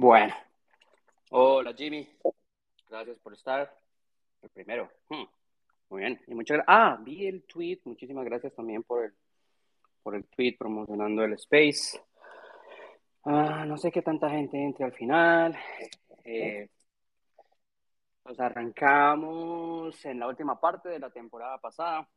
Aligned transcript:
Bueno. 0.00 0.32
Hola, 1.30 1.74
Jimmy. 1.76 2.08
Gracias 2.88 3.18
por 3.18 3.32
estar. 3.32 3.68
El 4.42 4.48
primero. 4.50 4.88
Hmm. 5.08 5.24
Muy 5.90 6.02
bien. 6.02 6.20
Y 6.28 6.36
muchas 6.36 6.60
Ah, 6.68 6.96
vi 7.02 7.26
el 7.26 7.42
tweet. 7.42 7.80
Muchísimas 7.84 8.24
gracias 8.24 8.54
también 8.54 8.84
por 8.84 9.06
el, 9.06 9.12
por 10.04 10.14
el 10.14 10.24
tweet 10.28 10.54
promocionando 10.56 11.24
el 11.24 11.32
space. 11.32 12.00
Ah, 13.24 13.64
no 13.66 13.76
sé 13.76 13.90
qué 13.90 14.00
tanta 14.00 14.30
gente 14.30 14.56
entre 14.62 14.84
al 14.84 14.92
final. 14.92 15.58
Eh, 16.22 16.68
nos 18.24 18.38
arrancamos 18.38 20.04
en 20.04 20.20
la 20.20 20.28
última 20.28 20.60
parte 20.60 20.90
de 20.90 21.00
la 21.00 21.10
temporada 21.10 21.58
pasada. 21.58 22.08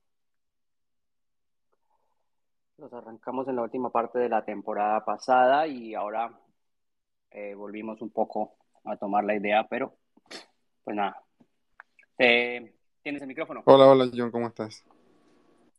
Nos 2.77 2.93
arrancamos 2.93 3.47
en 3.47 3.55
la 3.55 3.63
última 3.63 3.89
parte 3.89 4.19
de 4.19 4.29
la 4.29 4.45
temporada 4.45 5.03
pasada 5.03 5.65
y 5.65 5.95
ahora 5.95 6.31
eh, 7.31 7.55
volvimos 7.55 8.01
un 8.01 8.09
poco 8.09 8.55
a 8.83 8.97
tomar 8.97 9.23
la 9.23 9.35
idea, 9.35 9.65
pero 9.67 9.97
pues 10.83 10.95
nada. 10.95 11.21
Eh, 12.17 12.73
¿Tienes 13.01 13.21
el 13.21 13.27
micrófono? 13.27 13.63
Hola, 13.65 13.87
hola 13.87 14.09
John, 14.13 14.31
¿cómo 14.31 14.47
estás? 14.47 14.83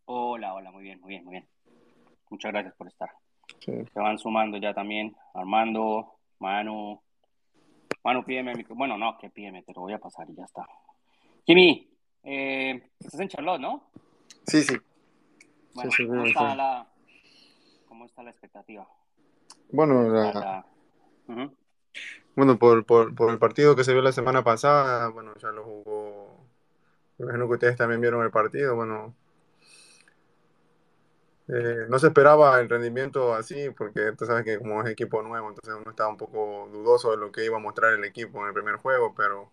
Hola, 0.06 0.55
hola, 0.55 0.70
muy 0.70 0.83
bien, 0.83 1.00
muy 1.00 1.11
bien, 1.11 1.25
muy 1.25 1.33
bien. 1.33 1.48
Muchas 2.30 2.53
gracias 2.53 2.75
por 2.75 2.89
estar. 2.89 3.11
Se 3.61 3.86
van 3.95 4.19
sumando 4.19 4.56
ya 4.56 4.75
también 4.75 5.14
Armando, 5.34 6.14
Manu. 6.39 7.00
Manu, 8.03 8.25
pídeme 8.25 8.53
el 8.53 8.58
micrófono. 8.58 8.78
Bueno, 8.78 8.98
no, 8.98 9.19
que 9.19 9.30
pídeme, 9.30 9.62
te 9.62 9.73
lo 9.73 9.83
voy 9.83 9.92
a 9.92 9.98
pasar 9.98 10.28
y 10.28 10.34
ya 10.34 10.45
está. 10.45 10.67
Jimmy, 11.47 11.89
eh, 12.25 12.91
estás 12.98 13.20
en 13.20 13.28
Charlotte, 13.28 13.61
¿no? 13.61 13.91
Sí, 14.47 14.62
sí. 14.62 14.77
Bueno, 15.75 15.91
¿cómo, 15.97 16.25
está 16.25 16.55
la, 16.55 16.86
¿cómo, 17.86 18.05
está 18.05 18.23
la, 18.23 18.30
expectativa? 18.30 18.86
Bueno, 19.70 20.08
la, 20.08 20.67
bueno, 22.34 22.59
por, 22.59 22.84
el 23.31 23.39
partido 23.39 23.77
que 23.77 23.84
se 23.84 23.92
vio 23.92 24.03
la 24.03 24.12
semana 24.12 24.42
pasada, 24.45 25.09
bueno, 25.09 25.34
ya 25.41 25.51
lo 25.53 25.64
jugó. 25.64 26.47
Me 27.19 27.25
imagino 27.25 27.47
que 27.48 27.55
ustedes 27.55 27.77
también 27.77 28.01
vieron 28.01 28.23
el 28.25 28.31
partido. 28.31 28.75
Bueno, 28.77 29.14
eh, 31.48 31.87
no 31.89 31.98
se 31.98 32.06
esperaba 32.09 32.59
el 32.61 32.69
rendimiento 32.69 33.34
así, 33.34 33.70
porque 33.77 34.12
tú 34.17 34.25
sabes 34.25 34.45
que 34.45 34.59
como 34.59 34.83
es 34.83 34.91
equipo 34.91 35.23
nuevo, 35.23 35.48
entonces 35.48 35.75
uno 35.81 35.91
estaba 35.91 36.09
un 36.11 36.17
poco 36.17 36.69
dudoso 36.73 37.11
de 37.11 37.19
lo 37.19 37.31
que 37.33 37.45
iba 37.45 37.57
a 37.57 37.61
mostrar 37.61 37.92
el 37.92 38.05
equipo 38.05 38.41
en 38.41 38.48
el 38.48 38.55
primer 38.55 38.77
juego, 38.77 39.14
pero 39.14 39.51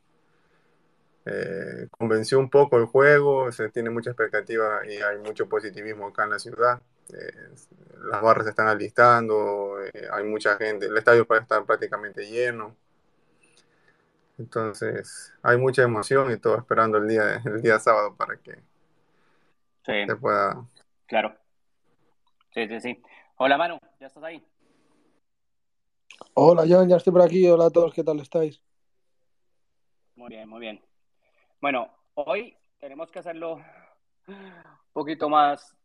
eh, 1.25 1.87
convenció 1.91 2.39
un 2.39 2.49
poco 2.49 2.77
el 2.77 2.85
juego, 2.85 3.51
se 3.51 3.69
tiene 3.69 3.89
mucha 3.89 4.11
expectativa 4.11 4.85
y 4.87 4.97
hay 4.97 5.17
mucho 5.19 5.47
positivismo 5.49 6.07
acá 6.07 6.23
en 6.23 6.29
la 6.31 6.39
ciudad. 6.39 6.81
Eh, 7.13 7.55
las 8.11 8.21
barras 8.21 8.45
se 8.45 8.51
están 8.51 8.67
alistando, 8.67 9.77
eh, 9.83 10.07
hay 10.11 10.23
mucha 10.23 10.55
gente, 10.57 10.85
el 10.85 10.97
estadio 10.97 11.25
puede 11.25 11.41
estar 11.41 11.65
prácticamente 11.65 12.29
lleno. 12.29 12.75
Entonces, 14.37 15.33
hay 15.41 15.57
mucha 15.57 15.83
emoción 15.83 16.31
y 16.31 16.37
todo 16.37 16.57
esperando 16.57 16.97
el 16.97 17.07
día, 17.07 17.41
el 17.45 17.61
día 17.61 17.79
sábado 17.79 18.15
para 18.15 18.37
que 18.37 18.57
se 19.83 20.15
pueda. 20.15 20.65
Claro. 21.07 21.35
Sí, 22.53 22.67
sí, 22.67 22.79
sí. 22.79 23.03
Hola, 23.37 23.57
Manu, 23.57 23.79
¿ya 23.99 24.07
estás 24.07 24.23
ahí? 24.23 24.45
Hola, 26.33 26.63
Jan, 26.67 26.87
ya 26.87 26.97
estoy 26.97 27.13
por 27.13 27.21
aquí. 27.21 27.47
Hola 27.47 27.65
a 27.65 27.69
todos, 27.69 27.93
¿qué 27.93 28.03
tal 28.03 28.19
estáis? 28.19 28.61
Muy 30.15 30.29
bien, 30.29 30.47
muy 30.47 30.59
bien. 30.59 30.81
Bueno, 31.61 31.89
hoy 32.13 32.57
tenemos 32.79 33.11
que 33.11 33.19
hacerlo 33.19 33.55
un 34.27 34.63
poquito 34.93 35.29
más 35.29 35.75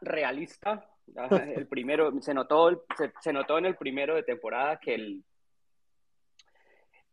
realista. 0.00 0.88
El 1.30 1.66
primero, 1.66 2.12
se 2.20 2.32
notó, 2.32 2.84
se, 3.20 3.32
notó 3.32 3.58
en 3.58 3.66
el 3.66 3.76
primero 3.76 4.14
de 4.14 4.22
temporada 4.22 4.78
que 4.78 4.94
el, 4.94 5.24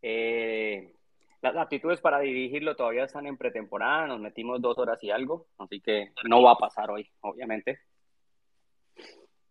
eh, 0.02 0.94
las 1.42 1.56
aptitudes 1.56 2.00
para 2.00 2.20
dirigirlo 2.20 2.76
todavía 2.76 3.06
están 3.06 3.26
en 3.26 3.38
pretemporada, 3.38 4.08
nos 4.08 4.20
metimos 4.20 4.62
dos 4.62 4.78
horas 4.78 5.04
y 5.04 5.12
algo, 5.12 5.48
así 5.58 5.82
que 5.82 6.12
no 6.28 6.42
va 6.44 6.52
a 6.52 6.58
pasar 6.58 6.92
hoy, 6.92 7.10
obviamente. 7.22 7.80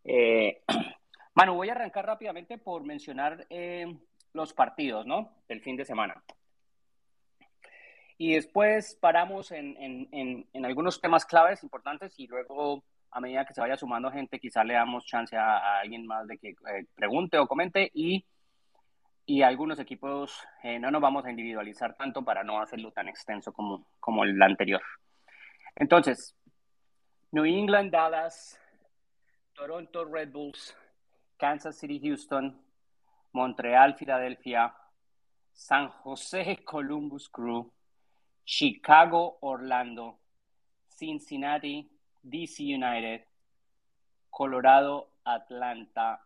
Eh, 0.04 0.62
voy 1.48 1.68
a 1.68 1.72
arrancar 1.72 2.06
rápidamente 2.06 2.58
por 2.58 2.84
mencionar 2.84 3.46
eh, 3.50 3.86
los 4.32 4.52
partidos, 4.52 5.06
¿no? 5.06 5.32
Del 5.48 5.60
fin 5.60 5.76
de 5.76 5.84
semana. 5.84 6.22
Y 8.16 8.34
después 8.34 8.96
paramos 9.00 9.52
en, 9.52 9.76
en, 9.80 10.48
en 10.52 10.64
algunos 10.64 11.00
temas 11.00 11.24
claves 11.24 11.62
importantes 11.62 12.18
y 12.18 12.26
luego 12.26 12.82
a 13.10 13.20
medida 13.20 13.44
que 13.44 13.54
se 13.54 13.60
vaya 13.60 13.76
sumando 13.76 14.10
gente, 14.10 14.38
quizá 14.38 14.64
le 14.64 14.74
damos 14.74 15.04
chance 15.04 15.36
a, 15.36 15.80
alguien 15.80 16.06
más 16.06 16.26
de 16.26 16.38
que 16.38 16.50
eh, 16.50 16.86
pregunte 16.94 17.38
o 17.38 17.46
comente 17.46 17.90
y, 17.94 18.24
y 19.26 19.42
algunos 19.42 19.78
equipos 19.78 20.46
eh, 20.62 20.78
no 20.78 20.90
nos 20.90 21.00
vamos 21.00 21.24
a 21.24 21.30
individualizar 21.30 21.94
tanto 21.96 22.24
para 22.24 22.44
no 22.44 22.60
hacerlo 22.60 22.92
tan 22.92 23.08
extenso 23.08 23.52
como, 23.52 23.86
como 24.00 24.24
el 24.24 24.40
anterior. 24.40 24.82
Entonces, 25.76 26.36
New 27.30 27.44
England, 27.44 27.90
Dallas, 27.90 28.60
Toronto, 29.54 30.04
Red 30.04 30.30
Bulls, 30.30 30.76
Kansas 31.36 31.78
City, 31.78 32.00
Houston, 32.00 32.60
Montreal, 33.32 33.94
Filadelfia, 33.94 34.74
San 35.52 35.88
José, 35.88 36.62
Columbus 36.64 37.28
Crew, 37.28 37.72
Chicago, 38.44 39.38
Orlando, 39.42 40.18
Cincinnati, 40.88 41.90
DC 42.22 42.74
United, 42.74 43.24
Colorado, 44.30 45.10
Atlanta, 45.24 46.20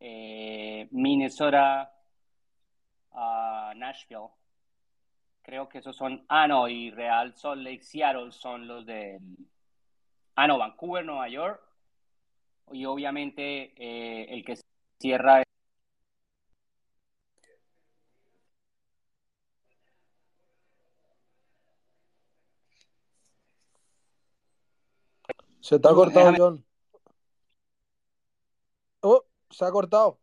eh, 0.00 0.88
Minnesota, 0.90 1.92
uh, 3.12 3.74
Nashville. 3.76 4.28
Creo 5.42 5.68
que 5.68 5.78
esos 5.78 5.96
son. 5.96 6.24
Ah, 6.28 6.46
no, 6.46 6.68
y 6.68 6.90
Real 6.90 7.34
Salt 7.34 7.62
Lake, 7.62 7.82
Seattle 7.82 8.30
son 8.32 8.66
los 8.66 8.86
de. 8.86 9.20
Ah, 10.36 10.46
no, 10.46 10.58
Vancouver, 10.58 11.04
Nueva 11.04 11.28
York. 11.28 11.60
Y 12.72 12.84
obviamente 12.84 13.74
eh, 13.76 14.26
el 14.30 14.44
que 14.44 14.56
cierra 14.98 15.41
Se 25.72 25.78
te 25.78 25.88
ha 25.88 25.94
cortado, 25.94 26.34
John. 26.36 26.64
Oh, 29.00 29.24
se 29.48 29.64
ha 29.64 29.70
cortado. 29.70 30.18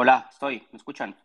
Hola, 0.00 0.28
estoy, 0.30 0.64
¿me 0.70 0.76
escuchan? 0.76 1.16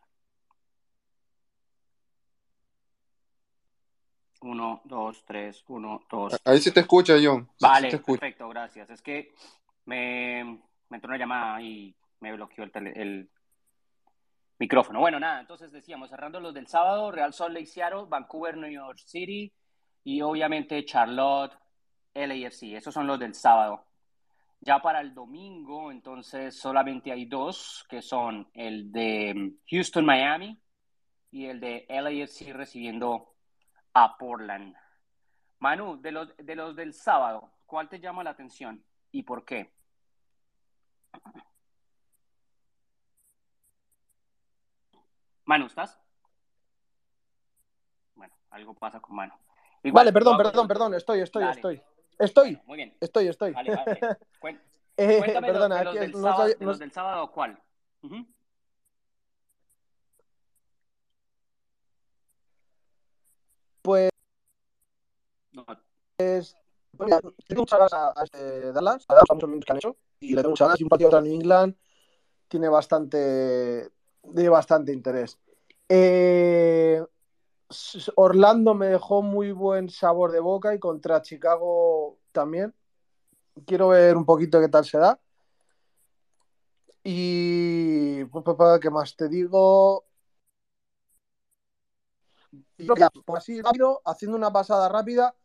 Uno, 4.42 4.82
dos, 4.86 5.24
tres, 5.28 5.64
uno, 5.68 6.02
dos. 6.10 6.42
Ahí 6.44 6.60
sí 6.60 6.72
te 6.72 6.80
escucha, 6.80 7.14
John. 7.24 7.48
vale, 7.62 7.96
perfecto, 8.00 8.50
gracias. 8.50 8.90
Es 8.90 9.04
que 9.04 9.36
me, 9.86 10.60
me, 10.90 10.98
entró 10.98 11.10
una 11.10 11.20
llamada 11.20 11.62
y 11.62 11.96
me 12.20 12.34
bloqueó 12.34 12.64
el, 12.64 12.72
el, 12.98 13.30
micrófono. 14.58 15.02
Bueno, 15.02 15.20
nada, 15.20 15.42
entonces 15.42 15.72
decíamos, 15.72 16.10
cerrando 16.10 16.40
los 16.40 16.56
del 16.56 16.66
sábado, 16.66 17.12
Real 17.12 17.32
Salt 17.32 17.54
Lake 17.54 17.68
Seattle, 17.68 18.06
Vancouver, 18.10 18.58
New 18.58 18.72
York 18.72 18.98
City 18.98 19.54
y 20.04 20.20
obviamente 20.24 20.84
Charlotte, 20.84 21.54
LAFC. 22.16 22.74
Esos 22.74 22.92
son 22.92 23.06
los 23.06 23.20
del 23.20 23.36
sábado. 23.36 23.86
Ya 24.66 24.80
para 24.80 25.02
el 25.02 25.14
domingo, 25.14 25.92
entonces 25.92 26.58
solamente 26.58 27.12
hay 27.12 27.26
dos, 27.26 27.86
que 27.90 28.02
son 28.02 28.50
el 28.54 28.94
de 28.94 29.56
Houston, 29.70 30.06
Miami 30.06 30.58
y 31.32 31.48
el 31.48 31.60
de 31.60 31.86
LAFC 31.90 32.54
recibiendo 32.54 33.36
a 33.94 34.18
Portland. 34.18 34.74
Manu, 35.60 36.02
de 36.02 36.14
los, 36.14 36.38
de 36.38 36.56
los 36.56 36.78
del 36.78 36.94
sábado, 36.94 37.52
¿cuál 37.66 37.90
te 37.90 38.00
llama 38.00 38.24
la 38.24 38.30
atención 38.30 38.82
y 39.12 39.24
por 39.24 39.44
qué? 39.44 39.74
Manu, 45.44 45.66
¿estás? 45.66 46.00
Bueno, 48.16 48.34
algo 48.50 48.74
pasa 48.76 49.02
con 49.02 49.18
Manu. 49.18 49.34
vale, 49.92 50.14
perdón, 50.14 50.38
perdón, 50.38 50.68
perdón, 50.70 50.94
estoy, 50.94 51.20
estoy, 51.20 51.44
estoy. 51.50 51.84
Estoy, 52.20 52.60
Muy 52.66 52.78
bien. 52.78 52.96
estoy, 53.00 53.28
estoy. 53.28 53.52
Vale, 53.54 53.76
vale. 53.76 54.00
Eh, 54.96 55.18
Cuéntame 55.18 55.48
de 55.48 55.54
los- 55.54 55.62
perdona, 55.64 55.76
de 55.76 55.82
es 55.82 55.86
los, 55.86 56.00
del 56.00 56.12
no 56.12 56.18
sábado, 56.20 56.38
sabía- 56.44 56.56
de 56.56 56.66
no- 56.66 56.72
los 56.72 56.80
del 56.80 56.92
sábado, 56.92 57.32
¿cuál? 57.32 57.60
Ujú. 58.04 58.28
pues 63.82 64.12
No, 65.52 67.06
mira, 67.06 67.20
le 67.24 67.32
tengo 67.48 67.62
muchas 67.64 67.80
ganas 67.80 67.94
a, 67.94 68.14
a 68.16 68.24
este 68.24 68.72
Dallas, 68.72 69.04
a 69.08 69.14
Dallas 69.16 69.30
a 69.30 69.34
muchos 69.34 69.50
minutos 69.50 69.66
que 69.66 69.72
han 69.72 69.78
hecho, 69.78 69.98
y 70.20 70.30
le 70.36 70.42
tengo 70.42 70.52
muchas 70.52 70.68
ganas. 70.68 70.80
Y 70.80 70.84
un 70.84 70.90
partido 70.90 71.10
contra 71.10 71.28
New 71.28 71.34
England 71.34 71.76
tiene 72.48 72.70
bastante, 72.70 73.90
tiene 74.22 74.50
bastante 74.50 74.94
interés. 74.94 75.40
Eh, 75.90 77.04
Orlando 78.16 78.74
me 78.74 78.88
dejó 78.88 79.22
muy 79.22 79.52
buen 79.52 79.90
sabor 79.90 80.32
de 80.32 80.40
boca 80.40 80.74
y 80.74 80.80
contra 80.80 81.22
Chicago 81.22 82.18
también. 82.32 82.74
Quiero 83.66 83.90
ver 83.90 84.18
un 84.18 84.26
poquito 84.26 84.60
qué 84.60 84.70
tal 84.70 84.86
se 84.86 84.98
da. 84.98 85.20
Y 87.04 88.24
¿qué 88.82 88.90
más 88.90 89.16
te 89.16 89.28
digo? 89.28 90.06
Que, 92.78 93.08
pues 93.26 93.38
así 93.38 93.62
rápido, 93.62 94.02
haciendo 94.06 94.38
una 94.38 94.52
pasada 94.52 94.90
rápida, 94.90 95.36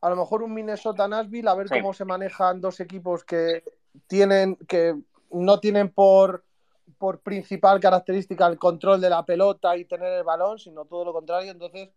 a 0.00 0.10
lo 0.10 0.16
mejor 0.16 0.42
un 0.42 0.54
Minnesota 0.54 1.06
Nashville, 1.08 1.48
a 1.48 1.54
ver 1.54 1.68
Sí. 1.68 1.74
cómo 1.74 1.92
se 1.92 2.04
manejan 2.04 2.60
dos 2.60 2.80
equipos 2.80 3.24
que 3.24 3.64
tienen, 4.06 4.56
que 4.68 4.98
no 5.30 5.60
tienen 5.60 5.90
por, 5.90 6.44
por 6.98 7.20
principal 7.20 7.80
característica 7.80 8.46
el 8.46 8.58
control 8.58 9.00
de 9.00 9.10
la 9.10 9.24
pelota 9.24 9.76
y 9.76 9.84
tener 9.84 10.12
el 10.12 10.24
balón, 10.24 10.58
sino 10.58 10.84
todo 10.84 11.04
lo 11.04 11.12
contrario. 11.12 11.52
Entonces, 11.52 11.90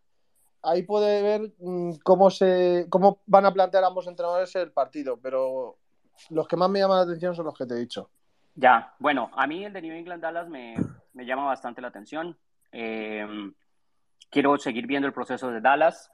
ahí 0.62 0.84
puede 0.84 1.22
ver 1.22 1.54
mm, 1.60 1.96
cómo 2.04 2.30
se 2.30 2.88
cómo 2.90 3.22
van 3.26 3.46
a 3.46 3.54
plantear 3.54 3.84
ambos 3.84 4.08
entrenadores 4.08 4.56
el 4.56 4.72
partido, 4.72 5.18
pero 5.22 5.78
los 6.30 6.48
que 6.48 6.56
más 6.56 6.70
me 6.70 6.80
llaman 6.80 6.98
la 6.98 7.04
atención 7.04 7.36
son 7.36 7.46
los 7.46 7.58
que 7.58 7.66
te 7.66 7.76
he 7.76 7.80
dicho. 7.80 8.10
Ya, 8.56 8.94
bueno, 9.00 9.32
a 9.34 9.48
mí 9.48 9.66
el 9.66 9.74
de 9.74 9.82
New 9.82 9.96
England 9.96 10.22
Dallas 10.22 10.48
me, 10.48 10.76
me 11.14 11.26
llama 11.26 11.46
bastante 11.46 11.82
la 11.82 11.88
atención. 11.88 12.38
Eh, 12.72 13.26
quiero 14.30 14.58
seguir 14.58 14.88
viendo 14.88 15.08
el 15.08 15.14
proceso 15.14 15.50
de 15.50 15.60
Dallas 15.60 16.13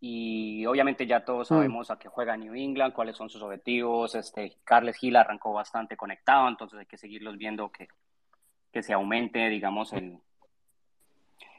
y 0.00 0.66
obviamente 0.66 1.06
ya 1.06 1.24
todos 1.24 1.48
sabemos 1.48 1.90
a 1.90 1.98
qué 1.98 2.08
juega 2.08 2.36
New 2.36 2.54
England, 2.54 2.92
cuáles 2.92 3.16
son 3.16 3.30
sus 3.30 3.42
objetivos. 3.42 4.14
Este, 4.14 4.56
Carles 4.64 4.96
Gil 4.96 5.16
arrancó 5.16 5.52
bastante 5.52 5.96
conectado, 5.96 6.48
entonces 6.48 6.78
hay 6.78 6.86
que 6.86 6.98
seguirlos 6.98 7.38
viendo 7.38 7.70
que, 7.70 7.88
que 8.72 8.82
se 8.82 8.92
aumente, 8.92 9.48
digamos, 9.48 9.92
el, 9.92 10.18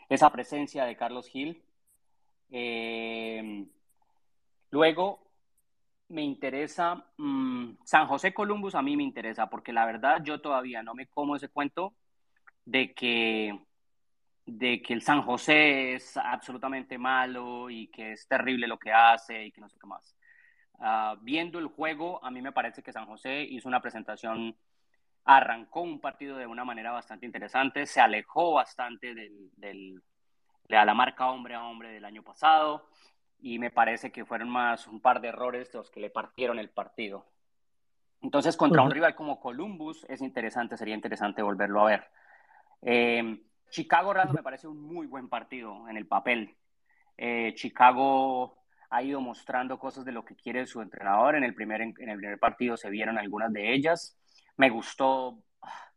esa 0.09 0.29
presencia 0.31 0.85
de 0.85 0.95
Carlos 0.95 1.27
Gil. 1.27 1.63
Eh, 2.51 3.65
luego, 4.69 5.27
me 6.09 6.21
interesa, 6.21 7.05
mm, 7.17 7.77
San 7.83 8.07
José 8.07 8.33
Columbus 8.33 8.75
a 8.75 8.81
mí 8.81 8.95
me 8.95 9.03
interesa, 9.03 9.49
porque 9.49 9.73
la 9.73 9.85
verdad 9.85 10.21
yo 10.23 10.39
todavía 10.39 10.83
no 10.83 10.93
me 10.93 11.07
como 11.07 11.35
ese 11.35 11.49
cuento 11.49 11.93
de 12.65 12.93
que, 12.93 13.59
de 14.47 14.81
que 14.81 14.93
el 14.93 15.01
San 15.01 15.21
José 15.23 15.95
es 15.95 16.15
absolutamente 16.15 16.97
malo 16.97 17.69
y 17.69 17.87
que 17.87 18.13
es 18.13 18.27
terrible 18.27 18.65
lo 18.65 18.79
que 18.79 18.93
hace 18.93 19.45
y 19.45 19.51
que 19.51 19.59
no 19.59 19.69
sé 19.69 19.77
qué 19.79 19.87
más. 19.87 20.15
Ah, 20.79 21.17
viendo 21.21 21.59
el 21.59 21.67
juego, 21.67 22.23
a 22.23 22.31
mí 22.31 22.41
me 22.41 22.53
parece 22.53 22.81
que 22.81 22.93
San 22.93 23.05
José 23.05 23.41
hizo 23.41 23.67
una 23.67 23.81
presentación, 23.81 24.55
arrancó 25.25 25.81
un 25.81 25.99
partido 25.99 26.37
de 26.37 26.47
una 26.47 26.63
manera 26.63 26.91
bastante 26.91 27.25
interesante, 27.25 27.85
se 27.85 27.99
alejó 27.99 28.53
bastante 28.53 29.13
del, 29.13 29.51
del, 29.57 30.01
de 30.69 30.85
la 30.85 30.93
marca 30.93 31.29
hombre 31.29 31.55
a 31.55 31.65
hombre 31.65 31.91
del 31.91 32.05
año 32.05 32.23
pasado 32.23 32.87
y 33.39 33.59
me 33.59 33.69
parece 33.69 34.13
que 34.13 34.25
fueron 34.25 34.49
más 34.49 34.87
un 34.87 35.01
par 35.01 35.19
de 35.19 35.27
errores 35.27 35.73
los 35.73 35.91
que 35.91 35.99
le 35.99 36.09
partieron 36.09 36.57
el 36.57 36.69
partido. 36.69 37.25
Entonces, 38.21 38.55
contra 38.55 38.81
un 38.81 38.91
rival 38.91 39.13
como 39.13 39.41
Columbus 39.41 40.05
es 40.09 40.21
interesante, 40.21 40.77
sería 40.77 40.95
interesante 40.95 41.41
volverlo 41.41 41.81
a 41.81 41.89
ver. 41.89 42.07
Eh, 42.81 43.41
Chicago 43.69 44.09
Orlando 44.09 44.33
me 44.33 44.43
parece 44.43 44.67
un 44.67 44.81
muy 44.81 45.07
buen 45.07 45.29
partido 45.29 45.87
en 45.89 45.97
el 45.97 46.07
papel. 46.07 46.55
Eh, 47.17 47.53
Chicago 47.55 48.57
ha 48.89 49.03
ido 49.03 49.19
mostrando 49.19 49.77
cosas 49.79 50.05
de 50.05 50.11
lo 50.11 50.23
que 50.23 50.35
quiere 50.35 50.65
su 50.65 50.81
entrenador. 50.81 51.35
En 51.35 51.43
el 51.43 51.53
primer, 51.53 51.81
en 51.81 52.09
el 52.09 52.17
primer 52.17 52.39
partido 52.39 52.77
se 52.77 52.89
vieron 52.89 53.17
algunas 53.17 53.51
de 53.51 53.73
ellas. 53.73 54.17
Me 54.55 54.69
gustó 54.69 55.43
ah, 55.61 55.91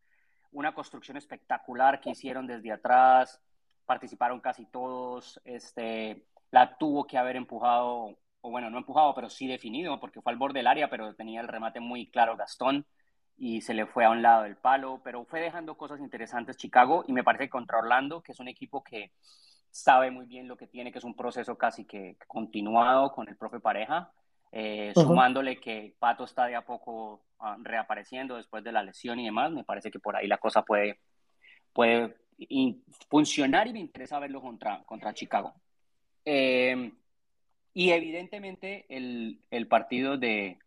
una 0.53 0.75
construcción 0.75 1.17
espectacular 1.17 2.01
que 2.01 2.11
hicieron 2.11 2.47
desde 2.47 2.73
atrás. 2.73 3.41
Participaron 3.87 4.41
casi 4.41 4.67
todos. 4.67 5.41
Este, 5.45 6.27
la 6.51 6.77
tuvo 6.77 7.07
que 7.07 7.19
haber 7.19 7.37
empujado, 7.37 8.19
o 8.41 8.51
bueno, 8.51 8.71
no 8.71 8.79
empujado, 8.79 9.15
pero 9.15 9.31
sí 9.31 9.47
definido, 9.47 10.01
porque 10.01 10.21
fue 10.21 10.33
al 10.33 10.39
borde 10.39 10.59
del 10.59 10.67
área, 10.67 10.91
pero 10.91 11.15
tenía 11.15 11.41
el 11.41 11.49
remate 11.49 11.81
muy 11.81 12.11
claro 12.11 12.37
Gastón 12.37 12.87
y 13.41 13.63
se 13.63 13.73
le 13.73 13.87
fue 13.87 14.05
a 14.05 14.11
un 14.11 14.21
lado 14.21 14.43
del 14.43 14.57
palo, 14.57 15.01
pero 15.03 15.25
fue 15.25 15.41
dejando 15.41 15.75
cosas 15.79 15.99
interesantes 16.01 16.59
Chicago 16.59 17.05
y 17.09 17.15
me 17.15 17.25
parece 17.25 17.45
que 17.45 17.51
contra 17.51 17.79
Orlando, 17.79 18.23
que 18.23 18.33
es 18.33 18.39
un 18.39 18.49
equipo 18.49 18.85
que 18.85 19.13
sabe 19.71 20.11
muy 20.11 20.27
bien 20.27 20.47
lo 20.47 20.59
que 20.59 20.67
tiene, 20.67 20.93
que 20.93 20.99
es 20.99 21.05
un 21.05 21.17
proceso 21.17 21.57
casi 21.57 21.87
que 21.87 22.19
continuado 22.27 23.13
con 23.13 23.27
el 23.31 23.39
profe 23.39 23.59
Pareja, 23.59 24.13
eh, 24.53 24.93
sumándole 24.95 25.59
que 25.59 25.95
Pato 25.99 26.25
está 26.25 26.45
de 26.47 26.55
a 26.55 26.67
poco 26.67 27.23
ah, 27.39 27.57
reapareciendo 27.63 28.37
después 28.37 28.63
de 28.63 28.73
la 28.73 28.83
lesión 28.83 29.19
y 29.19 29.25
demás, 29.25 29.51
me 29.53 29.65
parece 29.65 29.91
que 29.91 30.01
por 30.01 30.17
ahí 30.17 30.27
la 30.27 30.37
cosa 30.37 30.63
puede, 30.63 31.01
puede 31.73 32.15
funcionar 33.09 33.69
y 33.69 33.73
me 33.73 33.81
interesa 33.81 34.19
verlo 34.19 34.43
contra, 34.43 34.83
contra 34.85 35.15
Chicago. 35.15 35.55
Eh, 36.27 36.93
y 37.73 37.91
evidentemente 37.91 38.85
el, 38.91 39.41
el 39.51 39.67
partido 39.67 40.19
de, 40.19 40.59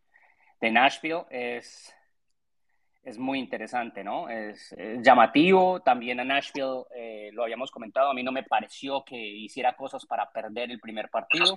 de 0.60 0.70
Nashville 0.72 1.26
es, 1.30 1.94
es 3.04 3.18
muy 3.18 3.38
interesante, 3.38 4.02
¿no? 4.02 4.28
Es, 4.28 4.72
es 4.72 5.02
llamativo. 5.02 5.80
También 5.80 6.20
a 6.20 6.24
Nashville, 6.24 6.84
eh, 6.96 7.30
lo 7.32 7.42
habíamos 7.44 7.70
comentado, 7.70 8.10
a 8.10 8.14
mí 8.14 8.22
no 8.22 8.32
me 8.32 8.42
pareció 8.42 9.04
que 9.04 9.16
hiciera 9.16 9.76
cosas 9.76 10.06
para 10.06 10.30
perder 10.30 10.70
el 10.70 10.80
primer 10.80 11.10
partido. 11.10 11.54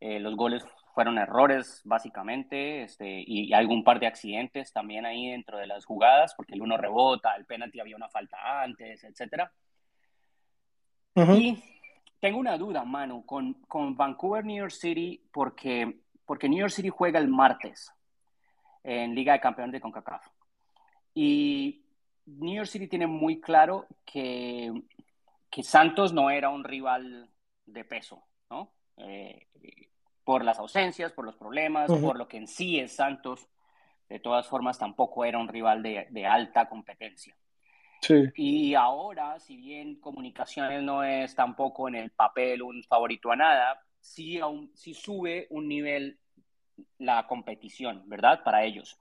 Eh, 0.00 0.18
los 0.18 0.34
goles 0.34 0.64
fueron 0.94 1.16
errores, 1.18 1.80
básicamente, 1.84 2.82
este, 2.82 3.08
y, 3.08 3.44
y 3.48 3.52
algún 3.52 3.84
par 3.84 4.00
de 4.00 4.06
accidentes 4.06 4.72
también 4.72 5.06
ahí 5.06 5.30
dentro 5.30 5.58
de 5.58 5.66
las 5.66 5.84
jugadas, 5.84 6.34
porque 6.34 6.54
el 6.54 6.62
uno 6.62 6.76
rebota, 6.76 7.34
el 7.36 7.44
penalti 7.44 7.78
había 7.78 7.96
una 7.96 8.08
falta 8.08 8.62
antes, 8.62 9.04
etcétera. 9.04 9.52
Ujú. 11.14 11.32
Y 11.34 11.62
tengo 12.18 12.38
una 12.38 12.58
duda, 12.58 12.84
Manu, 12.84 13.24
con, 13.24 13.54
con 13.68 13.96
Vancouver, 13.96 14.44
New 14.44 14.56
York 14.56 14.72
City, 14.72 15.22
porque, 15.32 16.00
porque 16.24 16.48
New 16.48 16.58
York 16.58 16.72
City 16.72 16.88
juega 16.88 17.18
el 17.18 17.28
martes 17.28 17.92
en 18.82 19.14
Liga 19.14 19.34
de 19.34 19.40
Campeones 19.40 19.72
de 19.72 19.80
CONCACAF. 19.80 20.26
Y 21.14 21.84
New 22.26 22.54
York 22.54 22.68
City 22.68 22.88
tiene 22.88 23.06
muy 23.06 23.40
claro 23.40 23.86
que, 24.04 24.72
que 25.50 25.62
Santos 25.62 26.12
no 26.12 26.30
era 26.30 26.48
un 26.48 26.64
rival 26.64 27.28
de 27.66 27.84
peso, 27.84 28.24
¿no? 28.50 28.72
Eh, 28.96 29.46
por 30.24 30.44
las 30.44 30.58
ausencias, 30.58 31.12
por 31.12 31.24
los 31.24 31.36
problemas, 31.36 31.90
por 31.90 32.16
lo 32.16 32.28
que 32.28 32.36
en 32.36 32.46
sí 32.46 32.78
es 32.78 32.94
Santos. 32.94 33.48
De 34.08 34.20
todas 34.20 34.46
formas, 34.46 34.78
tampoco 34.78 35.24
era 35.24 35.38
un 35.38 35.48
rival 35.48 35.82
de, 35.82 36.06
de 36.10 36.26
alta 36.26 36.68
competencia. 36.68 37.36
Sí. 38.02 38.30
Y 38.34 38.74
ahora, 38.74 39.38
si 39.38 39.56
bien 39.56 40.00
Comunicaciones 40.00 40.82
no 40.82 41.04
es 41.04 41.34
tampoco 41.34 41.88
en 41.88 41.94
el 41.94 42.10
papel 42.10 42.62
un 42.62 42.82
favorito 42.82 43.30
a 43.30 43.36
nada, 43.36 43.82
sí, 44.00 44.38
aún, 44.38 44.70
sí 44.74 44.92
sube 44.92 45.46
un 45.50 45.68
nivel 45.68 46.18
la 46.98 47.26
competición, 47.26 48.08
¿verdad? 48.08 48.42
Para 48.42 48.64
ellos. 48.64 48.98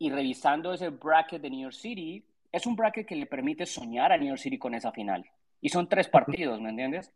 Y 0.00 0.08
revisando 0.08 0.72
ese 0.72 0.88
bracket 0.88 1.42
de 1.42 1.50
New 1.50 1.60
York 1.60 1.74
City, 1.74 2.24
es 2.50 2.64
un 2.64 2.74
bracket 2.74 3.06
que 3.06 3.14
le 3.14 3.26
permite 3.26 3.66
soñar 3.66 4.10
a 4.12 4.16
New 4.16 4.28
York 4.28 4.40
City 4.40 4.56
con 4.56 4.74
esa 4.74 4.90
final. 4.92 5.30
Y 5.60 5.68
son 5.68 5.90
tres 5.90 6.08
partidos, 6.08 6.58
¿me 6.58 6.70
entiendes? 6.70 7.12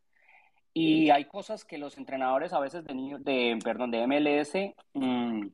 Y 0.75 1.09
hay 1.09 1.25
cosas 1.25 1.65
que 1.65 1.79
los 1.79 1.97
entrenadores 1.97 2.53
a 2.53 2.61
veces 2.61 2.85
de, 2.85 2.95
New- 2.95 3.23
de, 3.23 3.59
perdón, 3.65 3.91
de 3.91 4.07
MLS 4.07 4.75
mm, 4.93 5.47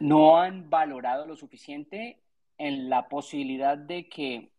no 0.00 0.38
han 0.38 0.68
valorado 0.68 1.24
lo 1.26 1.36
suficiente 1.36 2.20
en 2.58 2.90
la 2.90 3.08
posibilidad 3.08 3.78
de 3.78 4.10
que, 4.10 4.50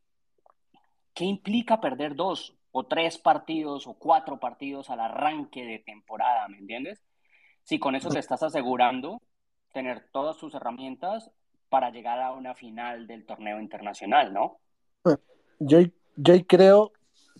¿qué 1.13 1.25
implica 1.25 1.79
perder 1.79 2.15
dos 2.15 2.55
o 2.71 2.85
tres 2.85 3.19
partidos 3.19 3.85
o 3.85 3.93
cuatro 3.93 4.39
partidos 4.39 4.89
al 4.89 4.99
arranque 4.99 5.63
de 5.63 5.77
temporada, 5.77 6.47
¿me 6.47 6.57
entiendes? 6.57 7.03
Si 7.61 7.77
con 7.77 7.95
eso 7.95 8.09
te 8.09 8.17
estás 8.19 8.41
asegurando 8.41 9.21
tener 9.73 10.07
todas 10.11 10.37
tus 10.37 10.53
herramientas 10.53 11.31
para 11.69 11.89
llegar 11.89 12.21
a 12.21 12.31
una 12.31 12.53
final 12.53 13.07
del 13.07 13.25
torneo 13.25 13.59
internacional, 13.59 14.33
¿no? 14.33 14.59
Yo, 15.59 15.79
yo 16.15 16.47
creo 16.47 16.93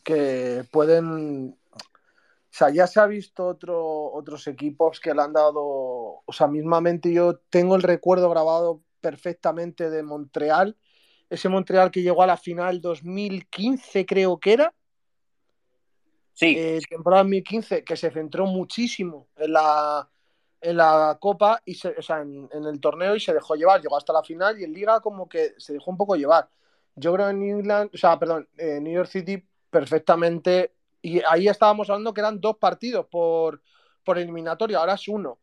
que 0.03 0.63
pueden. 0.71 1.57
O 1.71 2.55
sea, 2.55 2.69
ya 2.69 2.85
se 2.87 2.99
ha 2.99 3.07
visto 3.07 3.47
otro, 3.47 4.11
otros 4.11 4.47
equipos 4.47 4.99
que 4.99 5.13
le 5.13 5.21
han 5.21 5.33
dado. 5.33 6.21
O 6.25 6.31
sea, 6.31 6.47
mismamente 6.47 7.11
yo 7.13 7.37
tengo 7.49 7.75
el 7.75 7.83
recuerdo 7.83 8.29
grabado 8.29 8.81
perfectamente 9.01 9.89
de 9.89 10.03
Montreal. 10.03 10.77
Ese 11.29 11.49
Montreal 11.49 11.91
que 11.91 12.01
llegó 12.01 12.21
a 12.23 12.27
la 12.27 12.37
final 12.37 12.81
2015, 12.81 14.05
creo 14.05 14.39
que 14.39 14.53
era. 14.53 14.73
Sí, 16.33 16.55
eh, 16.57 16.79
temporada 16.89 17.23
2015, 17.23 17.83
que 17.83 17.95
se 17.95 18.11
centró 18.11 18.45
muchísimo 18.45 19.27
en 19.37 19.53
la, 19.53 20.09
en 20.63 20.77
la 20.77 21.17
Copa, 21.20 21.62
y 21.65 21.75
o 21.88 22.01
sea, 22.01 22.22
en, 22.22 22.50
el 22.51 22.79
torneo 22.79 23.15
y 23.15 23.20
se 23.20 23.34
dejó 23.34 23.55
llevar. 23.55 23.82
Llegó 23.82 23.98
hasta 23.98 24.13
la 24.13 24.24
final 24.24 24.60
y 24.60 24.63
en 24.63 24.74
Liga 24.74 25.01
como 25.01 25.27
que 25.27 25.53
se 25.58 25.74
dejó 25.74 25.91
un 25.91 25.98
poco 25.98 26.15
llevar. 26.15 26.48
Yo 26.96 27.13
creo 27.13 27.29
en 27.29 27.39
New 27.39 27.60
England, 27.60 27.91
o 27.93 27.98
sea, 27.98 28.17
perdón, 28.17 28.48
en 28.58 28.84
New 28.84 28.93
York 28.93 29.10
City 29.10 29.43
perfectamente. 29.70 30.74
Y 31.01 31.22
ahí 31.29 31.50
estábamos 31.50 31.89
hablando 31.89 32.13
que 32.13 32.22
eran 32.22 32.39
dos 32.39 32.58
partidos 32.58 33.05
por, 33.08 33.62
por 34.05 34.17
eliminatorio, 34.17 34.79
ahora 34.79 34.93
es 34.93 35.08
uno. 35.10 35.39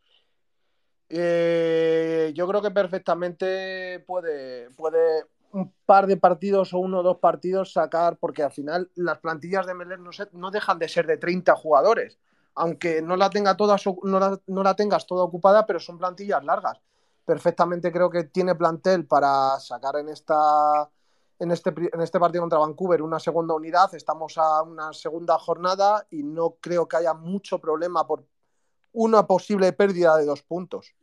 Eh, 1.10 2.32
yo 2.34 2.48
creo 2.48 2.62
que 2.62 2.70
perfectamente 2.70 4.02
puede, 4.06 4.70
puede 4.70 5.26
un 5.52 5.70
par 5.84 6.06
de 6.06 6.16
partidos 6.16 6.72
o 6.72 6.78
uno 6.78 7.00
o 7.00 7.02
dos 7.02 7.18
partidos 7.18 7.74
sacar, 7.74 8.16
porque 8.16 8.42
al 8.42 8.52
final 8.52 8.90
las 8.94 9.18
plantillas 9.18 9.66
de 9.66 9.74
Meller 9.74 9.98
no, 9.98 10.10
no 10.32 10.50
dejan 10.50 10.78
de 10.78 10.88
ser 10.88 11.06
de 11.06 11.18
30 11.18 11.54
jugadores 11.56 12.18
aunque 12.54 13.02
no 13.02 13.16
la, 13.16 13.30
tenga 13.30 13.56
toda, 13.56 13.76
no, 14.02 14.62
la, 14.62 14.74
tengas 14.74 15.06
toda 15.06 15.24
ocupada, 15.24 15.66
pero 15.66 15.80
son 15.80 15.98
plantillas 15.98 16.44
largas. 16.44 16.80
Perfectamente 17.24 17.92
creo 17.92 18.10
que 18.10 18.24
tiene 18.24 18.54
plantel 18.54 19.06
para 19.06 19.58
sacar 19.60 19.96
en 19.96 20.08
esta 20.08 20.90
en 21.38 21.50
este, 21.52 21.70
en 21.70 22.00
este 22.02 22.20
partido 22.20 22.42
contra 22.42 22.58
Vancouver 22.58 23.00
una 23.00 23.18
segunda 23.18 23.54
unidad. 23.54 23.94
Estamos 23.94 24.36
a 24.36 24.62
una 24.62 24.92
segunda 24.92 25.38
jornada 25.38 26.06
y 26.10 26.22
no 26.22 26.56
creo 26.60 26.86
que 26.86 26.98
haya 26.98 27.14
mucho 27.14 27.58
problema 27.58 28.06
por 28.06 28.26
una 28.92 29.26
posible 29.26 29.72
pérdida 29.72 30.16
de 30.18 30.26
dos 30.26 30.42
puntos. 30.42 30.94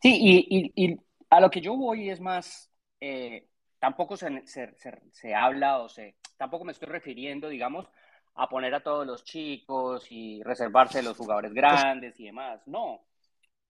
Sí, 0.00 0.46
y, 0.76 0.96
a 1.30 1.40
lo 1.40 1.50
que 1.50 1.60
yo 1.60 1.76
voy 1.76 2.10
es 2.10 2.20
más, 2.20 2.70
eh, 3.00 3.48
tampoco 3.80 4.16
se, 4.16 4.46
se, 4.46 4.74
se, 5.10 5.34
habla 5.34 5.80
o 5.80 5.88
se, 5.88 6.14
tampoco 6.36 6.64
me 6.64 6.70
estoy 6.70 6.88
refiriendo, 6.88 7.48
digamos, 7.48 7.88
a 8.34 8.48
poner 8.48 8.74
a 8.74 8.82
todos 8.82 9.06
los 9.06 9.24
chicos 9.24 10.06
y 10.10 10.42
reservarse 10.42 11.02
los 11.02 11.16
jugadores 11.16 11.52
grandes 11.52 12.18
y 12.18 12.24
demás. 12.24 12.60
No, 12.66 13.04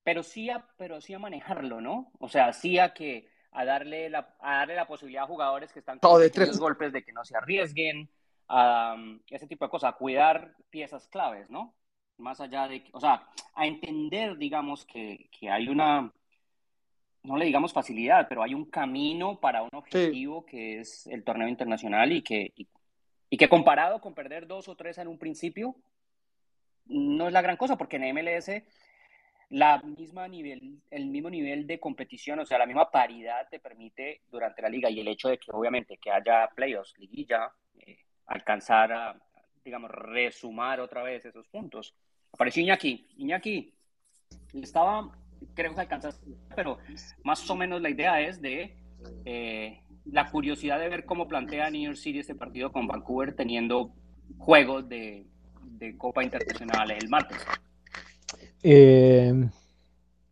pero 0.03 0.23
sí 0.23 0.51
a, 0.51 0.67
pero 0.77 1.01
sí 1.01 1.15
a 1.15 1.19
manejarlo, 1.19 1.81
¿no? 1.81 2.13
O 2.19 2.29
sea, 2.29 2.53
sí 2.53 2.79
a 2.79 2.95
que 2.95 3.29
a 3.53 3.65
darle 3.65 4.11
la, 4.11 4.35
a 4.41 4.59
darle 4.59 4.75
la 4.75 4.87
posibilidad 4.87 5.25
a 5.25 5.29
jugadores 5.29 5.73
que 5.73 5.79
están 5.79 5.99
con 5.99 6.21
los 6.21 6.59
golpes 6.59 6.93
de 6.93 7.05
que 7.05 7.13
no 7.13 7.25
se 7.25 7.37
arriesguen, 7.37 8.09
a, 8.49 8.97
ese 9.29 9.47
tipo 9.47 9.65
de 9.65 9.71
cosas, 9.71 9.95
a 9.95 9.97
cuidar 9.97 10.55
piezas 10.71 11.07
claves, 11.09 11.49
¿no? 11.51 11.75
Más 12.19 12.41
allá 12.41 12.69
de, 12.69 12.85
o 12.93 13.01
sea, 13.01 13.27
a 13.55 13.67
entender, 13.67 14.37
digamos, 14.37 14.85
que, 14.85 15.29
que 15.31 15.51
hay 15.51 15.69
una, 15.69 16.13
no 17.23 17.37
le 17.37 17.47
digamos 17.47 17.73
facilidad, 17.73 18.27
pero 18.29 18.43
hay 18.43 18.55
un 18.55 18.67
camino 18.67 19.41
para 19.41 19.63
un 19.63 19.71
objetivo 19.73 20.45
que 20.45 20.81
es 20.81 21.07
el 21.07 21.25
torneo 21.25 21.49
internacional 21.49 22.13
y 22.13 22.23
que, 22.23 22.53
y 22.57 22.69
que 23.37 23.49
comparado 23.49 24.01
con 24.01 24.15
perder 24.15 24.47
dos 24.47 24.69
o 24.69 24.77
tres 24.77 24.99
en 24.99 25.09
un 25.09 25.19
principio, 25.19 25.75
no 26.87 27.27
es 27.27 27.33
la 27.33 27.43
gran 27.43 27.57
cosa, 27.57 27.77
porque 27.77 27.97
en 27.97 28.15
MLS 28.15 28.51
la 29.51 29.81
misma 29.83 30.27
nivel, 30.27 30.81
el 30.91 31.07
mismo 31.07 31.31
nivel 31.31 31.67
de 31.67 31.79
competición, 31.79 32.41
o 32.41 32.47
sea, 32.47 32.59
la 32.59 32.67
misma 32.67 32.91
paridad 32.91 33.47
te 33.49 33.61
permite 33.61 34.23
durante 34.29 34.63
la 34.63 34.69
liga 34.69 34.91
y 34.91 35.01
el 35.01 35.09
hecho 35.09 35.29
de 35.29 35.39
que 35.39 35.53
obviamente 35.53 35.99
que 35.99 36.11
haya 36.11 36.49
playoffs, 36.55 36.99
liguilla, 36.99 37.53
eh, 37.79 37.99
alcanzar 38.27 38.93
a, 38.93 39.17
digamos, 39.65 39.91
resumar 39.91 40.81
otra 40.81 41.03
vez 41.03 41.25
esos 41.25 41.47
puntos. 41.49 41.95
Apareció 42.33 42.63
Iñaki. 42.63 43.07
Iñaki, 43.19 43.73
estaba, 44.55 45.17
creo 45.55 45.75
que 45.75 45.81
alcanzaste, 45.83 46.27
pero 46.57 46.79
más 47.23 47.49
o 47.49 47.55
menos 47.55 47.81
la 47.81 47.91
idea 47.91 48.21
es 48.21 48.41
de 48.41 48.77
eh, 49.25 49.84
la 50.05 50.31
curiosidad 50.31 50.79
de 50.79 50.89
ver 50.89 51.05
cómo 51.05 51.29
plantea 51.29 51.71
New 51.71 51.83
York 51.83 51.97
City 51.97 52.19
este 52.19 52.35
partido 52.35 52.73
con 52.73 52.87
Vancouver 52.87 53.35
teniendo 53.35 53.93
juegos 54.39 54.89
de, 54.89 55.27
Copa 55.99 56.25
Internacional 56.25 56.91
el 56.93 57.09
martes. 57.11 57.45
Eh, 58.63 59.35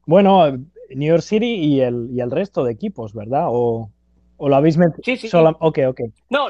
bueno, 0.06 0.50
New 0.94 1.08
York 1.08 1.22
City 1.22 1.54
y 1.54 1.80
el, 1.80 2.08
y 2.10 2.20
el 2.20 2.30
resto 2.30 2.64
de 2.64 2.72
equipos, 2.72 3.12
¿verdad? 3.12 3.48
O, 3.48 3.90
o 4.38 4.48
lo 4.48 4.56
habéis 4.56 4.78
mencionado. 4.78 5.02
Sí, 5.04 5.16
sí, 5.16 5.28
sí. 5.28 5.36
Ok, 5.36 5.78
ok. 5.88 6.00
No, 6.30 6.46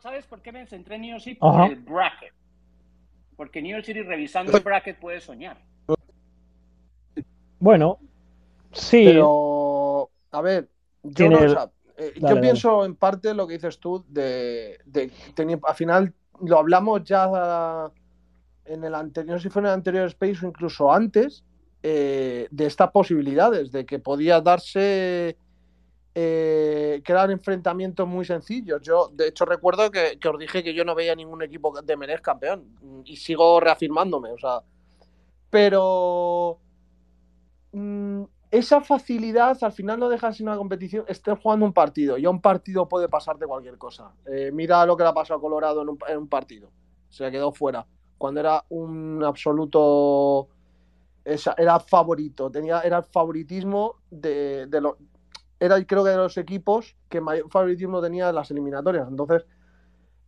¿sabes 0.00 0.26
por 0.26 0.42
qué 0.42 0.52
me 0.52 0.66
centré 0.66 0.96
en 0.96 1.00
New 1.00 1.10
York 1.12 1.22
City? 1.22 1.36
Por 1.40 1.70
el 1.70 1.76
bracket. 1.76 2.34
Porque 3.36 3.62
New 3.62 3.72
York 3.72 3.84
City 3.84 4.02
revisando 4.02 4.56
el 4.56 4.62
bracket 4.62 4.98
puede 4.98 5.20
soñar. 5.20 5.56
Bueno, 7.58 7.98
sí. 8.72 9.04
Pero, 9.06 10.10
a 10.30 10.40
ver, 10.42 10.68
yo 11.02 11.30
no, 11.30 11.72
eh, 11.96 12.14
yo 12.16 12.40
pienso 12.40 12.84
en 12.84 12.96
parte 12.96 13.34
lo 13.34 13.46
que 13.46 13.54
dices 13.54 13.78
tú 13.78 14.04
de, 14.08 14.78
de, 14.84 15.10
al 15.62 15.74
final 15.74 16.12
lo 16.40 16.58
hablamos 16.58 17.04
ya 17.04 17.90
en 18.64 18.84
el 18.84 18.94
anterior, 18.94 19.40
si 19.40 19.48
fue 19.48 19.60
en 19.62 19.66
el 19.66 19.72
anterior 19.72 20.06
Space 20.06 20.44
o 20.44 20.48
incluso 20.48 20.92
antes, 20.92 21.44
eh, 21.82 22.48
de 22.50 22.66
estas 22.66 22.90
posibilidades, 22.90 23.70
de 23.70 23.84
que 23.84 23.98
podía 23.98 24.40
darse 24.40 25.36
eh, 26.14 27.02
que 27.04 27.12
eran 27.12 27.30
enfrentamientos 27.30 28.08
muy 28.08 28.24
sencillos. 28.24 28.80
Yo, 28.82 29.10
de 29.12 29.28
hecho, 29.28 29.44
recuerdo 29.44 29.90
que, 29.90 30.18
os 30.26 30.38
dije 30.38 30.64
que 30.64 30.74
yo 30.74 30.84
no 30.84 30.94
veía 30.94 31.14
ningún 31.14 31.42
equipo 31.42 31.78
de 31.80 31.96
Menez 31.96 32.20
campeón 32.20 33.02
y 33.04 33.16
sigo 33.16 33.60
reafirmándome, 33.60 34.30
o 34.30 34.38
sea, 34.38 34.60
pero 35.50 36.58
mm, 37.72 38.22
esa 38.58 38.80
facilidad 38.80 39.58
al 39.62 39.72
final 39.72 39.98
no 39.98 40.08
deja 40.08 40.32
sin 40.32 40.48
una 40.48 40.56
competición, 40.56 41.04
estés 41.08 41.36
jugando 41.42 41.66
un 41.66 41.72
partido 41.72 42.16
y 42.16 42.24
a 42.24 42.30
un 42.30 42.40
partido 42.40 42.88
puede 42.88 43.08
pasarte 43.08 43.46
cualquier 43.46 43.78
cosa. 43.78 44.12
Eh, 44.26 44.50
mira 44.52 44.86
lo 44.86 44.96
que 44.96 45.02
le 45.02 45.08
ha 45.08 45.14
pasado 45.14 45.38
a 45.38 45.40
Colorado 45.40 45.82
en 45.82 46.18
un, 46.18 46.28
partido, 46.28 46.70
se 47.08 47.30
quedó 47.32 47.52
fuera, 47.52 47.84
cuando 48.16 48.38
era 48.38 48.64
un 48.68 49.24
absoluto, 49.24 50.48
era 51.24 51.80
favorito, 51.80 52.48
tenía, 52.48 52.80
era 52.82 52.98
el 52.98 53.04
favoritismo 53.04 53.96
de, 54.08 54.66
de 54.68 54.80
los, 54.80 54.94
era 55.58 55.84
creo 55.84 56.04
que 56.04 56.10
de 56.10 56.16
los 56.16 56.36
equipos 56.36 56.96
que 57.08 57.20
mayor 57.20 57.50
favoritismo 57.50 58.00
tenía 58.00 58.28
en 58.28 58.36
las 58.36 58.52
eliminatorias, 58.52 59.08
entonces 59.08 59.46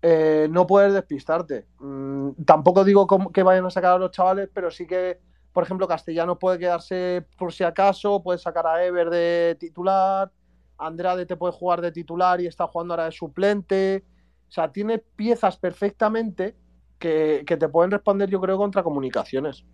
eh, 0.02 0.48
no 0.50 0.66
puedes 0.66 0.92
despistarte. 0.92 1.66
Mm, 1.78 2.44
tampoco 2.44 2.84
digo 2.84 3.06
que 3.32 3.42
vayan 3.42 3.66
a 3.66 3.70
sacar 3.70 3.92
a 3.92 3.98
los 3.98 4.10
chavales, 4.10 4.48
pero 4.52 4.70
sí 4.70 4.86
que 4.86 5.20
por 5.56 5.64
ejemplo, 5.64 5.88
Castellano 5.88 6.38
puede 6.38 6.58
quedarse 6.58 7.24
por 7.38 7.50
si 7.50 7.64
acaso, 7.64 8.22
puede 8.22 8.38
sacar 8.38 8.66
a 8.66 8.84
Ever 8.84 9.08
de 9.08 9.56
titular, 9.58 10.30
Andrade 10.76 11.24
te 11.24 11.34
puede 11.34 11.54
jugar 11.54 11.80
de 11.80 11.90
titular 11.90 12.42
y 12.42 12.46
está 12.46 12.66
jugando 12.66 12.92
ahora 12.92 13.06
de 13.06 13.12
suplente. 13.12 14.04
O 14.50 14.52
sea, 14.52 14.70
tiene 14.70 14.98
piezas 14.98 15.56
perfectamente 15.56 16.56
que, 16.98 17.42
te 17.46 17.68
pueden 17.70 17.90
responder, 17.90 18.28
yo 18.28 18.38
creo, 18.38 18.58
contra 18.58 18.82
comunicaciones. 18.82 19.64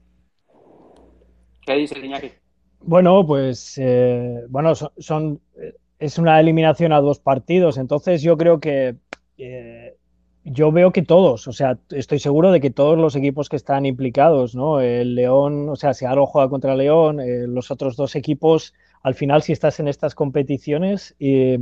¿Qué 1.67 1.73
dice 1.75 1.99
Iñaki? 1.99 2.31
Bueno, 2.83 3.27
pues 3.27 3.77
eh, 3.79 4.45
bueno, 4.51 4.77
son, 4.77 5.41
eh, 5.61 5.75
es 5.99 6.17
una 6.17 6.39
eliminación 6.39 6.93
a 6.93 7.01
dos 7.01 7.19
partidos, 7.19 7.77
entonces 7.77 8.23
yo 8.23 8.37
creo 8.37 8.61
que 8.61 8.99
eh, 9.37 9.97
yo 10.45 10.73
veo 10.73 10.93
que 10.93 11.03
todos, 11.03 11.47
o 11.47 11.53
sea, 11.53 11.79
estoy 11.91 12.19
seguro 12.19 12.51
de 12.51 12.61
que 12.61 12.71
todos 12.71 12.99
los 12.99 13.15
equipos 13.15 13.49
que 13.49 13.57
están 13.57 13.87
implicados, 13.87 14.55
¿no? 14.55 14.81
El 14.81 15.15
León, 15.15 15.69
o 15.69 15.77
sea, 15.77 15.93
Aro 16.09 16.27
juega 16.27 16.49
contra 16.49 16.75
León, 16.75 17.21
eh, 17.21 17.47
los 17.47 17.71
otros 17.71 17.97
dos 17.97 18.17
equipos, 18.17 18.75
al 19.03 19.15
final, 19.15 19.43
si 19.43 19.53
estás 19.53 19.79
en 19.81 19.89
estas 19.89 20.15
competiciones, 20.15 21.15
eh, 21.21 21.59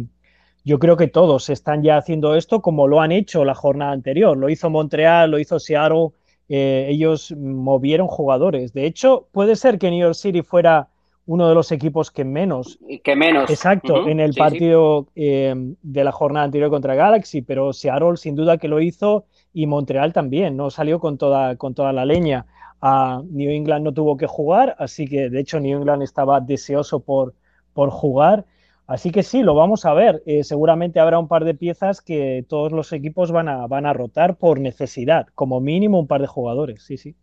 yo 0.64 0.78
creo 0.78 0.96
que 0.96 1.08
todos 1.08 1.49
están 1.50 1.82
ya 1.82 1.96
haciendo 1.96 2.37
esto 2.37 2.60
como 2.60 2.87
lo 2.87 3.00
han 3.00 3.12
hecho 3.12 3.44
la 3.44 3.54
jornada 3.54 3.92
anterior. 3.92 4.37
Lo 4.37 4.50
hizo 4.50 4.68
Montreal, 4.68 5.30
lo 5.30 5.38
hizo 5.38 5.58
Seattle, 5.58 6.10
eh, 6.49 6.87
ellos 6.90 7.32
movieron 7.37 8.08
jugadores. 8.08 8.72
De 8.72 8.84
hecho, 8.84 9.28
puede 9.32 9.56
ser 9.56 9.78
que 9.78 9.90
New 9.90 10.00
York 10.00 10.14
City 10.14 10.42
fuera 10.42 10.88
uno 11.30 11.49
de 11.49 11.54
los 11.54 11.70
equipos 11.70 12.10
que 12.10 12.25
menos. 12.25 12.80
Que 13.04 13.14
menos. 13.14 13.49
Exacto, 13.49 14.08
en 14.08 14.18
el 14.18 14.34
partido 14.34 15.06
eh, 15.14 15.54
de 15.80 16.02
la 16.02 16.10
jornada 16.10 16.44
anterior 16.44 16.70
contra 16.70 16.96
Galaxy, 16.96 17.40
pero 17.40 17.72
Seattle 17.72 18.16
sin 18.16 18.34
duda 18.34 18.58
que 18.58 18.66
lo 18.66 18.80
hizo 18.80 19.26
y 19.52 19.68
Montreal 19.68 20.12
también, 20.12 20.56
no 20.56 20.70
salió 20.70 20.99
con 20.99 21.18
toda, 21.18 21.54
con 21.54 21.72
toda 21.72 21.92
la 21.92 22.04
leña. 22.04 22.46
A 22.82 23.22
New 23.30 23.49
England 23.49 23.84
no 23.84 23.94
tuvo 23.94 24.16
que 24.16 24.26
jugar, 24.26 24.75
así 24.80 25.06
que 25.06 25.30
de 25.30 25.38
hecho 25.38 25.60
New 25.60 25.78
England 25.78 26.02
estaba 26.02 26.40
deseoso 26.40 26.99
por, 26.99 27.34
por 27.75 27.90
jugar. 27.90 28.44
Así 28.88 29.12
que 29.12 29.22
sí, 29.22 29.44
lo 29.44 29.54
vamos 29.54 29.87
a 29.87 29.94
ver. 29.94 30.25
Eh, 30.26 30.42
seguramente 30.42 30.99
habrá 30.99 31.20
un 31.20 31.28
par 31.28 31.44
de 31.44 31.54
piezas 31.54 32.00
que 32.00 32.44
todos 32.49 32.72
los 32.72 32.92
equipos 32.92 33.30
van 33.30 33.49
a, 33.49 33.68
van 33.68 33.87
a 33.87 33.92
rotar 33.92 34.37
por 34.37 34.58
necesidad, 34.58 35.28
como 35.37 35.60
mínimo 35.60 36.00
un 36.00 36.08
par 36.08 36.22
de 36.22 36.26
jugadores, 36.26 36.82
sí, 36.82 36.96
sí. 36.96 37.14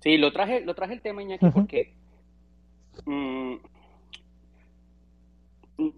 Sí, 0.00 0.16
lo 0.16 0.32
traje, 0.32 0.64
lo 0.64 0.74
traje 0.74 0.94
el 0.94 1.02
tema, 1.02 1.22
Iñaki, 1.22 1.50
porque 1.50 1.94
Mm, 3.04 3.56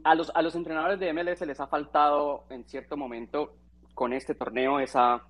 a, 0.04 0.14
los, 0.14 0.30
a 0.34 0.42
los 0.42 0.54
entrenadores 0.54 0.98
de 0.98 1.12
MLS 1.12 1.40
les 1.42 1.60
ha 1.60 1.66
faltado 1.66 2.44
en 2.50 2.64
cierto 2.64 2.96
momento 2.96 3.54
con 3.94 4.12
este 4.12 4.34
torneo 4.34 4.80
esa, 4.80 5.22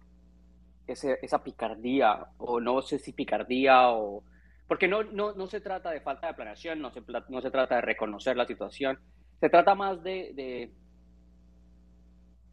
esa 0.87 1.43
picardía, 1.43 2.27
o 2.39 2.61
no 2.61 2.83
sé 2.83 2.99
si 2.99 3.13
picardía, 3.13 3.91
o 3.91 4.23
porque 4.67 4.89
no, 4.89 5.03
no, 5.03 5.33
no 5.33 5.47
se 5.47 5.61
trata 5.61 5.91
de 5.91 6.01
falta 6.01 6.27
de 6.27 6.35
planeación, 6.35 6.81
no 6.81 6.91
se, 6.91 7.03
no 7.29 7.41
se 7.41 7.51
trata 7.51 7.77
de 7.77 7.81
reconocer 7.81 8.37
la 8.37 8.47
situación, 8.47 8.99
se 9.41 9.49
trata 9.49 9.75
más 9.75 10.03
de, 10.03 10.33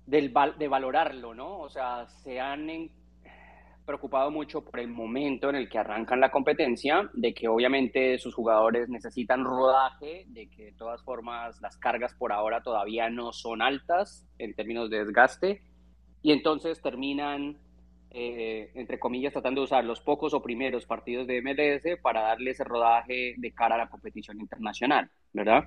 de, 0.07 0.31
de 0.57 0.67
valorarlo, 0.67 1.33
¿no? 1.33 1.59
O 1.59 1.69
sea, 1.69 2.07
se 2.07 2.39
han 2.39 2.69
preocupado 3.85 4.31
mucho 4.31 4.63
por 4.63 4.79
el 4.79 4.87
momento 4.87 5.49
en 5.49 5.55
el 5.55 5.69
que 5.69 5.77
arrancan 5.77 6.19
la 6.19 6.31
competencia, 6.31 7.09
de 7.13 7.33
que 7.33 7.47
obviamente 7.47 8.17
sus 8.17 8.33
jugadores 8.33 8.89
necesitan 8.89 9.43
rodaje, 9.43 10.25
de 10.27 10.49
que 10.49 10.65
de 10.65 10.71
todas 10.73 11.03
formas 11.03 11.61
las 11.61 11.77
cargas 11.77 12.13
por 12.15 12.31
ahora 12.31 12.61
todavía 12.61 13.09
no 13.09 13.31
son 13.31 13.61
altas 13.61 14.27
en 14.39 14.53
términos 14.55 14.89
de 14.89 14.99
desgaste, 14.99 15.61
y 16.21 16.31
entonces 16.31 16.81
terminan, 16.81 17.57
eh, 18.09 18.71
entre 18.73 18.99
comillas, 18.99 19.33
tratando 19.33 19.61
de 19.61 19.65
usar 19.65 19.85
los 19.85 20.01
pocos 20.01 20.33
o 20.33 20.41
primeros 20.41 20.85
partidos 20.85 21.27
de 21.27 21.41
MLS 21.41 22.01
para 22.01 22.21
darle 22.21 22.51
ese 22.51 22.63
rodaje 22.63 23.35
de 23.37 23.51
cara 23.53 23.75
a 23.75 23.77
la 23.77 23.89
competición 23.89 24.39
internacional, 24.39 25.09
¿verdad? 25.33 25.65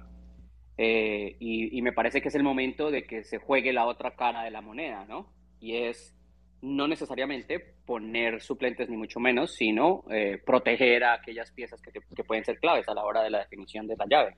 Eh, 0.77 1.37
y, 1.39 1.79
y 1.79 1.83
me 1.83 1.93
parece 1.93 2.21
que 2.21 2.29
es 2.29 2.35
el 2.35 2.43
momento 2.43 2.91
de 2.91 3.05
que 3.05 3.23
se 3.23 3.39
juegue 3.39 3.73
la 3.73 3.87
otra 3.87 4.17
cara 4.17 4.43
de 4.43 4.51
la 4.51 4.61
moneda, 4.61 5.05
¿no? 5.09 5.33
Y 5.61 5.77
es 5.77 6.18
no 6.61 6.88
necesariamente 6.88 7.75
poner 7.87 8.41
suplentes 8.41 8.88
ni 8.88 8.97
mucho 8.97 9.21
menos, 9.21 9.55
sino 9.55 10.05
eh, 10.11 10.41
proteger 10.45 11.05
a 11.05 11.15
aquellas 11.15 11.50
piezas 11.53 11.81
que, 11.81 12.25
pueden 12.25 12.45
ser 12.45 12.59
claves 12.59 12.88
a 12.88 12.95
la 12.95 13.05
hora 13.05 13.23
de 13.23 13.31
la 13.31 13.38
definición 13.38 13.87
de 13.87 13.97
la 13.97 14.07
llave. 14.09 14.37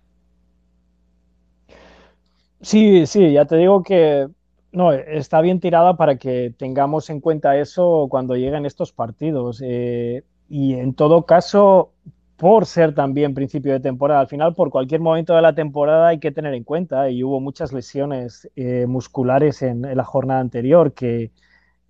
Sí, 2.61 3.07
sí, 3.07 3.33
ya 3.33 3.47
te 3.47 3.57
digo 3.57 3.83
que 3.83 4.29
no, 4.73 4.93
está 4.93 5.41
bien 5.41 5.61
tirada 5.61 5.97
para 5.97 6.17
que 6.17 6.55
tengamos 6.57 7.09
en 7.09 7.21
cuenta 7.21 7.59
eso 7.59 8.07
cuando 8.11 8.37
lleguen 8.37 8.67
estos 8.67 8.93
partidos. 8.93 9.63
Eh, 9.65 10.23
y 10.49 10.75
en 10.75 10.93
todo 10.95 11.25
caso, 11.25 11.93
por 12.37 12.67
ser 12.67 12.95
también 12.95 13.35
principio 13.35 13.73
de 13.73 13.81
temporada, 13.81 14.21
al 14.21 14.29
final 14.29 14.55
por 14.55 14.71
cualquier 14.71 15.01
momento 15.01 15.35
de 15.35 15.43
la 15.43 15.55
temporada 15.55 16.09
hay 16.09 16.21
que 16.21 16.33
tener 16.33 16.53
en 16.53 16.65
cuenta, 16.65 17.09
y 17.09 17.25
hubo 17.25 17.41
muchas 17.41 17.73
lesiones 17.73 18.51
eh, 18.57 18.87
musculares 18.87 19.63
en, 19.63 19.83
la 19.83 20.05
jornada 20.05 20.41
anterior 20.41 20.93
que, 20.93 21.31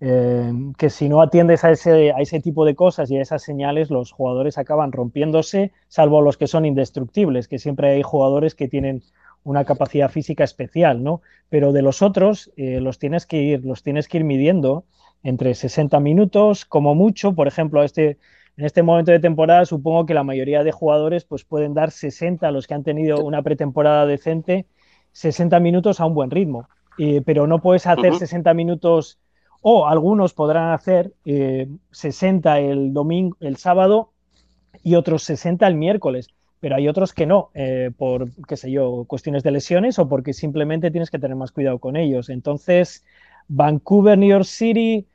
eh, 0.03 0.51
que 0.79 0.89
si 0.89 1.07
no 1.09 1.21
atiendes 1.21 1.63
a 1.63 1.69
ese, 1.69 2.11
a 2.11 2.17
ese 2.17 2.39
tipo 2.39 2.65
de 2.65 2.73
cosas 2.73 3.11
y 3.11 3.17
a 3.17 3.21
esas 3.21 3.43
señales, 3.43 3.91
los 3.91 4.11
jugadores 4.11 4.57
acaban 4.57 4.91
rompiéndose, 4.91 5.71
salvo 5.87 6.21
los 6.21 6.37
que 6.37 6.47
son 6.47 6.65
indestructibles, 6.65 7.47
que 7.47 7.59
siempre 7.59 7.91
hay 7.91 8.01
jugadores 8.01 8.55
que 8.55 8.67
tienen 8.67 9.03
una 9.43 9.63
capacidad 9.63 10.09
física 10.09 10.43
especial, 10.43 11.03
¿no? 11.03 11.21
Pero 11.49 11.71
de 11.71 11.83
los 11.83 12.01
otros 12.01 12.51
eh, 12.57 12.81
los, 12.81 12.97
tienes 12.97 13.27
que 13.27 13.43
ir, 13.43 13.63
los 13.63 13.83
tienes 13.83 14.07
que 14.07 14.17
ir 14.17 14.23
midiendo 14.23 14.85
entre 15.21 15.53
60 15.53 15.99
minutos, 15.99 16.65
como 16.65 16.95
mucho, 16.95 17.35
por 17.35 17.47
ejemplo, 17.47 17.83
este, 17.83 18.17
en 18.57 18.65
este 18.65 18.81
momento 18.81 19.11
de 19.11 19.19
temporada 19.19 19.65
supongo 19.65 20.07
que 20.07 20.15
la 20.15 20.23
mayoría 20.23 20.63
de 20.63 20.71
jugadores 20.71 21.25
pues, 21.25 21.43
pueden 21.43 21.75
dar 21.75 21.91
60, 21.91 22.49
los 22.49 22.65
que 22.65 22.73
han 22.73 22.83
tenido 22.83 23.23
una 23.23 23.43
pretemporada 23.43 24.07
decente, 24.07 24.65
60 25.11 25.59
minutos 25.59 25.99
a 25.99 26.05
un 26.05 26.15
buen 26.15 26.31
ritmo, 26.31 26.67
eh, 26.97 27.21
pero 27.23 27.45
no 27.45 27.61
puedes 27.61 27.85
hacer 27.85 28.13
uh 28.13 28.15
-huh. 28.15 28.19
60 28.19 28.53
minutos 28.55 29.19
o 29.61 29.87
algunos 29.87 30.33
podrán 30.33 30.71
hacer 30.71 31.13
eh, 31.25 31.67
60 31.91 32.59
el 32.59 32.93
domingo, 32.93 33.37
el 33.39 33.57
sábado 33.57 34.11
y 34.83 34.95
otros 34.95 35.23
60 35.23 35.67
el 35.67 35.75
miércoles, 35.75 36.29
pero 36.59 36.75
hay 36.75 36.87
otros 36.87 37.13
que 37.13 37.25
no, 37.25 37.51
eh, 37.53 37.91
por, 37.95 38.29
qué 38.47 38.57
sé 38.57 38.71
yo, 38.71 39.05
cuestiones 39.07 39.43
de 39.43 39.51
lesiones 39.51 39.99
o 39.99 40.09
porque 40.09 40.33
simplemente 40.33 40.91
tienes 40.91 41.11
que 41.11 41.19
tener 41.19 41.35
más 41.35 41.51
cuidado 41.51 41.79
con 41.79 41.95
ellos. 41.95 42.29
Entonces, 42.29 43.05
Vancouver, 43.47 44.17
New 44.17 44.29
York 44.29 44.45
City, 44.45 45.07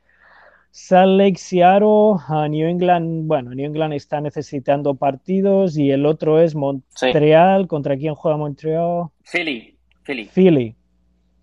Salt 0.71 1.17
Lake, 1.17 1.37
Seattle, 1.37 2.15
New 2.49 2.67
England, 2.67 3.27
bueno, 3.27 3.53
New 3.53 3.65
England 3.65 3.93
está 3.93 4.21
necesitando 4.21 4.95
partidos 4.95 5.77
y 5.77 5.91
el 5.91 6.05
otro 6.05 6.39
es 6.39 6.55
Montreal, 6.55 7.63
sí. 7.63 7.67
¿contra 7.67 7.97
quién 7.97 8.15
juega 8.15 8.37
Montreal? 8.37 9.07
Philly, 9.23 9.77
Philly. 10.03 10.25
Philly. 10.25 10.75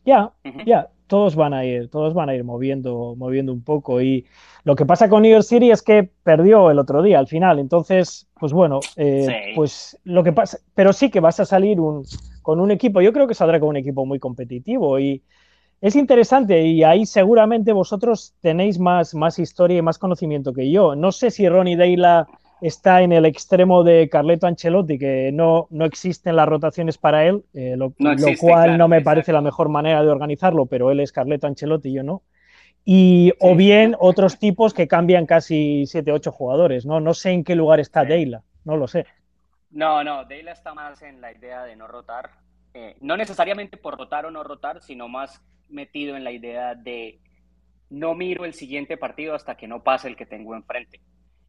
Ya, 0.07 0.33
yeah, 0.44 0.44
ya, 0.44 0.50
uh 0.50 0.55
-huh. 0.55 0.64
yeah 0.64 0.93
todos 1.14 1.37
van 1.37 1.55
a 1.55 1.64
ir, 1.64 1.88
todos 1.90 2.12
van 2.12 2.29
a 2.29 2.35
ir 2.35 2.42
moviendo, 2.42 3.14
moviendo 3.16 3.53
un 3.53 3.62
poco. 3.62 4.03
Y 4.03 4.27
lo 4.64 4.74
que 4.74 4.85
pasa 4.85 5.09
con 5.09 5.22
New 5.22 5.31
York 5.31 5.44
City 5.44 5.70
es 5.70 5.81
que 5.81 6.11
perdió 6.24 6.72
el 6.72 6.81
otro 6.81 7.05
día 7.05 7.20
al 7.20 7.29
final. 7.29 7.61
Entonces, 7.61 8.27
pues 8.40 8.53
bueno, 8.53 8.81
eh, 8.96 9.24
sí. 9.29 9.55
pues 9.55 9.96
lo 10.03 10.24
que 10.24 10.33
pasa, 10.33 10.59
pero 10.74 10.92
sí 10.92 11.12
que 11.12 11.20
vas 11.20 11.38
a 11.38 11.44
salir 11.44 11.79
un, 11.79 12.05
con 12.42 12.59
un 12.59 12.72
equipo, 12.72 13.00
yo 13.00 13.12
creo 13.12 13.29
que 13.29 13.35
saldrá 13.37 13.61
con 13.61 13.68
un 13.68 13.77
equipo 13.77 14.05
muy 14.05 14.18
competitivo 14.18 14.98
y 14.98 15.22
es 15.81 15.94
interesante 15.94 16.66
y 16.66 16.83
ahí 16.83 17.07
seguramente 17.07 17.72
vosotros 17.72 18.35
tenéis 18.40 18.81
más, 18.81 19.14
más 19.14 19.38
historia 19.38 19.79
y 19.79 19.83
más 19.83 19.98
conocimiento 19.98 20.53
que 20.53 20.68
yo. 20.68 20.96
No 20.96 21.12
sé 21.12 21.31
si 21.31 21.48
Ronnie 21.48 21.77
Deila 21.77 22.27
está 22.66 23.03
en 23.03 23.12
el 23.12 23.27
extremo 23.27 23.85
de 23.85 24.09
Carleto 24.09 24.46
Ancelotti, 24.46 24.98
que 24.98 25.31
no, 25.33 25.66
no 25.68 25.85
existen 25.85 26.35
las 26.35 26.48
rotaciones 26.48 26.96
para 26.96 27.27
él, 27.27 27.44
eh, 27.53 27.74
lo, 27.77 27.92
no 27.98 28.12
existe, 28.12 28.33
lo, 28.33 28.38
cual 28.38 28.64
claro, 28.64 28.79
no 28.79 28.88
me 28.88 28.96
exacto. 28.96 29.11
parece 29.11 29.33
la 29.35 29.42
mejor 29.42 29.68
manera 29.68 30.03
de 30.03 30.09
organizarlo, 30.09 30.64
pero 30.64 30.90
él 30.90 31.00
es 31.00 31.12
Carleto 31.12 31.46
Ancelotti 31.46 31.90
y 31.90 31.92
yo 31.92 32.03
no. 32.03 32.22
Y, 32.87 33.33
sí. 33.33 33.38
O 33.40 33.55
bien 33.55 33.94
otros 33.98 34.38
tipos 34.38 34.72
que 34.72 34.88
cambian 34.88 35.27
casi 35.27 35.85
7, 35.87 36.11
8 36.11 36.33
jugadores, 36.33 36.87
¿no? 36.87 37.00
No 37.00 37.12
sé 37.12 37.33
en 37.33 37.44
qué 37.44 37.55
lugar 37.55 37.81
está 37.81 38.03
sí. 38.03 38.09
Deila, 38.09 38.42
no 38.64 38.79
lo 38.79 38.88
sé. 38.88 39.07
No, 39.70 40.03
no, 40.03 40.24
Deila 40.24 40.53
está 40.53 40.72
más 40.72 41.03
en 41.03 41.20
la 41.20 41.33
idea 41.33 41.64
de 41.64 41.77
no 41.77 41.87
rotar, 41.87 42.31
eh, 42.72 42.96
no 43.00 43.18
necesariamente 43.18 43.77
por 43.77 43.98
rotar 43.98 44.24
o 44.24 44.31
no 44.31 44.42
rotar, 44.42 44.83
sino 44.83 45.07
más 45.07 45.42
metido 45.68 46.16
en 46.16 46.24
la 46.24 46.33
idea 46.33 46.74
de 46.74 47.18
no 47.90 48.14
miro 48.14 48.46
el 48.46 48.55
siguiente 48.55 48.96
partido 48.96 49.35
hasta 49.35 49.55
que 49.55 49.68
no 49.68 49.83
pase 49.83 50.09
el 50.09 50.16
que 50.16 50.24
tengo 50.24 50.55
enfrente 50.55 51.00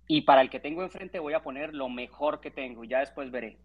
y 0.08 0.22
para 0.22 0.41
el 0.41 0.50
que 0.50 0.60
tengo 0.60 0.84
enfrente 0.84 1.20
voy 1.20 1.34
a 1.34 1.41
poner 1.41 1.74
lo 1.74 1.89
mejor 1.89 2.39
que 2.39 2.52
tengo 2.52 2.84
y 2.84 2.89
ya 2.89 3.00
después 3.00 3.32
veré. 3.32 3.58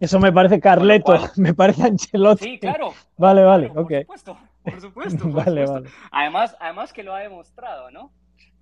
Eso 0.00 0.20
me 0.20 0.32
parece 0.32 0.60
Carleto, 0.60 1.12
me 1.36 1.54
parece 1.54 1.82
Ancelotti. 1.82 2.44
Sí, 2.44 2.58
claro. 2.58 2.92
Vale, 3.16 3.42
vale, 3.42 3.66
claro, 3.66 3.82
ok. 3.82 3.88
Por 4.06 4.18
supuesto, 4.18 4.38
por 4.62 4.80
supuesto. 4.80 5.18
Por 5.24 5.32
vale, 5.32 5.66
supuesto. 5.66 5.72
vale. 5.74 5.90
Además, 6.12 6.56
además 6.60 6.92
que 6.92 7.02
lo 7.02 7.14
ha 7.14 7.20
demostrado, 7.20 7.90
¿no? 7.90 8.12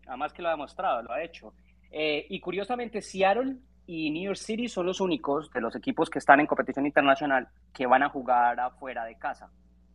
Además 0.07 0.33
que 0.33 0.43
lo 0.43 0.49
ha 0.49 0.53
demostrado, 0.53 1.03
lo 1.03 1.13
ha 1.13 1.23
hecho. 1.23 1.53
Eh, 1.91 2.27
y 2.31 2.41
curiosamente, 2.41 3.03
Seattle 3.03 3.57
y 3.87 4.11
New 4.11 4.25
York 4.25 4.37
City 4.39 4.69
son 4.69 4.87
los 4.87 5.01
únicos 5.01 5.51
de 5.51 5.61
los 5.61 5.77
equipos 5.77 6.09
que 6.09 6.19
están 6.19 6.41
en 6.41 6.47
competición 6.47 6.87
internacional 6.87 7.49
que 7.73 7.87
van 7.87 8.03
a 8.03 8.09
jugar 8.09 8.59
afuera 8.59 9.05
de 9.05 9.17
casa. 9.19 9.51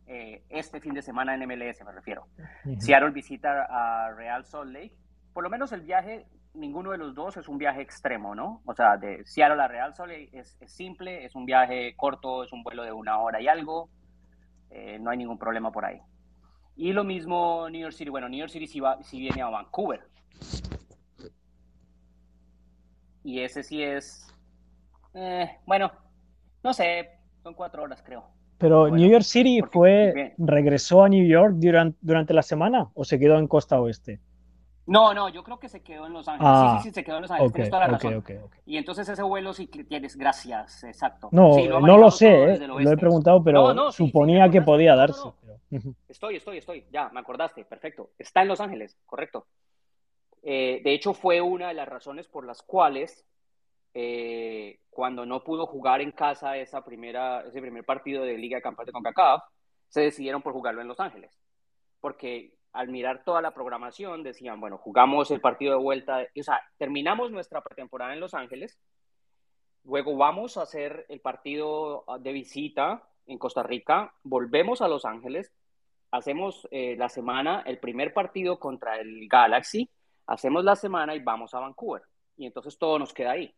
Eh, 0.06 0.42
este 0.48 0.80
fin 0.80 0.94
de 0.94 1.02
semana 1.02 1.34
en 1.34 1.40
MLS 1.46 1.84
me 1.84 1.92
refiero. 1.92 2.26
Uh 2.38 2.70
-huh. 2.70 2.80
Seattle 2.80 3.10
visita 3.10 3.66
a 3.68 4.12
Real 4.14 4.44
Salt 4.44 4.70
Lake. 4.72 4.92
Por 5.32 5.42
lo 5.44 5.50
menos 5.50 5.72
el 5.72 5.80
viaje 5.80 6.26
ninguno 6.54 6.90
de 6.90 6.98
los 6.98 7.14
dos 7.14 7.36
es 7.36 7.48
un 7.48 7.58
viaje 7.58 7.80
extremo, 7.80 8.34
¿no? 8.34 8.62
O 8.66 8.74
sea, 8.74 8.96
de 8.96 9.24
Seattle 9.24 9.62
a 9.62 9.68
Real 9.68 9.94
Salt 9.94 10.12
es, 10.32 10.56
es, 10.60 10.72
simple, 10.72 11.24
es 11.24 11.34
un 11.34 11.46
viaje 11.46 11.94
corto, 11.96 12.44
es 12.44 12.52
un 12.52 12.62
vuelo 12.62 12.82
de 12.82 12.92
una 12.92 13.18
hora 13.18 13.40
y 13.40 13.48
algo, 13.48 13.88
eh, 14.70 14.98
no 15.00 15.10
hay 15.10 15.18
ningún 15.18 15.38
problema 15.38 15.72
por 15.72 15.84
ahí. 15.84 16.00
Y 16.76 16.92
lo 16.92 17.04
mismo 17.04 17.68
New 17.70 17.80
York 17.80 17.94
City, 17.94 18.10
bueno, 18.10 18.28
New 18.28 18.38
York 18.38 18.50
City 18.50 18.66
sí, 18.66 18.80
va, 18.80 19.02
sí 19.02 19.20
viene 19.20 19.42
a 19.42 19.48
Vancouver. 19.48 20.00
Y 23.24 23.40
ese 23.40 23.62
sí 23.62 23.82
es, 23.82 24.26
eh, 25.14 25.58
bueno, 25.66 25.92
no 26.62 26.72
sé, 26.72 27.10
son 27.42 27.54
cuatro 27.54 27.82
horas 27.82 28.02
creo. 28.02 28.24
Pero 28.58 28.80
bueno, 28.80 28.96
New 28.96 29.10
York 29.10 29.24
City 29.24 29.60
fue, 29.62 30.34
regresó 30.38 31.02
a 31.02 31.08
New 31.08 31.26
York 31.26 31.54
durante, 31.56 31.98
durante 32.00 32.34
la 32.34 32.42
semana 32.42 32.90
o 32.94 33.04
se 33.04 33.18
quedó 33.18 33.38
en 33.38 33.48
costa 33.48 33.80
oeste? 33.80 34.20
No, 34.86 35.14
no, 35.14 35.28
yo 35.28 35.44
creo 35.44 35.58
que 35.58 35.68
se 35.68 35.82
quedó 35.82 36.06
en 36.06 36.12
Los 36.12 36.26
Ángeles. 36.26 36.52
Ah, 36.52 36.76
sí, 36.78 36.82
sí, 36.82 36.88
sí, 36.88 36.94
se 36.94 37.04
quedó 37.04 37.16
en 37.16 37.22
Los 37.22 37.30
Ángeles. 37.30 37.50
Okay, 37.50 37.54
Tienes 37.54 37.70
toda 37.70 37.86
la 37.86 37.96
okay, 37.96 38.10
razón. 38.10 38.20
Okay, 38.20 38.60
y 38.66 38.76
entonces 38.76 39.08
ese 39.08 39.22
vuelo 39.22 39.52
sí 39.52 39.68
que 39.68 39.84
tienes, 39.84 40.16
gracias, 40.16 40.82
exacto. 40.84 41.28
No, 41.30 41.54
sí, 41.54 41.68
lo 41.68 41.80
no 41.80 41.96
lo 41.96 42.10
sé, 42.10 42.54
eh, 42.54 42.66
lo 42.66 42.80
he 42.80 42.96
preguntado, 42.96 43.42
pero 43.44 43.68
no, 43.68 43.74
no, 43.74 43.92
suponía 43.92 44.46
sí, 44.46 44.50
que 44.50 44.62
podía 44.62 44.96
darse. 44.96 45.22
Pero... 45.70 45.94
Estoy, 46.08 46.36
estoy, 46.36 46.58
estoy, 46.58 46.86
ya, 46.90 47.08
me 47.10 47.20
acordaste, 47.20 47.64
perfecto. 47.64 48.10
Está 48.18 48.42
en 48.42 48.48
Los 48.48 48.60
Ángeles, 48.60 48.98
correcto. 49.06 49.46
Eh, 50.42 50.80
de 50.82 50.92
hecho, 50.92 51.14
fue 51.14 51.40
una 51.40 51.68
de 51.68 51.74
las 51.74 51.88
razones 51.88 52.26
por 52.26 52.44
las 52.44 52.62
cuales 52.62 53.24
eh, 53.94 54.80
cuando 54.90 55.24
no 55.24 55.44
pudo 55.44 55.66
jugar 55.66 56.00
en 56.00 56.12
casa 56.12 56.56
esa 56.56 56.84
primera, 56.84 57.42
ese 57.46 57.60
primer 57.60 57.84
partido 57.84 58.24
de 58.24 58.36
Liga 58.36 58.56
de 58.56 58.62
Campeones 58.62 58.86
de 58.88 58.92
CONCACAF, 58.92 59.42
se 59.88 60.00
decidieron 60.00 60.42
por 60.42 60.52
jugarlo 60.52 60.80
en 60.80 60.88
Los 60.88 61.00
Ángeles. 61.00 61.38
Porque 62.00 62.54
al 62.72 62.88
mirar 62.88 63.24
toda 63.24 63.42
la 63.42 63.52
programación, 63.52 64.22
decían, 64.22 64.60
bueno, 64.60 64.78
jugamos 64.78 65.30
el 65.30 65.40
partido 65.40 65.72
de 65.72 65.82
vuelta, 65.82 66.26
o 66.38 66.42
sea, 66.42 66.60
terminamos 66.78 67.30
nuestra 67.30 67.62
pretemporada 67.62 68.14
en 68.14 68.20
Los 68.20 68.34
Ángeles, 68.34 68.78
luego 69.84 70.16
vamos 70.16 70.56
a 70.56 70.62
hacer 70.62 71.06
el 71.08 71.20
partido 71.20 72.04
de 72.20 72.32
visita 72.32 73.02
en 73.26 73.38
Costa 73.38 73.62
Rica, 73.62 74.14
volvemos 74.22 74.80
a 74.80 74.88
Los 74.88 75.04
Ángeles, 75.04 75.52
hacemos 76.10 76.68
eh, 76.70 76.96
la 76.96 77.08
semana, 77.08 77.62
el 77.66 77.78
primer 77.78 78.12
partido 78.12 78.58
contra 78.58 78.98
el 78.98 79.28
Galaxy, 79.28 79.90
hacemos 80.26 80.64
la 80.64 80.76
semana 80.76 81.14
y 81.14 81.20
vamos 81.20 81.54
a 81.54 81.60
Vancouver. 81.60 82.02
Y 82.36 82.46
entonces 82.46 82.78
todo 82.78 82.98
nos 82.98 83.12
queda 83.12 83.32
ahí. 83.32 83.54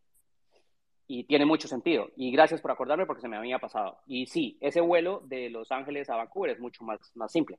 Y 1.06 1.24
tiene 1.24 1.44
mucho 1.44 1.68
sentido. 1.68 2.08
Y 2.16 2.32
gracias 2.32 2.60
por 2.60 2.70
acordarme 2.70 3.06
porque 3.06 3.20
se 3.20 3.28
me 3.28 3.36
había 3.36 3.58
pasado. 3.58 3.98
Y 4.06 4.26
sí, 4.26 4.56
ese 4.60 4.80
vuelo 4.80 5.20
de 5.26 5.50
Los 5.50 5.70
Ángeles 5.70 6.08
a 6.08 6.16
Vancouver 6.16 6.52
es 6.52 6.60
mucho 6.60 6.84
más, 6.84 6.98
más 7.14 7.30
simple. 7.30 7.58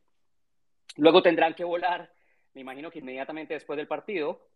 Luego 0.96 1.22
tendrán 1.22 1.54
que 1.54 1.64
volar, 1.64 2.12
me 2.54 2.62
imagino 2.62 2.90
que 2.90 3.00
inmediatamente 3.00 3.54
después 3.54 3.78
del 3.78 3.88
partido, 3.88 4.48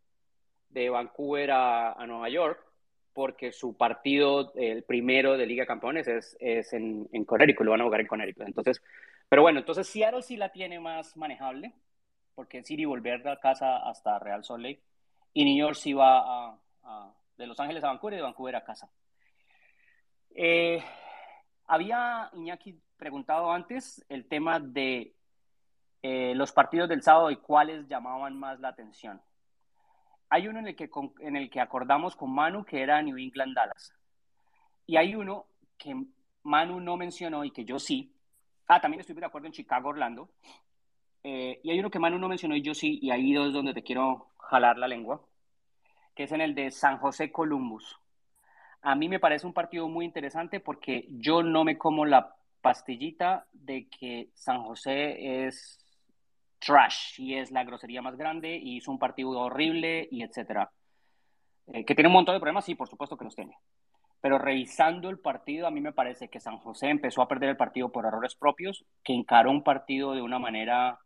de 0.70 0.90
Vancouver 0.90 1.52
a, 1.52 1.94
a 1.94 2.08
Nueva 2.08 2.30
York, 2.30 2.64
porque 3.14 3.52
su 3.52 3.76
partido, 3.76 4.54
el 4.56 4.84
primero 4.84 5.36
de 5.36 5.46
Liga 5.46 5.64
de 5.64 5.68
Campeones, 5.68 6.08
es, 6.08 6.38
es 6.40 6.72
en, 6.74 7.10
en 7.12 7.26
Connecticut, 7.26 7.66
lo 7.66 7.72
van 7.72 7.82
a 7.82 7.86
jugar 7.86 8.02
en 8.02 8.08
Connecticut. 8.08 8.48
Entonces, 8.48 8.82
pero 9.28 9.42
bueno, 9.42 9.60
entonces 9.60 9.88
Seattle 9.88 10.22
sí 10.22 10.38
la 10.38 10.50
tiene 10.50 10.80
más 10.80 11.18
manejable, 11.18 11.74
porque 12.36 12.64
City 12.64 12.86
volver 12.86 13.28
a 13.28 13.40
casa 13.40 13.78
hasta 13.78 14.20
Real 14.20 14.46
Salt 14.46 14.64
Lake 14.64 14.82
y 15.34 15.44
New 15.44 15.58
York 15.58 15.76
sí 15.76 15.92
va 15.94 16.58
de 17.36 17.48
Los 17.48 17.60
Ángeles 17.60 17.84
a 17.84 17.88
Vancouver 17.88 18.14
y 18.14 18.18
de 18.18 18.24
Vancouver 18.24 18.56
a 18.56 18.64
casa. 18.64 18.90
Eh, 20.36 20.82
había 21.68 22.30
Iñaki 22.34 22.80
preguntado 22.96 23.52
antes 23.52 24.06
el 24.08 24.26
tema 24.26 24.60
de 24.60 25.14
eh, 26.02 26.34
los 26.36 26.52
partidos 26.52 26.88
del 26.90 27.04
sábado 27.04 27.32
y 27.32 27.38
cuáles 27.38 27.88
llamaban 27.88 28.38
más 28.38 28.60
la 28.60 28.70
atención. 28.70 29.22
Hay 30.30 30.48
uno 30.48 30.60
en 30.60 30.68
el, 30.68 30.76
que, 30.76 30.90
en 31.20 31.36
el 31.36 31.50
que 31.50 31.60
acordamos 31.60 32.16
con 32.16 32.34
Manu 32.34 32.64
que 32.64 32.82
era 32.82 33.02
New 33.02 33.18
England 33.18 33.56
Dallas. 33.56 33.94
Y 34.86 34.98
hay 34.98 35.16
uno 35.16 35.46
que 35.78 35.96
Manu 36.44 36.80
no 36.80 36.98
mencionó 36.98 37.44
y 37.44 37.52
que 37.52 37.66
yo 37.66 37.80
sí. 37.80 38.14
Ah, 38.68 38.80
también 38.80 39.02
estoy 39.02 39.16
de 39.16 39.26
acuerdo 39.26 39.48
en 39.48 39.54
Chicago, 39.54 39.90
Orlando. 39.90 40.30
Eh, 41.24 41.60
y 41.64 41.72
hay 41.72 41.80
uno 41.80 41.90
que 41.90 42.00
Manu 42.00 42.18
no 42.18 42.30
mencionó 42.30 42.56
y 42.56 42.62
yo 42.62 42.74
sí, 42.74 43.00
y 43.02 43.12
ahí 43.12 43.36
es 43.36 43.52
donde 43.52 43.74
te 43.74 43.84
quiero 43.84 44.28
jalar 44.38 44.78
la 44.78 44.88
lengua, 44.88 45.22
que 46.16 46.24
es 46.24 46.32
en 46.32 46.42
el 46.42 46.56
de 46.56 46.72
San 46.72 46.98
José 46.98 47.32
Columbus. 47.32 48.00
A 48.82 48.96
mí 48.96 49.10
me 49.10 49.20
parece 49.20 49.46
un 49.46 49.54
partido 49.54 49.90
muy 49.90 50.06
interesante 50.06 50.60
porque 50.60 51.08
yo 51.10 51.44
no 51.44 51.66
me 51.66 51.78
como 51.78 52.06
la 52.06 52.36
pastillita 52.62 53.48
de 53.52 53.90
que 53.90 54.30
San 54.34 54.64
José 54.64 55.46
es 55.46 55.79
trash 56.60 57.20
y 57.20 57.36
es 57.36 57.52
la 57.52 57.64
grosería 57.64 58.02
más 58.02 58.16
grande 58.16 58.56
y 58.56 58.78
hizo 58.78 58.92
un 58.92 59.00
partido 59.00 59.32
horrible 59.32 60.08
y 60.12 60.24
etcétera. 60.24 60.72
Eh, 61.68 61.86
que 61.86 61.96
tiene 61.96 62.08
un 62.08 62.14
montón 62.14 62.36
de 62.36 62.40
problemas, 62.40 62.66
sí, 62.66 62.76
por 62.76 62.90
supuesto 62.90 63.18
que 63.18 63.26
los 63.26 63.36
tiene. 63.36 63.58
Pero 64.22 64.38
revisando 64.38 65.10
el 65.10 65.20
partido, 65.20 65.68
a 65.68 65.72
mí 65.72 65.80
me 65.82 65.94
parece 65.94 66.30
que 66.30 66.40
San 66.40 66.58
José 66.58 66.90
empezó 66.90 67.22
a 67.22 67.28
perder 67.28 67.50
el 67.50 67.58
partido 67.58 67.92
por 67.92 68.06
errores 68.06 68.36
propios, 68.36 68.86
que 69.04 69.14
encaró 69.14 69.50
un 69.52 69.64
partido 69.64 70.14
de 70.14 70.22
una 70.22 70.40
manera 70.40 71.00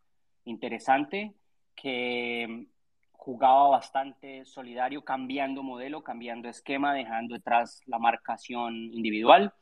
interesante, 0.46 1.34
que 1.76 2.68
jugaba 3.12 3.70
bastante 3.70 4.46
solidario, 4.46 5.04
cambiando 5.04 5.64
modelo, 5.64 6.04
cambiando 6.04 6.50
esquema, 6.50 6.94
dejando 6.94 7.36
detrás 7.36 7.82
la 7.86 8.00
marcación 8.00 8.76
individual 8.76 9.54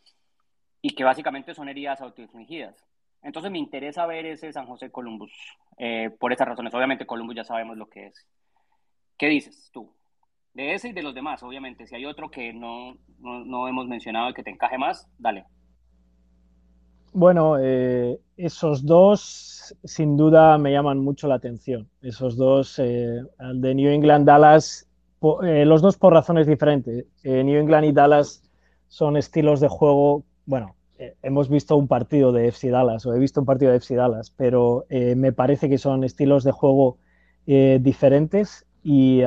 y 0.82 0.95
que 0.95 1.04
básicamente 1.04 1.54
son 1.54 1.69
heridas 1.69 2.01
autoinfligidas. 2.01 2.90
Entonces 3.23 3.51
me 3.51 3.60
interesa 3.60 4.05
ver 4.05 4.25
ese 4.25 4.51
San 4.51 4.65
José 4.65 4.91
Columbus 4.91 5.31
eh, 5.77 6.10
por 6.19 6.34
esas 6.34 6.47
razones. 6.47 6.73
Obviamente 6.73 7.05
Columbus 7.05 7.36
ya 7.36 7.43
sabemos 7.43 7.77
lo 7.77 7.88
que 7.88 8.07
es. 8.07 8.27
¿Qué 9.17 9.27
dices 9.27 9.69
tú? 9.71 9.93
De 10.53 10.73
ese 10.73 10.89
y 10.89 10.93
de 10.93 11.03
los 11.03 11.13
demás, 11.13 11.43
obviamente. 11.43 11.88
Si 11.88 11.95
hay 11.95 12.05
otro 12.05 12.29
que 12.29 12.51
no, 12.53 12.97
no, 13.19 13.45
no 13.45 13.67
hemos 13.67 13.88
mencionado 13.88 14.29
y 14.29 14.34
que 14.34 14.43
te 14.43 14.49
encaje 14.49 14.77
más, 14.77 15.07
dale. 15.17 15.45
Bueno, 17.13 17.57
eh, 17.60 18.19
esos 18.38 18.86
dos 18.86 19.75
sin 19.84 20.15
duda 20.15 20.57
me 20.57 20.71
llaman 20.71 20.99
mucho 20.99 21.27
la 21.27 21.36
atención. 21.36 21.89
Esos 22.01 22.38
dos, 22.38 22.79
eh, 22.79 23.21
de 23.53 23.75
New 23.75 23.91
England, 23.91 24.25
Dallas, 24.25 24.89
eh, 25.43 25.65
los 25.65 25.81
dos 25.81 25.97
por 25.97 26.13
razones 26.13 26.47
diferentes. 26.47 27.05
New 27.23 27.60
England 27.60 27.86
y 27.86 27.91
Dallas 27.91 28.43
son 28.88 29.17
estilos 29.17 29.60
de 29.60 29.67
juego, 29.67 30.23
bueno, 30.45 30.75
hemos 31.21 31.49
visto 31.49 31.77
un 31.77 31.87
partido 31.87 32.31
de 32.31 32.47
FC 32.47 32.69
Dallas 32.69 33.05
o 33.05 33.13
he 33.13 33.19
visto 33.19 33.39
un 33.39 33.45
partido 33.45 33.71
de 33.71 33.77
FC 33.77 33.95
Dallas, 33.95 34.31
pero 34.35 34.85
me 34.89 35.31
parece 35.31 35.69
que 35.69 35.77
son 35.77 36.03
estilos 36.03 36.43
de 36.43 36.51
juego 36.51 36.97
diferentes 37.45 38.65
y, 38.83 39.21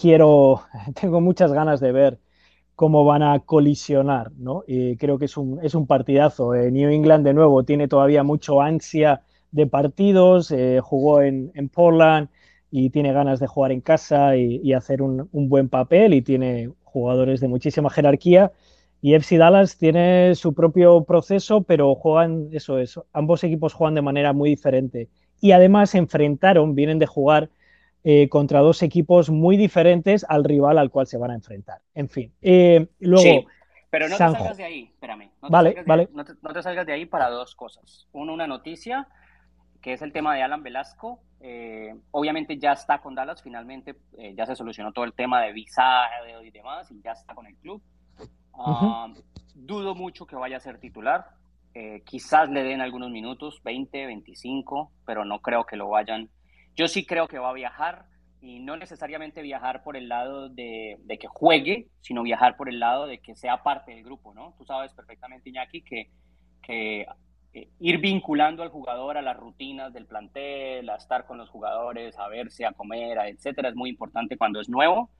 quiero, 0.00 0.62
tengo 1.00 1.20
muchas 1.20 1.52
ganas 1.52 1.80
de 1.80 1.92
ver 1.92 2.18
cómo 2.76 3.04
van 3.04 3.22
a 3.22 3.40
colisionar, 3.40 4.30
¿no? 4.36 4.62
Creo 4.98 5.18
que 5.18 5.24
es 5.24 5.36
un, 5.36 5.58
es 5.62 5.74
un 5.74 5.86
partidazo. 5.86 6.54
Eh, 6.54 6.70
New 6.70 6.90
England, 6.90 7.24
de 7.24 7.34
nuevo, 7.34 7.64
tiene 7.64 7.88
todavía 7.88 8.22
mucho 8.22 8.60
ansia 8.60 9.22
de 9.50 9.66
partidos, 9.66 10.50
eh, 10.50 10.80
jugó 10.82 11.22
en, 11.22 11.50
Portland 11.72 12.28
y 12.70 12.90
tiene 12.90 13.12
ganas 13.12 13.40
de 13.40 13.46
jugar 13.46 13.72
en 13.72 13.80
casa 13.80 14.36
y, 14.36 14.72
hacer 14.74 15.00
un, 15.02 15.28
buen 15.32 15.68
papel 15.70 16.12
y 16.14 16.22
tiene 16.22 16.70
jugadores 16.84 17.40
de 17.40 17.48
muchísima 17.48 17.88
jerarquía. 17.90 18.52
Y 19.02 19.14
FC 19.14 19.36
Dallas 19.36 19.76
tiene 19.76 20.34
su 20.34 20.54
propio 20.54 21.04
proceso, 21.04 21.62
pero 21.62 21.94
juegan, 21.94 22.48
eso 22.52 22.78
es, 22.78 22.98
ambos 23.12 23.44
equipos 23.44 23.74
juegan 23.74 23.94
de 23.94 24.02
manera 24.02 24.32
muy 24.32 24.50
diferente. 24.50 25.08
Y 25.40 25.52
además 25.52 25.90
se 25.90 25.98
enfrentaron, 25.98 26.74
vienen 26.74 26.98
de 26.98 27.06
jugar 27.06 27.50
eh, 28.08 28.28
contra 28.28 28.60
dos 28.60 28.84
equipos 28.84 29.30
muy 29.30 29.56
diferentes 29.56 30.24
al 30.28 30.44
rival 30.44 30.78
al 30.78 30.90
cual 30.90 31.08
se 31.08 31.18
van 31.18 31.32
a 31.32 31.34
enfrentar. 31.34 31.80
En 31.92 32.08
fin, 32.08 32.32
eh, 32.40 32.86
luego... 33.00 33.22
Sí, 33.22 33.46
pero 33.90 34.08
no 34.08 34.16
te 34.16 34.18
salgas 34.18 34.56
de 34.56 34.64
ahí, 34.64 34.90
espérame. 34.92 35.30
No 35.42 35.48
vale, 35.50 35.82
vale. 35.84 36.08
no, 36.12 36.24
te, 36.24 36.62
salgas 36.62 36.86
de 36.86 36.92
ahí 36.92 37.06
para 37.06 37.28
dos 37.30 37.56
cosas. 37.56 38.06
Uno, 38.12 38.32
una 38.32 38.46
noticia, 38.46 39.08
que 39.82 39.92
es 39.92 40.02
el 40.02 40.12
tema 40.12 40.36
de 40.36 40.42
Alan 40.42 40.62
Velasco. 40.62 41.20
Eh, 41.40 41.96
obviamente 42.12 42.58
ya 42.58 42.74
está 42.74 43.00
con 43.00 43.16
Dallas, 43.16 43.42
finalmente 43.42 43.96
ya 44.34 44.46
se 44.46 44.54
solucionó 44.54 44.92
todo 44.92 45.04
el 45.04 45.12
tema 45.12 45.42
de 45.42 45.52
visaje 45.52 46.14
y 46.44 46.50
demás, 46.50 46.88
y 46.92 47.00
ya 47.02 47.10
está 47.10 47.34
con 47.34 47.46
el 47.46 47.56
club. 47.56 47.82
Ah, 48.58 49.12
dudo 49.54 49.94
mucho 49.94 50.26
que 50.26 50.36
vaya 50.36 50.56
a 50.56 50.60
ser 50.60 50.78
titular. 50.78 51.26
quizás 52.04 52.48
le 52.48 52.62
den 52.62 52.80
algunos 52.80 53.10
minutos, 53.10 53.60
20, 53.62 54.06
25, 54.06 54.92
pero 55.04 55.24
no 55.24 55.40
creo 55.40 55.64
que 55.64 55.76
lo 55.76 55.88
vayan 55.88 56.30
yo 56.76 56.88
sí 56.88 57.06
creo 57.06 57.26
que 57.26 57.38
va 57.38 57.50
a 57.50 57.54
viajar 57.54 58.04
y 58.42 58.60
no 58.60 58.76
necesariamente 58.76 59.40
viajar 59.40 59.82
por 59.82 59.96
el 59.96 60.08
lado 60.08 60.50
de, 60.50 60.98
que 61.18 61.26
juegue, 61.26 61.88
sino 62.02 62.22
viajar 62.22 62.56
por 62.56 62.68
el 62.68 62.78
lado 62.78 63.06
de 63.06 63.18
que 63.18 63.34
sea 63.34 63.62
parte 63.62 63.92
del 63.92 64.04
grupo, 64.04 64.34
¿no? 64.34 64.54
Tú 64.58 64.64
sabes 64.66 64.92
perfectamente, 64.92 65.48
Iñaki, 65.48 65.80
que, 65.80 66.10
que 66.62 67.06
eh, 67.54 67.70
ir 67.80 67.98
vinculando 67.98 68.62
al 68.62 68.68
jugador 68.68 69.16
a 69.16 69.22
las 69.22 69.36
rutinas 69.38 69.92
del 69.94 70.06
plantel, 70.06 70.88
a 70.90 70.96
estar 70.96 71.26
con 71.26 71.38
los 71.38 71.48
jugadores, 71.48 72.16
a 72.18 72.28
verse, 72.28 72.66
a 72.66 72.72
comer, 72.72 73.16
etcétera, 73.26 73.70
es 73.70 73.74
muy 73.74 73.88
importante 73.88 74.36
cuando 74.36 74.60
es 74.60 74.68
nuevo. 74.68 75.10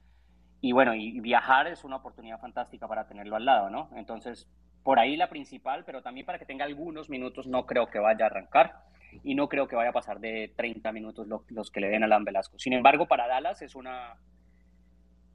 Y 0.60 0.72
bueno, 0.72 0.94
y 0.94 1.20
viajar 1.20 1.66
es 1.66 1.84
una 1.84 1.96
oportunidad 1.96 2.40
fantástica 2.40 2.88
para 2.88 3.06
tenerlo 3.06 3.36
al 3.36 3.44
lado, 3.44 3.70
¿no? 3.70 3.90
Entonces, 3.94 4.48
por 4.82 4.98
ahí 4.98 5.16
la 5.16 5.28
principal, 5.28 5.84
pero 5.84 6.02
también 6.02 6.26
para 6.26 6.38
que 6.38 6.46
tenga 6.46 6.64
algunos 6.64 7.10
minutos, 7.10 7.46
no 7.46 7.66
creo 7.66 7.88
que 7.88 7.98
vaya 7.98 8.24
a 8.24 8.28
arrancar 8.28 8.84
y 9.22 9.34
no 9.34 9.48
creo 9.48 9.66
que 9.66 9.76
vaya 9.76 9.90
a 9.90 9.92
pasar 9.92 10.20
de 10.20 10.52
30 10.56 10.92
minutos 10.92 11.26
los 11.48 11.70
que 11.70 11.80
le 11.80 11.88
den 11.88 12.02
a 12.02 12.06
Alan 12.06 12.24
Velasco. 12.24 12.58
Sin 12.58 12.72
embargo, 12.72 13.06
para 13.06 13.26
Dallas 13.26 13.62
es 13.62 13.74
una, 13.74 14.16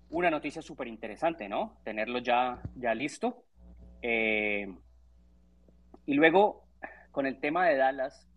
una 0.10 0.30
noticia 0.30 0.62
súper 0.62 0.88
interesante, 0.88 1.48
¿no? 1.48 1.78
Tenerlo 1.84 2.20
ya, 2.20 2.62
ya 2.76 2.94
listo. 2.94 3.44
Eh, 4.02 4.74
y 6.06 6.14
luego, 6.14 6.64
con 7.12 7.26
el 7.26 7.40
tema 7.40 7.68
de 7.68 7.78
Dallas, 7.78 8.28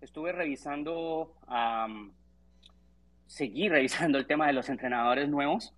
estuve 0.00 0.32
revisando, 0.32 1.34
seguí 3.26 3.68
revisando 3.68 4.18
el 4.18 4.26
tema 4.26 4.46
de 4.46 4.52
los 4.52 4.68
entrenadores 4.68 5.28
nuevos. 5.28 5.74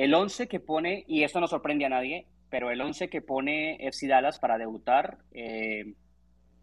El 0.00 0.14
11 0.14 0.48
que 0.48 0.60
pone, 0.60 1.04
y 1.08 1.24
esto 1.24 1.40
no 1.40 1.46
sorprende 1.46 1.84
a 1.84 1.90
nadie, 1.90 2.26
pero 2.48 2.70
el 2.70 2.80
11 2.80 3.10
que 3.10 3.20
pone 3.20 3.76
FC 3.86 4.08
Dallas 4.08 4.38
para 4.38 4.56
debutar 4.56 5.18
eh, 5.32 5.92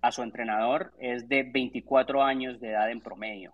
a 0.02 0.12
su 0.12 0.23
entrenador 0.23 0.91
es 0.97 1.30
de 1.30 1.43
24 1.43 2.23
años 2.23 2.60
de 2.60 2.71
edad 2.71 2.89
en 2.89 3.00
promedio, 3.00 3.54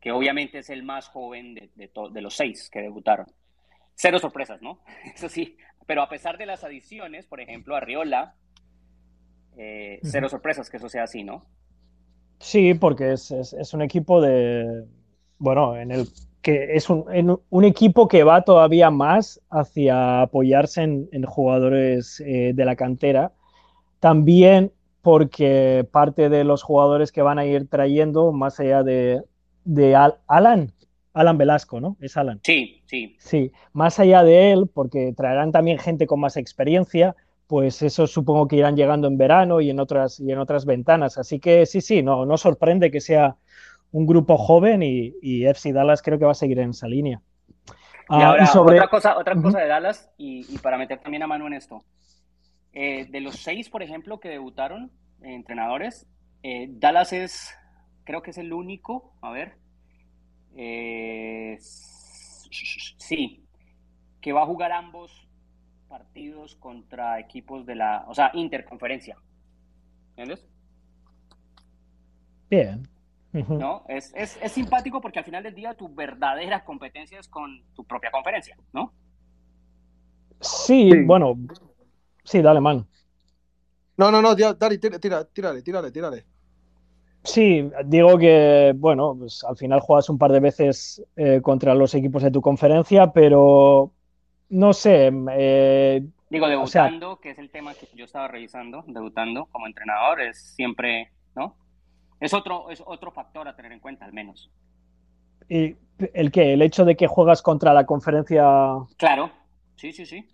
que 0.00 0.10
obviamente 0.10 0.60
es 0.60 0.70
el 0.70 0.84
más 0.84 1.08
joven 1.08 1.52
de, 1.52 1.70
de, 1.74 2.22
los 2.22 2.34
seis 2.34 2.70
que 2.70 2.80
debutaron. 2.80 3.26
Cero 3.94 4.18
sorpresas, 4.18 4.62
¿no? 4.62 4.80
Eso 5.14 5.28
sí, 5.28 5.58
pero 5.84 6.00
a 6.00 6.08
pesar 6.08 6.38
de 6.38 6.46
las 6.46 6.64
adiciones, 6.64 7.26
por 7.26 7.42
ejemplo, 7.42 7.76
Arriola, 7.76 8.36
eh, 9.58 10.00
cero 10.02 10.30
sorpresas 10.30 10.70
que 10.70 10.78
eso 10.78 10.88
sea 10.88 11.02
así, 11.02 11.24
¿no? 11.24 11.44
Sí, 12.40 12.72
porque 12.72 13.12
es, 13.12 13.30
es, 13.30 13.74
un 13.74 13.82
equipo 13.82 14.22
de, 14.22 14.86
bueno, 15.38 15.76
en 15.76 15.90
el 15.90 16.08
que 16.46 16.76
es 16.76 16.88
un, 16.88 17.40
un, 17.50 17.64
equipo 17.64 18.06
que 18.06 18.22
va 18.22 18.42
todavía 18.42 18.88
más 18.88 19.40
hacia 19.50 20.22
apoyarse 20.22 20.80
en, 20.80 21.08
en 21.10 21.24
jugadores 21.24 22.22
eh, 22.24 22.52
de 22.54 22.64
la 22.64 22.76
cantera. 22.76 23.32
También 23.98 24.70
porque 25.02 25.84
parte 25.90 26.28
de 26.28 26.44
los 26.44 26.62
jugadores 26.62 27.10
que 27.10 27.20
van 27.20 27.40
a 27.40 27.46
ir 27.46 27.68
trayendo, 27.68 28.30
más 28.30 28.60
allá 28.60 28.84
de, 28.84 29.24
Alan, 30.28 30.72
Alan 31.14 31.36
Velasco, 31.36 31.80
¿no? 31.80 31.96
Es 32.00 32.16
Alan. 32.16 32.38
Sí, 32.44 32.80
sí. 32.86 33.16
Sí, 33.18 33.50
más 33.72 33.98
allá 33.98 34.22
de 34.22 34.52
él, 34.52 34.70
porque 34.72 35.12
traerán 35.16 35.50
también 35.50 35.80
gente 35.80 36.06
con 36.06 36.20
más 36.20 36.36
experiencia, 36.36 37.16
pues 37.48 37.82
eso 37.82 38.06
supongo 38.06 38.46
que 38.46 38.54
irán 38.54 38.76
llegando 38.76 39.08
en 39.08 39.18
verano 39.18 39.60
y 39.60 39.70
en 39.70 39.80
otras, 39.80 40.20
y 40.20 40.30
en 40.30 40.38
otras 40.38 40.64
ventanas. 40.64 41.18
Así 41.18 41.40
que 41.40 41.66
sí, 41.66 41.80
sí, 41.80 42.04
no, 42.04 42.24
no 42.24 42.36
sorprende 42.36 42.92
que 42.92 43.00
sea 43.00 43.34
un 43.92 44.06
grupo 44.06 44.36
joven 44.36 44.82
y, 44.82 45.14
y 45.22 45.46
FC 45.46 45.72
Dallas 45.72 46.02
creo 46.02 46.18
que 46.18 46.24
va 46.24 46.32
a 46.32 46.34
seguir 46.34 46.58
en 46.58 46.70
esa 46.70 46.88
línea. 46.88 47.22
Y 48.08 48.14
ah, 48.14 48.28
ahora, 48.28 48.60
otra 48.60 48.88
cosa, 48.88 49.18
otra 49.18 49.34
cosa 49.34 49.58
de 49.58 49.66
Dallas, 49.66 50.12
y, 50.16 50.46
y, 50.54 50.58
para 50.58 50.78
meter 50.78 51.00
también 51.00 51.24
a 51.24 51.26
mano 51.26 51.48
en 51.48 51.54
esto. 51.54 51.84
Eh, 52.72 53.06
de 53.06 53.20
los 53.20 53.36
seis, 53.36 53.68
por 53.68 53.82
ejemplo, 53.82 54.20
que 54.20 54.28
debutaron 54.28 54.92
eh, 55.22 55.34
entrenadores, 55.34 56.06
eh, 56.44 56.68
Dallas 56.70 57.12
es, 57.12 57.52
creo 58.04 58.22
que 58.22 58.30
es 58.30 58.38
el 58.38 58.52
único, 58.52 59.12
a 59.22 59.30
ver, 59.32 59.56
sí, 61.58 63.44
que 64.20 64.32
va 64.32 64.42
a 64.42 64.46
jugar 64.46 64.70
ambos 64.70 65.28
partidos 65.88 66.54
contra 66.56 67.18
equipos 67.18 67.66
de 67.66 67.74
la, 67.74 68.04
o 68.06 68.14
sea, 68.14 68.30
interconferencia. 68.34 69.16
¿Entiendes? 70.10 70.46
Bien. 72.48 72.86
¿No? 73.32 73.84
Es, 73.88 74.12
es, 74.14 74.38
es, 74.42 74.52
simpático 74.52 75.00
porque 75.00 75.18
al 75.18 75.24
final 75.24 75.42
del 75.42 75.54
día 75.54 75.74
tu 75.74 75.94
verdadera 75.94 76.64
competencia 76.64 77.18
es 77.18 77.28
con 77.28 77.62
tu 77.74 77.84
propia 77.84 78.10
conferencia, 78.10 78.56
¿no? 78.72 78.92
Sí, 80.40 80.90
bueno, 81.04 81.36
sí, 82.24 82.40
dale, 82.40 82.60
man. 82.60 82.86
No, 83.96 84.10
no, 84.10 84.20
no, 84.20 84.34
dale, 84.34 84.78
tírale, 84.78 84.98
tírale, 84.98 85.62
tírale, 85.62 85.90
tírale. 85.90 86.24
Sí, 87.26 87.68
digo 87.86 88.16
que, 88.18 88.72
bueno, 88.76 89.16
pues 89.18 89.42
al 89.42 89.56
final 89.56 89.80
juegas 89.80 90.08
un 90.08 90.18
par 90.18 90.30
de 90.30 90.40
veces 90.40 91.02
eh, 91.16 91.40
contra 91.42 91.74
los 91.74 91.94
equipos 91.94 92.22
de 92.22 92.30
tu 92.30 92.40
conferencia, 92.40 93.12
pero 93.12 93.92
no 94.50 94.72
sé. 94.72 95.10
Eh, 95.32 96.06
digo, 96.30 96.46
debutando, 96.46 97.18
que 97.18 97.30
es 97.30 97.38
el 97.38 97.50
tema 97.50 97.74
que 97.74 97.88
yo 97.96 98.04
estaba 98.04 98.28
revisando, 98.28 98.84
debutando 98.86 99.46
como 99.46 99.66
entrenador, 99.66 100.20
es 100.20 100.54
siempre, 100.54 101.10
¿no? 101.34 101.56
Es 102.20 102.32
otro, 102.34 102.70
es 102.70 102.82
otro 102.84 103.10
factor 103.10 103.46
a 103.46 103.54
tener 103.54 103.72
en 103.72 103.80
cuenta, 103.80 104.04
al 104.04 104.12
menos. 104.12 104.50
¿Y 105.48 105.76
el 106.14 106.30
qué? 106.30 106.52
¿El 106.54 106.62
hecho 106.62 106.84
de 106.84 106.96
que 106.96 107.06
juegas 107.06 107.42
contra 107.42 107.72
la 107.74 107.86
conferencia? 107.86 108.44
Claro, 108.96 109.30
sí, 109.76 109.92
sí, 109.92 110.06
sí. 110.06 110.26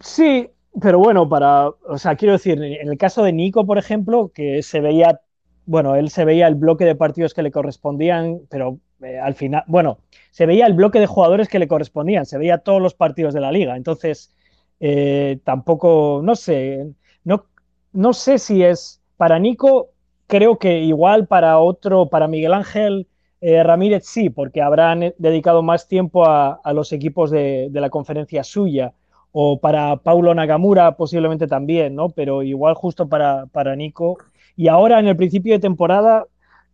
Sí, 0.00 0.48
pero 0.80 0.98
bueno, 0.98 1.28
para, 1.28 1.68
o 1.68 1.98
sea, 1.98 2.16
quiero 2.16 2.32
decir, 2.32 2.62
en 2.62 2.88
el 2.88 2.98
caso 2.98 3.22
de 3.22 3.32
Nico, 3.32 3.66
por 3.66 3.78
ejemplo, 3.78 4.30
que 4.34 4.62
se 4.62 4.80
veía, 4.80 5.20
bueno, 5.66 5.94
él 5.96 6.10
se 6.10 6.24
veía 6.24 6.46
el 6.48 6.54
bloque 6.54 6.84
de 6.84 6.94
partidos 6.94 7.34
que 7.34 7.42
le 7.42 7.50
correspondían, 7.50 8.40
pero 8.48 8.78
eh, 9.02 9.18
al 9.18 9.34
final, 9.34 9.64
bueno, 9.66 9.98
se 10.30 10.46
veía 10.46 10.66
el 10.66 10.74
bloque 10.74 10.98
de 11.00 11.06
jugadores 11.06 11.48
que 11.48 11.58
le 11.58 11.68
correspondían, 11.68 12.26
se 12.26 12.38
veía 12.38 12.58
todos 12.58 12.80
los 12.80 12.94
partidos 12.94 13.34
de 13.34 13.40
la 13.40 13.52
liga, 13.52 13.76
entonces 13.76 14.34
eh, 14.80 15.38
tampoco, 15.44 16.20
no 16.22 16.34
sé, 16.34 16.86
no, 17.24 17.46
no 17.92 18.12
sé 18.12 18.38
si 18.38 18.62
es 18.62 19.00
para 19.16 19.38
Nico 19.38 19.91
creo 20.32 20.56
que 20.56 20.78
igual 20.78 21.26
para 21.26 21.58
otro, 21.58 22.08
para 22.08 22.26
Miguel 22.26 22.54
Ángel 22.54 23.06
eh, 23.42 23.62
Ramírez 23.62 24.06
sí, 24.06 24.30
porque 24.30 24.62
habrán 24.62 25.12
dedicado 25.18 25.62
más 25.62 25.88
tiempo 25.88 26.24
a, 26.24 26.58
los 26.72 26.90
equipos 26.94 27.30
de, 27.30 27.68
la 27.70 27.90
conferencia 27.90 28.42
suya, 28.42 28.94
o 29.30 29.60
para 29.60 29.96
Paulo 29.96 30.34
Nagamura 30.34 30.96
posiblemente 30.96 31.46
también, 31.46 31.94
¿no? 31.94 32.08
Pero 32.08 32.42
igual 32.42 32.74
justo 32.74 33.10
para, 33.10 33.44
para 33.44 33.76
Nico. 33.76 34.16
Y 34.56 34.68
ahora 34.68 35.00
en 35.00 35.08
el 35.08 35.18
principio 35.18 35.52
de 35.52 35.58
temporada 35.58 36.26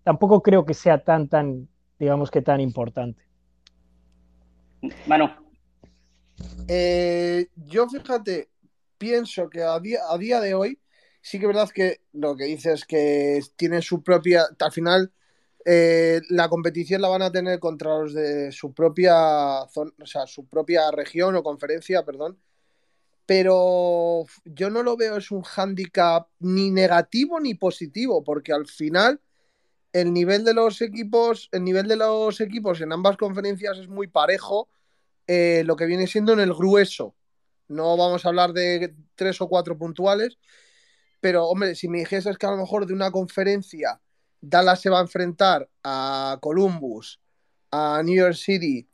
tampoco 0.04 0.40
creo 0.40 0.64
que 0.64 0.74
sea 0.74 0.98
tan, 1.02 1.26
tan, 1.26 1.66
digamos 1.98 2.30
que 2.30 2.42
tan 2.42 2.60
importante. 2.60 3.24
Mano. 5.08 5.34
Eh, 6.68 7.48
yo 7.56 7.88
fíjate, 7.88 8.50
pienso 8.98 9.50
que 9.50 9.64
a 9.64 9.80
día, 9.80 9.98
a 10.08 10.16
día 10.16 10.40
de 10.40 10.54
hoy 10.54 10.78
sí 11.20 11.38
que 11.38 11.46
es 11.46 11.48
verdad 11.48 11.70
que 11.70 12.00
lo 12.12 12.36
que 12.36 12.44
dices 12.44 12.74
es 12.74 12.84
que 12.84 13.40
tiene 13.56 13.82
su 13.82 14.02
propia, 14.02 14.46
al 14.58 14.72
final 14.72 15.12
eh, 15.64 16.20
la 16.30 16.48
competición 16.48 17.02
la 17.02 17.08
van 17.08 17.22
a 17.22 17.32
tener 17.32 17.58
contra 17.58 17.98
los 17.98 18.14
de 18.14 18.52
su 18.52 18.72
propia 18.72 19.66
zona, 19.72 19.92
o 20.00 20.06
sea, 20.06 20.26
su 20.26 20.46
propia 20.46 20.90
región 20.90 21.36
o 21.36 21.42
conferencia, 21.42 22.04
perdón. 22.04 22.38
Pero 23.26 24.24
yo 24.44 24.70
no 24.70 24.82
lo 24.82 24.96
veo 24.96 25.18
es 25.18 25.30
un 25.30 25.42
hándicap 25.42 26.28
ni 26.38 26.70
negativo 26.70 27.38
ni 27.40 27.54
positivo, 27.54 28.24
porque 28.24 28.52
al 28.52 28.66
final 28.66 29.20
el 29.92 30.12
nivel 30.12 30.44
de 30.44 30.54
los 30.54 30.80
equipos, 30.80 31.48
el 31.52 31.64
nivel 31.64 31.88
de 31.88 31.96
los 31.96 32.40
equipos 32.40 32.80
en 32.80 32.92
ambas 32.92 33.16
conferencias 33.16 33.78
es 33.78 33.88
muy 33.88 34.06
parejo, 34.06 34.68
eh, 35.26 35.62
lo 35.66 35.76
que 35.76 35.86
viene 35.86 36.06
siendo 36.06 36.32
en 36.32 36.40
el 36.40 36.54
grueso. 36.54 37.14
No 37.68 37.96
vamos 37.98 38.24
a 38.24 38.28
hablar 38.28 38.54
de 38.54 38.94
tres 39.14 39.40
o 39.42 39.48
cuatro 39.48 39.76
puntuales, 39.76 40.38
pero, 41.20 41.46
hombre, 41.46 41.74
si 41.74 41.88
me 41.88 41.98
dijese 41.98 42.34
que 42.38 42.46
a 42.46 42.50
lo 42.50 42.58
mejor 42.58 42.86
de 42.86 42.94
una 42.94 43.10
conferencia 43.10 44.00
Dallas 44.40 44.80
se 44.80 44.90
va 44.90 44.98
a 44.98 45.02
enfrentar 45.02 45.68
a 45.82 46.38
Columbus, 46.40 47.20
a 47.70 48.02
New 48.04 48.14
York 48.14 48.34
City 48.34 48.88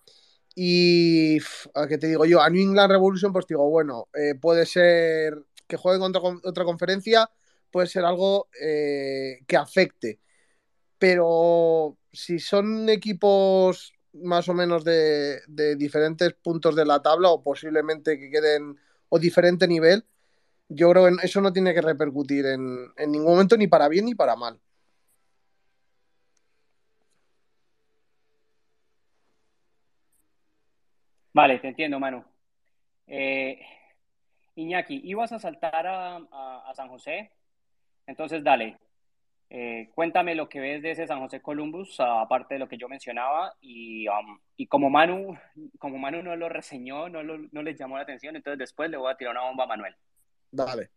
y, 0.55 1.39
a 1.75 1.87
qué 1.89 1.99
te 1.99 2.09
digo 2.09 2.25
yo, 2.25 2.41
a 2.41 2.51
New 2.51 2.63
England 2.63 2.91
Revolution, 2.91 3.33
pues 3.33 3.47
digo, 3.47 3.69
bueno, 3.69 4.09
eh, 4.15 4.35
puede 4.35 4.67
ser 4.67 5.45
que 5.67 5.77
juegue 5.77 5.99
contra 5.99 6.21
otra 6.23 6.65
conferencia, 6.65 7.31
puede 7.71 7.87
ser 7.89 8.05
algo 8.05 8.49
eh, 8.61 9.41
que 9.47 9.57
afecte. 9.57 10.21
Pero 10.99 11.99
si 12.13 12.39
son 12.39 12.89
equipos 12.89 13.93
más 14.13 14.49
o 14.49 14.55
menos 14.55 14.85
de 14.85 15.41
diferentes 15.77 16.35
puntos 16.35 16.77
de 16.77 16.87
la 16.87 17.03
tabla 17.03 17.31
o 17.31 17.43
posiblemente 17.43 18.19
que 18.19 18.31
queden 18.31 18.77
o 19.09 19.19
diferente 19.19 19.67
nivel, 19.67 20.07
yo 20.69 20.91
creo 20.91 21.07
que 21.07 21.27
eso 21.27 21.41
no 21.41 21.53
tiene 21.53 21.75
que 21.75 21.83
repercutir 21.83 22.47
en, 22.47 22.93
ningún 23.11 23.33
momento 23.33 23.57
ni 23.57 23.67
para 23.67 23.89
bien 23.89 24.07
ni 24.07 24.15
para 24.15 24.37
mal. 24.37 24.59
Vale, 31.33 31.59
te 31.59 31.69
entiendo, 31.69 31.99
Manu. 31.99 32.25
Eh, 33.07 33.61
Iñaki, 34.55 35.01
ibas 35.05 35.33
a 35.33 35.39
saltar 35.39 35.87
a, 35.87 36.73
San 36.75 36.89
José, 36.89 37.31
entonces 38.07 38.43
dale, 38.43 38.79
eh, 39.51 39.91
cuéntame 39.95 40.35
lo 40.35 40.49
que 40.49 40.61
ves 40.61 40.83
de 40.83 40.93
ese 40.93 41.07
San 41.07 41.21
José 41.21 41.41
Columbus, 41.41 42.01
aparte 42.01 42.55
de 42.55 42.61
lo 42.61 42.69
que 42.69 42.79
yo 42.79 42.89
mencionaba, 42.89 43.55
y, 43.61 44.09
um, 44.09 44.39
y 44.57 44.67
como, 44.67 44.91
Manu, 44.91 45.37
como 45.79 45.99
Manu 45.99 46.23
no 46.23 46.37
lo 46.37 46.49
reseñó, 46.49 47.09
no, 47.09 47.23
no 47.23 47.63
les 47.63 47.79
llamó 47.79 47.97
la 47.97 48.03
atención, 48.03 48.37
entonces 48.37 48.59
después 48.59 48.91
le 48.91 48.97
voy 48.97 49.13
a 49.13 49.17
tirar 49.17 49.33
una 49.33 49.45
bomba 49.45 49.65
a 49.65 49.69
Manuel. 49.69 49.95
Dale. 50.55 50.89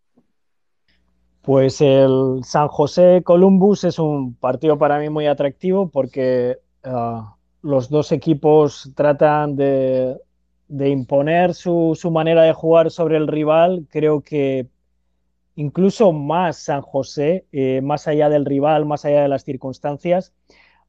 Pues 1.42 1.82
el 1.82 2.42
San 2.44 2.68
José 2.68 3.24
Columbus 3.24 3.86
es 3.86 3.98
un 3.98 4.36
partido 4.36 4.78
para 4.78 5.00
mí 5.00 5.10
muy 5.10 5.26
atractivo 5.26 5.90
porque 5.90 6.58
ah, 6.84 7.36
los 7.64 7.90
dos 7.90 8.12
equipos 8.12 8.92
tratan 8.96 9.56
de, 9.56 10.20
imponer 10.70 11.56
su, 11.56 11.98
manera 12.12 12.44
de 12.44 12.54
jugar 12.54 12.92
sobre 12.92 13.18
el 13.18 13.28
rival. 13.28 13.88
Creo 13.90 14.22
que 14.22 14.68
incluso 15.56 16.12
más 16.12 16.58
San 16.58 16.82
José, 16.82 17.48
eh, 17.52 17.82
más 17.82 18.08
allá 18.08 18.30
del 18.30 18.46
rival, 18.46 18.86
más 18.86 19.06
allá 19.06 19.24
de 19.24 19.30
las 19.30 19.44
circunstancias. 19.44 20.34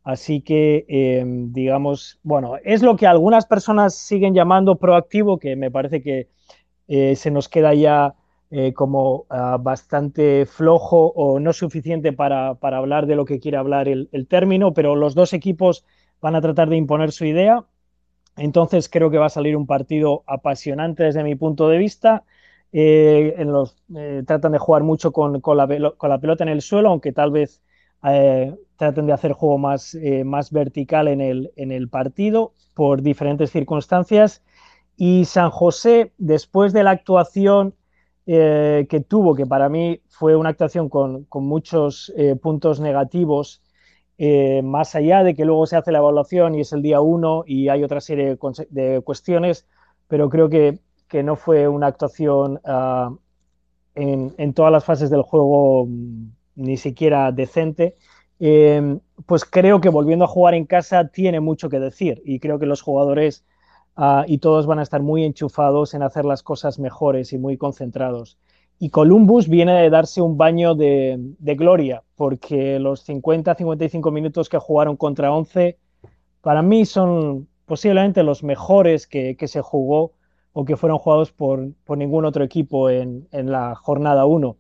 Así 0.03 0.43
que, 0.43 0.85
em, 0.89 1.53
digamos, 1.55 2.19
bueno, 2.23 2.57
es 2.65 2.83
lo 2.83 2.97
que 2.97 3.07
algunas 3.07 3.47
personas 3.47 3.95
siguen 3.95 4.35
llamando 4.35 4.77
proactivo, 4.77 5.39
que 5.39 5.57
me 5.57 5.71
parece 5.71 6.03
que 6.03 6.29
eh, 6.89 7.17
se 7.17 7.31
nos 7.31 7.49
queda 7.49 7.73
ya 7.75 8.15
eh, 8.51 8.73
como 8.73 9.27
ah, 9.29 9.59
bastante 9.61 10.47
flojo 10.47 11.13
o 11.15 11.39
no 11.39 11.53
suficiente 11.53 12.15
para, 12.15 12.57
hablar 12.63 13.07
de 13.07 13.15
lo 13.15 13.27
que 13.27 13.41
quiere 13.41 13.59
hablar 13.59 13.89
el, 13.89 14.09
término, 14.27 14.73
pero 14.73 14.97
los 14.97 15.15
dos 15.15 15.35
equipos 15.35 15.85
van 16.23 16.35
a 16.35 16.41
tratar 16.41 16.71
de 16.71 16.77
imponer 16.77 17.13
su 17.13 17.27
idea. 17.27 17.67
Entonces 18.39 18.89
creo 18.89 19.11
que 19.11 19.19
va 19.19 19.27
a 19.27 19.31
salir 19.31 19.55
un 19.55 19.67
partido 19.67 20.25
apasionante 20.27 21.03
desde 21.03 21.25
mi 21.25 21.35
punto 21.35 21.69
de 21.69 21.77
vista. 21.77 22.25
Eh, 22.73 23.35
en 23.37 23.53
los, 23.53 23.77
eh, 23.95 24.23
tratan 24.27 24.53
de 24.53 24.59
jugar 24.59 24.83
mucho 24.83 25.13
con, 25.13 25.43
la, 25.57 25.67
pelota 26.19 26.45
en 26.45 26.49
el 26.49 26.63
suelo, 26.63 26.89
aunque 26.89 27.13
tal 27.13 27.31
vez 27.31 27.61
traten 28.77 29.07
de 29.07 29.13
hacer 29.13 29.33
juego 29.33 29.59
más, 29.59 29.95
más 30.25 30.53
vertical 30.53 31.09
en 31.09 31.21
el, 31.21 31.53
en 31.57 31.73
el 31.73 31.89
partido 31.91 32.55
por 32.75 33.03
diferentes 33.03 33.51
circunstancias. 33.51 34.43
Y 34.97 35.27
San 35.27 35.51
José, 35.51 36.13
después 36.17 36.73
de 36.73 36.85
la 36.85 36.93
actuación 36.93 37.75
eh, 38.31 38.87
que 38.91 39.01
tuvo, 39.01 39.35
que 39.35 39.47
para 39.47 39.71
mí 39.71 40.03
fue 40.11 40.37
una 40.37 40.51
actuación 40.51 40.91
con, 40.91 41.27
muchos 41.33 42.13
eh, 42.15 42.37
puntos 42.37 42.79
negativos, 42.79 43.63
eh, 44.19 44.61
más 44.61 44.95
allá 44.95 45.25
de 45.25 45.35
que 45.35 45.47
luego 45.47 45.67
se 45.67 45.77
hace 45.77 45.93
la 45.93 46.01
evaluación 46.01 46.55
y 46.55 46.61
es 46.61 46.75
el 46.75 46.83
día 46.83 47.01
uno 47.01 47.45
y 47.47 47.71
hay 47.71 47.83
otra 47.83 48.03
serie 48.03 48.37
de, 48.69 49.01
cuestiones, 49.01 49.67
pero 50.09 50.29
creo 50.29 50.51
que, 50.51 50.79
no 51.25 51.37
fue 51.37 51.69
una 51.69 51.87
actuación 51.87 52.61
ah, 52.67 53.15
en, 53.95 54.53
todas 54.53 54.73
las 54.73 54.85
fases 54.85 55.09
del 55.09 55.23
juego 55.23 55.87
mm, 55.87 56.27
ni 56.57 56.77
siquiera 56.77 57.33
decente. 57.33 57.97
pues 59.25 59.47
creo 59.47 59.81
que 59.81 59.89
volviendo 59.89 60.27
a 60.27 60.29
jugar 60.29 60.53
en 60.53 60.67
casa 60.67 61.09
tiene 61.09 61.41
mucho 61.41 61.71
que 61.71 61.81
decir 61.81 62.21
y 62.27 62.41
creo 62.41 62.59
que 62.59 62.67
los 62.67 62.83
jugadores 62.83 63.47
Ah, 64.01 64.25
y 64.29 64.39
todos 64.39 64.67
van 64.67 64.79
a 64.79 64.83
estar 64.83 65.03
muy 65.03 65.25
enchufados 65.25 65.93
en 65.93 66.05
hacer 66.05 66.25
las 66.25 66.45
cosas 66.45 66.79
mejores 66.79 67.33
y 67.33 67.39
muy 67.39 67.57
concentrados. 67.57 68.39
Y 68.79 68.91
Columbus 68.91 69.49
viene 69.49 69.73
de 69.73 69.91
darse 69.91 70.21
un 70.23 70.37
baño 70.37 70.77
de, 70.77 71.35
gloria, 71.41 72.05
porque 72.15 72.79
los 72.79 73.05
50-55 73.09 74.13
minutos 74.13 74.49
que 74.49 74.59
jugaron 74.59 74.97
contra 74.97 75.33
11, 75.33 75.79
para 76.43 76.63
mí 76.63 76.87
son 76.87 77.49
posiblemente 77.67 78.23
los 78.23 78.45
mejores 78.45 79.09
que, 79.09 79.37
se 79.49 79.63
jugó 79.63 80.13
o 80.53 80.65
que 80.65 80.77
fueron 80.77 80.99
jugados 80.99 81.33
por, 81.33 81.69
ningún 81.97 82.25
otro 82.25 82.45
equipo 82.45 82.91
en, 82.91 83.27
la 83.33 83.75
jornada 83.75 84.27
1. 84.27 84.57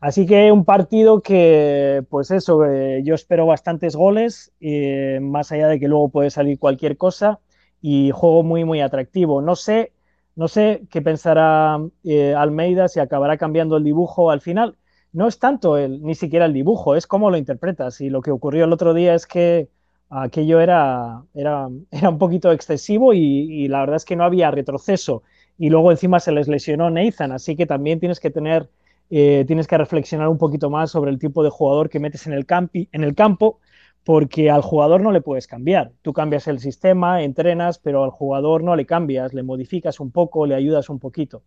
Así 0.00 0.26
que 0.26 0.52
un 0.52 0.66
partido 0.66 1.22
que, 1.22 2.04
pues 2.10 2.30
eso, 2.30 2.66
eh, 2.66 3.00
yo 3.02 3.14
espero 3.14 3.46
bastantes 3.46 3.96
goles, 3.96 4.52
eh, 4.60 5.18
más 5.22 5.50
allá 5.50 5.68
de 5.68 5.80
que 5.80 5.88
luego 5.88 6.10
puede 6.10 6.28
salir 6.28 6.58
cualquier 6.58 6.98
cosa 6.98 7.40
y 7.88 8.10
juego 8.10 8.42
muy, 8.42 8.64
muy 8.64 8.80
atractivo. 8.80 9.40
No 9.40 9.54
sé, 9.54 9.92
no 10.34 10.48
sé 10.48 10.82
qué 10.90 11.02
pensará 11.02 11.78
eh, 12.02 12.34
Almeida, 12.34 12.88
si 12.88 12.98
acabará 12.98 13.36
cambiando 13.38 13.76
el 13.76 13.84
dibujo 13.84 14.32
al 14.32 14.40
final. 14.40 14.76
no 15.12 15.28
es 15.28 15.38
tanto 15.38 15.76
el, 15.76 16.02
ni 16.02 16.16
siquiera 16.16 16.46
el 16.46 16.52
dibujo, 16.52 16.96
es 16.96 17.06
cómo 17.06 17.30
lo 17.30 17.36
interpretas. 17.36 18.00
Y 18.00 18.10
lo 18.10 18.22
que 18.22 18.32
ocurrió 18.32 18.64
el 18.64 18.72
otro 18.72 18.92
día 18.92 19.14
es 19.14 19.24
que 19.28 19.68
aquello 20.10 20.60
era, 20.60 21.22
era, 21.32 21.68
era 21.92 22.08
un 22.10 22.18
poquito 22.18 22.50
excesivo 22.50 23.12
y, 23.14 23.68
la 23.68 23.80
verdad 23.80 23.96
es 23.96 24.04
que 24.04 24.16
no 24.16 24.24
había 24.24 24.50
retroceso. 24.50 25.22
Y 25.56 25.70
luego 25.70 25.92
encima 25.92 26.18
se 26.18 26.32
les 26.32 26.48
lesionó 26.48 26.90
Nathan, 26.90 27.30
así 27.30 27.54
que 27.54 27.66
también 27.66 28.00
tienes 28.00 28.18
que 28.18 28.30
tener, 28.30 28.68
eh, 29.10 29.44
tienes 29.46 29.68
que 29.68 29.78
reflexionar 29.78 30.28
un 30.28 30.38
poquito 30.38 30.70
más 30.70 30.90
sobre 30.90 31.12
el 31.12 31.20
tipo 31.20 31.44
de 31.44 31.50
jugador 31.50 31.88
que 31.88 32.00
metes 32.00 32.26
en 32.26 32.32
el, 32.32 32.46
campi, 32.46 32.88
en 32.90 33.04
el 33.04 33.14
campo, 33.14 33.60
porque 34.06 34.52
al 34.52 34.62
jugador 34.62 35.00
no 35.00 35.10
le 35.10 35.20
puedes 35.20 35.48
cambiar. 35.48 35.90
Tú 36.02 36.12
cambias 36.12 36.46
el 36.46 36.60
sistema, 36.60 37.24
entrenas, 37.24 37.80
pero 37.80 38.04
al 38.04 38.10
jugador 38.10 38.62
no 38.62 38.76
le 38.76 38.86
cambias, 38.86 39.34
le 39.34 39.42
modificas 39.42 39.98
un 39.98 40.12
poco, 40.12 40.46
le 40.46 40.54
ayudas 40.54 40.88
un 40.88 41.00
poquito. 41.00 41.42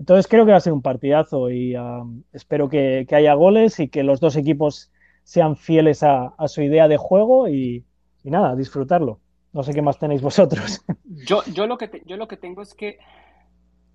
Entonces 0.00 0.26
creo 0.26 0.44
que 0.44 0.50
va 0.50 0.56
a 0.56 0.60
ser 0.60 0.72
un 0.72 0.82
partidazo 0.82 1.48
y 1.48 1.76
um, 1.76 2.24
espero 2.32 2.68
que, 2.68 3.06
haya 3.12 3.34
goles 3.34 3.78
y 3.78 3.86
que 3.86 4.02
los 4.02 4.18
dos 4.18 4.34
equipos 4.34 4.90
sean 5.22 5.54
fieles 5.54 6.02
a, 6.02 6.34
su 6.48 6.60
idea 6.60 6.88
de 6.88 6.96
juego 6.96 7.48
y, 7.48 7.84
nada, 8.24 8.56
disfrutarlo. 8.56 9.20
No 9.52 9.62
sé 9.62 9.72
qué 9.72 9.80
más 9.80 10.00
tenéis 10.00 10.22
vosotros. 10.22 10.84
Yo, 11.04 11.44
yo, 11.54 11.68
lo, 11.68 11.78
que 11.78 12.02
yo 12.04 12.16
lo 12.16 12.26
que 12.26 12.36
tengo 12.36 12.62
es 12.62 12.74
que, 12.74 12.98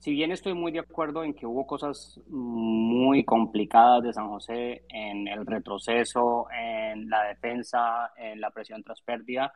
si 0.02 0.14
bien 0.14 0.32
estoy 0.32 0.56
muy 0.56 0.72
de 0.72 0.80
acuerdo 0.80 1.24
en 1.24 1.36
que 1.36 1.46
hubo 1.46 1.68
cosas 1.68 2.20
muy 2.28 3.24
complicadas 3.24 4.02
de 4.02 4.12
San 4.12 4.30
José 4.30 4.84
en 4.90 5.28
el 5.28 5.46
retroceso, 5.46 6.48
en 6.52 7.08
la 7.08 7.22
defensa, 7.26 8.12
en 8.18 8.42
la 8.42 8.50
presión 8.50 8.82
tras 8.82 9.00
pérdida, 9.04 9.54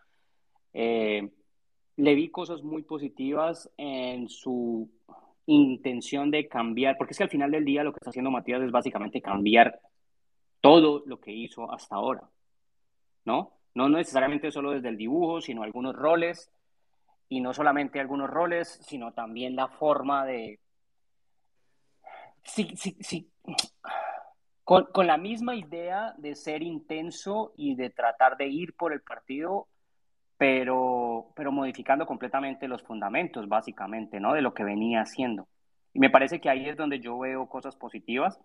eh, 0.71 1.27
le 1.97 2.13
vi 2.13 2.29
cosas 2.29 2.61
muy 2.61 2.83
positivas 2.83 3.71
en 3.75 4.29
su 4.29 4.87
intención 5.47 6.29
de 6.29 6.47
cambiar, 6.47 6.95
porque 6.97 7.13
es 7.13 7.17
que 7.17 7.23
al 7.23 7.29
final 7.31 7.49
del 7.49 7.65
día 7.65 7.83
lo 7.83 7.91
que 7.91 7.97
está 7.97 8.11
haciendo 8.11 8.29
Matías 8.29 8.61
es 8.61 8.71
básicamente 8.71 9.23
cambiar 9.23 9.79
todo 10.61 11.01
lo 11.07 11.19
que 11.19 11.31
hizo 11.31 11.71
hasta 11.71 11.95
ahora, 11.95 12.29
¿no? 13.23 13.53
No 13.73 13.89
necesariamente 13.89 14.51
solo 14.51 14.71
desde 14.73 14.89
el 14.89 14.97
dibujo, 14.97 15.41
sino 15.41 15.63
algunos 15.63 15.95
roles, 15.95 16.51
y 17.29 17.41
no 17.41 17.53
solamente 17.53 17.99
algunos 17.99 18.29
roles, 18.29 18.79
sino 18.83 19.13
también 19.13 19.55
la 19.55 19.67
forma 19.67 20.25
de... 20.25 20.59
Sí, 22.43 22.71
sí, 22.75 22.97
sí. 22.99 23.31
Con, 24.63 24.85
con 24.85 25.07
la 25.07 25.17
misma 25.17 25.55
idea 25.55 26.13
de 26.17 26.35
ser 26.35 26.61
intenso 26.61 27.53
y 27.57 27.75
de 27.75 27.89
tratar 27.89 28.37
de 28.37 28.47
ir 28.47 28.75
por 28.75 28.93
el 28.93 29.01
partido, 29.01 29.67
pero, 30.37 31.31
pero 31.35 31.51
modificando 31.51 32.05
completamente 32.05 32.67
los 32.67 32.83
fundamentos, 32.83 33.47
básicamente, 33.47 34.19
¿no? 34.19 34.33
De 34.33 34.41
lo 34.41 34.53
que 34.53 34.63
venía 34.63 35.01
haciendo. 35.01 35.47
Y 35.93 35.99
me 35.99 36.09
parece 36.09 36.41
que 36.41 36.49
ahí 36.49 36.67
es 36.67 36.75
donde 36.75 36.99
yo 36.99 37.17
veo 37.17 37.47
cosas 37.47 37.75
positivas, 37.75 38.39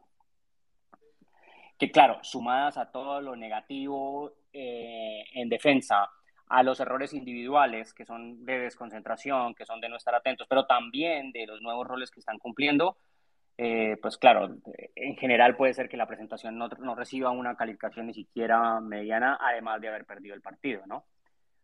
que 1.79 1.91
claro, 1.91 2.19
sumadas 2.23 2.77
a 2.77 2.93
todo 2.93 3.21
lo 3.21 3.35
negativo 3.37 4.33
eh, 4.53 5.25
en 5.33 5.49
defensa, 5.49 6.09
a 6.51 6.63
los 6.63 6.81
errores 6.81 7.15
individuales 7.15 7.95
que 7.95 8.05
son 8.05 8.45
de 8.45 8.59
desconcentración, 8.59 9.55
que 9.55 9.65
son 9.65 9.81
de 9.81 9.89
no 9.89 9.97
estar 9.97 10.15
atentos, 10.15 10.47
pero 10.49 10.67
también 10.67 11.33
de 11.33 11.47
los 11.47 11.63
nuevos 11.63 11.87
roles 11.87 12.11
que 12.11 12.21
están 12.21 12.39
cumpliendo, 12.39 12.99
eh, 13.57 13.97
pues 14.03 14.19
claro, 14.19 14.57
en 14.97 15.17
general 15.17 15.57
puede 15.57 15.75
ser 15.75 15.89
que 15.89 15.97
la 15.97 16.07
presentación 16.07 16.59
no, 16.59 16.69
no, 16.69 16.95
reciba 16.95 17.31
una 17.31 17.57
calificación 17.57 18.07
ni 18.07 18.15
siquiera 18.15 18.81
mediana, 18.81 19.39
además 19.41 19.81
de 19.81 19.89
haber 19.89 20.05
perdido 20.05 20.35
el 20.35 20.41
partido, 20.41 20.83
¿no? 20.87 21.05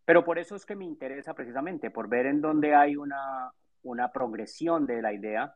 Pero 0.05 0.23
por 0.23 0.39
eso 0.39 0.55
es 0.55 0.65
que 0.65 0.75
me 0.75 0.85
interesa 0.85 1.33
precisamente, 1.33 1.91
por 1.91 2.07
ver 2.07 2.25
en 2.27 2.39
dónde 2.39 2.73
hay 2.73 2.95
una, 2.95 3.51
una 3.83 4.11
progresión 4.11 4.85
de 4.85 5.01
la 5.01 5.11
idea. 5.11 5.53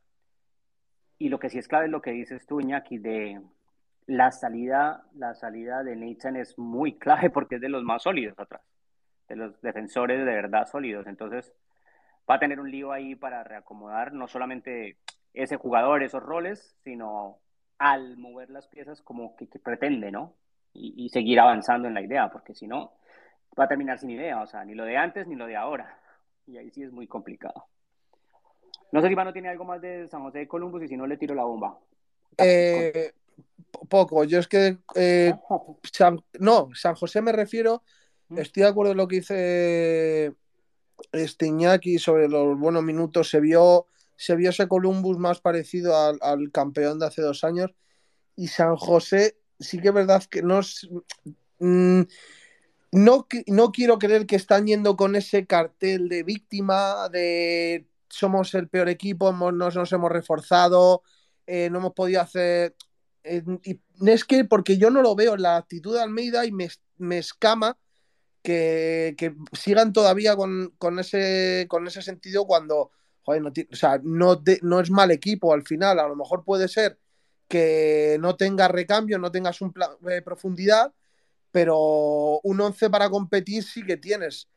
Y 1.18 1.30
lo 1.30 1.40
que 1.40 1.50
sí 1.50 1.58
es 1.58 1.68
clave 1.68 1.86
es 1.86 1.92
lo 1.92 2.02
que 2.02 2.12
dices 2.12 2.46
tú, 2.46 2.60
Iñaki, 2.60 2.98
de 2.98 3.40
la 4.08 4.32
salida, 4.32 5.06
la 5.14 5.36
salida 5.36 5.84
de 5.84 5.96
Nathan 5.96 6.36
es 6.36 6.58
muy 6.58 6.98
clave 7.00 7.30
porque 7.30 7.56
es 7.56 7.62
de 7.62 7.70
los 7.70 7.84
más 7.84 8.04
sólidos 8.04 8.38
atrás, 8.40 8.62
de 9.32 9.38
los 9.38 9.62
defensores 9.62 10.20
de 10.20 10.26
verdad 10.26 10.68
sólidos. 10.68 11.08
Entonces, 11.08 11.54
va 12.30 12.36
a 12.36 12.40
tener 12.40 12.60
un 12.60 12.70
lío 12.70 12.92
ahí 12.92 13.16
para 13.16 13.44
reacomodar 13.44 14.14
no 14.14 14.28
solamente 14.28 14.98
ese 15.34 15.58
jugador, 15.58 16.04
esos 16.04 16.22
roles, 16.22 16.76
sino 16.84 17.40
al 17.78 18.18
mover 18.18 18.50
las 18.50 18.68
piezas 18.68 19.02
como 19.02 19.36
que, 19.36 19.48
pretende, 19.48 20.12
¿no? 20.12 20.36
Y, 20.74 20.94
y, 21.06 21.10
seguir 21.10 21.40
avanzando 21.40 21.88
en 21.88 21.94
la 21.94 22.02
idea, 22.02 22.30
porque 22.30 22.54
si 22.54 22.68
no, 22.68 22.94
va 23.60 23.66
a 23.66 23.68
terminar 23.68 24.00
sin 24.00 24.12
idea, 24.12 24.42
o 24.42 24.48
sea, 24.48 24.64
ni 24.64 24.76
lo 24.76 24.86
de 24.86 24.98
antes 24.98 25.28
ni 25.28 25.36
lo 25.36 25.48
de 25.48 25.56
ahora. 25.56 25.98
Y 26.48 26.58
ahí 26.58 26.70
sí 26.70 26.84
es 26.84 26.92
muy 26.92 27.08
complicado. 27.08 27.66
No 28.92 29.02
sé 29.02 29.08
si 29.08 29.14
Iván 29.14 29.32
tiene 29.34 29.50
algo 29.50 29.66
más 29.66 29.82
de 29.82 30.08
San 30.10 30.22
José 30.22 30.40
de 30.40 30.48
Columbus 30.48 30.84
y 30.84 30.88
si 30.88 30.98
no 30.98 31.08
le 31.08 31.18
tiro 31.18 31.34
la 31.34 31.44
bomba. 31.44 31.78
Eh, 32.38 33.14
poco, 33.90 34.24
yo 34.26 34.40
es 34.40 34.48
que 34.48 34.78
eh, 34.96 35.34
no, 36.40 36.70
San 36.74 36.96
José 36.96 37.22
me 37.22 37.32
refiero. 37.32 37.84
Estoy 38.38 38.64
de 38.64 38.70
acuerdo 38.70 38.92
en 38.92 38.98
lo 38.98 39.08
que 39.08 39.18
dice 39.18 40.34
Stiñaki 41.14 42.00
sobre 42.00 42.28
los 42.28 42.58
buenos 42.58 42.84
minutos, 42.84 43.30
se 43.30 43.40
vio, 43.40 43.88
se 44.16 44.36
vio 44.36 44.50
ese 44.50 44.68
Columbus 44.68 45.18
más 45.18 45.42
parecido 45.42 45.96
al, 45.96 46.52
campeón 46.52 47.00
de 47.00 47.08
hace 47.08 47.22
dos 47.22 47.44
años 47.44 47.72
y 48.36 48.48
San 48.48 48.76
José 48.76 49.38
sí 49.60 49.80
que 49.80 49.90
es 49.90 49.94
verdad 49.94 50.24
que 50.26 50.42
no. 50.42 50.62
Mm, 51.60 52.02
no, 52.94 53.28
no 53.48 53.72
quiero 53.72 54.00
creer 54.00 54.26
que 54.26 54.36
están 54.36 54.68
yendo 54.68 54.98
con 54.98 55.16
ese 55.16 55.46
cartel 55.46 56.10
de 56.10 56.24
víctima, 56.24 57.08
de 57.10 57.88
somos 58.10 58.54
el 58.54 58.68
peor 58.68 58.90
equipo, 58.90 59.32
no 59.32 59.52
nos, 59.52 59.94
hemos 59.94 60.12
reforzado, 60.12 61.04
eh, 61.48 61.70
no 61.72 61.80
hemos 61.80 61.94
podido 61.94 62.22
hacer... 62.22 62.76
Eh, 63.24 63.44
es 64.06 64.26
que 64.26 64.44
porque 64.44 64.78
yo 64.78 64.90
no 64.90 65.02
lo 65.02 65.16
veo, 65.16 65.38
la 65.38 65.58
actitud 65.58 65.94
de 65.94 66.02
Almeida 66.02 66.46
y 66.46 66.52
me, 66.52 67.18
escama 67.18 67.78
que, 68.42 69.36
sigan 69.54 69.94
todavía 69.94 70.36
con, 70.36 71.00
ese, 71.00 71.68
sentido 72.02 72.46
cuando, 72.46 72.92
no, 73.28 73.50
o 73.50 73.76
sea, 73.76 74.00
no, 74.04 74.42
es 74.80 74.92
mal 74.92 75.12
equipo 75.12 75.54
al 75.54 75.64
final, 75.64 76.00
a 76.00 76.08
lo 76.08 76.16
mejor 76.16 76.44
puede 76.44 76.68
ser 76.68 76.98
que 77.48 78.18
no 78.20 78.36
tengas 78.36 78.72
recambio, 78.72 79.20
no 79.20 79.32
tengas 79.32 79.62
un 79.62 79.74
plan, 79.74 79.92
de 80.00 80.22
profundidad, 80.22 80.94
pero 81.52 82.40
un 82.44 82.62
11 82.62 82.90
para 82.90 83.10
competir 83.10 83.64
sí 83.64 83.84
que 83.84 83.98
tienes. 83.98 84.48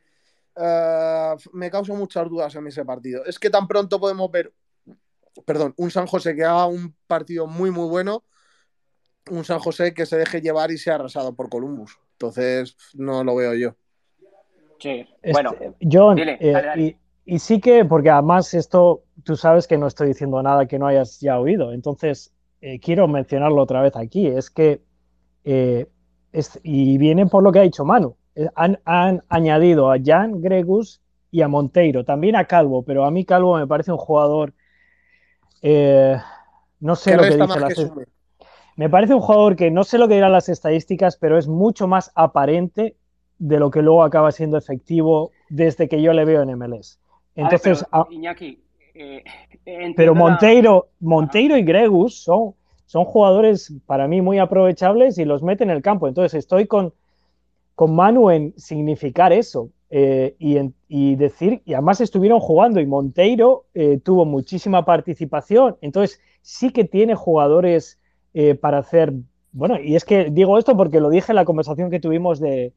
Eh, 0.57 1.35
me 1.53 1.71
causa 1.71 1.93
muchas 1.93 2.29
dudas 2.29 2.55
en 2.55 2.67
ese 2.69 2.85
partido. 2.85 3.25
Es 3.25 3.39
que 3.41 3.51
tan 3.51 3.67
pronto 3.67 3.99
podemos 3.99 4.31
ver, 4.31 4.55
perdón, 5.45 5.75
un 5.77 5.91
San 5.91 6.07
José 6.07 6.37
que 6.37 6.45
haga 6.45 6.67
un 6.67 6.95
partido 7.09 7.49
muy, 7.49 7.73
muy 7.73 7.89
bueno, 7.89 8.23
un 9.29 9.45
San 9.45 9.59
José 9.59 9.93
que 9.93 10.07
se 10.07 10.17
deje 10.17 10.41
llevar 10.41 10.71
y 10.71 10.79
sea 10.79 10.95
arrasado 10.95 11.35
por 11.35 11.49
Columbus. 11.49 11.99
Entonces, 12.15 12.77
no 12.95 13.25
lo 13.25 13.37
veo 13.37 13.55
yo. 13.55 13.75
Sí, 14.79 15.07
bueno. 15.33 15.55
John, 15.81 16.19
eh, 16.19 16.97
Y, 17.27 17.39
sí 17.39 17.61
que, 17.61 17.85
porque 17.85 18.11
además 18.11 18.53
esto, 18.55 19.05
tú 19.23 19.37
sabes 19.37 19.67
que 19.67 19.79
no 19.79 19.87
estoy 19.87 20.09
diciendo 20.09 20.43
nada 20.43 20.67
que 20.67 20.79
no 20.79 20.87
hayas 20.87 21.21
ya 21.21 21.39
oído, 21.39 21.73
entonces 21.73 22.33
eh, 22.61 22.79
quiero 22.81 23.09
mencionarlo 23.09 23.63
otra 23.63 23.81
vez 23.81 23.97
aquí, 23.97 24.27
es 24.27 24.51
que 24.51 24.83
y 26.63 26.99
viene 26.99 27.27
por 27.27 27.43
lo 27.43 27.53
que 27.53 27.61
ha 27.61 27.63
dicho 27.63 27.85
Manu. 27.85 28.17
Eh, 28.35 28.49
han, 28.55 29.23
añadido 29.29 29.91
a 29.93 29.97
Jan 30.03 30.41
Gregus 30.41 31.01
y 31.31 31.43
a 31.43 31.49
Monteiro, 31.49 32.05
también 32.05 32.37
a 32.37 32.45
Calvo, 32.45 32.85
pero 32.85 33.05
a 33.05 33.11
mí 33.11 33.25
Calvo 33.25 33.57
me 33.57 33.67
parece 33.67 33.93
un 33.93 33.99
jugador. 33.99 34.53
Eh, 35.63 36.17
no 36.81 36.97
sé 36.97 37.17
lo 37.17 37.23
que 37.23 37.37
dice 37.37 37.61
las. 37.61 37.91
Me 38.77 38.89
parece 38.89 39.15
un 39.15 39.21
jugador 39.21 39.57
que 39.57 39.71
no 39.71 39.85
sé 39.85 39.99
lo 39.99 40.09
que 40.09 40.15
dirán 40.15 40.33
las 40.33 40.49
estadísticas, 40.49 41.17
pero 41.17 41.39
es 41.39 41.49
mucho 41.49 41.87
más 41.87 42.11
aparente 42.15 42.97
de 43.39 43.59
lo 43.59 43.71
que 43.71 43.83
luego 43.83 44.03
acaba 44.03 44.33
siendo 44.33 44.57
efectivo 44.57 45.31
desde 45.49 45.89
que 45.89 46.01
yo 46.03 46.13
le 46.13 46.25
veo 46.25 46.43
en 46.43 46.59
MLS. 46.59 46.99
Entonces, 47.35 47.85
pero, 47.91 48.09
Iñaki, 48.11 48.61
eh, 48.95 49.25
pero 49.97 50.15
Monteiro, 50.15 50.89
Monteiro 51.01 51.57
y 51.57 51.63
Gregus 51.63 52.23
son 52.23 52.55
son 52.87 53.05
jugadores 53.05 53.73
para 53.87 54.07
mí 54.07 54.21
muy 54.21 54.39
aprovechables 54.39 55.19
y 55.19 55.25
los 55.25 55.43
mete 55.43 55.65
en 55.65 55.71
el 55.71 55.83
campo. 55.83 56.07
Entonces 56.07 56.35
estoy 56.39 56.67
con, 56.67 56.93
con 57.75 57.95
Manu 57.95 58.31
en 58.31 58.55
significar 58.57 59.33
eso 59.33 59.71
eh, 59.91 60.37
y, 60.39 61.17
decir, 61.17 61.63
y 61.65 61.73
además 61.75 62.01
estuvieron 62.01 62.41
jugando 62.41 62.81
y 62.81 62.87
Monteiro 62.87 63.65
eh, 63.75 63.99
tuvo 63.99 64.25
muchísima 64.25 64.85
participación. 64.85 65.77
Entonces 65.81 66.21
sí 66.43 66.71
que 66.71 66.85
tiene 66.85 67.15
jugadores 67.15 67.99
eh, 68.35 68.55
para 68.55 68.79
hacer, 68.79 69.13
bueno, 69.53 69.79
y 69.81 69.97
es 69.97 70.05
que 70.05 70.31
digo 70.31 70.59
esto 70.59 70.77
porque 70.77 71.01
lo 71.01 71.09
dije 71.09 71.33
en 71.33 71.37
la 71.37 71.45
conversación 71.45 71.91
que 71.91 72.01
tuvimos 72.01 72.41
de, 72.41 72.73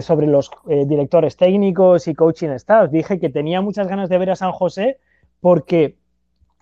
sobre 0.00 0.26
los 0.26 0.50
directores 0.66 1.36
técnicos 1.36 2.06
y 2.06 2.14
coaching 2.14 2.50
staff. 2.50 2.90
Dije 2.90 3.18
que 3.18 3.28
tenía 3.28 3.60
muchas 3.60 3.88
ganas 3.88 4.08
de 4.08 4.18
ver 4.18 4.30
a 4.30 4.36
San 4.36 4.52
José 4.52 4.98
porque 5.40 5.96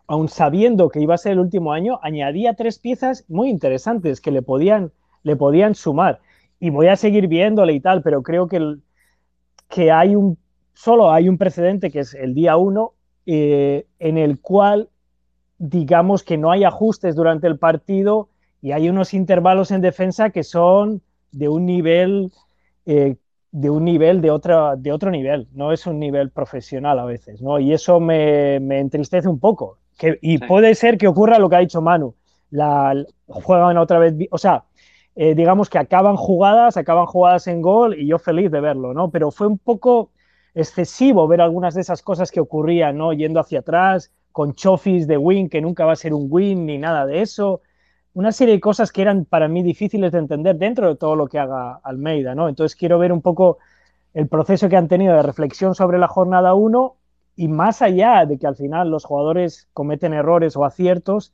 aun 0.07 0.29
sabiendo 0.29 0.89
que 0.89 1.01
iba 1.01 1.15
a 1.15 1.19
ser 1.19 1.33
el 1.33 1.41
último 1.41 1.73
año, 1.73 1.99
añadía 2.03 2.55
tres 2.55 2.79
piezas 2.79 3.25
muy 3.29 3.51
interesantes 3.51 4.21
que 4.21 4.31
le 4.31 4.43
podían, 4.43 4.93
le 5.23 5.37
podían 5.37 5.75
sumar. 5.75 6.21
Y 6.61 6.71
voy 6.71 6.87
a 6.87 6.97
seguir 6.97 7.27
viéndole 7.29 7.73
y 7.73 7.81
tal, 7.81 8.03
pero 8.03 8.23
creo 8.23 8.47
que, 8.47 8.77
que 9.69 9.91
hay 9.91 10.15
un, 10.15 10.39
solo 10.75 11.11
hay 11.11 11.29
un 11.29 11.39
precedente 11.39 11.91
que 11.91 12.01
es 12.01 12.15
el 12.15 12.35
día 12.35 12.57
uno, 12.57 12.93
eh, 13.27 13.87
en 13.99 14.19
el 14.19 14.41
cual 14.41 14.89
digamos 15.59 16.23
que 16.23 16.37
no 16.37 16.51
hay 16.51 16.65
ajustes 16.65 17.15
durante 17.15 17.47
el 17.47 17.59
partido 17.59 18.29
y 18.63 18.73
hay 18.73 18.89
unos 18.89 19.15
intervalos 19.15 19.71
en 19.71 19.81
defensa 19.81 20.31
que 20.31 20.45
son 20.45 21.03
de 21.33 21.49
un 21.49 21.67
nivel 21.67 22.33
eh, 22.87 23.17
de 23.53 23.71
un 23.71 23.85
nivel 23.85 24.21
de, 24.21 24.31
otra, 24.31 24.77
de 24.77 24.93
otro 24.93 25.11
nivel, 25.11 25.49
no 25.55 25.73
es 25.73 25.87
un 25.87 25.99
nivel 25.99 26.31
profesional 26.31 26.99
a 26.99 27.07
veces, 27.07 27.41
¿no? 27.41 27.59
Y 27.59 27.73
eso 27.73 28.01
me, 28.01 28.61
me 28.61 28.81
entristece 28.81 29.29
un 29.29 29.41
poco. 29.41 29.79
Que, 29.97 30.19
y 30.21 30.37
puede 30.37 30.75
ser 30.75 30.99
que 30.99 31.09
ocurra 31.09 31.39
lo 31.39 31.49
que 31.49 31.57
ha 31.57 31.61
dicho 31.61 31.81
Manu, 31.81 32.15
la, 32.51 32.95
juegan 33.29 33.79
otra 33.79 33.99
vez, 33.99 34.15
o 34.31 34.37
sea, 34.37 34.65
eh, 35.15 35.35
digamos 35.35 35.71
que 35.71 35.79
acaban 35.79 36.17
jugadas, 36.17 36.77
acaban 36.77 37.07
jugadas 37.07 37.47
en 37.47 37.63
gol 37.63 37.99
y 37.99 38.07
yo 38.07 38.19
feliz 38.19 38.51
de 38.51 38.61
verlo, 38.61 38.93
¿no? 38.93 39.11
Pero 39.11 39.31
fue 39.31 39.47
un 39.47 39.57
poco 39.57 40.11
excesivo 40.55 41.27
ver 41.27 41.41
algunas 41.41 41.75
de 41.75 41.81
esas 41.81 42.03
cosas 42.03 42.31
que 42.31 42.41
ocurrían, 42.41 42.99
¿no? 42.99 43.15
Yendo 43.15 43.41
hacia 43.41 43.61
atrás, 43.61 44.13
con 44.37 44.53
chofis 44.53 45.07
de 45.07 45.17
win, 45.17 45.49
que 45.49 45.63
nunca 45.63 45.87
va 45.87 45.93
a 45.93 45.97
ser 45.97 46.13
un 46.13 46.27
win 46.29 46.67
ni 46.67 46.77
nada 46.77 47.07
de 47.07 47.23
eso. 47.23 47.63
Una 48.13 48.33
serie 48.33 48.53
de 48.53 48.61
cosas 48.61 48.93
que 48.93 49.01
eran 49.01 49.25
para 49.25 49.49
mí 49.49 49.63
difíciles 49.63 50.13
de 50.13 50.19
entender 50.19 50.57
dentro 50.57 50.89
de 50.89 50.97
todo 50.97 51.17
lo 51.17 51.27
que 51.27 51.39
haga 51.39 51.81
Almeida, 51.83 52.35
¿no? 52.35 52.47
Entonces 52.47 52.77
quiero 52.77 52.99
ver 52.99 53.13
un 53.13 53.23
poco 53.23 53.57
el 54.13 54.29
proceso 54.29 54.69
que 54.69 54.77
han 54.77 54.89
tenido 54.89 55.17
de 55.17 55.23
reflexión 55.23 55.75
sobre 55.75 55.97
la 55.97 56.07
jornada 56.07 56.53
1 56.53 56.97
y 57.37 57.49
más 57.49 57.81
allá 57.81 58.27
de 58.27 58.37
que 58.37 58.47
al 58.47 58.57
final 58.57 58.91
los 58.91 59.07
jugadores 59.07 59.71
cometen 59.73 60.13
errores 60.13 60.55
o 60.55 60.67
aciertos, 60.67 61.33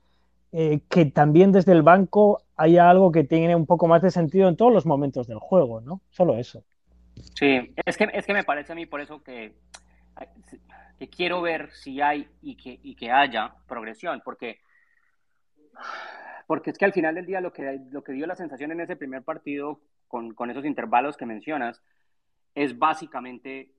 eh, 0.52 0.82
que 0.88 1.04
también 1.04 1.50
desde 1.50 1.72
el 1.72 1.82
banco 1.82 2.42
haya 2.56 2.88
algo 2.88 3.10
que 3.10 3.24
tiene 3.24 3.56
un 3.56 3.66
poco 3.66 3.88
más 3.88 4.02
de 4.02 4.12
sentido 4.12 4.48
en 4.48 4.54
todos 4.54 4.72
los 4.72 4.86
momentos 4.86 5.26
del 5.26 5.40
juego, 5.40 5.80
¿no? 5.80 6.02
Solo 6.10 6.36
eso. 6.36 6.62
Sí, 7.34 7.74
es 7.84 7.96
que, 7.96 8.08
es 8.12 8.24
que 8.24 8.32
me 8.32 8.44
parece 8.44 8.70
a 8.70 8.76
mí 8.76 8.86
por 8.86 9.00
eso 9.00 9.24
que 9.24 9.56
que 11.02 11.08
quiero 11.08 11.42
ver 11.42 11.72
si 11.72 12.00
hay 12.00 12.28
y 12.42 12.56
que, 12.56 12.78
y 12.80 12.94
que 12.94 13.10
haya 13.10 13.52
progresión, 13.66 14.22
porque, 14.24 14.60
porque 16.46 16.70
es 16.70 16.78
que 16.78 16.84
al 16.84 16.92
final 16.92 17.16
del 17.16 17.26
día 17.26 17.40
lo 17.40 17.52
que, 17.52 17.80
lo 17.90 18.04
que 18.04 18.12
dio 18.12 18.24
la 18.24 18.36
sensación 18.36 18.70
en 18.70 18.82
ese 18.82 18.94
primer 18.94 19.24
partido 19.24 19.80
con, 20.06 20.32
con 20.32 20.48
esos 20.48 20.64
intervalos 20.64 21.16
que 21.16 21.26
mencionas 21.26 21.82
es 22.54 22.78
básicamente 22.78 23.72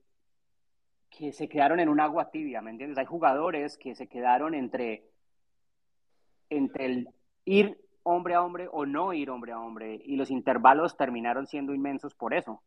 que 1.08 1.32
se 1.32 1.48
quedaron 1.48 1.80
en 1.80 1.88
un 1.88 1.98
agua 1.98 2.30
tibia, 2.30 2.60
¿me 2.60 2.72
entiendes? 2.72 2.98
Hay 2.98 3.06
jugadores 3.06 3.78
que 3.78 3.94
se 3.94 4.06
quedaron 4.06 4.54
entre, 4.54 5.08
entre 6.50 6.84
el 6.84 7.08
ir 7.46 7.78
hombre 8.02 8.34
a 8.34 8.42
hombre 8.42 8.68
o 8.70 8.84
no 8.84 9.14
ir 9.14 9.30
hombre 9.30 9.52
a 9.52 9.60
hombre, 9.60 9.98
y 10.04 10.16
los 10.16 10.30
intervalos 10.30 10.98
terminaron 10.98 11.46
siendo 11.46 11.72
inmensos 11.72 12.14
por 12.14 12.34
eso 12.34 12.62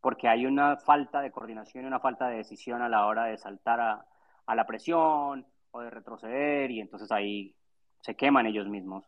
porque 0.00 0.28
hay 0.28 0.46
una 0.46 0.76
falta 0.76 1.20
de 1.20 1.30
coordinación 1.30 1.84
y 1.84 1.86
una 1.86 2.00
falta 2.00 2.28
de 2.28 2.36
decisión 2.36 2.82
a 2.82 2.88
la 2.88 3.06
hora 3.06 3.24
de 3.24 3.38
saltar 3.38 3.80
a, 3.80 4.54
la 4.54 4.66
presión 4.66 5.46
o 5.72 5.80
de 5.80 5.90
retroceder 5.90 6.70
y 6.70 6.80
entonces 6.80 7.10
ahí 7.10 7.54
se 8.00 8.14
queman 8.14 8.46
ellos 8.46 8.68
mismos. 8.68 9.04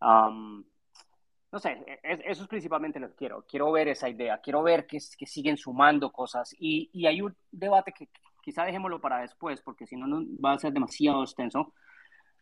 no 0.00 1.58
sé, 1.58 1.70
e, 1.86 2.00
e, 2.02 2.22
eso 2.26 2.42
es 2.42 2.48
principalmente 2.48 3.00
lo 3.00 3.08
que 3.08 3.16
quiero. 3.16 3.44
Quiero 3.48 3.72
ver 3.72 3.88
esa 3.88 4.08
idea, 4.08 4.38
quiero 4.38 4.62
ver 4.62 4.86
que, 4.86 4.98
que 5.16 5.26
siguen 5.26 5.56
sumando 5.56 6.12
cosas 6.12 6.54
y, 6.58 6.90
y, 6.92 7.06
hay 7.06 7.22
un 7.22 7.34
debate 7.50 7.92
que 7.92 8.08
quizá 8.42 8.64
dejémoslo 8.64 9.00
para 9.00 9.20
después 9.20 9.62
porque 9.62 9.86
si 9.86 9.96
no 9.96 10.22
va 10.44 10.52
a 10.52 10.58
ser 10.58 10.72
demasiado 10.72 11.22
extenso, 11.22 11.72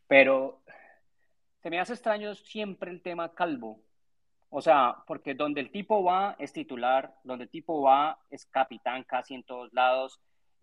pero 0.08 0.62
se 1.62 1.70
me 1.70 1.78
hace 1.78 1.92
extraño 1.92 2.34
siempre 2.34 2.90
el 2.90 3.02
tema 3.02 3.32
calvo 3.34 3.80
o 4.54 4.60
sea, 4.60 4.96
porque 5.06 5.32
donde 5.32 5.62
el 5.62 5.70
tipo 5.70 6.04
va 6.04 6.36
es 6.38 6.52
titular, 6.52 7.14
donde 7.24 7.44
el 7.44 7.50
tipo 7.50 7.80
va 7.80 8.18
es 8.28 8.44
capitán 8.44 9.02
casi 9.04 9.34
en 9.34 9.44
todos 9.44 9.72
lados. 9.72 10.20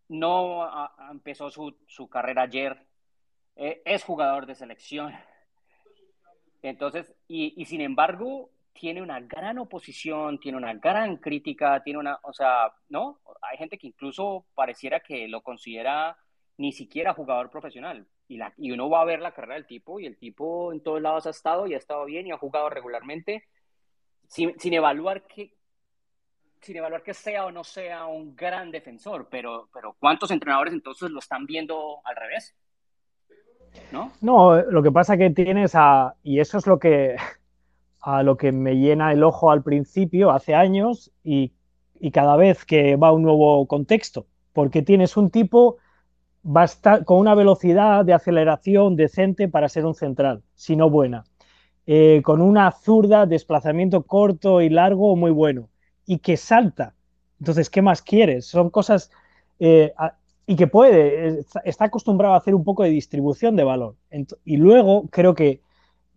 No 0.08 0.70
empezó 1.10 1.50
su, 1.50 1.76
su, 1.88 2.08
carrera 2.08 2.44
ayer, 2.44 2.86
eh, 3.56 3.82
es 3.86 4.04
jugador 4.04 4.46
de 4.46 4.54
selección. 4.54 5.16
Entonces, 6.62 7.16
y, 7.28 7.60
y, 7.60 7.66
sin 7.66 7.82
embargo, 7.82 8.52
tiene 8.74 9.02
una 9.02 9.22
gran 9.22 9.58
oposición, 9.58 10.40
tiene 10.40 10.60
una 10.60 10.76
gran 10.76 11.18
crítica, 11.18 11.82
tiene 11.84 11.98
una, 11.98 12.20
o 12.22 12.32
sea, 12.32 12.72
¿no? 12.90 13.22
Hay 13.42 13.58
gente 13.58 13.80
que 13.80 13.88
incluso 13.88 14.46
pareciera 14.54 15.00
que 15.00 15.28
lo 15.28 15.42
considera 15.42 16.16
ni 16.58 16.74
siquiera 16.74 17.16
jugador 17.16 17.50
profesional. 17.50 18.08
Y, 18.28 18.38
la, 18.38 18.54
y 18.56 18.70
uno 18.72 18.88
va 18.88 19.02
a 19.02 19.06
ver 19.06 19.20
la 19.20 19.34
carrera 19.34 19.56
del 19.56 19.66
tipo 19.66 20.00
y 20.00 20.06
el 20.06 20.20
tipo 20.20 20.74
en 20.74 20.84
todos 20.84 21.02
lados 21.02 21.26
ha 21.26 21.32
estado 21.32 21.66
y 21.66 21.74
ha 21.74 21.78
estado 21.78 22.06
bien 22.06 22.28
y 22.28 22.32
ha 22.32 22.38
jugado 22.38 22.70
regularmente 22.70 23.48
sin, 24.30 24.74
evaluar 24.74 25.24
que 25.24 25.54
sin 26.62 26.78
evaluar 26.78 27.04
que 27.04 27.14
sea 27.14 27.46
o 27.46 27.52
no 27.52 27.64
sea 27.64 28.06
un 28.06 28.36
gran 28.36 28.70
defensor, 28.70 29.28
pero, 29.30 29.70
pero 29.74 29.96
¿cuántos 30.00 30.30
entrenadores 30.32 30.74
entonces 30.74 31.10
lo 31.10 31.20
están 31.20 31.46
viendo 31.46 32.00
al 32.04 32.16
revés? 32.16 32.56
¿No? 33.92 34.12
No, 34.22 34.62
lo 34.62 34.84
que 34.84 34.92
pasa 34.92 35.18
que 35.18 35.30
tienes 35.30 35.74
a, 35.74 36.16
y 36.22 36.40
eso 36.40 36.58
es 36.58 36.68
lo 36.68 36.80
que, 36.80 37.16
a 38.02 38.24
lo 38.24 38.38
que 38.38 38.52
me 38.52 38.76
llena 38.76 39.14
el 39.14 39.24
ojo 39.24 39.52
al 39.52 39.64
principio, 39.64 40.32
hace 40.32 40.54
años, 40.54 41.12
y, 41.24 41.54
y 42.00 42.12
cada 42.12 42.36
vez 42.36 42.66
que 42.66 42.98
va 42.98 43.12
un 43.12 43.24
nuevo 43.24 43.66
contexto, 43.68 44.28
porque 44.54 44.82
tienes 44.82 45.18
un 45.18 45.32
tipo 45.32 45.78
con 47.06 47.20
una 47.20 47.36
velocidad 47.36 48.06
de 48.06 48.14
aceleración 48.14 48.96
decente 48.96 49.48
para 49.48 49.70
ser 49.70 49.86
un 49.86 49.96
central, 49.96 50.44
si 50.56 50.76
no 50.76 50.90
buena. 50.90 51.26
Eh, 51.88 52.22
con 52.24 52.42
una 52.42 52.72
zurda, 52.72 53.26
desplazamiento 53.26 54.04
corto 54.04 54.62
y 54.62 54.70
largo 54.70 55.16
muy 55.16 55.32
bueno, 55.32 55.70
y 56.06 56.20
que 56.20 56.38
salta. 56.38 56.94
Entonces, 57.40 57.70
¿qué 57.70 57.82
más 57.82 58.02
quieres? 58.02 58.46
Son 58.46 58.70
cosas 58.70 59.12
eh, 59.60 59.94
y 60.46 60.56
que 60.56 60.68
puede, 60.68 61.46
está 61.64 61.86
acostumbrado 61.86 62.34
a 62.34 62.38
hacer 62.38 62.56
un 62.56 62.64
poco 62.64 62.84
de 62.84 62.90
distribución 62.90 63.56
de 63.56 63.64
valor. 63.64 63.96
y 64.46 64.58
luego 64.58 65.08
creo 65.12 65.36
que 65.36 65.62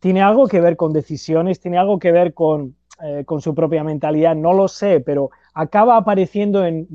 tiene 0.01 0.23
algo 0.23 0.49
que 0.49 0.61
ver 0.61 0.77
con 0.77 0.93
decisiones, 0.93 1.61
tiene 1.61 1.79
algo 1.79 1.99
que 1.99 2.13
ver 2.13 2.35
con, 2.35 2.75
eh, 3.03 3.25
con 3.25 3.41
su 3.41 3.55
propia 3.55 3.85
mentalidad, 3.85 4.35
no 4.35 4.53
lo 4.53 4.69
sé, 4.69 5.01
pero 5.01 5.31
acaba 5.55 5.97
apareciendo 5.97 6.65
en, 6.65 6.89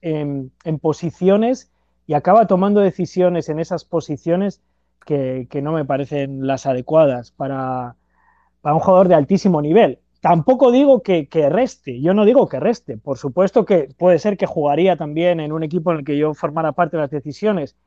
en, 0.00 0.50
en, 0.64 0.78
posiciones 0.78 1.70
y 2.06 2.14
acaba 2.14 2.46
tomando 2.46 2.80
decisiones 2.80 3.48
en 3.48 3.60
esas 3.60 3.84
posiciones 3.84 4.62
que, 5.04 5.46
que 5.50 5.60
no 5.62 5.72
me 5.72 5.84
parecen 5.84 6.46
las 6.46 6.64
adecuadas 6.64 7.32
para, 7.32 7.96
para 8.68 8.74
un 8.74 8.82
jugador 8.82 9.08
de 9.08 9.14
altísimo 9.14 9.62
nivel. 9.62 9.98
Tampoco 10.20 10.70
digo 10.70 11.02
que, 11.02 11.26
reste, 11.48 12.02
yo 12.02 12.12
no 12.12 12.26
digo 12.26 12.50
que 12.50 12.60
reste, 12.60 12.98
por 12.98 13.16
supuesto 13.16 13.64
que 13.64 13.88
puede 13.96 14.18
ser 14.18 14.36
que 14.36 14.44
jugaría 14.44 14.94
también 14.94 15.40
en 15.40 15.52
un 15.52 15.62
equipo 15.62 15.90
en 15.90 16.00
el 16.00 16.04
que 16.04 16.18
yo 16.18 16.34
formara 16.34 16.72
parte 16.72 16.98
de 16.98 17.00
las 17.00 17.10
decisiones, 17.10 17.78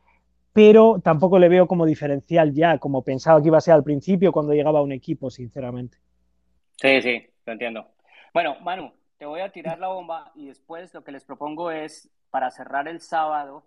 pero 0.54 1.00
tampoco 1.04 1.38
le 1.38 1.50
veo 1.50 1.68
como 1.68 1.86
diferencial 1.86 2.52
ya, 2.56 2.80
como 2.80 3.04
pensaba 3.04 3.40
que 3.40 3.50
iba 3.50 3.60
a 3.60 3.62
ser 3.62 3.76
al 3.76 3.84
principio 3.84 4.32
cuando 4.32 4.54
llegaba 4.54 4.80
a 4.80 4.82
un 4.82 4.92
equipo, 4.92 5.30
sinceramente. 5.30 6.00
Sí, 6.78 7.00
sí, 7.04 7.28
lo 7.46 7.54
entiendo. 7.54 7.86
Bueno, 8.34 8.56
Manu, 8.62 8.92
te 9.20 9.28
voy 9.28 9.42
a 9.42 9.52
tirar 9.52 9.78
la 9.78 9.90
bomba 9.90 10.32
y 10.34 10.48
después 10.48 10.92
lo 10.96 11.04
que 11.04 11.12
les 11.12 11.24
propongo 11.24 11.70
es, 11.70 12.10
para 12.32 12.50
cerrar 12.50 12.88
el 12.88 13.02
sábado, 13.02 13.66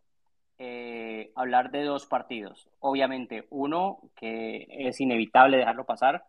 eh, 0.59 1.31
hablar 1.37 1.71
de 1.71 1.85
dos 1.85 2.07
partidos. 2.07 2.69
Obviamente, 2.81 3.47
uno 3.51 4.01
que 4.17 4.67
es 4.69 5.01
inevitable 5.01 5.59
dejarlo 5.59 5.85
pasar, 5.85 6.25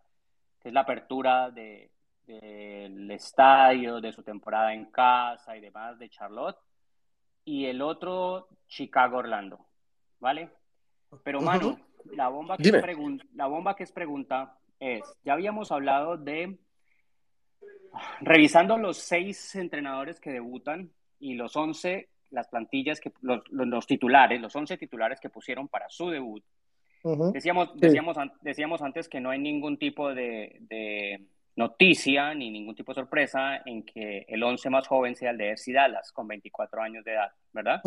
es 0.66 0.74
la 0.74 0.82
apertura 0.82 1.51
del 1.51 3.11
estadio, 3.11 4.01
de 4.01 4.11
su 4.11 4.24
temporada 4.24 4.74
en 4.74 4.86
casa 4.86 5.55
y 5.55 5.61
demás 5.61 5.99
de 5.99 6.09
Charlotte. 6.09 6.57
Y 7.43 7.66
el 7.66 7.82
otro, 7.82 8.47
Chicago-Orlando, 8.68 9.59
¿vale? 10.20 10.49
Pero, 11.24 11.39
Manu, 11.41 11.78
la 12.13 12.30
bomba, 12.30 12.57
que 12.57 12.70
es 12.70 12.74
la 13.36 13.45
bomba 13.45 13.76
que 13.76 13.84
es 13.84 13.91
pregunta 13.91 14.57
es, 14.80 15.03
ya 15.24 15.34
habíamos 15.34 15.72
hablado 15.72 16.18
de, 16.18 16.57
revisando 18.22 18.78
los 18.78 18.97
seis 18.97 19.55
entrenadores 19.55 20.20
que 20.20 20.32
debutan 20.32 20.91
y 21.20 21.36
los 21.36 21.55
once, 21.55 22.09
las 22.32 22.47
plantillas, 22.47 22.99
que 22.99 23.13
los, 23.22 23.43
los 23.51 23.86
titulares, 23.86 24.41
los 24.41 24.55
once 24.55 24.78
titulares 24.78 25.20
que 25.20 25.30
pusieron 25.30 25.68
para 25.68 25.89
su 25.89 26.09
debut, 26.09 26.43
decíamos, 27.34 27.70
decíamos, 27.76 28.18
decíamos 28.41 28.82
antes 28.82 29.08
que 29.08 29.20
no 29.20 29.30
hay 29.30 29.39
ningún 29.39 29.78
tipo 29.78 30.14
de, 30.14 31.22
noticia 31.56 32.34
ni 32.34 32.49
ningún 32.49 32.76
tipo 32.76 32.91
de 32.91 33.01
sorpresa 33.01 33.62
en 33.66 33.84
que 33.84 34.26
el 34.28 34.43
11 34.43 34.70
más 34.70 34.88
joven 34.88 35.16
sea 35.16 35.32
el 35.32 35.38
de 35.38 35.49
Ersi 35.51 35.72
Dallas, 35.72 36.12
con 36.12 36.28
24 36.28 36.82
años 36.82 37.06
de 37.06 37.14
edad, 37.14 37.32
¿verdad? 37.53 37.82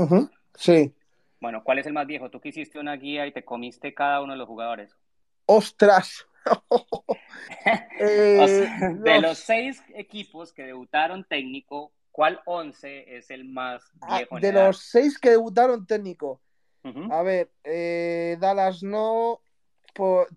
Sí. 0.54 0.94
Bueno, 1.40 1.62
¿cuál 1.62 1.78
es 1.78 1.86
el 1.86 1.92
más 1.92 2.06
viejo? 2.06 2.30
Tú 2.30 2.40
que 2.40 2.48
hiciste 2.48 2.78
una 2.78 2.96
guía 2.96 3.26
y 3.26 3.32
te 3.32 3.44
comiste 3.44 3.94
cada 3.94 4.22
uno 4.22 4.32
de 4.32 4.38
los 4.38 4.48
jugadores. 4.48 4.96
¡Ostras! 5.46 6.26
Eh, 8.00 8.78
de 9.00 9.20
los 9.20 9.38
seis 9.38 9.82
equipos 9.94 10.52
que 10.52 10.62
debutaron 10.62 11.24
técnico, 11.24 11.92
¿cuál 12.10 12.40
11 12.46 13.16
es 13.16 13.30
el 13.30 13.44
más 13.44 13.82
ah, 14.00 14.18
viejo? 14.18 14.40
de 14.40 14.52
los 14.52 14.78
seis 14.78 15.18
que 15.18 15.30
debutaron 15.30 15.86
técnico, 15.86 16.40
a 17.10 17.22
ver, 17.22 17.50
eh, 17.64 18.36
Dallas 18.40 18.82
no. 18.82 19.40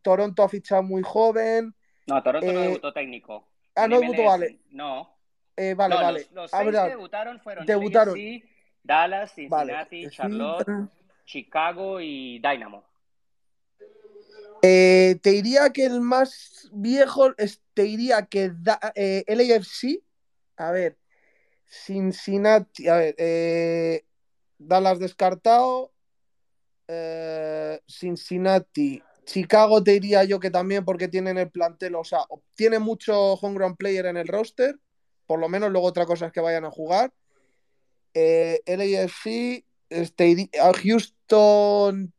Toronto 0.01 0.41
ha 0.43 0.49
fichado 0.49 0.81
muy 0.81 1.03
joven. 1.03 1.75
No, 2.07 2.23
Toronto 2.23 2.51
no 2.51 2.59
eh, 2.59 2.63
debutó 2.63 2.93
técnico. 2.93 3.47
Ah, 3.75 3.87
no 3.87 3.99
debutó, 3.99 4.23
vale. 4.23 4.59
No. 4.71 5.15
Eh, 5.55 5.75
vale, 5.75 5.95
vale. 5.95 6.27
Los, 6.33 6.49
seis 6.51 6.71
que 6.71 6.89
debutaron 6.89 7.39
fueron 7.41 7.65
debutaron. 7.65 8.17
Dallas, 8.83 9.33
Cincinnati, 9.35 10.09
Charlotte, 10.09 10.67
Chicago 11.25 12.01
y 12.01 12.39
Dynamo. 12.39 12.83
Eh, 14.63 15.19
te 15.21 15.31
diría 15.31 15.69
que 15.71 15.85
el 15.85 16.01
más 16.01 16.69
viejo, 16.71 17.35
es- 17.37 17.61
te 17.73 17.83
diría 17.83 18.25
que 18.25 18.51
da- 18.53 18.79
eh, 18.95 19.23
LAFC. 19.27 20.01
A 20.57 20.71
ver, 20.71 20.97
Cincinnati. 21.65 22.87
A 22.87 22.95
ver, 22.97 23.15
eh, 23.17 24.05
Dallas 24.57 24.99
descartado. 24.99 25.91
Eh, 26.93 27.79
Cincinnati. 27.87 29.01
Chicago 29.25 29.81
te 29.83 29.91
diría 29.91 30.23
yo 30.25 30.39
que 30.39 30.51
también 30.51 30.83
porque 30.83 31.07
tienen 31.07 31.37
el 31.37 31.49
plantel, 31.49 31.95
o 31.95 32.03
sea, 32.03 32.19
tiene 32.55 32.79
mucho 32.79 33.33
homegrown 33.35 33.77
player 33.77 34.07
en 34.07 34.17
el 34.17 34.27
roster. 34.27 34.77
Por 35.25 35.39
lo 35.39 35.47
menos 35.47 35.71
luego 35.71 35.87
otra 35.87 36.05
cosa 36.05 36.25
es 36.27 36.33
que 36.33 36.41
vayan 36.41 36.65
a 36.65 36.71
jugar. 36.71 37.13
Eh, 38.13 38.61
LAFC, 38.65 39.63
este, 39.89 40.27
iri- 40.27 40.49
a 40.59 40.73
Houston 40.73 42.13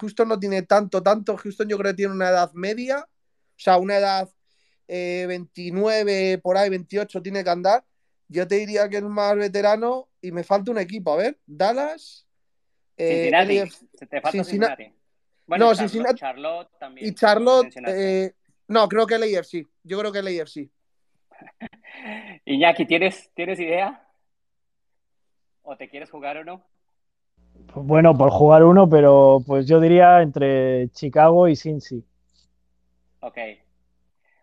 Houston 0.00 0.28
no 0.28 0.38
tiene 0.38 0.62
tanto, 0.62 1.02
tanto. 1.02 1.36
Houston 1.36 1.68
yo 1.68 1.78
creo 1.78 1.92
que 1.92 1.96
tiene 1.96 2.12
una 2.14 2.30
edad 2.30 2.52
media, 2.54 3.00
o 3.00 3.08
sea, 3.56 3.76
una 3.78 3.98
edad 3.98 4.28
eh, 4.88 5.24
29, 5.28 6.38
por 6.38 6.56
ahí, 6.56 6.70
28 6.70 7.22
tiene 7.22 7.44
que 7.44 7.50
andar. 7.50 7.84
Yo 8.28 8.48
te 8.48 8.56
diría 8.56 8.88
que 8.88 8.96
es 8.98 9.02
más 9.02 9.36
veterano 9.36 10.08
y 10.20 10.32
me 10.32 10.42
falta 10.44 10.70
un 10.70 10.78
equipo. 10.78 11.12
A 11.12 11.16
ver, 11.16 11.38
Dallas 11.46 12.26
eh, 12.26 12.31
Cincinnati. 12.96 13.70
Se 13.94 14.06
te 14.06 14.20
falta 14.20 14.30
Cincinnati. 14.44 14.82
Cincinnati. 14.84 15.02
Bueno, 15.46 15.64
No, 15.66 15.72
Charlotte, 15.74 15.90
Cincinnati- 15.92 16.18
Charlotte 16.18 16.70
también. 16.78 17.06
y 17.08 17.14
Charlotte. 17.14 17.76
eh, 17.88 18.34
no, 18.68 18.88
creo 18.88 19.06
que 19.06 19.14
el 19.16 19.22
AFC. 19.24 19.66
Yo 19.82 19.98
creo 19.98 20.12
que 20.12 20.18
el 20.20 20.26
AFC. 20.40 20.70
Iñaki, 22.44 22.86
¿tienes, 22.86 23.30
¿tienes 23.34 23.58
idea? 23.60 24.06
¿O 25.62 25.76
te 25.76 25.88
quieres 25.88 26.10
jugar 26.10 26.36
o 26.38 26.44
no? 26.44 26.64
Bueno, 27.74 28.16
por 28.16 28.30
jugar 28.30 28.64
uno, 28.64 28.88
pero 28.88 29.42
pues 29.46 29.66
yo 29.66 29.80
diría 29.80 30.22
entre 30.22 30.88
Chicago 30.90 31.48
y 31.48 31.56
Cincy. 31.56 32.04
Ok. 33.20 33.38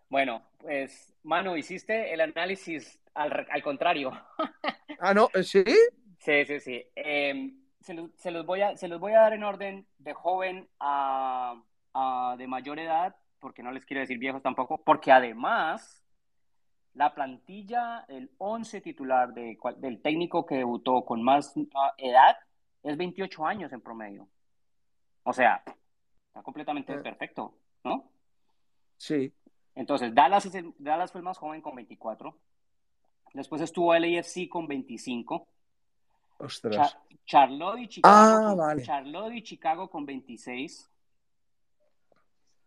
Bueno, 0.09 0.43
pues, 0.59 1.13
Manu, 1.23 1.55
hiciste 1.57 2.13
el 2.13 2.21
análisis 2.21 2.99
al, 3.13 3.47
al 3.49 3.63
contrario. 3.63 4.11
Ah, 5.01 5.13
no, 5.13 5.29
eh, 5.33 5.43
sí. 5.43 5.63
Sí, 6.17 6.43
sí, 6.45 6.59
sí. 6.59 6.83
Eh, 6.93 7.53
se, 7.81 7.93
los, 7.93 8.11
se 8.15 8.31
los 8.31 8.45
voy 8.45 8.61
a, 8.61 8.75
se 8.77 8.87
los 8.87 8.99
voy 8.99 9.13
a 9.13 9.19
dar 9.21 9.33
en 9.33 9.43
orden 9.43 9.87
de 9.97 10.13
joven 10.13 10.67
a, 10.79 11.61
a 11.93 12.35
de 12.37 12.47
mayor 12.47 12.79
edad, 12.79 13.15
porque 13.39 13.63
no 13.63 13.71
les 13.71 13.85
quiero 13.85 14.01
decir 14.01 14.17
viejos 14.17 14.41
tampoco, 14.41 14.81
porque 14.83 15.11
además 15.11 16.03
la 16.93 17.13
plantilla, 17.13 18.05
el 18.09 18.31
11 18.37 18.81
titular 18.81 19.33
de, 19.33 19.57
del 19.77 20.01
técnico 20.01 20.45
que 20.45 20.55
debutó 20.55 21.05
con 21.05 21.23
más 21.23 21.53
edad 21.97 22.37
es 22.83 22.97
28 22.97 23.45
años 23.45 23.71
en 23.71 23.81
promedio. 23.81 24.27
O 25.23 25.31
sea, 25.33 25.63
está 26.27 26.41
completamente 26.43 26.93
Eh. 26.93 26.97
perfecto, 26.99 27.53
¿no? 27.83 28.09
Sí. 28.97 29.31
Entonces, 29.75 30.13
Dallas, 30.13 30.45
es 30.45 30.55
el- 30.55 30.73
Dallas 30.79 31.11
fue 31.11 31.19
el 31.19 31.25
más 31.25 31.37
joven 31.37 31.61
con 31.61 31.75
24. 31.75 32.35
Después 33.33 33.61
estuvo 33.61 33.93
LAFC 33.93 34.49
con 34.49 34.67
25. 34.67 35.47
Ostras. 36.39 36.75
Cha- 36.93 36.99
Charlotte 37.25 37.79
y 37.81 37.87
Chicago, 37.87 38.15
Ah, 38.17 38.43
con, 38.49 38.57
vale. 38.57 38.81
Charlotte 38.83 39.33
y 39.35 39.43
Chicago 39.43 39.89
con 39.89 40.05
26. 40.05 40.89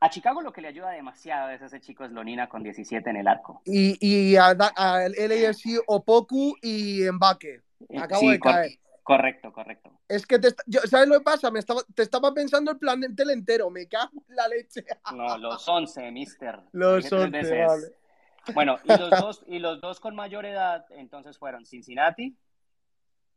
A 0.01 0.11
Chicago 0.11 0.41
lo 0.41 0.53
que 0.53 0.61
le 0.61 0.68
ayuda 0.68 0.91
demasiado 0.91 1.51
es 1.51 1.62
ese 1.62 1.81
chico 1.81 2.07
Slonina 2.07 2.49
con 2.49 2.62
17 2.62 3.09
en 3.11 3.16
el 3.16 3.29
arco. 3.29 3.62
Y, 3.64 3.97
y 4.01 4.37
a, 4.37 4.55
a 4.77 5.05
el 5.05 5.12
LAFC, 5.12 5.81
Opoku 5.87 6.57
y 6.61 7.03
Mbake. 7.11 7.62
Acabo 8.01 8.20
Sí, 8.20 8.29
de 8.31 8.41
caer. 8.41 8.70
correcto, 9.05 9.53
correcto. 9.53 9.91
Es 10.09 10.27
que 10.27 10.39
te, 10.41 10.49
yo- 10.66 10.81
¿sabes 10.81 11.09
lo 11.09 11.18
que 11.18 11.25
pasa? 11.25 11.51
Me 11.53 11.61
estaba, 11.61 11.83
te 11.95 12.03
estaba 12.03 12.35
pensando 12.35 12.73
el 12.73 12.79
plantel 12.79 13.31
entero. 13.31 13.70
Me 13.70 13.87
cago 13.89 14.25
en 14.29 14.37
la 14.37 14.49
leche. 14.49 14.85
No, 15.14 15.39
los 15.39 15.68
11, 15.68 16.11
mister. 16.11 16.61
Los 16.73 17.05
Dije 17.05 17.09
tres 17.09 17.23
11, 17.23 17.39
veces. 17.39 17.66
vale. 17.66 18.55
Bueno, 18.55 18.79
y 18.83 18.89
los, 18.89 19.11
dos, 19.11 19.45
y 19.47 19.59
los 19.61 19.81
dos 19.81 20.01
con 20.01 20.16
mayor 20.16 20.45
edad 20.47 20.85
entonces 20.91 21.39
fueron 21.39 21.64
Cincinnati 21.64 22.37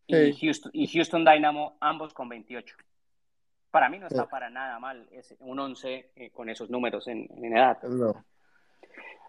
y, 0.07 0.33
Sí. 0.33 0.45
Houston, 0.45 0.71
y 0.73 0.87
Houston 0.87 1.25
Dynamo, 1.25 1.77
ambos 1.79 2.13
con 2.13 2.29
28. 2.29 2.75
Para 3.71 3.89
mí 3.89 3.99
no 3.99 4.07
está 4.07 4.23
Sí. 4.23 4.29
para 4.29 4.49
nada 4.49 4.79
mal 4.79 5.07
es 5.11 5.35
un 5.39 5.59
11 5.59 6.11
eh, 6.15 6.29
con 6.31 6.49
esos 6.49 6.69
números 6.69 7.07
en, 7.07 7.27
en 7.43 7.57
edad. 7.57 7.81
No. 7.83 8.23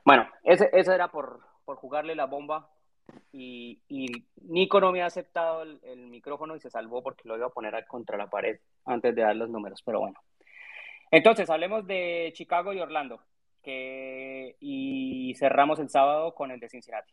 Bueno, 0.05 0.29
ese, 0.45 0.71
ese 0.73 0.95
era 0.95 1.09
por, 1.11 1.41
por 1.65 1.77
jugarle 1.77 2.15
la 2.15 2.27
bomba. 2.27 2.71
Y, 3.33 3.81
y 3.89 4.07
Nico 4.43 4.81
no 4.81 4.91
me 4.93 5.03
ha 5.03 5.07
aceptado 5.07 5.63
el, 5.63 5.79
el 5.85 6.07
micrófono 6.09 6.57
y 6.57 6.61
se 6.61 6.71
salvó 6.71 7.03
porque 7.03 7.29
lo 7.29 7.37
iba 7.37 7.47
a 7.47 7.51
poner 7.51 7.87
contra 7.87 8.17
la 8.17 8.29
pared 8.29 8.59
antes 8.85 9.15
de 9.15 9.23
dar 9.23 9.37
los 9.37 9.49
números, 9.49 9.81
pero 9.83 10.01
bueno. 10.01 10.21
Entonces, 11.11 11.49
hablemos 11.51 11.87
de 11.87 12.33
Chicago 12.35 12.73
y 12.73 12.81
Orlando. 12.81 13.21
Que, 13.63 14.57
y 14.61 15.35
cerramos 15.37 15.79
el 15.81 15.89
sábado 15.89 16.35
con 16.35 16.51
el 16.53 16.61
de 16.61 16.69
Cincinnati. 16.69 17.13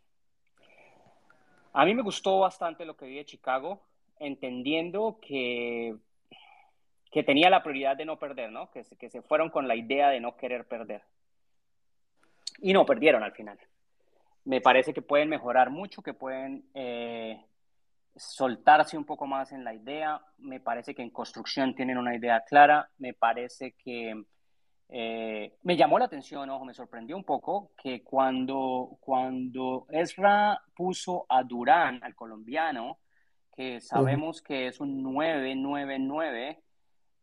A 1.74 1.86
mí 1.86 1.94
me 1.96 2.04
gustó 2.04 2.40
bastante 2.40 2.86
lo 2.86 2.96
que 2.96 3.06
vi 3.06 3.16
de 3.16 3.26
Chicago, 3.26 3.82
entendiendo 4.20 5.20
que, 5.22 5.96
que 7.12 7.24
tenía 7.24 7.50
la 7.50 7.64
prioridad 7.64 7.98
de 7.98 8.06
no 8.06 8.20
perder, 8.20 8.52
¿no? 8.52 8.70
Que, 8.72 8.84
se- 8.84 8.96
que 8.96 9.10
se 9.10 9.22
fueron 9.22 9.50
con 9.50 9.68
la 9.68 9.76
idea 9.76 10.10
de 10.10 10.20
no 10.20 10.36
querer 10.38 10.68
perder. 10.68 11.02
Y 12.60 12.74
no 12.74 12.86
perdieron 12.86 13.24
al 13.24 13.32
final. 13.34 13.60
Me 14.46 14.62
parece 14.62 14.94
que 14.94 15.02
pueden 15.02 15.30
mejorar 15.30 15.70
mucho, 15.70 16.02
que 16.02 16.14
pueden 16.14 16.66
eh, 16.74 17.44
soltarse 18.16 18.98
un 18.98 19.06
poco 19.06 19.26
más 19.26 19.52
en 19.52 19.64
la 19.64 19.74
idea. 19.74 20.22
Me 20.38 20.60
parece 20.60 20.94
que 20.94 21.02
en 21.02 21.10
construcción 21.10 21.74
tienen 21.76 21.98
una 21.98 22.16
idea 22.16 22.44
clara. 22.48 22.90
Me 22.98 23.14
parece 23.14 23.72
que 23.74 24.24
eh, 24.90 25.58
me 25.64 25.76
llamó 25.76 25.98
la 25.98 26.06
atención, 26.06 26.50
ojo, 26.50 26.66
me 26.66 26.74
sorprendió 26.74 27.16
un 27.16 27.24
poco 27.24 27.72
que 27.78 28.04
cuando, 28.04 28.98
cuando 29.00 29.88
Ezra 29.90 30.62
puso 30.76 31.26
a 31.30 31.44
Durán, 31.44 32.04
al 32.04 32.16
colombiano, 32.16 33.00
que 33.56 33.80
sabemos 33.82 34.42
que 34.42 34.68
es 34.68 34.80
un 34.80 35.04
9-9-9, 35.04 36.60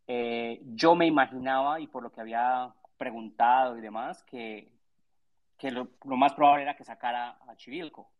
eh, 0.06 0.60
yo 0.64 0.94
me 0.94 1.06
imaginaba, 1.06 1.80
y 1.80 1.86
por 1.86 2.02
lo 2.02 2.10
que 2.10 2.20
había 2.20 2.72
preguntado 2.96 3.76
y 3.76 3.80
demás, 3.80 4.22
que, 4.24 4.72
que 5.56 5.70
lo, 5.70 5.88
lo 6.04 6.16
más 6.16 6.34
probable 6.34 6.62
era 6.62 6.76
que 6.76 6.84
sacara 6.84 7.38
a 7.46 7.56
Chivilco. 7.56 8.10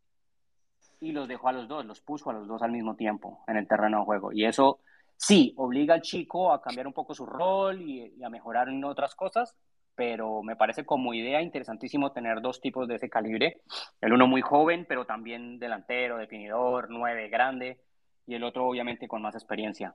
Y 1.01 1.13
los 1.13 1.29
dejó 1.29 1.49
a 1.49 1.53
los 1.53 1.67
dos, 1.67 1.85
los 1.85 2.01
puso 2.01 2.31
a 2.31 2.33
los 2.35 2.47
dos 2.47 2.63
al 2.63 2.73
mismo 2.73 2.95
tiempo 2.95 3.43
en 3.49 3.57
el 3.57 3.67
terreno 3.67 3.99
de 3.99 4.05
juego. 4.05 4.33
Y 4.33 4.45
eso 4.45 4.81
sí, 5.21 5.53
obliga 5.59 5.95
al 5.95 6.01
chico 6.01 6.51
a 6.51 6.63
cambiar 6.63 6.87
un 6.87 6.95
poco 6.95 7.15
su 7.15 7.27
rol 7.27 7.83
y, 7.83 8.15
y 8.17 8.25
a 8.25 8.31
mejorar 8.31 8.71
en 8.71 8.83
otras 8.85 9.15
cosas, 9.15 9.55
pero 9.95 10.43
me 10.43 10.57
parece 10.57 10.87
como 10.87 11.13
idea 11.13 11.43
interesantísimo 11.43 12.11
tener 12.11 12.41
dos 12.41 12.61
tipos 12.61 12.89
de 12.89 12.95
ese 12.95 13.11
calibre. 13.11 13.61
El 14.01 14.15
uno 14.15 14.27
muy 14.27 14.41
joven, 14.41 14.87
pero 14.89 15.05
también 15.05 15.59
delantero, 15.59 16.17
definidor, 16.17 16.89
nueve, 16.89 17.29
grande, 17.29 17.81
y 18.27 18.35
el 18.35 18.45
otro 18.45 18.67
obviamente 18.67 19.07
con 19.07 19.21
más 19.21 19.35
experiencia. 19.35 19.95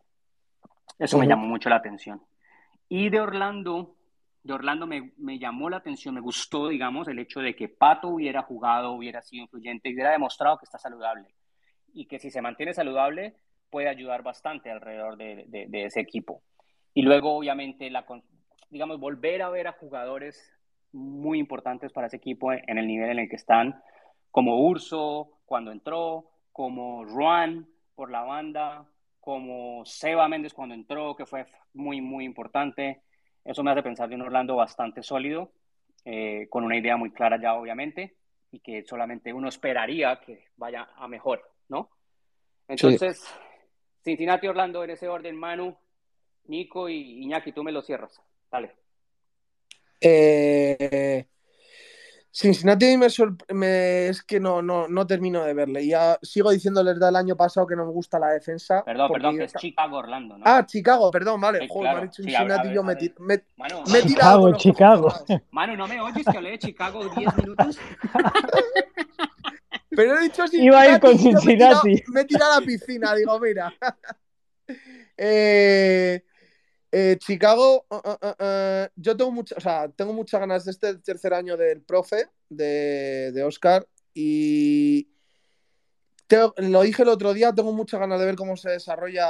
Eso 1.00 1.18
me 1.18 1.26
Ujú. 1.26 1.32
llamó 1.32 1.48
mucho 1.48 1.70
la 1.70 1.78
atención. 1.78 2.22
Y 2.88 3.10
de 3.10 3.20
Orlando, 3.20 3.96
de 4.44 4.54
Orlando 4.54 4.86
me, 4.86 5.14
me 5.18 5.40
llamó 5.40 5.72
la 5.72 5.78
atención, 5.78 6.14
me 6.14 6.22
gustó, 6.22 6.68
digamos, 6.68 7.08
el 7.08 7.18
hecho 7.18 7.40
de 7.40 7.56
que 7.56 7.68
Pato 7.68 8.10
hubiera 8.10 8.44
jugado, 8.44 8.92
hubiera 8.92 9.24
sido 9.24 9.44
influyente 9.44 9.90
y 9.90 9.96
hubiera 9.96 10.12
demostrado 10.12 10.60
que 10.60 10.66
está 10.66 10.78
saludable. 10.78 11.34
Y 11.94 12.06
que 12.06 12.20
si 12.20 12.30
se 12.30 12.44
mantiene 12.44 12.76
saludable, 12.76 13.38
puede 13.76 13.90
ayudar 13.90 14.24
bastante 14.24 14.72
alrededor 14.72 15.18
de, 15.18 15.44
de- 15.50 15.66
de 15.68 15.84
ese 15.84 16.00
equipo. 16.00 16.42
Y 16.94 17.02
luego, 17.02 17.36
obviamente, 17.36 17.90
la, 17.90 18.06
digamos, 18.70 19.02
volver 19.02 19.42
a 19.42 19.50
ver 19.50 19.68
a 19.68 19.74
jugadores 19.74 20.50
muy 20.94 21.40
importantes 21.40 21.92
para 21.92 22.08
ese 22.08 22.16
equipo 22.16 22.54
en, 22.54 22.78
el 22.78 22.88
nivel 22.88 23.10
en 23.10 23.20
el 23.20 23.28
que 23.28 23.36
están, 23.36 23.84
como 24.32 24.62
Urso 24.66 25.40
cuando 25.46 25.74
entró, 25.74 26.24
como 26.54 27.06
Juan 27.06 27.68
por 27.96 28.12
la 28.12 28.22
banda, 28.22 28.86
como 29.20 29.84
Seba 29.84 30.30
Méndez 30.30 30.54
cuando 30.54 30.74
entró, 30.74 31.14
que 31.18 31.26
fue 31.26 31.46
muy, 31.74 32.00
muy 32.00 32.24
importante. 32.24 33.02
Eso 33.44 33.62
me 33.62 33.72
hace 33.72 33.84
pensar 33.84 34.08
de 34.08 34.16
un 34.16 34.22
Orlando 34.22 34.56
bastante 34.56 35.04
sólido, 35.04 35.52
eh, 36.06 36.48
con 36.50 36.64
una 36.64 36.78
idea 36.78 36.96
muy 36.96 37.12
clara 37.12 37.38
ya, 37.42 37.56
obviamente, 37.56 38.16
y 38.54 38.60
que 38.62 38.86
solamente 38.86 39.34
uno 39.34 39.50
esperaría 39.50 40.22
que 40.22 40.46
vaya 40.56 40.88
a 40.96 41.10
mejor, 41.10 41.42
¿no? 41.68 41.90
Entonces, 42.68 43.22
Cincinnati, 44.06 44.48
Orlando, 44.48 44.84
en 44.84 44.92
ese 44.92 45.08
orden, 45.10 45.36
Manu, 45.36 45.76
Nico 46.46 46.88
y 46.88 47.24
Iñaki, 47.24 47.52
tú 47.52 47.64
me 47.64 47.72
lo 47.72 47.82
cierras. 47.82 48.22
Dale. 48.52 48.76
Eh, 50.00 51.26
Cincinnati 52.32 52.98
me, 52.98 53.08
me- 53.56 54.08
es 54.10 54.22
que 54.22 54.40
no, 54.40 54.62
no, 54.62 54.88
no 54.88 55.08
termino 55.08 55.44
de 55.44 55.56
verle. 55.56 55.88
Ya 55.88 56.20
sigo 56.22 56.52
diciéndoles 56.52 57.00
del 57.00 57.16
año 57.16 57.36
pasado 57.36 57.66
que 57.66 57.76
no 57.76 57.84
me 57.84 57.92
gusta 57.92 58.20
la 58.20 58.28
defensa. 58.28 58.84
Perdón, 58.86 59.08
porque 59.08 59.22
perdón, 59.24 59.38
que 59.40 59.44
es 59.46 59.54
Chicago, 59.54 59.98
Orlando, 59.98 60.38
¿no? 60.38 60.44
Ah, 60.46 60.64
Chicago, 60.68 61.10
perdón, 61.10 61.42
vale. 61.42 61.62
Sí, 61.62 61.68
Joder, 61.68 61.82
claro. 61.82 61.98
me 61.98 62.02
ha 62.02 62.04
dicho 62.06 62.22
Sí, 62.24 62.36
a 62.36 62.44
ver, 62.44 62.52
Cincinnati 62.52 62.76
yo 62.76 62.84
me, 62.84 62.94
Manu, 63.58 63.84
me 63.92 63.98
he 64.00 64.02
tirado 64.04 64.54
Chicago, 64.56 65.10
Chicago. 65.18 65.42
Manu, 65.50 65.76
¿no 65.76 65.88
me 65.88 66.00
oyes 66.00 66.28
que 66.28 66.38
hablé 66.38 66.52
de 66.52 66.60
Chicago 66.60 67.04
10 67.10 67.36
minutos? 67.38 67.80
Pero 69.96 70.18
he 70.18 70.24
dicho 70.24 70.48
Cincinnati. 70.48 70.66
Iba 70.68 70.82
a 70.82 70.94
ir 70.96 71.00
con 71.00 71.14
y 71.16 71.18
yo 71.18 71.42
me 71.42 71.54
he 71.54 71.56
tirado- 71.58 71.82
Cincinnati. 71.82 72.12
Me 72.12 72.22
he 72.22 72.26
tirado 72.26 72.54
a 72.54 72.60
la 72.60 72.66
piscina, 72.66 73.16
digo, 73.16 73.40
mira. 73.40 73.74
Eh, 75.18 76.22
Eh, 76.98 77.18
Chicago, 77.20 77.86
uh, 77.90 77.96
uh, 77.96 78.44
uh, 78.44 78.88
yo 78.96 79.18
tengo, 79.18 79.30
mucha, 79.30 79.56
o 79.58 79.60
sea, 79.60 79.90
tengo 79.90 80.14
muchas 80.14 80.40
ganas 80.40 80.64
de 80.64 80.72
este 80.72 80.96
tercer 81.00 81.34
año 81.34 81.58
del 81.58 81.82
profe, 81.82 82.30
de, 82.48 83.34
de 83.34 83.44
Oscar, 83.44 83.86
y 84.14 85.10
lo 86.58 86.84
dije 86.84 87.02
el 87.04 87.10
otro 87.10 87.34
día, 87.34 87.52
tengo 87.54 87.74
muchas 87.74 88.00
ganas 88.00 88.18
de 88.20 88.26
ver 88.26 88.36
cómo 88.38 88.56
se 88.56 88.70
desarrolla 88.70 89.28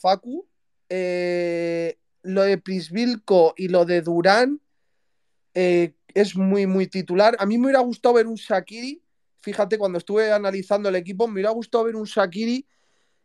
Facu. 0.00 0.48
Eh, 0.88 1.98
lo 2.22 2.42
de 2.44 2.56
Prisvilco 2.56 3.52
y 3.58 3.68
lo 3.68 3.84
de 3.84 4.00
Durán 4.00 4.62
eh, 5.52 5.92
es 6.14 6.34
muy, 6.34 6.66
muy 6.66 6.86
titular. 6.86 7.36
A 7.38 7.44
mí 7.44 7.58
me 7.58 7.64
hubiera 7.66 7.80
gustado 7.80 8.14
ver 8.14 8.26
un 8.26 8.36
Shakiri, 8.36 9.01
fíjate, 9.42 9.76
cuando 9.76 9.98
estuve 9.98 10.32
analizando 10.32 10.88
el 10.88 10.96
equipo, 10.96 11.26
me 11.26 11.34
hubiera 11.34 11.50
gustado 11.50 11.84
ver 11.84 11.96
un 11.96 12.04
Shakiri 12.04 12.66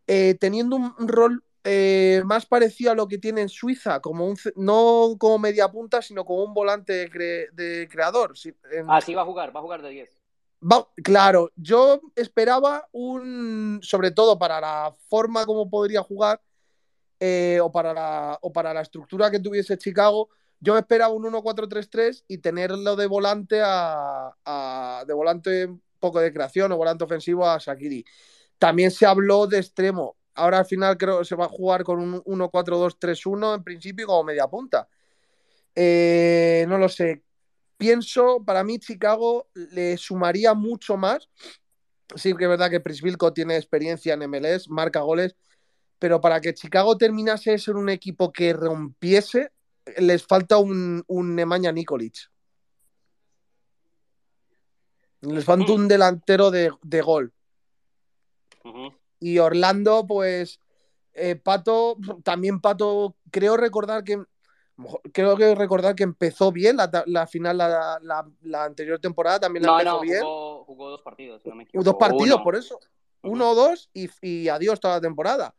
eh, 0.07 0.35
teniendo 0.39 0.75
un, 0.75 1.07
rol 1.07 1.43
eh, 1.63 2.21
más 2.25 2.45
parecido 2.45 2.91
a 2.91 2.95
lo 2.95 3.07
que 3.07 3.17
tiene 3.17 3.41
en 3.41 3.49
Suiza, 3.49 3.99
como 3.99 4.25
un, 4.25 4.37
no 4.55 5.15
como 5.19 5.37
media 5.37 5.69
punta, 5.69 6.01
sino 6.01 6.25
como 6.25 6.43
un 6.43 6.53
volante 6.53 6.93
de, 6.93 7.09
cre, 7.09 7.47
de 7.51 7.87
creador. 7.89 8.33
En... 8.71 8.89
Así 8.89 9.13
va 9.13 9.21
a 9.21 9.25
jugar, 9.25 9.55
va 9.55 9.59
a 9.59 9.63
jugar 9.63 9.81
de 9.81 9.89
10. 9.89 10.17
Va, 10.59 10.87
claro, 11.03 11.51
yo 11.55 12.01
esperaba 12.15 12.87
un, 12.91 13.79
sobre 13.83 14.11
todo 14.11 14.39
para 14.39 14.59
la 14.59 14.95
forma 15.07 15.45
como 15.45 15.69
podría 15.69 16.01
jugar 16.01 16.41
eh, 17.19 17.59
o, 17.61 17.71
para 17.71 17.93
la, 17.93 18.39
o 18.41 18.51
para 18.51 18.73
la 18.73 18.81
estructura 18.81 19.29
que 19.29 19.39
tuviese 19.39 19.77
Chicago, 19.77 20.29
yo 20.59 20.73
me 20.73 20.79
esperaba 20.79 21.13
un 21.13 21.23
1-4-3-3 21.25 22.23
y 22.27 22.39
tenerlo 22.39 22.95
de 22.95 23.05
volante 23.05 23.61
a, 23.63 24.35
a, 24.45 25.03
de 25.05 25.13
volante 25.13 25.69
poco 25.97 26.19
de 26.19 26.33
creación 26.33 26.71
o 26.71 26.77
volante 26.77 27.03
ofensivo 27.03 27.47
a 27.47 27.57
Shakiri. 27.57 28.05
También 28.57 28.91
se 28.91 29.05
habló 29.05 29.47
de 29.47 29.59
extremo. 29.59 30.17
Ahora 30.33 30.59
al 30.59 30.65
final 30.65 30.97
creo 30.97 31.19
que 31.19 31.25
se 31.25 31.35
va 31.35 31.45
a 31.45 31.49
jugar 31.49 31.83
con 31.83 31.99
un 31.99 32.23
1-4-2-3-1 32.23 33.55
en 33.55 33.63
principio 33.63 34.07
como 34.07 34.23
media 34.23 34.47
punta. 34.47 34.87
Eh, 35.75 36.65
no 36.67 36.77
lo 36.77 36.89
sé. 36.89 37.23
Pienso, 37.77 38.43
para 38.45 38.63
mí 38.63 38.79
Chicago 38.79 39.47
le 39.53 39.97
sumaría 39.97 40.53
mucho 40.53 40.97
más. 40.97 41.29
Sí 42.15 42.33
que 42.35 42.45
es 42.45 42.49
verdad 42.49 42.69
que 42.69 42.79
Prisvilco 42.79 43.33
tiene 43.33 43.57
experiencia 43.57 44.13
en 44.13 44.29
MLS, 44.29 44.69
marca 44.69 45.01
goles, 45.01 45.35
pero 45.99 46.21
para 46.21 46.39
que 46.41 46.53
Chicago 46.53 46.97
terminase 46.97 47.51
de 47.51 47.59
ser 47.59 47.75
un 47.75 47.89
equipo 47.89 48.31
que 48.31 48.53
rompiese, 48.53 49.51
les 49.97 50.25
falta 50.25 50.57
un, 50.57 51.03
un 51.07 51.35
Nemanja 51.35 51.71
Nikolic. 51.71 52.29
Les 55.21 55.43
falta 55.43 55.71
un 55.71 55.87
delantero 55.87 56.51
de, 56.51 56.71
de 56.83 57.01
gol. 57.01 57.33
Uh 58.63 58.69
-huh. 58.69 58.97
Y 59.19 59.39
Orlando, 59.39 60.05
pues, 60.05 60.59
eh, 61.13 61.35
Pato, 61.35 61.97
también 62.23 62.61
Pato, 62.61 63.15
creo 63.31 63.57
recordar 63.57 64.03
que 64.03 64.23
creo 65.11 65.35
que 65.35 65.55
recordar 65.55 65.95
que 65.95 66.03
empezó 66.03 66.51
bien 66.51 66.77
la, 66.77 67.03
la 67.07 67.25
final, 67.25 67.57
la, 67.57 67.99
la, 68.01 68.29
la, 68.41 68.63
anterior 68.63 68.99
temporada 68.99 69.39
también 69.39 69.63
la 69.63 69.71
no, 69.71 69.79
empezó 69.79 69.95
no, 69.95 70.01
bien. 70.01 70.21
Jugó, 70.21 70.65
jugó, 70.65 70.89
dos 70.91 71.01
partidos, 71.01 71.41
si 71.41 71.49
no 71.49 71.55
me 71.55 71.63
equivoco. 71.63 71.83
Dos 71.83 71.95
partidos, 71.95 72.35
Uno. 72.35 72.43
por 72.43 72.55
eso. 72.55 72.79
Uno 73.23 73.51
o 73.51 73.55
dos 73.55 73.89
y, 73.93 74.09
y, 74.21 74.47
adiós 74.49 74.79
toda 74.79 74.95
la 74.95 75.01
temporada. 75.01 75.55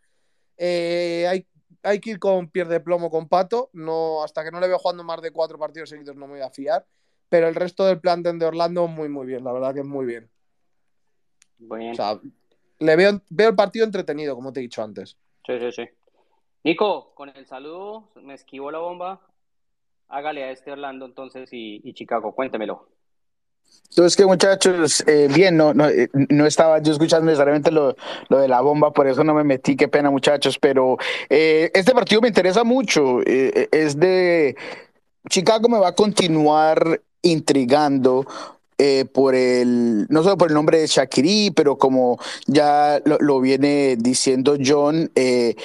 Eh, 0.56 1.26
hay, 1.28 1.46
hay 1.82 2.00
que 2.00 2.10
ir 2.10 2.18
con 2.18 2.48
pierde 2.48 2.74
de 2.74 2.80
plomo 2.80 3.10
con 3.10 3.28
Pato. 3.28 3.70
No, 3.72 4.22
hasta 4.22 4.44
que 4.44 4.50
no 4.50 4.60
le 4.60 4.68
veo 4.68 4.78
jugando 4.78 5.02
más 5.02 5.20
de 5.20 5.32
cuatro 5.32 5.58
partidos 5.58 5.88
seguidos 5.90 6.16
no 6.16 6.26
me 6.26 6.34
voy 6.34 6.42
a 6.42 6.50
fiar. 6.50 6.86
Pero 7.28 7.48
el 7.48 7.54
resto 7.54 7.84
del 7.84 8.00
plantel 8.00 8.38
de 8.38 8.46
Orlando 8.46 8.86
muy, 8.86 9.08
muy 9.08 9.26
bien. 9.26 9.44
La 9.44 9.52
verdad 9.52 9.74
que 9.74 9.80
es 9.80 9.86
muy 9.86 10.06
bien. 10.06 10.30
bien. 11.58 11.92
O 11.92 11.94
sea, 11.94 12.20
le 12.78 12.96
veo, 12.96 13.20
veo 13.28 13.50
el 13.50 13.56
partido 13.56 13.84
entretenido, 13.84 14.34
como 14.34 14.52
te 14.52 14.60
he 14.60 14.62
dicho 14.62 14.82
antes. 14.82 15.16
Sí, 15.46 15.58
sí, 15.58 15.72
sí. 15.72 15.88
Nico, 16.64 17.12
con 17.14 17.28
el 17.30 17.46
saludo, 17.46 18.10
me 18.22 18.34
esquivó 18.34 18.70
la 18.70 18.78
bomba. 18.78 19.20
Hágale 20.08 20.44
a 20.44 20.50
este 20.50 20.72
Orlando 20.72 21.06
entonces 21.06 21.52
y, 21.52 21.80
y 21.84 21.94
Chicago, 21.94 22.34
cuéntemelo. 22.34 22.88
Entonces, 23.90 24.16
que 24.16 24.26
muchachos, 24.26 25.02
eh, 25.06 25.28
bien, 25.34 25.56
no, 25.56 25.74
no, 25.74 25.86
no, 26.12 26.46
estaba 26.46 26.78
yo 26.80 26.92
escuchando 26.92 27.26
necesariamente 27.26 27.70
lo, 27.70 27.96
lo, 28.28 28.38
de 28.38 28.48
la 28.48 28.60
bomba, 28.60 28.92
por 28.92 29.06
eso 29.06 29.24
no 29.24 29.34
me 29.34 29.44
metí, 29.44 29.76
qué 29.76 29.88
pena 29.88 30.10
muchachos, 30.10 30.58
pero 30.58 30.96
eh, 31.28 31.70
este 31.74 31.92
partido 31.92 32.20
me 32.20 32.28
interesa 32.28 32.64
mucho, 32.64 33.20
eh, 33.26 33.68
es 33.72 33.98
de 33.98 34.56
Chicago 35.28 35.68
me 35.68 35.78
va 35.78 35.88
a 35.88 35.94
continuar 35.94 37.00
intrigando 37.22 38.26
eh, 38.80 39.06
por 39.12 39.34
el, 39.34 40.06
no 40.08 40.22
solo 40.22 40.38
por 40.38 40.48
el 40.48 40.54
nombre 40.54 40.78
de 40.78 40.86
Shakiri, 40.86 41.50
pero 41.50 41.76
como 41.76 42.16
ya 42.46 43.02
lo, 43.04 43.40
viene 43.40 43.96
diciendo 43.96 44.56
John, 44.64 45.10
eh, 45.16 45.56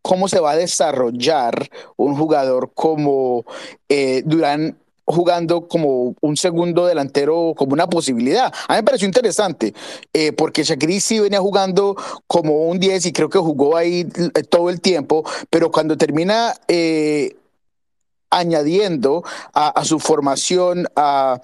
cómo 0.00 0.28
se 0.28 0.40
va 0.40 0.52
a 0.52 0.56
desarrollar 0.56 1.68
un 1.98 2.16
jugador 2.16 2.70
como 2.72 3.44
eh, 3.90 4.22
Durán 4.24 4.78
jugando 5.04 5.68
como 5.68 6.14
un 6.22 6.36
segundo 6.38 6.86
delantero 6.86 7.52
como 7.54 7.74
una 7.74 7.86
posibilidad. 7.86 8.52
A 8.66 8.72
mí 8.72 8.78
me 8.78 8.82
pareció 8.82 9.06
interesante, 9.06 9.74
porque 10.36 10.64
Shakiri 10.64 11.00
sí 11.00 11.18
venía 11.18 11.40
jugando 11.40 11.96
como 12.26 12.68
un 12.68 12.78
10 12.78 13.06
y 13.06 13.12
creo 13.12 13.30
que 13.30 13.38
jugó 13.38 13.76
ahí 13.76 14.06
todo 14.50 14.68
el 14.68 14.82
tiempo, 14.82 15.24
pero 15.48 15.70
cuando 15.70 15.96
termina 15.96 16.54
eh, 16.66 17.36
añadiendo 18.30 19.24
a, 19.54 19.84
su 19.84 19.98
formación 19.98 20.86
a, 20.96 21.40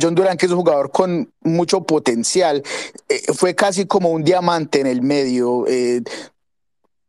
John 0.00 0.14
Durán, 0.14 0.36
que 0.36 0.46
es 0.46 0.52
un 0.52 0.58
jugador 0.58 0.92
con 0.92 1.32
mucho 1.40 1.82
potencial, 1.82 2.62
eh, 3.08 3.32
fue 3.34 3.56
casi 3.56 3.86
como 3.86 4.10
un 4.10 4.22
diamante 4.22 4.80
en 4.80 4.86
el 4.86 5.02
medio. 5.02 5.66
Eh, 5.66 6.02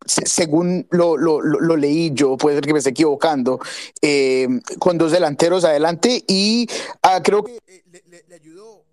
según 0.04 0.88
lo, 0.90 1.16
lo, 1.16 1.78
leí 1.78 2.12
yo, 2.12 2.38
puede 2.38 2.58
ser 2.58 2.66
que 2.66 2.74
me 2.74 2.80
esté 2.80 2.90
equivocando, 2.90 3.60
eh, 4.02 4.48
con 4.80 4.98
dos 4.98 5.12
delanteros 5.12 5.64
adelante 5.64 6.24
y 6.28 6.68
uh, 7.06 7.22
creo 7.22 7.44
que 7.44 7.60
le, 8.28 8.36
ayudó, 8.36 8.84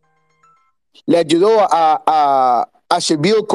le 1.06 1.16
ayudó 1.16 1.66
a 1.70 2.68
a 2.89 3.01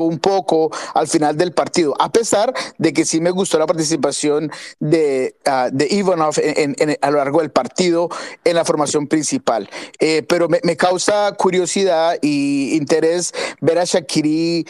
un 0.02 0.20
poco 0.20 0.72
al 0.94 1.08
final 1.08 1.38
del 1.38 1.54
partido, 1.54 1.96
a 2.00 2.12
pesar 2.12 2.54
de 2.78 2.94
que 2.94 3.06
sí 3.06 3.20
me 3.20 3.32
gustó 3.32 3.58
la 3.58 3.66
participación 3.66 4.52
de, 4.80 5.36
uh, 5.48 5.70
de 5.72 5.88
Ivanov 5.90 6.36
en, 6.38 6.76
en, 6.78 6.90
en, 6.90 6.98
a 7.02 7.10
lo 7.10 7.18
largo 7.18 7.40
del 7.40 7.52
partido 7.52 8.10
en 8.44 8.56
la 8.56 8.66
formación 8.66 9.08
principal. 9.08 9.70
Eh, 10.00 10.24
pero 10.28 10.48
me, 10.50 10.60
me, 10.64 10.78
causa 10.78 11.32
curiosidad 11.38 12.18
y 12.22 12.76
interés 12.76 13.34
ver 13.62 13.80
a 13.80 13.86
Shakiri 13.86 14.68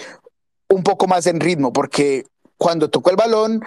un 0.69 0.83
poco 0.83 1.07
más 1.07 1.27
en 1.27 1.39
ritmo, 1.39 1.73
porque 1.73 2.25
cuando 2.57 2.89
tocó 2.89 3.09
el 3.09 3.17
balón 3.17 3.63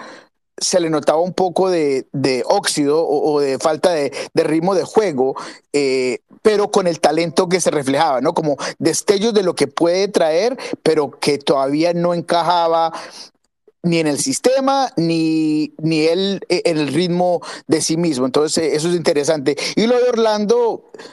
se 0.57 0.79
le 0.79 0.89
notaba 0.89 1.19
un 1.19 1.33
poco 1.33 1.69
de, 1.69 2.07
de 2.11 2.43
óxido 2.45 3.07
o, 3.07 3.39
de 3.39 3.59
falta 3.59 3.91
de, 3.91 4.11
de 4.33 4.43
ritmo 4.43 4.75
de 4.75 4.83
juego, 4.83 5.35
eh, 5.73 6.19
pero 6.41 6.71
con 6.71 6.87
el 6.87 6.99
talento 6.99 7.47
que 7.47 7.61
se 7.61 7.71
reflejaba, 7.71 8.21
¿no? 8.21 8.33
Como 8.33 8.57
destellos 8.79 9.33
de 9.33 9.43
lo 9.43 9.55
que 9.55 9.67
puede 9.67 10.07
traer, 10.07 10.57
pero 10.83 11.11
que 11.11 11.37
todavía 11.37 11.93
no 11.93 12.13
encajaba 12.13 12.91
ni 13.83 13.99
en 13.99 14.07
el 14.07 14.19
sistema, 14.19 14.91
ni, 14.97 15.73
ni 15.77 16.01
él 16.01 16.41
en 16.49 16.77
el 16.77 16.87
ritmo 16.93 17.41
de 17.67 17.81
sí 17.81 17.97
mismo. 17.97 18.25
Entonces, 18.25 18.73
eso 18.73 18.89
es 18.89 18.95
interesante. 18.95 19.55
Y 19.75 19.87
lo 19.87 19.97
de 19.97 20.09
Orlando, 20.09 20.91
eh, 20.93 21.07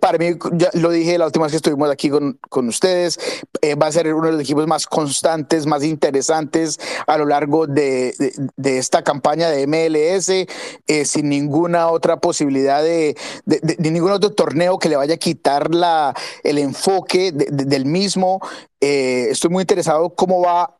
para 0.00 0.18
mí, 0.18 0.36
ya 0.52 0.70
lo 0.74 0.90
dije 0.90 1.18
la 1.18 1.26
última 1.26 1.44
vez 1.44 1.52
que 1.52 1.56
estuvimos 1.56 1.90
aquí 1.90 2.08
con, 2.08 2.38
con 2.48 2.68
ustedes, 2.68 3.18
eh, 3.60 3.74
va 3.74 3.88
a 3.88 3.92
ser 3.92 4.14
uno 4.14 4.26
de 4.26 4.32
los 4.32 4.42
equipos 4.42 4.66
más 4.66 4.86
constantes, 4.86 5.66
más 5.66 5.82
interesantes 5.82 6.78
a 7.06 7.18
lo 7.18 7.26
largo 7.26 7.66
de, 7.66 8.14
de, 8.56 8.78
esta 8.78 9.02
campaña 9.02 9.50
de 9.50 9.66
MLS, 9.66 10.28
eh, 10.28 11.04
sin 11.04 11.28
ninguna 11.28 11.88
otra 11.88 12.18
posibilidad 12.18 12.82
de, 12.82 13.16
de, 13.44 13.90
ningún 13.90 14.12
otro 14.12 14.30
torneo 14.30 14.78
que 14.78 14.88
le 14.88 14.96
vaya 14.96 15.14
a 15.14 15.18
quitar 15.18 15.74
la, 15.74 16.14
el 16.44 16.58
enfoque 16.58 17.32
del 17.32 17.84
mismo. 17.84 18.40
Eh, 18.80 19.28
estoy 19.30 19.50
muy 19.50 19.62
interesado 19.62 20.10
cómo 20.10 20.42
va 20.42 20.76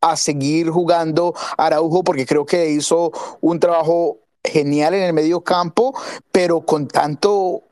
a 0.00 0.16
seguir 0.16 0.70
jugando 0.70 1.34
Araujo, 1.56 2.02
porque 2.02 2.26
creo 2.26 2.46
que 2.46 2.70
hizo 2.70 3.12
un 3.40 3.60
trabajo 3.60 4.18
genial 4.42 4.94
en 4.94 5.02
el 5.02 5.12
medio 5.12 5.42
campo, 5.42 5.94
pero 6.32 6.62
con 6.62 6.88
tanto 6.88 7.64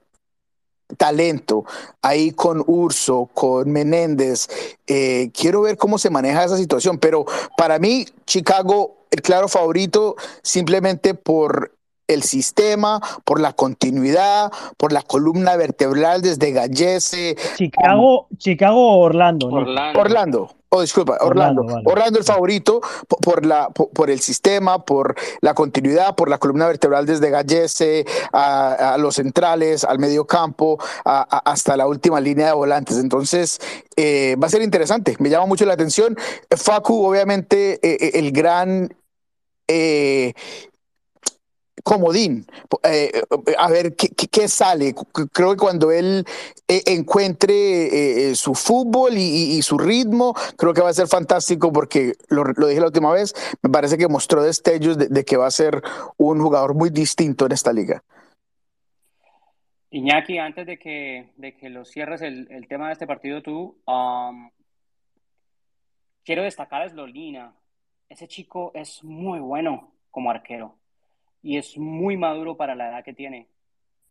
talento 0.96 1.64
ahí 2.02 2.32
con 2.32 2.62
Urso, 2.66 3.28
con 3.34 3.70
Menéndez. 3.70 4.48
Eh, 4.86 5.30
quiero 5.32 5.62
ver 5.62 5.76
cómo 5.76 5.98
se 5.98 6.10
maneja 6.10 6.44
esa 6.44 6.56
situación, 6.56 6.98
pero 6.98 7.26
para 7.56 7.78
mí 7.78 8.06
Chicago, 8.26 8.96
el 9.10 9.22
claro 9.22 9.48
favorito, 9.48 10.16
simplemente 10.42 11.14
por 11.14 11.72
el 12.08 12.22
sistema, 12.22 13.00
por 13.24 13.38
la 13.38 13.52
continuidad, 13.52 14.50
por 14.78 14.92
la 14.92 15.02
columna 15.02 15.56
vertebral 15.56 16.22
desde 16.22 16.52
Gallese. 16.52 17.36
Chicago, 17.56 18.26
um, 18.30 18.36
Chicago 18.38 18.94
o 18.94 19.00
Orlando, 19.00 19.50
¿no? 19.50 19.56
Orlando. 19.56 20.00
Orlando. 20.00 20.57
Oh, 20.70 20.82
disculpa, 20.82 21.16
Orlando. 21.20 21.62
Orlando, 21.62 21.74
vale. 21.74 21.82
Orlando 21.86 22.18
el 22.18 22.24
favorito 22.24 22.80
por, 23.08 23.20
por 23.20 23.46
la, 23.46 23.70
por, 23.70 23.88
por, 23.90 24.10
el 24.10 24.20
sistema, 24.20 24.84
por 24.84 25.14
la 25.40 25.54
continuidad, 25.54 26.14
por 26.14 26.28
la 26.28 26.38
columna 26.38 26.66
vertebral 26.66 27.06
desde 27.06 27.30
Gallese 27.30 28.04
a, 28.32 28.94
a 28.94 28.98
los 28.98 29.14
centrales, 29.14 29.84
al 29.84 29.98
medio 29.98 30.26
campo, 30.26 30.78
a, 31.04 31.20
a, 31.20 31.50
hasta 31.50 31.76
la 31.76 31.86
última 31.86 32.20
línea 32.20 32.48
de 32.48 32.52
volantes. 32.52 32.98
Entonces, 32.98 33.58
eh, 33.96 34.36
va 34.42 34.46
a 34.46 34.50
ser 34.50 34.62
interesante. 34.62 35.16
Me 35.18 35.30
llama 35.30 35.46
mucho 35.46 35.64
la 35.64 35.72
atención. 35.72 36.16
Facu, 36.50 37.04
obviamente, 37.04 37.80
eh, 37.82 38.18
el 38.18 38.32
gran 38.32 38.94
eh, 39.68 40.34
comodín, 41.88 42.44
eh, 42.84 43.22
a 43.56 43.70
ver 43.70 43.96
¿qué, 43.96 44.46
sale. 44.46 44.94
Creo 45.32 45.52
que 45.52 45.56
cuando 45.56 45.90
él 45.90 46.22
eh, 46.68 46.82
encuentre 46.84 48.28
eh, 48.30 48.34
su 48.34 48.54
fútbol 48.54 49.12
y, 49.16 49.62
su 49.62 49.78
ritmo, 49.78 50.34
creo 50.58 50.74
que 50.74 50.82
va 50.82 50.90
a 50.90 50.92
ser 50.92 51.08
fantástico 51.08 51.72
porque 51.72 52.12
lo, 52.28 52.44
dije 52.68 52.80
la 52.80 52.88
última 52.88 53.10
vez, 53.10 53.32
me 53.62 53.70
parece 53.70 53.96
que 53.96 54.06
mostró 54.06 54.42
destellos 54.42 54.98
de, 54.98 55.24
que 55.24 55.38
va 55.38 55.46
a 55.46 55.50
ser 55.50 55.82
un 56.18 56.38
jugador 56.40 56.74
muy 56.74 56.90
distinto 56.90 57.46
en 57.46 57.52
esta 57.52 57.72
liga. 57.72 58.02
Iñaki, 59.90 60.36
antes 60.36 60.66
de 60.66 60.78
que, 60.78 61.32
de 61.36 61.56
que 61.56 61.70
lo 61.70 61.86
cierres 61.86 62.20
el, 62.20 62.48
el 62.50 62.68
tema 62.68 62.88
de 62.88 62.92
este 62.92 63.06
partido 63.06 63.40
tú, 63.40 63.78
um, 63.86 64.50
quiero 66.22 66.42
destacar 66.42 66.82
a 66.82 66.88
Slolina. 66.90 67.54
Ese 68.10 68.28
chico 68.28 68.72
es 68.74 69.02
muy 69.02 69.38
bueno 69.38 69.90
como 70.10 70.30
arquero 70.30 70.77
y 71.48 71.56
es 71.56 71.78
muy 71.78 72.18
maduro 72.18 72.58
para 72.58 72.74
la 72.74 72.90
edad 72.90 73.02
que 73.02 73.14
tiene. 73.14 73.48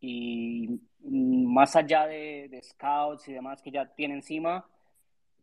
Y 0.02 0.82
más 1.04 1.76
allá 1.76 2.08
de, 2.08 2.60
scouts 2.64 3.28
y 3.28 3.34
demás 3.34 3.62
que 3.62 3.70
ya 3.70 3.86
tiene 3.94 4.16
encima, 4.16 4.66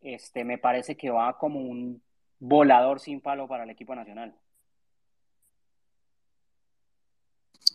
este, 0.03 0.43
me 0.43 0.59
parece 0.59 0.97
que 0.97 1.11
va 1.11 1.39
como 1.39 1.61
un 1.61 2.03
volador 2.41 2.99
sin 2.99 3.21
palo 3.21 3.47
para 3.47 3.63
el 3.63 3.71
equipo 3.71 3.95
nacional. 3.95 4.35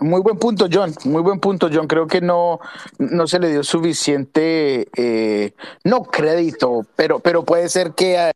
Muy 0.02 0.20
buen 0.20 0.38
punto, 0.38 0.68
John. 0.70 0.92
Muy 1.06 1.22
buen 1.22 1.40
punto, 1.40 1.70
John. 1.72 1.88
Creo 1.88 2.06
que 2.06 2.20
no, 2.20 2.60
no 2.98 3.26
se 3.26 3.40
le 3.40 3.50
dio 3.50 3.64
suficiente, 3.64 4.90
eh, 4.98 5.54
no 5.86 6.04
crédito, 6.04 6.86
pero, 6.98 7.22
pero 7.22 7.46
puede 7.46 7.70
ser 7.70 7.94
que 7.94 8.34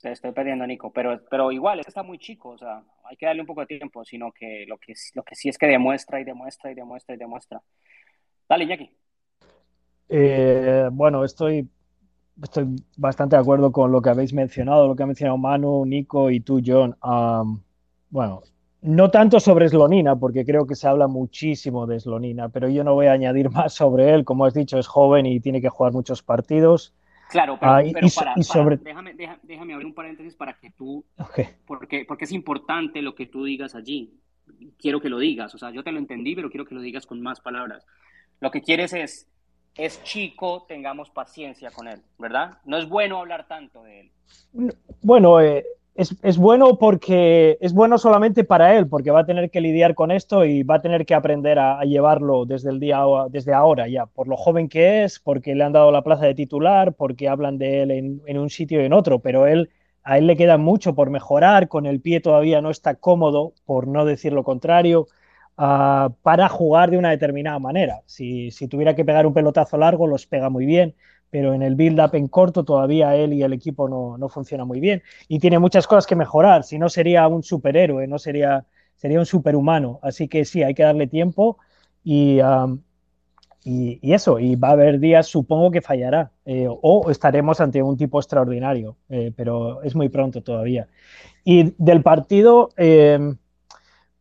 te 0.00 0.12
estoy 0.12 0.32
perdiendo, 0.32 0.66
Nico, 0.66 0.92
pero, 0.92 1.20
pero 1.30 1.52
igual, 1.52 1.80
está 1.80 2.02
muy 2.02 2.18
chico, 2.18 2.50
o 2.50 2.58
sea, 2.58 2.82
hay 3.04 3.16
que 3.16 3.26
darle 3.26 3.42
un 3.42 3.46
poco 3.46 3.60
de 3.60 3.66
tiempo, 3.66 4.04
sino 4.04 4.32
que 4.32 4.64
lo 4.66 4.78
que, 4.78 4.94
lo 5.14 5.22
que 5.22 5.34
sí 5.34 5.48
es 5.48 5.58
que 5.58 5.66
demuestra 5.66 6.20
y 6.20 6.24
demuestra 6.24 6.70
y 6.70 6.74
demuestra 6.74 7.14
y 7.14 7.18
demuestra. 7.18 7.62
Dale, 8.48 8.64
Iñaki. 8.64 8.90
Eh, 10.08 10.88
bueno, 10.90 11.24
estoy, 11.24 11.68
estoy 12.42 12.66
bastante 12.96 13.36
de 13.36 13.42
acuerdo 13.42 13.70
con 13.70 13.92
lo 13.92 14.00
que 14.00 14.10
habéis 14.10 14.32
mencionado, 14.32 14.88
lo 14.88 14.96
que 14.96 15.02
ha 15.02 15.06
mencionado 15.06 15.38
Manu, 15.38 15.84
Nico 15.84 16.30
y 16.30 16.40
tú, 16.40 16.60
John. 16.64 16.96
bueno, 18.08 18.42
no 18.82 19.10
tanto 19.10 19.38
sobre 19.38 19.68
Slonina, 19.68 20.16
porque 20.16 20.46
creo 20.46 20.66
que 20.66 20.74
se 20.74 20.88
habla 20.88 21.06
muchísimo 21.06 21.86
de 21.86 22.00
Slonina, 22.00 22.48
pero 22.48 22.68
yo 22.68 22.82
no 22.82 22.94
voy 22.94 23.06
a 23.06 23.12
añadir 23.12 23.50
más 23.50 23.74
sobre 23.74 24.14
él. 24.14 24.24
Como 24.24 24.46
has 24.46 24.54
dicho, 24.54 24.78
es 24.78 24.86
joven 24.86 25.26
y 25.26 25.40
tiene 25.40 25.60
que 25.60 25.68
jugar 25.68 25.92
muchos 25.92 26.22
partidos. 26.22 26.94
Claro, 27.30 27.58
pero, 27.60 27.72
ah, 27.72 27.82
para, 28.14 28.42
sobre... 28.42 28.76
déjame, 28.76 29.14
déjame, 29.42 29.72
abrir 29.72 29.86
un 29.86 29.94
paréntesis 29.94 30.34
para 30.34 30.54
que 30.54 30.70
tú, 30.70 31.04
porque, 31.64 32.04
porque 32.06 32.24
es 32.24 32.32
importante 32.32 33.02
lo 33.02 33.14
que 33.14 33.26
tú 33.26 33.44
digas 33.44 33.74
allí. 33.74 34.18
Quiero 34.78 35.00
que 35.00 35.08
lo 35.08 35.18
digas, 35.18 35.54
o 35.54 35.58
sea, 35.58 35.70
yo 35.70 35.84
te 35.84 35.92
lo 35.92 35.98
entendí, 35.98 36.34
pero 36.34 36.50
quiero 36.50 36.64
que 36.64 36.74
lo 36.74 36.80
digas 36.80 37.06
con 37.06 37.22
más 37.22 37.40
palabras. 37.40 37.86
Lo 38.40 38.50
que 38.50 38.62
quieres 38.62 38.92
es, 38.92 39.28
es 39.76 40.02
chico, 40.02 40.64
tengamos 40.68 41.10
paciencia 41.10 41.70
con 41.70 41.86
él, 41.86 42.02
¿verdad? 42.18 42.58
No 42.64 42.78
es 42.78 42.88
bueno 42.88 43.18
hablar 43.18 43.46
tanto 43.46 43.84
de 43.84 44.00
él. 44.00 44.12
Bueno, 45.02 45.40
eh, 45.40 45.64
es, 45.94 46.38
bueno 46.38 46.78
porque 46.78 47.58
es 47.60 47.72
bueno 47.72 47.98
solamente 47.98 48.44
para 48.44 48.76
él, 48.76 48.88
porque 48.88 49.10
va 49.10 49.20
a 49.20 49.26
tener 49.26 49.50
que 49.50 49.60
lidiar 49.60 49.94
con 49.94 50.10
esto 50.10 50.44
y 50.44 50.62
va 50.62 50.76
a 50.76 50.80
tener 50.80 51.04
que 51.04 51.14
aprender 51.14 51.58
a, 51.58 51.82
llevarlo 51.84 52.46
desde 52.46 52.70
el 52.70 52.80
día 52.80 53.02
desde 53.30 53.52
ahora 53.52 53.88
ya, 53.88 54.06
por 54.06 54.28
lo 54.28 54.36
joven 54.36 54.68
que 54.68 55.04
es, 55.04 55.18
porque 55.18 55.54
le 55.54 55.64
han 55.64 55.72
dado 55.72 55.90
la 55.90 56.02
plaza 56.02 56.26
de 56.26 56.34
titular, 56.34 56.94
porque 56.94 57.28
hablan 57.28 57.58
de 57.58 57.82
él 57.82 57.90
en, 57.90 58.38
un 58.38 58.50
sitio 58.50 58.80
y 58.80 58.84
en 58.84 58.92
otro, 58.92 59.20
pero 59.20 59.46
él 59.46 59.70
a 60.02 60.16
él 60.16 60.26
le 60.26 60.36
queda 60.36 60.56
mucho 60.56 60.94
por 60.94 61.10
mejorar, 61.10 61.68
con 61.68 61.84
el 61.86 62.00
pie 62.00 62.20
todavía 62.20 62.62
no 62.62 62.70
está 62.70 62.94
cómodo, 62.94 63.52
por 63.66 63.86
no 63.86 64.06
decir 64.06 64.32
lo 64.32 64.44
contrario, 64.44 65.08
ah, 65.58 66.10
para 66.22 66.48
jugar 66.48 66.90
de 66.90 66.96
una 66.96 67.10
determinada 67.10 67.58
manera. 67.58 68.00
Si, 68.06 68.50
si 68.50 68.66
tuviera 68.66 68.94
que 68.94 69.04
pegar 69.04 69.26
un 69.26 69.34
pelotazo 69.34 69.76
largo, 69.76 70.06
los 70.06 70.26
pega 70.26 70.48
muy 70.48 70.64
bien 70.64 70.94
pero 71.30 71.54
en 71.54 71.62
el 71.62 71.76
build-up 71.76 72.14
en 72.14 72.28
corto 72.28 72.64
todavía 72.64 73.14
él 73.16 73.32
y 73.32 73.42
el 73.42 73.52
equipo 73.52 73.88
no, 73.88 74.18
no 74.18 74.28
funciona 74.28 74.64
muy 74.64 74.80
bien. 74.80 75.02
Y 75.28 75.38
tiene 75.38 75.58
muchas 75.58 75.86
cosas 75.86 76.06
que 76.06 76.16
mejorar, 76.16 76.64
si 76.64 76.78
no 76.78 76.88
sería 76.88 77.26
un 77.28 77.42
superhéroe, 77.42 78.06
no 78.06 78.18
sería, 78.18 78.66
sería 78.96 79.18
un 79.18 79.26
superhumano, 79.26 80.00
así 80.02 80.28
que 80.28 80.44
sí, 80.44 80.62
hay 80.62 80.74
que 80.74 80.82
darle 80.82 81.06
tiempo 81.06 81.58
y, 82.04 82.40
y, 83.62 84.12
eso, 84.12 84.38
y 84.38 84.56
va 84.56 84.68
a 84.68 84.72
haber 84.72 84.98
días, 85.00 85.26
supongo 85.26 85.70
que 85.70 85.82
fallará 85.82 86.32
eh, 86.44 86.66
o 86.68 87.10
estaremos 87.10 87.60
ante 87.60 87.82
un 87.82 87.96
tipo 87.96 88.18
extraordinario, 88.18 88.96
eh, 89.08 89.32
pero 89.36 89.82
es 89.82 89.94
muy 89.94 90.08
pronto 90.08 90.42
todavía. 90.42 90.88
Y 91.44 91.74
del 91.78 92.02
partido, 92.02 92.70
em, 92.76 93.36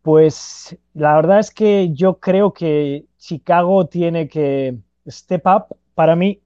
pues 0.01 0.77
la 0.93 1.15
verdad 1.15 1.39
es 1.39 1.51
que 1.51 1.91
yo 1.93 2.19
creo 2.19 2.53
que 2.53 3.05
Chicago 3.17 3.87
tiene 3.87 4.27
que 4.27 4.77
step 5.07 5.45
up. 5.45 5.77
Para 5.95 6.15
mí 6.15 6.41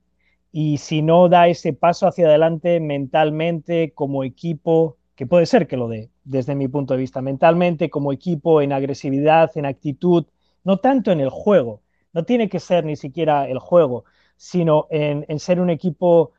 y 0.55 0.77
si 0.77 1.01
no 1.01 1.29
da 1.29 1.47
ese 1.47 1.73
paso 1.73 2.07
hacia 2.07 2.27
adelante 2.27 2.79
mentalmente 2.79 3.91
como 3.93 4.23
equipo, 4.23 4.97
que 5.15 5.25
puede 5.25 5.47
ser 5.47 5.67
que 5.67 5.77
lo 5.77 5.87
dé 5.87 6.11
desde 6.23 6.53
mi 6.53 6.67
punto 6.67 6.93
de 6.93 6.99
vista, 6.99 7.23
mentalmente 7.23 7.89
como 7.89 8.13
equipo, 8.13 8.61
en 8.61 8.71
agresividad, 8.71 9.49
en 9.55 9.65
actitud, 9.65 10.25
no 10.63 10.77
tanto 10.77 11.11
en 11.11 11.21
el 11.21 11.31
juego, 11.31 11.81
no 12.13 12.23
tiene 12.23 12.49
que 12.49 12.59
ser 12.59 12.85
ni 12.85 12.95
siquiera 12.95 13.49
el 13.49 13.57
juego, 13.57 14.05
sino 14.37 14.85
en, 14.91 15.39
ser 15.39 15.59
un 15.59 15.71
equipo 15.71 16.33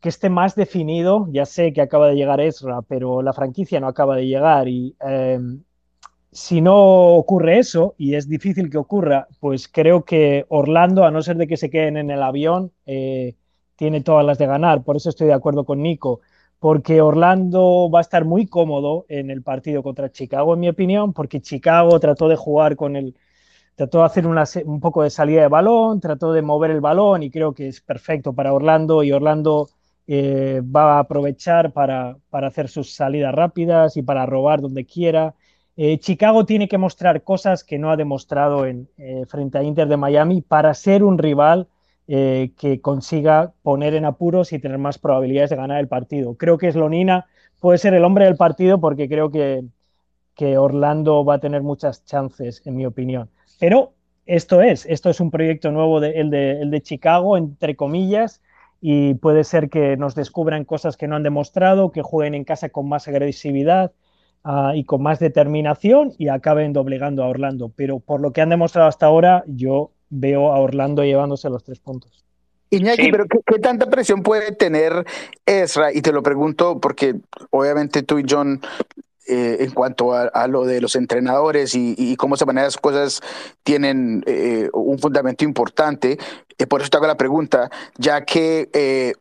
que 0.00 0.10
esté 0.10 0.30
más 0.30 0.54
definido. 0.54 1.26
Ya 1.32 1.44
sé 1.44 1.72
que 1.72 1.82
acaba 1.82 2.06
de 2.06 2.14
llegar 2.14 2.40
Ezra, 2.40 2.82
pero 2.82 3.20
la 3.20 3.32
franquicia 3.32 3.80
no 3.80 3.88
acaba 3.88 4.14
de 4.14 4.26
llegar 4.26 4.68
y 4.68 4.94
em, 5.00 5.64
si 6.32 6.60
no 6.60 6.76
ocurre 7.14 7.58
eso, 7.58 7.94
y 7.98 8.14
es 8.14 8.28
difícil 8.28 8.70
que 8.70 8.78
ocurra, 8.78 9.28
pues 9.40 9.68
creo 9.68 10.04
que 10.04 10.46
Orlando, 10.48 11.04
a 11.04 11.10
no 11.10 11.22
ser 11.22 11.36
de 11.36 11.46
que 11.46 11.56
se 11.56 11.70
queden 11.70 11.96
en 11.96 12.10
el 12.10 12.22
avión, 12.22 12.72
eh, 12.86 13.36
tiene 13.76 14.02
todas 14.02 14.24
las 14.24 14.38
de 14.38 14.46
ganar. 14.46 14.82
Por 14.84 14.96
eso 14.96 15.10
estoy 15.10 15.28
de 15.28 15.34
acuerdo 15.34 15.64
con 15.64 15.82
Nico, 15.82 16.20
porque 16.58 17.00
Orlando 17.00 17.90
va 17.92 18.00
a 18.00 18.02
estar 18.02 18.24
muy 18.24 18.46
cómodo 18.46 19.06
en 19.08 19.30
el 19.30 19.42
partido 19.42 19.82
contra 19.82 20.12
Chicago, 20.12 20.54
en 20.54 20.60
mi 20.60 20.68
opinión, 20.68 21.12
porque 21.12 21.40
Chicago 21.40 21.98
trató 21.98 22.28
de 22.28 22.36
jugar 22.36 22.76
con 22.76 22.96
el, 22.96 23.16
trató 23.74 24.00
de 24.00 24.04
hacer 24.04 24.26
un 24.26 24.80
poco 24.80 25.02
de 25.02 25.10
salida 25.10 25.40
de 25.40 25.48
balón, 25.48 26.00
trató 26.00 26.32
de 26.34 26.42
mover 26.42 26.70
el 26.70 26.82
balón 26.82 27.22
y 27.22 27.30
creo 27.30 27.54
que 27.54 27.68
es 27.68 27.80
perfecto 27.80 28.34
para 28.34 28.52
Orlando 28.52 29.02
y 29.02 29.10
Orlando 29.10 29.70
eh, 30.06 30.60
va 30.60 30.96
a 30.96 30.98
aprovechar 30.98 31.72
para, 31.72 32.16
hacer 32.30 32.68
sus 32.68 32.92
salidas 32.94 33.34
rápidas 33.34 33.96
y 33.96 34.02
para 34.02 34.26
robar 34.26 34.60
donde 34.60 34.84
quiera. 34.84 35.34
Eh, 35.82 35.96
Chicago 35.98 36.44
tiene 36.44 36.68
que 36.68 36.76
mostrar 36.76 37.22
cosas 37.22 37.64
que 37.64 37.78
no 37.78 37.90
ha 37.90 37.96
demostrado 37.96 38.66
en, 38.66 38.86
eh, 38.98 39.24
frente 39.26 39.56
a 39.56 39.62
Inter 39.62 39.88
de 39.88 39.96
Miami 39.96 40.42
para 40.42 40.74
ser 40.74 41.02
un 41.02 41.16
rival 41.16 41.68
eh, 42.06 42.50
que 42.58 42.82
consiga 42.82 43.54
poner 43.62 43.94
en 43.94 44.04
apuros 44.04 44.52
y 44.52 44.58
tener 44.58 44.76
más 44.76 44.98
probabilidades 44.98 45.48
de 45.48 45.56
ganar 45.56 45.80
el 45.80 45.88
partido. 45.88 46.34
Creo 46.34 46.58
que 46.58 46.70
Slonina 46.70 47.28
puede 47.60 47.78
ser 47.78 47.94
el 47.94 48.04
hombre 48.04 48.26
del 48.26 48.36
partido 48.36 48.78
porque 48.78 49.08
creo 49.08 49.30
que, 49.30 49.64
que 50.34 50.58
Orlando 50.58 51.24
va 51.24 51.36
a 51.36 51.40
tener 51.40 51.62
muchas 51.62 52.04
chances, 52.04 52.60
en 52.66 52.76
mi 52.76 52.84
opinión. 52.84 53.30
Pero 53.58 53.94
esto 54.26 54.60
es, 54.60 54.84
esto 54.84 55.08
es 55.08 55.18
un 55.18 55.30
proyecto 55.30 55.72
nuevo, 55.72 56.02
el, 56.02 56.28
de, 56.28 56.60
el 56.60 56.70
de 56.70 56.82
Chicago, 56.82 57.38
entre 57.38 57.74
comillas, 57.74 58.42
y 58.82 59.14
puede 59.14 59.44
ser 59.44 59.70
que 59.70 59.96
nos 59.96 60.14
descubran 60.14 60.66
cosas 60.66 60.98
que 60.98 61.08
no 61.08 61.16
han 61.16 61.22
demostrado, 61.22 61.90
que 61.90 62.02
jueguen 62.02 62.34
en 62.34 62.44
casa 62.44 62.68
con 62.68 62.86
más 62.86 63.08
agresividad 63.08 63.92
uh, 64.44 64.74
y 64.74 64.84
con 64.84 65.02
más 65.02 65.18
determinación 65.18 66.12
y 66.18 66.28
acaben 66.28 66.72
doblegando 66.72 67.22
a 67.22 67.28
Orlando. 67.28 67.72
Pero 67.74 68.00
por 68.00 68.20
lo 68.20 68.32
que 68.32 68.40
han 68.40 68.50
demostrado 68.50 68.88
hasta 68.88 69.06
ahora, 69.06 69.44
yo 69.46 69.92
veo 70.08 70.52
a 70.52 70.58
Orlando 70.58 71.04
llevándose 71.04 71.48
los 71.48 71.64
tres 71.64 71.80
puntos. 71.80 72.24
Iñaki, 72.70 73.10
pero 73.10 73.26
¿qué, 73.26 73.58
tanta 73.58 73.90
presión 73.90 74.22
puede 74.22 74.52
tener 74.52 75.04
Ezra? 75.44 75.92
Y 75.92 76.02
te 76.02 76.12
lo 76.12 76.22
pregunto 76.22 76.80
porque 76.80 77.16
obviamente 77.50 78.04
tú 78.04 78.20
y 78.20 78.24
John, 78.28 78.60
eh, 79.26 79.56
en 79.60 79.72
cuanto 79.72 80.14
a, 80.14 80.46
lo 80.46 80.64
de 80.64 80.80
los 80.80 80.94
entrenadores 80.94 81.74
y, 81.74 82.16
cómo 82.16 82.36
se 82.36 82.46
manejan 82.46 82.66
las 82.66 82.76
cosas, 82.76 83.20
tienen 83.64 84.22
eh, 84.26 84.68
un 84.72 85.00
fundamento 85.00 85.44
importante. 85.44 86.16
Eh, 86.58 86.66
por 86.66 86.80
eso 86.80 86.90
te 86.90 86.96
hago 86.96 87.08
la 87.08 87.16
pregunta, 87.16 87.70
ya 87.98 88.24
que 88.24 89.16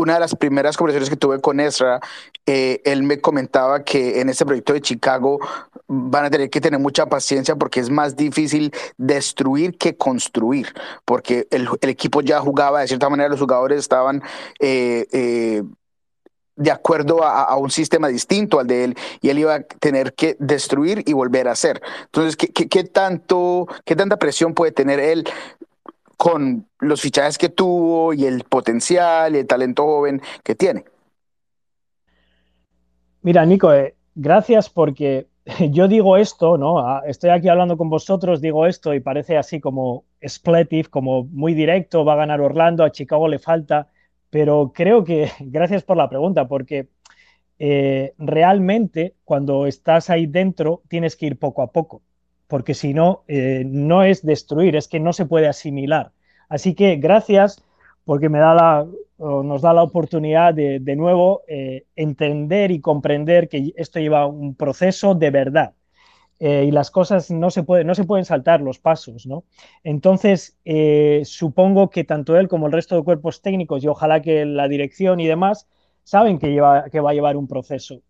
una 0.00 0.14
de 0.14 0.20
las 0.20 0.34
primeras 0.34 0.76
conversaciones 0.76 1.10
que 1.10 1.16
tuve 1.16 1.40
con 1.40 1.60
Ezra, 1.60 2.00
eh, 2.46 2.80
él 2.84 3.02
me 3.02 3.20
comentaba 3.20 3.84
que 3.84 4.20
en 4.20 4.28
este 4.28 4.46
proyecto 4.46 4.72
de 4.72 4.80
Chicago 4.80 5.38
van 5.86 6.24
a 6.24 6.30
tener 6.30 6.50
que 6.50 6.60
tener 6.60 6.80
mucha 6.80 7.06
paciencia 7.06 7.56
porque 7.56 7.80
es 7.80 7.90
más 7.90 8.16
difícil 8.16 8.72
destruir 8.96 9.76
que 9.76 9.96
construir, 9.96 10.72
porque 11.04 11.46
el, 11.50 11.68
equipo 11.82 12.20
ya 12.22 12.40
jugaba, 12.40 12.80
de 12.80 12.88
cierta 12.88 13.08
manera 13.08 13.28
los 13.28 13.40
jugadores 13.40 13.78
estaban... 13.78 14.22
Eh, 14.58 15.06
eh, 15.12 15.62
de 16.56 16.70
acuerdo 16.70 17.24
a, 17.24 17.56
un 17.56 17.70
sistema 17.70 18.08
distinto 18.08 18.60
al 18.60 18.66
de 18.66 18.84
él 18.84 18.96
y 19.22 19.30
él 19.30 19.38
iba 19.38 19.54
a 19.54 19.62
tener 19.62 20.12
que 20.12 20.36
destruir 20.38 21.02
y 21.06 21.14
volver 21.14 21.48
a 21.48 21.52
hacer. 21.52 21.80
Entonces, 22.04 22.36
¿qué, 22.36 22.84
tanto, 22.84 23.66
qué 23.86 23.96
tanta 23.96 24.18
presión 24.18 24.52
puede 24.52 24.70
tener 24.70 25.00
él 25.00 25.26
con 26.20 26.68
los 26.80 27.00
fichajes 27.00 27.38
que 27.38 27.48
tuvo 27.48 28.12
y 28.12 28.26
el 28.26 28.44
potencial 28.44 29.34
y 29.34 29.38
el 29.38 29.46
talento 29.46 29.84
joven 29.84 30.20
que 30.44 30.54
tiene. 30.54 30.84
Mira, 33.22 33.46
Nico, 33.46 33.72
eh, 33.72 33.94
gracias 34.14 34.68
porque 34.68 35.28
yo 35.70 35.88
digo 35.88 36.18
esto, 36.18 36.58
¿no? 36.58 36.80
Ah, 36.80 37.02
estoy 37.06 37.30
aquí 37.30 37.48
hablando 37.48 37.78
con 37.78 37.88
vosotros, 37.88 38.42
digo 38.42 38.66
esto 38.66 38.92
y 38.92 39.00
parece 39.00 39.38
así 39.38 39.60
como 39.60 40.04
expletive, 40.20 40.90
como 40.90 41.24
muy 41.24 41.54
directo, 41.54 42.04
va 42.04 42.12
a 42.12 42.16
ganar 42.16 42.42
Orlando, 42.42 42.84
a 42.84 42.92
Chicago 42.92 43.26
le 43.26 43.38
falta, 43.38 43.88
pero 44.28 44.72
creo 44.74 45.04
que, 45.04 45.30
gracias 45.40 45.84
por 45.84 45.96
la 45.96 46.10
pregunta, 46.10 46.46
porque 46.46 46.88
eh, 47.58 48.12
realmente 48.18 49.14
cuando 49.24 49.66
estás 49.66 50.10
ahí 50.10 50.26
dentro 50.26 50.82
tienes 50.86 51.16
que 51.16 51.24
ir 51.28 51.38
poco 51.38 51.62
a 51.62 51.72
poco, 51.72 52.02
porque 52.50 52.74
si 52.74 52.92
no, 52.92 53.22
eh, 53.28 53.62
no 53.64 54.02
es 54.02 54.26
destruir, 54.26 54.74
es 54.76 54.88
que 54.88 54.98
no 54.98 55.12
se 55.12 55.24
puede 55.24 55.46
asimilar. 55.46 56.10
Así 56.48 56.74
que 56.74 56.96
gracias 56.96 57.64
porque 58.04 58.28
me 58.28 58.40
da 58.40 58.54
la, 58.54 58.86
nos 59.18 59.62
da 59.62 59.72
la 59.72 59.84
oportunidad 59.84 60.52
de, 60.52 60.80
de 60.80 60.96
nuevo 60.96 61.42
eh, 61.46 61.84
entender 61.94 62.72
y 62.72 62.80
comprender 62.80 63.48
que 63.48 63.72
esto 63.76 64.00
lleva 64.00 64.26
un 64.26 64.56
proceso 64.56 65.14
de 65.14 65.30
verdad. 65.30 65.74
y 66.40 66.70
las 66.70 66.90
cosas 66.90 67.30
no 67.30 67.50
se, 67.50 67.62
puede, 67.62 67.84
no 67.84 67.94
se 67.94 68.04
pueden 68.04 68.24
saltar 68.24 68.62
los 68.62 68.78
pasos, 68.78 69.26
¿no? 69.26 69.44
Entonces, 69.84 70.56
supongo 71.24 71.90
que 71.90 72.04
tanto 72.04 72.36
él 72.38 72.48
como 72.48 72.66
el 72.66 72.72
resto 72.72 72.96
de 72.96 73.04
cuerpos 73.04 73.42
técnicos 73.42 73.84
y 73.84 73.88
ojalá 73.88 74.22
que 74.22 74.46
la 74.46 74.66
dirección 74.68 75.20
y 75.20 75.26
demás 75.26 75.68
saben 76.02 76.38
que, 76.38 76.48
lleva, 76.48 76.88
que 76.90 77.00
va 77.00 77.10
a 77.10 77.14
llevar 77.14 77.36
un 77.36 77.46
proceso. 77.46 78.00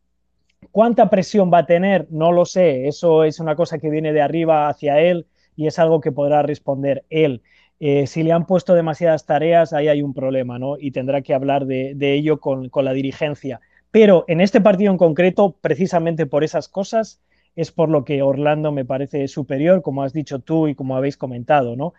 ¿Cuánta 0.72 1.10
presión 1.10 1.50
va 1.52 1.58
a 1.58 1.66
tener? 1.66 2.06
No 2.10 2.32
lo 2.32 2.44
sé. 2.44 2.86
Eso 2.86 3.24
es 3.24 3.40
una 3.40 3.56
cosa 3.56 3.78
que 3.78 3.90
viene 3.90 4.12
de 4.12 4.22
arriba 4.22 4.68
hacia 4.68 5.00
él 5.00 5.26
y 5.56 5.66
es 5.66 5.78
algo 5.78 6.00
que 6.00 6.12
podrá 6.12 6.42
responder 6.42 7.04
él. 7.10 7.42
Eh, 7.80 8.06
si 8.06 8.22
le 8.22 8.32
han 8.32 8.46
puesto 8.46 8.74
demasiadas 8.74 9.26
tareas, 9.26 9.72
ahí 9.72 9.88
hay 9.88 10.02
un 10.02 10.14
problema, 10.14 10.58
¿no? 10.58 10.76
Y 10.78 10.90
tendrá 10.90 11.22
que 11.22 11.34
hablar 11.34 11.66
de, 11.66 11.96
ello 12.14 12.38
con, 12.38 12.68
con, 12.68 12.84
la 12.84 12.92
dirigencia. 12.92 13.60
Pero 13.90 14.24
en 14.28 14.40
este 14.40 14.60
partido 14.60 14.92
en 14.92 14.98
concreto, 14.98 15.56
precisamente 15.60 16.26
por 16.26 16.44
esas 16.44 16.68
cosas, 16.68 17.20
es 17.56 17.72
por 17.72 17.88
lo 17.88 18.04
que 18.04 18.22
Orlando 18.22 18.70
me 18.70 18.84
parece 18.84 19.26
superior, 19.28 19.82
como 19.82 20.02
has 20.02 20.12
dicho 20.12 20.38
tú 20.38 20.68
y 20.68 20.74
como 20.74 20.96
habéis 20.96 21.16
comentado, 21.16 21.74
¿no? 21.74 21.94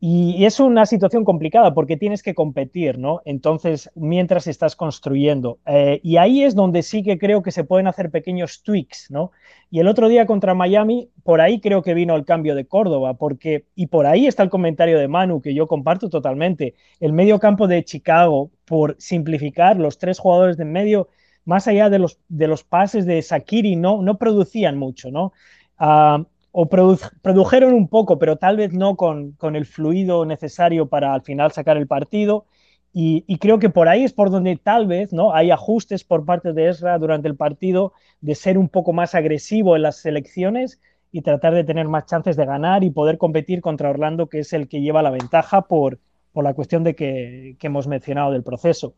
Y, 0.00 0.44
es 0.44 0.60
una 0.60 0.86
situación 0.86 1.24
complicada 1.24 1.74
porque 1.74 1.96
tienes 1.96 2.22
que 2.22 2.34
competir, 2.34 2.98
¿no? 2.98 3.20
Entonces, 3.24 3.90
mientras 3.96 4.46
estás 4.46 4.76
construyendo. 4.76 5.58
Eh, 5.66 6.00
y 6.04 6.18
ahí 6.18 6.44
es 6.44 6.54
donde 6.54 6.82
sí 6.82 7.02
que 7.02 7.18
creo 7.18 7.42
que 7.42 7.50
se 7.50 7.64
pueden 7.64 7.88
hacer 7.88 8.10
pequeños 8.10 8.62
tweaks, 8.62 9.10
¿no? 9.10 9.32
Y 9.70 9.80
el 9.80 9.88
otro 9.88 10.08
día 10.08 10.24
contra 10.26 10.54
Miami, 10.54 11.10
por 11.24 11.40
ahí 11.40 11.60
creo 11.60 11.82
que 11.82 11.94
vino 11.94 12.14
el 12.14 12.24
cambio 12.24 12.54
de 12.54 12.66
Córdoba, 12.66 13.14
porque, 13.14 13.66
y 13.74 13.88
por 13.88 14.06
ahí 14.06 14.28
está 14.28 14.44
el 14.44 14.50
comentario 14.50 14.98
de 14.98 15.08
Manu, 15.08 15.42
que 15.42 15.52
yo 15.52 15.66
comparto 15.66 16.08
totalmente. 16.08 16.74
El 17.00 17.12
medio 17.12 17.40
campo 17.40 17.66
de 17.66 17.84
Chicago, 17.84 18.52
por 18.66 18.94
simplificar, 19.00 19.78
los 19.78 19.98
tres 19.98 20.20
jugadores 20.20 20.56
de 20.56 20.64
medio, 20.64 21.08
más 21.44 21.66
allá 21.66 21.90
de 21.90 21.98
los, 21.98 22.20
de 22.28 22.46
los 22.46 22.62
pases 22.62 23.04
de 23.04 23.20
Sakiri, 23.20 23.74
no, 23.74 24.00
no 24.02 24.16
producían 24.16 24.78
mucho, 24.78 25.10
¿no? 25.10 25.32
Ah, 25.76 26.24
o 26.60 26.66
produjeron 26.66 27.72
un 27.72 27.86
poco, 27.86 28.18
pero 28.18 28.34
tal 28.34 28.56
vez 28.56 28.72
no 28.72 28.96
con, 28.96 29.36
el 29.54 29.64
fluido 29.64 30.24
necesario 30.24 30.88
para 30.88 31.14
al 31.14 31.22
final 31.22 31.52
sacar 31.52 31.76
el 31.76 31.86
partido. 31.86 32.46
Y, 32.92 33.38
creo 33.38 33.60
que 33.60 33.70
por 33.70 33.86
ahí 33.86 34.02
es 34.02 34.12
por 34.12 34.28
donde 34.28 34.56
tal 34.56 34.88
vez 34.88 35.12
¿no? 35.12 35.32
hay 35.32 35.52
ajustes 35.52 36.02
por 36.02 36.24
parte 36.24 36.52
de 36.52 36.68
Ezra 36.68 36.98
durante 36.98 37.28
el 37.28 37.36
partido 37.36 37.92
de 38.20 38.34
ser 38.34 38.58
un 38.58 38.68
poco 38.68 38.92
más 38.92 39.14
agresivo 39.14 39.76
en 39.76 39.82
las 39.82 39.98
selecciones 39.98 40.80
y 41.12 41.22
tratar 41.22 41.54
de 41.54 41.62
tener 41.62 41.86
más 41.86 42.06
chances 42.06 42.34
de 42.34 42.44
ganar 42.44 42.82
y 42.82 42.90
poder 42.90 43.18
competir 43.18 43.60
contra 43.60 43.90
Orlando, 43.90 44.26
que 44.26 44.40
es 44.40 44.52
el 44.52 44.66
que 44.66 44.80
lleva 44.80 45.00
la 45.00 45.10
ventaja 45.10 45.62
por, 45.62 46.00
por 46.32 46.42
la 46.42 46.54
cuestión 46.54 46.82
de 46.82 46.96
que, 46.96 47.54
que 47.60 47.68
hemos 47.68 47.86
mencionado 47.86 48.32
del 48.32 48.42
proceso. 48.42 48.94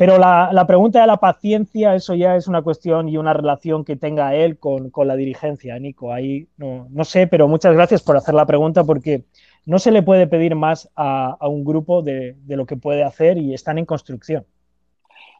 Pero 0.00 0.16
la, 0.16 0.64
pregunta 0.66 1.02
de 1.02 1.06
la 1.06 1.18
paciencia, 1.18 1.94
eso 1.94 2.14
ya 2.14 2.34
es 2.34 2.48
una 2.48 2.62
cuestión 2.62 3.10
y 3.10 3.18
una 3.18 3.34
relación 3.34 3.84
que 3.84 3.96
tenga 3.96 4.34
él 4.34 4.58
con, 4.58 4.90
la 5.04 5.14
dirigencia, 5.14 5.78
Nico. 5.78 6.10
Ahí 6.10 6.48
no, 6.56 7.04
sé, 7.04 7.26
pero 7.26 7.48
muchas 7.48 7.74
gracias 7.74 8.02
por 8.02 8.16
hacer 8.16 8.32
la 8.32 8.46
pregunta 8.46 8.82
porque 8.82 9.24
no 9.66 9.78
se 9.78 9.90
le 9.90 10.02
puede 10.02 10.26
pedir 10.26 10.54
más 10.54 10.90
a, 10.96 11.36
un 11.42 11.66
grupo 11.66 12.00
de, 12.00 12.34
lo 12.46 12.64
que 12.64 12.78
puede 12.78 13.04
hacer 13.04 13.36
y 13.36 13.52
están 13.52 13.76
en 13.76 13.84
construcción. 13.84 14.46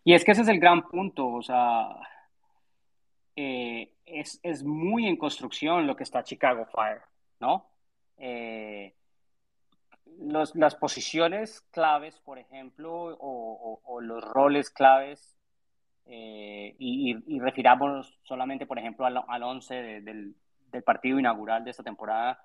Y 0.05 0.13
es 0.13 0.27
que 0.27 0.33
ese 0.33 0.43
es 0.43 0.49
el 0.49 0.61
gran 0.61 0.87
punto, 0.87 1.27
o 1.27 1.43
sea, 1.43 1.97
eh, 3.37 3.95
es, 4.05 4.63
muy 4.63 5.07
en 5.07 5.17
construcción 5.17 5.87
lo 5.87 5.97
que 5.97 6.03
está 6.03 6.23
Chicago 6.23 6.67
Fire, 6.67 7.01
¿no? 7.41 7.65
Eh, 8.19 8.93
las 10.21 10.75
posiciones 10.77 11.63
claves, 11.71 12.19
por 12.21 12.39
ejemplo, 12.39 13.17
o, 13.21 14.01
los 14.01 14.23
roles 14.25 14.71
claves, 14.71 15.37
eh, 16.07 16.75
y, 16.79 17.39
refiramos 17.39 18.19
solamente, 18.23 18.67
por 18.67 18.79
ejemplo, 18.79 19.07
al, 19.07 19.23
al 19.27 19.43
11 19.43 19.75
del, 19.75 20.35
del, 20.73 20.83
partido 20.83 21.19
inaugural 21.19 21.65
de 21.65 21.71
esta 21.71 21.83
temporada. 21.83 22.41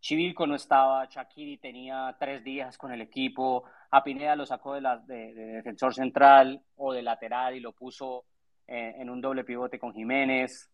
Chivilco 0.00 0.46
no 0.46 0.54
estaba, 0.54 1.04
Shakiri 1.04 1.58
tenía 1.58 2.16
tres 2.18 2.42
días 2.42 2.78
con 2.78 2.92
el 2.92 3.02
equipo, 3.02 3.64
a 3.90 4.02
Pineda 4.02 4.34
lo 4.36 4.46
sacó 4.46 4.74
de, 4.74 4.80
la, 4.80 4.96
de, 4.96 5.34
defensor 5.34 5.94
central 5.94 6.62
o 6.76 6.92
de 6.92 7.02
lateral 7.02 7.54
y 7.54 7.60
lo 7.60 7.72
puso 7.72 8.24
eh, 8.66 8.94
en 8.96 9.10
un 9.10 9.20
doble 9.20 9.44
pivote 9.44 9.78
con 9.78 9.92
Jiménez. 9.92 10.70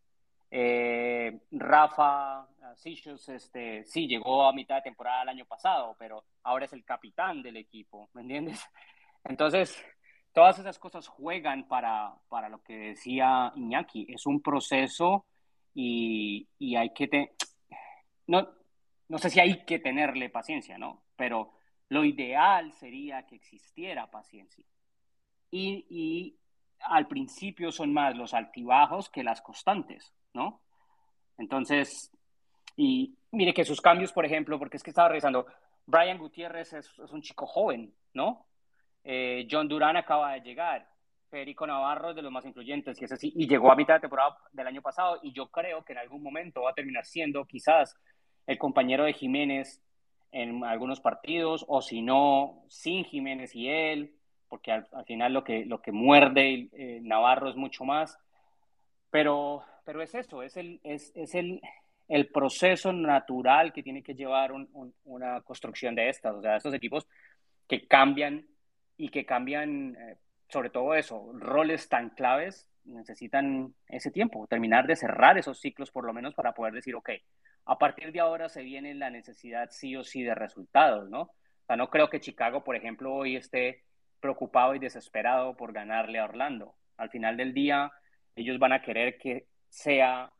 Eh, 0.50 1.40
Rafa 1.50 2.46
Sicius, 2.76 3.28
este, 3.28 3.84
sí, 3.84 4.06
llegó 4.06 4.44
a 4.46 4.52
mitad 4.52 4.76
de 4.76 4.82
temporada 4.82 5.22
el 5.22 5.30
año 5.30 5.44
pasado, 5.44 5.96
pero 5.98 6.24
ahora 6.42 6.66
es 6.66 6.72
el 6.72 6.84
capitán 6.84 7.42
del 7.42 7.56
equipo, 7.56 8.08
¿me 8.12 8.22
entiendes? 8.22 8.60
Entonces, 9.24 9.82
todas 10.32 10.58
esas 10.58 10.78
cosas 10.78 11.08
juegan 11.08 11.66
para, 11.66 12.14
para 12.28 12.48
lo 12.48 12.62
que 12.62 12.76
decía 12.76 13.52
Iñaki. 13.56 14.06
Es 14.08 14.26
un 14.26 14.40
proceso 14.40 15.26
y, 15.74 16.48
y 16.58 16.76
hay 16.76 16.90
que... 16.90 17.08
Te... 17.08 17.32
No, 18.26 18.48
no 19.08 19.18
sé 19.18 19.30
si 19.30 19.40
hay 19.40 19.64
que 19.64 19.78
tenerle 19.78 20.28
paciencia, 20.30 20.78
¿no? 20.78 21.02
Pero 21.16 21.52
lo 21.88 22.04
ideal 22.04 22.72
sería 22.72 23.26
que 23.26 23.36
existiera 23.36 24.10
paciencia. 24.10 24.64
Y, 25.50 25.86
y 25.88 26.36
al 26.80 27.06
principio 27.06 27.72
son 27.72 27.92
más 27.92 28.16
los 28.16 28.34
altibajos 28.34 29.08
que 29.10 29.24
las 29.24 29.40
constantes. 29.42 30.12
¿no? 30.36 30.60
Entonces, 31.38 32.12
y 32.76 33.16
mire 33.32 33.52
que 33.52 33.64
sus 33.64 33.80
cambios, 33.80 34.12
por 34.12 34.24
ejemplo, 34.24 34.58
porque 34.58 34.76
es 34.76 34.82
que 34.82 34.90
estaba 34.90 35.08
revisando, 35.08 35.46
Brian 35.86 36.18
Gutiérrez 36.18 36.72
es, 36.74 36.98
un 36.98 37.22
chico 37.22 37.46
joven, 37.46 37.92
¿no? 38.14 38.46
Eh, 39.04 39.46
John 39.50 39.68
Durán 39.68 39.96
acaba 39.96 40.32
de 40.32 40.40
llegar, 40.40 40.88
Federico 41.30 41.66
Navarro 41.66 42.10
es 42.10 42.16
de 42.16 42.22
los 42.22 42.32
más 42.32 42.44
influyentes, 42.44 43.00
y 43.00 43.04
es 43.04 43.12
así, 43.12 43.32
y 43.34 43.48
llegó 43.48 43.70
a 43.70 43.76
mitad 43.76 43.94
de 43.94 44.00
temporada 44.00 44.36
del 44.52 44.66
año 44.66 44.82
pasado, 44.82 45.18
y 45.22 45.32
yo 45.32 45.48
creo 45.48 45.84
que 45.84 45.92
en 45.92 46.00
algún 46.00 46.22
momento 46.22 46.62
va 46.62 46.70
a 46.70 46.74
terminar 46.74 47.04
siendo 47.04 47.44
quizás 47.44 47.96
el 48.46 48.58
compañero 48.58 49.04
de 49.04 49.12
Jiménez 49.12 49.82
en 50.32 50.64
algunos 50.64 51.00
partidos, 51.00 51.64
o 51.68 51.80
si 51.80 52.02
no, 52.02 52.64
sin 52.68 53.04
Jiménez 53.04 53.54
y 53.54 53.68
él, 53.68 54.16
porque 54.56 54.72
al, 54.72 54.86
final 55.04 55.34
lo 55.34 55.44
que, 55.44 55.66
lo 55.66 55.82
que 55.82 55.92
muerde 55.92 56.70
eh, 56.72 57.00
Navarro 57.02 57.50
es 57.50 57.56
mucho 57.56 57.84
más. 57.84 58.18
Pero, 59.10 59.62
pero 59.84 60.00
es 60.02 60.14
eso, 60.14 60.42
es 60.42 60.56
el, 60.56 60.80
es, 60.82 61.12
es 61.14 61.34
el, 61.34 61.60
el 62.08 62.28
proceso 62.28 62.90
natural 62.90 63.74
que 63.74 63.82
tiene 63.82 64.02
que 64.02 64.14
llevar 64.14 64.52
una 65.04 65.42
construcción 65.42 65.94
de 65.94 66.08
estas, 66.08 66.34
o 66.34 66.40
sea, 66.40 66.56
estos 66.56 66.72
equipos 66.72 67.06
que 67.68 67.86
cambian 67.86 68.46
y 68.96 69.10
que 69.10 69.26
cambian, 69.26 69.94
eh, 69.94 70.16
sobre 70.48 70.70
todo 70.70 70.94
eso, 70.94 71.30
roles 71.34 71.90
tan 71.90 72.10
claves, 72.10 72.66
necesitan 72.84 73.74
ese 73.88 74.10
tiempo, 74.10 74.46
terminar 74.46 74.86
de 74.86 74.96
cerrar 74.96 75.36
esos 75.36 75.60
ciclos 75.60 75.90
por 75.90 76.06
lo 76.06 76.14
menos 76.14 76.34
para 76.34 76.52
poder 76.52 76.72
decir, 76.72 76.94
ok, 76.94 77.10
a 77.66 77.76
partir 77.76 78.10
de 78.10 78.20
ahora 78.20 78.48
se 78.48 78.62
viene 78.62 78.94
la 78.94 79.10
necesidad 79.10 79.68
sí 79.70 79.96
o 79.96 80.02
sí 80.02 80.22
de 80.22 80.34
resultados, 80.34 81.10
¿no? 81.10 81.20
O 81.20 81.66
sea, 81.66 81.76
no 81.76 81.90
creo 81.90 82.08
que 82.08 82.20
Chicago, 82.20 82.62
por 82.62 82.76
ejemplo, 82.76 83.12
hoy 83.12 83.34
esté 83.34 83.82
preocupado 84.20 84.74
y 84.74 84.78
desesperado 84.78 85.56
por 85.56 85.72
ganarle 85.72 86.18
a 86.18 86.24
Orlando. 86.24 86.74
Al 86.96 87.10
final 87.10 87.36
del 87.36 87.52
día, 87.52 87.92
ellos 88.34 88.58
van 88.58 88.72
a 88.72 88.82
querer 88.82 89.18
que 89.18 89.46
sea 89.68 90.32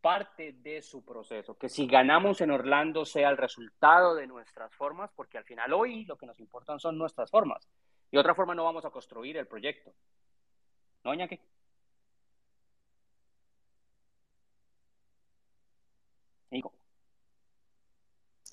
parte 0.00 0.52
de 0.52 0.80
su 0.80 1.04
proceso, 1.04 1.58
que 1.58 1.68
si 1.68 1.86
ganamos 1.86 2.40
en 2.40 2.50
Orlando 2.50 3.04
sea 3.04 3.28
el 3.28 3.36
resultado 3.36 4.14
de 4.14 4.26
nuestras 4.26 4.74
formas, 4.74 5.10
porque 5.14 5.38
al 5.38 5.44
final 5.44 5.72
hoy 5.74 6.04
lo 6.06 6.16
que 6.16 6.26
nos 6.26 6.40
importan 6.40 6.80
son 6.80 6.96
nuestras 6.96 7.30
formas. 7.30 7.68
Y 8.10 8.16
otra 8.16 8.34
forma 8.34 8.54
no 8.54 8.64
vamos 8.64 8.84
a 8.84 8.90
construir 8.90 9.36
el 9.36 9.46
proyecto. 9.46 9.92
¿No, 11.04 11.14
Iñaki? 11.14 11.38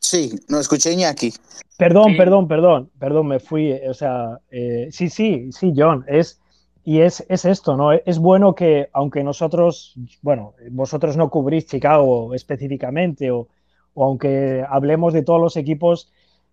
Sí, 0.10 0.32
no 0.48 0.58
escuché 0.60 0.94
Iñaki. 0.94 1.34
Perdón, 1.78 2.16
perdón, 2.16 2.48
perdón, 2.48 2.90
perdón, 2.98 3.28
me 3.28 3.40
fui, 3.42 3.74
o 3.74 3.94
sea, 3.94 4.40
eh, 4.50 4.88
sí, 4.90 5.10
sí, 5.10 5.52
sí, 5.52 5.74
John, 5.76 6.06
es 6.08 6.40
y 6.86 7.02
es, 7.02 7.26
esto, 7.28 7.76
¿no? 7.76 7.92
Es 7.92 8.18
bueno 8.18 8.56
que, 8.56 8.88
aunque 8.94 9.22
nosotros, 9.22 9.96
bueno, 10.22 10.54
vosotros 10.72 11.18
no 11.18 11.30
cubrís 11.30 11.66
Chicago 11.66 12.34
específicamente, 12.34 13.32
o, 13.32 13.50
aunque 13.98 14.64
hablemos 14.70 15.12
de 15.12 15.24
todos 15.24 15.42
los 15.42 15.58
equipos, 15.58 16.10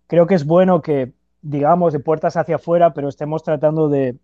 creo 0.07 0.27
que 0.27 0.35
es 0.35 0.45
bueno 0.45 0.81
que, 0.81 1.13
digamos, 1.41 1.93
de 1.93 2.01
puertas 2.01 2.35
hacia 2.35 2.57
afuera, 2.57 2.93
pero 2.93 3.07
estemos 3.07 3.41
tratando 3.41 3.87
de, 3.87 4.17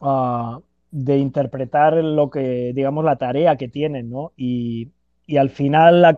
ah, 0.00 0.60
de 0.90 1.18
interpretar 1.18 1.92
lo 2.02 2.30
que, 2.30 2.72
digamos, 2.74 3.04
la 3.04 3.16
tarea 3.16 3.56
que 3.56 3.68
tienen, 3.68 4.08
¿no? 4.08 4.32
Y, 4.34 4.92
y 5.26 5.36
al 5.36 5.50
final 5.50 6.02
la, 6.02 6.16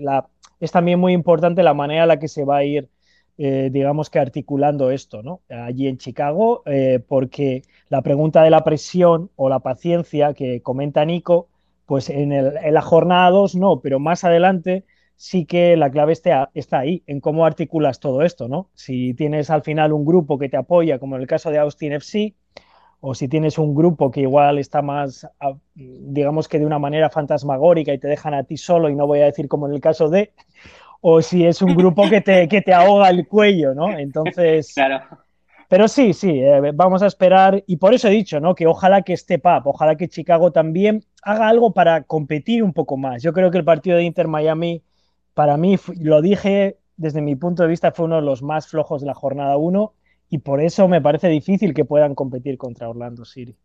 la, 0.00 0.28
es 0.60 0.72
también 0.72 0.98
muy 0.98 1.12
importante 1.12 1.62
la 1.62 1.74
manera 1.74 2.02
en 2.02 2.08
la 2.08 2.18
que 2.18 2.28
se 2.28 2.44
va 2.44 2.58
a 2.58 2.64
ir, 2.64 2.88
eh, 3.36 3.70
digamos 3.72 4.10
que 4.10 4.18
articulando 4.18 4.90
esto, 4.90 5.22
¿no? 5.22 5.42
Allí 5.48 5.86
en 5.88 5.98
Chicago, 5.98 6.62
eh, 6.66 7.00
porque 7.06 7.62
la 7.88 8.02
pregunta 8.02 8.42
de 8.42 8.50
la 8.50 8.64
presión 8.64 9.30
o 9.36 9.48
la 9.48 9.60
paciencia 9.60 10.34
que 10.34 10.62
comenta 10.62 11.04
Nico, 11.04 11.48
pues 11.86 12.10
en, 12.10 12.32
el, 12.32 12.56
en 12.56 12.74
la 12.74 12.82
jornada 12.82 13.30
2 13.30 13.54
no, 13.54 13.80
pero 13.80 13.98
más 13.98 14.24
adelante 14.24 14.84
sí 15.16 15.46
que 15.46 15.76
la 15.76 15.90
clave 15.90 16.12
está, 16.12 16.50
está 16.54 16.78
ahí, 16.78 17.02
en 17.06 17.20
cómo 17.20 17.44
articulas 17.44 17.98
todo 17.98 18.22
esto, 18.22 18.46
¿no? 18.48 18.70
Si 18.74 19.14
tienes 19.14 19.50
al 19.50 19.62
final 19.62 19.92
un 19.92 20.04
grupo 20.04 20.38
que 20.38 20.48
te 20.48 20.56
apoya, 20.56 20.98
como 20.98 21.16
en 21.16 21.22
el 21.22 21.28
caso 21.28 21.50
de 21.50 21.58
Austin 21.58 21.92
FC, 21.92 22.34
o 23.00 23.14
si 23.14 23.28
tienes 23.28 23.58
un 23.58 23.74
grupo 23.74 24.10
que 24.10 24.20
igual 24.20 24.58
está 24.58 24.82
más, 24.82 25.26
digamos 25.74 26.48
que 26.48 26.58
de 26.58 26.66
una 26.66 26.78
manera 26.78 27.10
fantasmagórica 27.10 27.92
y 27.92 27.98
te 27.98 28.08
dejan 28.08 28.34
a 28.34 28.44
ti 28.44 28.56
solo, 28.56 28.88
y 28.88 28.96
no 28.96 29.06
voy 29.06 29.20
a 29.20 29.26
decir 29.26 29.48
como 29.48 29.68
en 29.68 29.74
el 29.74 29.80
caso 29.80 30.08
de, 30.08 30.32
o 31.00 31.22
si 31.22 31.46
es 31.46 31.62
un 31.62 31.76
grupo 31.76 32.08
que 32.08 32.20
te, 32.20 32.48
que 32.48 32.60
te 32.60 32.74
ahoga 32.74 33.10
el 33.10 33.26
cuello, 33.28 33.74
¿no? 33.74 33.96
Entonces... 33.96 34.72
Claro. 34.74 35.00
Pero 35.68 35.86
sí, 35.86 36.14
sí, 36.14 36.30
eh, 36.30 36.72
vamos 36.72 37.02
a 37.02 37.06
esperar, 37.06 37.62
y 37.66 37.76
por 37.76 37.92
eso 37.92 38.08
he 38.08 38.10
dicho, 38.10 38.40
¿no? 38.40 38.54
Que 38.54 38.66
ojalá 38.66 39.02
que 39.02 39.12
esté 39.12 39.38
PAP, 39.38 39.66
ojalá 39.66 39.96
que 39.96 40.08
Chicago 40.08 40.50
también 40.50 41.04
haga 41.22 41.46
algo 41.46 41.74
para 41.74 42.04
competir 42.04 42.62
un 42.62 42.72
poco 42.72 42.96
más. 42.96 43.22
Yo 43.22 43.34
creo 43.34 43.50
que 43.50 43.58
el 43.58 43.64
partido 43.64 43.98
de 43.98 44.04
Inter 44.04 44.28
Miami, 44.28 44.82
para 45.34 45.58
mí, 45.58 45.76
lo 46.00 46.22
dije 46.22 46.78
desde 46.96 47.20
mi 47.20 47.36
punto 47.36 47.62
de 47.62 47.68
vista, 47.68 47.92
fue 47.92 48.06
uno 48.06 48.16
de 48.16 48.22
los 48.22 48.42
más 48.42 48.66
flojos 48.66 49.02
de 49.02 49.08
la 49.08 49.14
jornada 49.14 49.58
1 49.58 49.92
y 50.30 50.38
por 50.38 50.60
eso 50.60 50.88
me 50.88 51.00
parece 51.00 51.28
difícil 51.28 51.74
que 51.74 51.84
puedan 51.84 52.14
competir 52.14 52.58
contra 52.58 52.88
Orlando 52.88 53.24
City. 53.24 53.56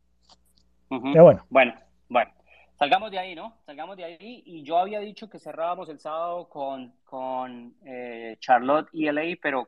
Pero 0.89 1.23
bueno. 1.23 1.45
Bueno, 1.49 1.73
bueno. 2.07 2.31
Salgamos 2.75 3.11
de 3.11 3.19
ahí, 3.19 3.35
¿no? 3.35 3.57
Salgamos 3.65 3.97
de 3.97 4.03
ahí. 4.03 4.43
Y 4.45 4.63
yo 4.63 4.77
había 4.77 4.99
dicho 4.99 5.29
que 5.29 5.39
cerrábamos 5.39 5.89
el 5.89 5.99
sábado 5.99 6.49
con, 6.49 6.93
con 7.03 7.75
eh, 7.85 8.37
Charlotte 8.39 8.89
y 8.91 9.09
LA, 9.11 9.37
pero 9.41 9.67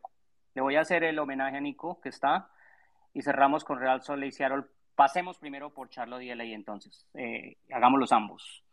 le 0.53 0.61
voy 0.61 0.75
a 0.75 0.81
hacer 0.81 1.03
el 1.03 1.19
homenaje 1.19 1.57
a 1.57 1.61
Nico, 1.61 1.99
que 2.01 2.09
está, 2.09 2.49
y 3.13 3.21
cerramos 3.21 3.63
con 3.63 3.79
Real 3.79 4.01
Salt 4.01 4.19
Lake 4.19 4.31
Seattle. 4.31 4.63
Pasemos 4.95 5.37
primero 5.37 5.73
por 5.73 5.89
Charlotte 5.89 6.23
y 6.23 6.33
LA 6.33 6.45
entonces. 6.45 7.05
Eh, 7.13 7.57
hagámoslos 7.71 8.11
ambos. 8.11 8.63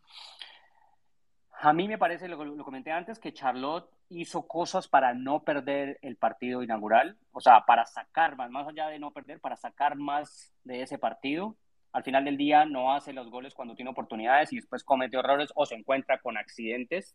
A 1.65 1.73
mí 1.73 1.87
me 1.87 1.97
parece, 1.97 2.27
lo, 2.27 2.65
comenté 2.65 2.91
antes, 2.91 3.21
que 3.21 3.33
Charlotte 3.33 3.89
hizo 4.09 4.49
cosas 4.49 4.89
para 4.89 5.15
no 5.15 5.45
perder 5.45 5.97
el 6.03 6.17
partido 6.17 6.65
inaugural, 6.65 7.17
o 7.31 7.41
sea, 7.41 7.61
para 7.65 7.87
sacar 7.87 8.37
más, 8.37 8.51
más 8.51 8.67
allá 8.67 8.89
de 8.89 8.99
no 8.99 9.13
perder, 9.13 9.39
para 9.39 9.55
sacar 9.55 9.95
más 9.95 10.53
de 10.65 10.83
ese 10.83 10.99
partido. 10.99 11.55
Al 11.93 12.03
final 12.03 12.25
del 12.25 12.37
día 12.37 12.65
no 12.65 12.93
hace 12.93 13.13
los 13.13 13.31
goles 13.31 13.55
cuando 13.55 13.77
tiene 13.77 13.93
oportunidades 13.93 14.53
y 14.53 14.57
después 14.57 14.83
comete 14.83 15.17
errores 15.17 15.53
o 15.55 15.65
se 15.65 15.77
encuentra 15.77 16.19
con 16.19 16.37
accidentes. 16.37 17.15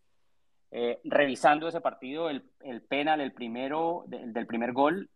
Eh, 0.72 1.02
revisando 1.04 1.68
ese 1.68 1.82
partido, 1.82 2.30
el, 2.30 2.50
el 2.62 2.82
penal, 2.82 3.20
el 3.20 3.34
primero, 3.34 4.06
del 4.08 4.48
primer 4.48 4.72
gol, 4.72 5.10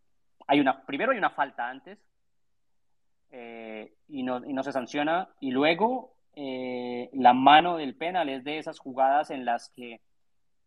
hay 0.45 0.59
una, 0.59 0.83
primero 0.83 1.13
hay 1.13 1.17
una 1.17 1.29
falta 1.29 1.69
antes 1.69 2.05
eh, 3.29 3.93
y, 4.09 4.23
no, 4.23 4.45
y 4.45 4.51
no 4.51 4.61
se 4.61 4.73
sanciona 4.73 5.29
y 5.39 5.51
luego 5.51 6.17
eh, 6.35 7.09
la 7.13 7.33
mano 7.33 7.77
del 7.77 7.95
penal 7.95 8.29
es 8.29 8.43
de 8.43 8.57
esas 8.57 8.79
jugadas 8.79 9.31
en 9.31 9.45
las 9.45 9.69
que 9.69 10.01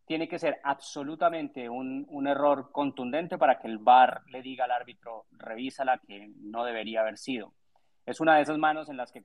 tiene 0.05 0.27
que 0.27 0.37
ser 0.37 0.59
absolutamente 0.63 1.67
un, 1.67 2.05
un, 2.09 2.27
error 2.27 2.71
contundente 2.71 3.37
para 3.37 3.59
que 3.59 3.67
el 3.67 3.79
VAR 3.79 4.21
le 4.27 4.43
diga 4.43 4.65
al 4.65 4.71
árbitro, 4.71 5.25
revísala 5.31 5.99
que 6.05 6.29
no 6.37 6.63
debería 6.63 7.01
haber 7.01 7.17
sido. 7.17 7.53
Es 8.05 8.19
una 8.19 8.35
de 8.35 8.43
esas 8.43 8.59
manos 8.59 8.87
en 8.89 8.97
las 8.97 9.11
que 9.11 9.23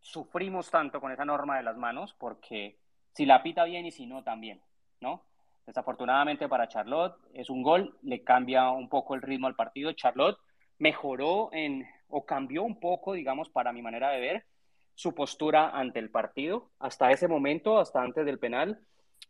sufrimos 0.00 0.70
tanto 0.70 1.00
con 1.00 1.12
esa 1.12 1.24
norma 1.24 1.56
de 1.56 1.62
las 1.62 1.76
manos, 1.76 2.14
porque 2.18 2.76
si 3.12 3.26
la 3.26 3.42
pita 3.42 3.64
bien 3.64 3.86
y 3.86 3.92
si 3.92 4.06
no 4.06 4.24
también, 4.24 4.60
¿no? 5.00 5.24
Desafortunadamente 5.66 6.48
para 6.48 6.66
Charlotte 6.66 7.16
es 7.34 7.48
un 7.48 7.62
gol, 7.62 7.96
le 8.02 8.24
cambia 8.24 8.70
un 8.70 8.88
poco 8.88 9.14
el 9.14 9.22
ritmo 9.22 9.46
al 9.46 9.54
partido. 9.54 9.92
Charlotte 9.92 10.38
mejoró 10.78 11.50
en, 11.52 11.86
o 12.08 12.26
cambió 12.26 12.64
un 12.64 12.80
poco, 12.80 13.12
digamos, 13.12 13.48
para 13.48 13.72
mi 13.72 13.80
manera 13.80 14.10
de 14.10 14.20
ver, 14.20 14.46
su 14.94 15.14
postura 15.14 15.70
ante 15.70 15.98
el 15.98 16.10
partido. 16.10 16.70
Hasta 16.78 17.10
ese 17.10 17.28
momento, 17.28 17.78
hasta 17.78 18.02
antes 18.02 18.24
del 18.24 18.38
penal, 18.38 18.80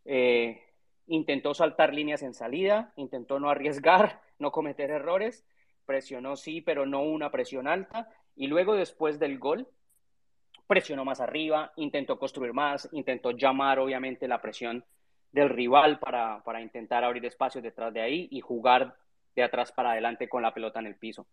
eh, 0.05 0.61
intentó 1.07 1.53
saltar 1.53 1.93
líneas 1.93 2.23
en 2.23 2.33
salida, 2.33 2.93
intentó 2.95 3.39
no 3.39 3.49
arriesgar, 3.49 4.21
no 4.39 4.51
cometer 4.51 4.91
errores, 4.91 5.45
presionó 5.85 6.35
sí, 6.35 6.61
pero 6.61 6.85
no 6.85 7.01
una 7.01 7.31
presión 7.31 7.67
alta, 7.67 8.09
y 8.35 8.47
luego 8.47 8.75
después 8.75 9.19
del 9.19 9.37
gol, 9.39 9.67
presionó 10.67 11.05
más 11.05 11.19
arriba, 11.19 11.73
intentó 11.75 12.17
construir 12.17 12.53
más, 12.53 12.89
intentó 12.93 13.31
llamar 13.31 13.79
obviamente 13.79 14.27
la 14.27 14.41
presión 14.41 14.83
del 15.31 15.49
rival 15.49 15.99
para, 15.99 16.41
para 16.43 16.61
intentar 16.61 17.03
abrir 17.03 17.25
espacios 17.25 17.63
detrás 17.63 17.93
de 17.93 18.01
ahí 18.01 18.27
y 18.31 18.39
jugar 18.39 18.95
de 19.35 19.43
atrás 19.43 19.71
para 19.71 19.91
adelante 19.91 20.29
con 20.29 20.41
la 20.41 20.53
pelota 20.53 20.79
en 20.79 20.87
el 20.87 20.95
piso. 20.95 21.27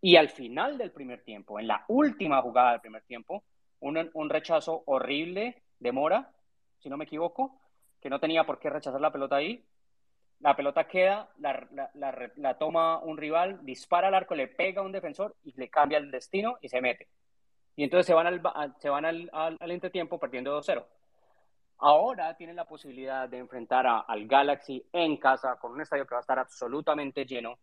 Y 0.00 0.16
al 0.16 0.30
final 0.30 0.78
del 0.78 0.92
primer 0.92 1.22
tiempo, 1.22 1.60
en 1.60 1.66
la 1.66 1.84
última 1.88 2.40
jugada 2.40 2.72
del 2.72 2.80
primer 2.80 3.02
tiempo, 3.02 3.44
un, 3.80 4.10
un 4.12 4.30
rechazo 4.30 4.82
horrible 4.86 5.62
de 5.78 5.92
Mora, 5.92 6.32
si 6.78 6.88
no 6.88 6.96
me 6.96 7.04
equivoco, 7.04 7.60
que 8.00 8.08
no 8.10 8.18
tenía 8.18 8.44
por 8.44 8.58
qué 8.58 8.70
rechazar 8.70 9.00
la 9.00 9.12
pelota 9.12 9.36
ahí. 9.36 9.64
La 10.40 10.56
pelota 10.56 10.84
queda, 10.88 11.28
la, 11.38 11.68
la, 11.94 12.30
la, 12.36 12.56
toma 12.56 12.98
un 13.00 13.18
rival, 13.18 13.62
dispara 13.62 14.08
al 14.08 14.14
arco, 14.14 14.34
le 14.34 14.48
pega 14.48 14.80
a 14.80 14.84
un 14.84 14.92
defensor 14.92 15.36
y 15.44 15.52
le 15.52 15.68
cambia 15.68 15.98
el 15.98 16.10
destino 16.10 16.56
y 16.62 16.68
se 16.70 16.80
mete. 16.80 17.08
Y 17.76 17.84
entonces 17.84 18.06
se 18.06 18.14
van 18.14 18.26
al, 18.26 18.42
se 18.78 18.88
van 18.88 19.04
al, 19.04 19.28
al, 19.34 19.58
al 19.60 19.70
entretiempo 19.70 20.18
perdiendo 20.18 20.58
2-0. 20.58 20.82
Ahora 21.76 22.34
tienen 22.36 22.56
la 22.56 22.66
posibilidad 22.66 23.28
de 23.28 23.38
enfrentar 23.38 23.86
a, 23.86 24.00
al 24.00 24.26
Galaxy 24.26 24.82
en 24.92 25.18
casa 25.18 25.56
con 25.56 25.72
un 25.72 25.82
estadio 25.82 26.06
que 26.06 26.14
va 26.14 26.20
a 26.20 26.22
estar 26.22 26.38
absolutamente 26.38 27.26
lleno. 27.26 27.58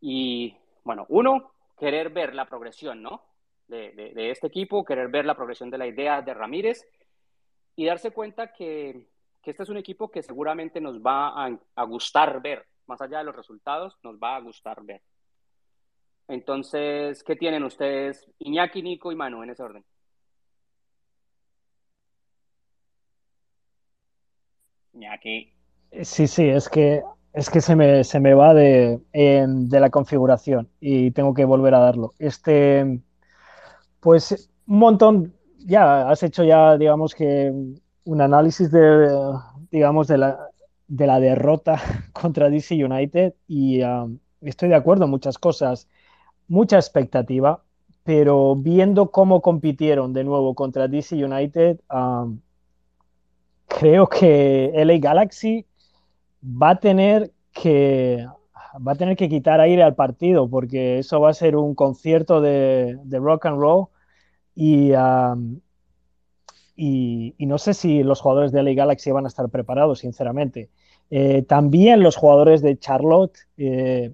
Y 0.00 0.56
bueno, 0.84 1.06
uno, 1.08 1.53
querer 1.76 2.10
ver 2.10 2.34
la 2.34 2.46
progresión, 2.46 3.02
¿no? 3.02 3.22
De, 3.68 3.92
de, 3.92 4.12
de 4.14 4.30
este 4.30 4.46
equipo, 4.46 4.84
querer 4.84 5.08
ver 5.08 5.24
la 5.24 5.34
progresión 5.34 5.70
de 5.70 5.78
la 5.78 5.86
idea 5.86 6.20
de 6.22 6.34
Ramírez 6.34 6.86
y 7.76 7.86
darse 7.86 8.10
cuenta 8.10 8.52
que 8.52 9.08
que 9.44 9.50
este 9.50 9.62
es 9.62 9.68
un 9.68 9.76
equipo 9.76 10.10
que 10.10 10.22
seguramente 10.22 10.80
nos 10.80 11.00
va 11.00 11.28
a, 11.28 11.58
a, 11.76 11.84
gustar 11.84 12.40
ver, 12.40 12.66
más 12.86 13.00
allá 13.02 13.18
de 13.18 13.24
los 13.24 13.36
resultados, 13.36 13.96
nos 14.02 14.16
va 14.16 14.36
a 14.36 14.40
gustar 14.40 14.82
ver. 14.82 15.02
Entonces, 16.26 17.22
¿qué 17.22 17.36
tienen 17.36 17.62
ustedes, 17.62 18.26
Iñaki, 18.38 18.82
Nico 18.82 19.12
y 19.12 19.16
Manu, 19.16 19.42
en 19.42 19.50
ese 19.50 19.62
orden? 19.62 19.84
Iñaki. 24.94 25.52
Sí, 26.02 26.26
sí, 26.26 26.48
es 26.48 26.70
que, 26.70 27.02
es 27.34 27.50
que 27.50 27.60
se, 27.60 27.74
me, 27.74 28.04
se 28.04 28.20
me 28.20 28.32
va 28.32 28.54
de, 28.54 29.00
de 29.12 29.80
la 29.80 29.90
configuración 29.90 30.70
y 30.80 31.10
tengo 31.10 31.34
que 31.34 31.44
volver 31.44 31.74
a 31.74 31.80
darlo. 31.80 32.14
Este, 32.20 33.00
pues 33.98 34.50
un 34.68 34.78
montón, 34.78 35.34
ya 35.58 36.08
has 36.08 36.22
hecho 36.22 36.44
ya, 36.44 36.78
digamos 36.78 37.12
que 37.12 37.52
un 38.04 38.20
análisis 38.20 38.70
de, 38.70 39.36
digamos, 39.72 40.06
de 40.06 40.18
la, 40.18 40.48
de 40.86 41.06
la 41.08 41.18
derrota 41.18 41.80
contra 42.12 42.48
DC 42.48 42.82
United 42.84 43.34
y 43.48 43.82
um, 43.82 44.20
estoy 44.40 44.68
de 44.68 44.76
acuerdo 44.76 45.06
en 45.06 45.10
muchas 45.10 45.36
cosas, 45.36 45.88
mucha 46.46 46.76
expectativa, 46.76 47.64
pero 48.04 48.54
viendo 48.54 49.10
cómo 49.10 49.42
compitieron 49.42 50.12
de 50.12 50.22
nuevo 50.22 50.54
contra 50.54 50.86
DC 50.86 51.16
United, 51.16 51.80
um, 51.92 52.38
creo 53.66 54.06
que 54.06 54.70
LA 54.72 54.98
Galaxy 54.98 55.66
va 56.44 56.70
a 56.70 56.76
tener 56.76 57.32
que 57.52 58.26
va 58.86 58.92
a 58.92 58.96
tener 58.96 59.16
que 59.16 59.28
quitar 59.28 59.60
aire 59.60 59.82
al 59.82 59.94
partido 59.94 60.48
porque 60.50 60.98
eso 60.98 61.20
va 61.20 61.30
a 61.30 61.34
ser 61.34 61.56
un 61.56 61.74
concierto 61.74 62.40
de, 62.40 62.98
de 63.04 63.18
rock 63.18 63.46
and 63.46 63.60
roll 63.60 63.86
y, 64.54 64.92
y, 66.76 67.46
no 67.46 67.58
sé 67.58 67.74
si 67.74 68.02
los 68.02 68.20
jugadores 68.20 68.52
de 68.52 68.62
LA 68.62 68.74
Galaxy 68.74 69.10
van 69.10 69.24
a 69.24 69.28
estar 69.28 69.48
preparados, 69.48 70.00
sinceramente. 70.00 70.70
Eh, 71.10 71.42
también 71.42 72.02
los 72.02 72.16
jugadores 72.16 72.62
de 72.62 72.78
Charlotte 72.78 73.36
eh, 73.56 74.12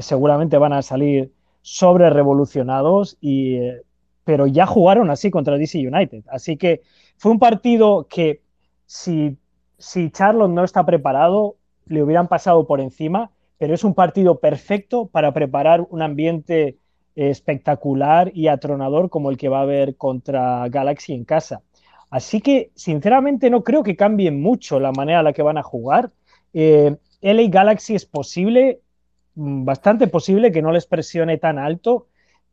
seguramente 0.00 0.58
van 0.58 0.72
a 0.72 0.82
salir 0.82 1.32
sobre 1.62 2.10
revolucionados, 2.10 3.16
y, 3.20 3.56
eh, 3.56 3.82
pero 4.24 4.46
ya 4.46 4.66
jugaron 4.66 5.10
así 5.10 5.30
contra 5.30 5.56
DC 5.56 5.78
United. 5.78 6.24
Así 6.30 6.56
que 6.56 6.82
fue 7.16 7.32
un 7.32 7.38
partido 7.38 8.06
que 8.08 8.42
si, 8.86 9.36
si 9.80 10.10
Charlotte 10.10 10.52
no 10.52 10.62
está 10.62 10.84
preparado, 10.86 11.56
le 11.86 12.02
hubieran 12.02 12.28
pasado 12.28 12.66
por 12.66 12.80
encima, 12.80 13.30
pero 13.58 13.74
es 13.74 13.82
un 13.82 13.94
partido 13.94 14.38
perfecto 14.38 15.06
para 15.06 15.32
preparar 15.32 15.86
un 15.90 16.02
ambiente 16.02 16.78
espectacular 17.16 18.30
y 18.34 18.46
atronador 18.46 19.10
como 19.10 19.30
el 19.30 19.36
que 19.36 19.48
va 19.48 19.58
a 19.58 19.62
haber 19.62 19.96
contra 19.96 20.68
Galaxy 20.68 21.14
en 21.14 21.24
casa. 21.24 21.62
Así 22.10 22.40
que, 22.40 22.70
sinceramente, 22.74 23.50
no 23.50 23.62
creo 23.62 23.82
que 23.82 23.96
cambien 23.96 24.40
mucho 24.40 24.80
la 24.80 24.92
manera 24.92 25.20
en 25.20 25.24
la 25.24 25.32
que 25.32 25.42
van 25.42 25.58
a 25.58 25.62
jugar. 25.62 26.10
Eh, 26.52 26.96
LA 27.20 27.48
Galaxy 27.48 27.94
es 27.94 28.04
posible, 28.04 28.80
mm, 29.34 29.64
bastante 29.64 30.06
posible 30.08 30.52
que 30.52 30.62
no 30.62 30.72
les 30.72 30.86
presione 30.86 31.38
tan 31.38 31.58
alto, 31.58 32.06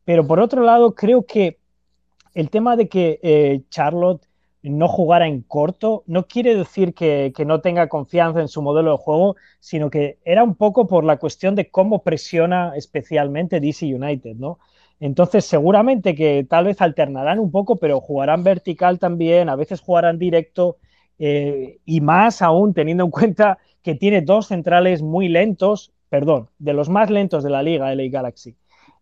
pero 0.04 0.26
por 0.26 0.40
otro 0.40 0.62
lado, 0.62 0.94
creo 0.94 1.26
que 1.26 1.58
el 2.34 2.50
tema 2.50 2.76
de 2.76 2.88
que 2.88 3.18
eh, 3.22 3.62
Charlotte 3.68 4.27
no 4.62 4.88
jugara 4.88 5.26
en 5.26 5.42
corto 5.42 6.02
no 6.06 6.26
quiere 6.26 6.54
decir 6.56 6.94
que, 6.94 7.32
no 7.46 7.60
tenga 7.60 7.88
confianza 7.88 8.40
en 8.40 8.48
su 8.48 8.62
modelo 8.62 8.92
de 8.92 8.96
juego, 8.98 9.36
sino 9.60 9.90
que 9.90 10.18
era 10.24 10.42
un 10.42 10.54
poco 10.56 10.86
por 10.86 11.04
la 11.04 11.18
cuestión 11.18 11.54
de 11.54 11.70
cómo 11.70 12.02
presiona 12.02 12.72
especialmente 12.76 13.60
DC 13.60 13.86
United, 13.86 14.36
¿no? 14.36 14.58
Entonces, 15.00 15.44
seguramente 15.44 16.14
que 16.16 16.44
tal 16.48 16.64
vez 16.64 16.80
alternarán 16.82 17.38
un 17.38 17.52
poco, 17.52 17.76
pero 17.76 18.00
jugarán 18.00 18.42
vertical 18.42 18.98
también, 18.98 19.48
a 19.48 19.54
veces 19.54 19.80
jugarán 19.80 20.18
directo, 20.18 20.78
eh, 21.20 21.78
y 21.84 22.00
más 22.00 22.42
aún 22.42 22.74
teniendo 22.74 23.04
en 23.04 23.10
cuenta 23.10 23.58
que 23.82 23.94
tiene 23.94 24.22
dos 24.22 24.48
centrales 24.48 25.02
muy 25.02 25.28
lentos, 25.28 25.92
perdón, 26.08 26.48
de 26.58 26.72
los 26.72 26.88
más 26.88 27.10
lentos 27.10 27.44
de 27.44 27.50
la 27.50 27.62
liga, 27.62 27.94
LA 27.94 28.08
Galaxy. 28.10 28.56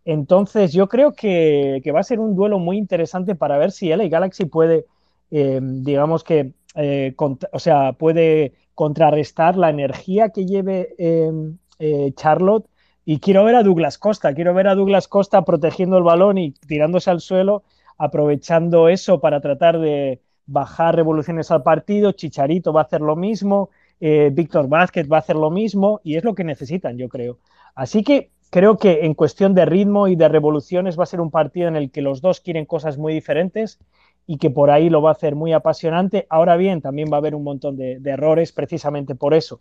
Entonces, 0.05 0.73
yo 0.73 0.89
creo 0.89 1.15
que, 1.15 1.81
que 1.83 1.93
va 1.93 2.01
a 2.01 2.05
ser 2.05 2.21
un 2.21 2.37
duelo 2.37 2.59
muy 2.59 2.77
interesante 2.77 3.35
para 3.35 3.59
ver 3.59 3.73
si 3.73 3.89
LA 3.89 4.09
Galaxy 4.09 4.45
puede 4.45 4.85
eh, 5.31 5.61
digamos 5.63 6.25
que, 6.25 6.53
eh, 6.75 7.15
o 7.19 7.59
sea, 7.59 7.93
puede 7.93 8.55
contrarrestar 8.75 9.57
la 9.57 9.71
energía 9.71 10.31
que 10.31 10.47
lleve 10.47 10.95
eh, 10.99 12.13
Charlotte. 12.15 12.67
Y 13.05 13.21
quiero 13.21 13.45
ver 13.45 13.55
a 13.55 13.63
Douglas 13.63 13.99
Costa, 13.99 14.35
quiero 14.35 14.53
ver 14.53 14.67
a 14.67 14.75
Douglas 14.75 15.07
Costa 15.07 15.45
protegiendo 15.45 15.97
el 15.97 16.03
balón 16.03 16.39
y 16.39 16.51
tirándose 16.51 17.09
al 17.11 17.21
suelo, 17.21 17.63
aprovechando 17.99 18.89
eso 18.89 19.21
para 19.21 19.41
tratar 19.41 19.79
de 19.79 20.21
bajar 20.47 20.97
revoluciones 20.97 21.51
al 21.53 21.63
partido. 21.63 22.13
Chicharito 22.13 22.73
va 22.73 22.81
a 22.81 22.85
hacer 22.85 23.01
lo 23.01 23.15
mismo, 23.15 23.71
Víctor 24.01 24.69
Vázquez 24.69 25.09
va 25.11 25.17
a 25.17 25.21
hacer 25.21 25.37
lo 25.37 25.53
mismo 25.53 26.01
y 26.03 26.17
es 26.17 26.25
lo 26.25 26.35
que 26.35 26.43
necesitan, 26.43 26.99
yo 26.99 27.09
creo. 27.09 27.39
Así 27.77 28.03
que 28.03 28.33
creo 28.51 28.77
que 28.77 29.05
en 29.05 29.15
cuestión 29.15 29.55
de 29.55 29.67
ritmo 29.67 30.09
y 30.09 30.17
de 30.17 30.29
revoluciones 30.29 30.99
va 30.99 31.05
a 31.05 31.07
ser 31.07 31.21
un 31.21 31.31
partido 31.31 31.69
en 31.69 31.77
el 31.77 31.91
que 31.91 32.03
los 32.03 32.21
dos 32.21 32.41
quieren 32.41 32.65
cosas 32.65 32.99
muy 32.99 33.13
diferentes 33.13 33.79
y 34.27 34.39
que 34.39 34.51
por 34.51 34.71
ahí 34.71 34.91
lo 34.91 35.03
va 35.03 35.11
a 35.11 35.13
hacer 35.13 35.35
muy 35.35 35.53
apasionante. 35.53 36.27
Ahora 36.29 36.57
bien, 36.57 36.81
también 36.81 37.09
va 37.11 37.17
a 37.17 37.19
haber 37.19 37.35
un 37.35 37.45
montón 37.45 37.77
de, 37.77 38.01
errores 38.05 38.53
precisamente 38.53 39.15
por 39.15 39.35
eso. 39.35 39.61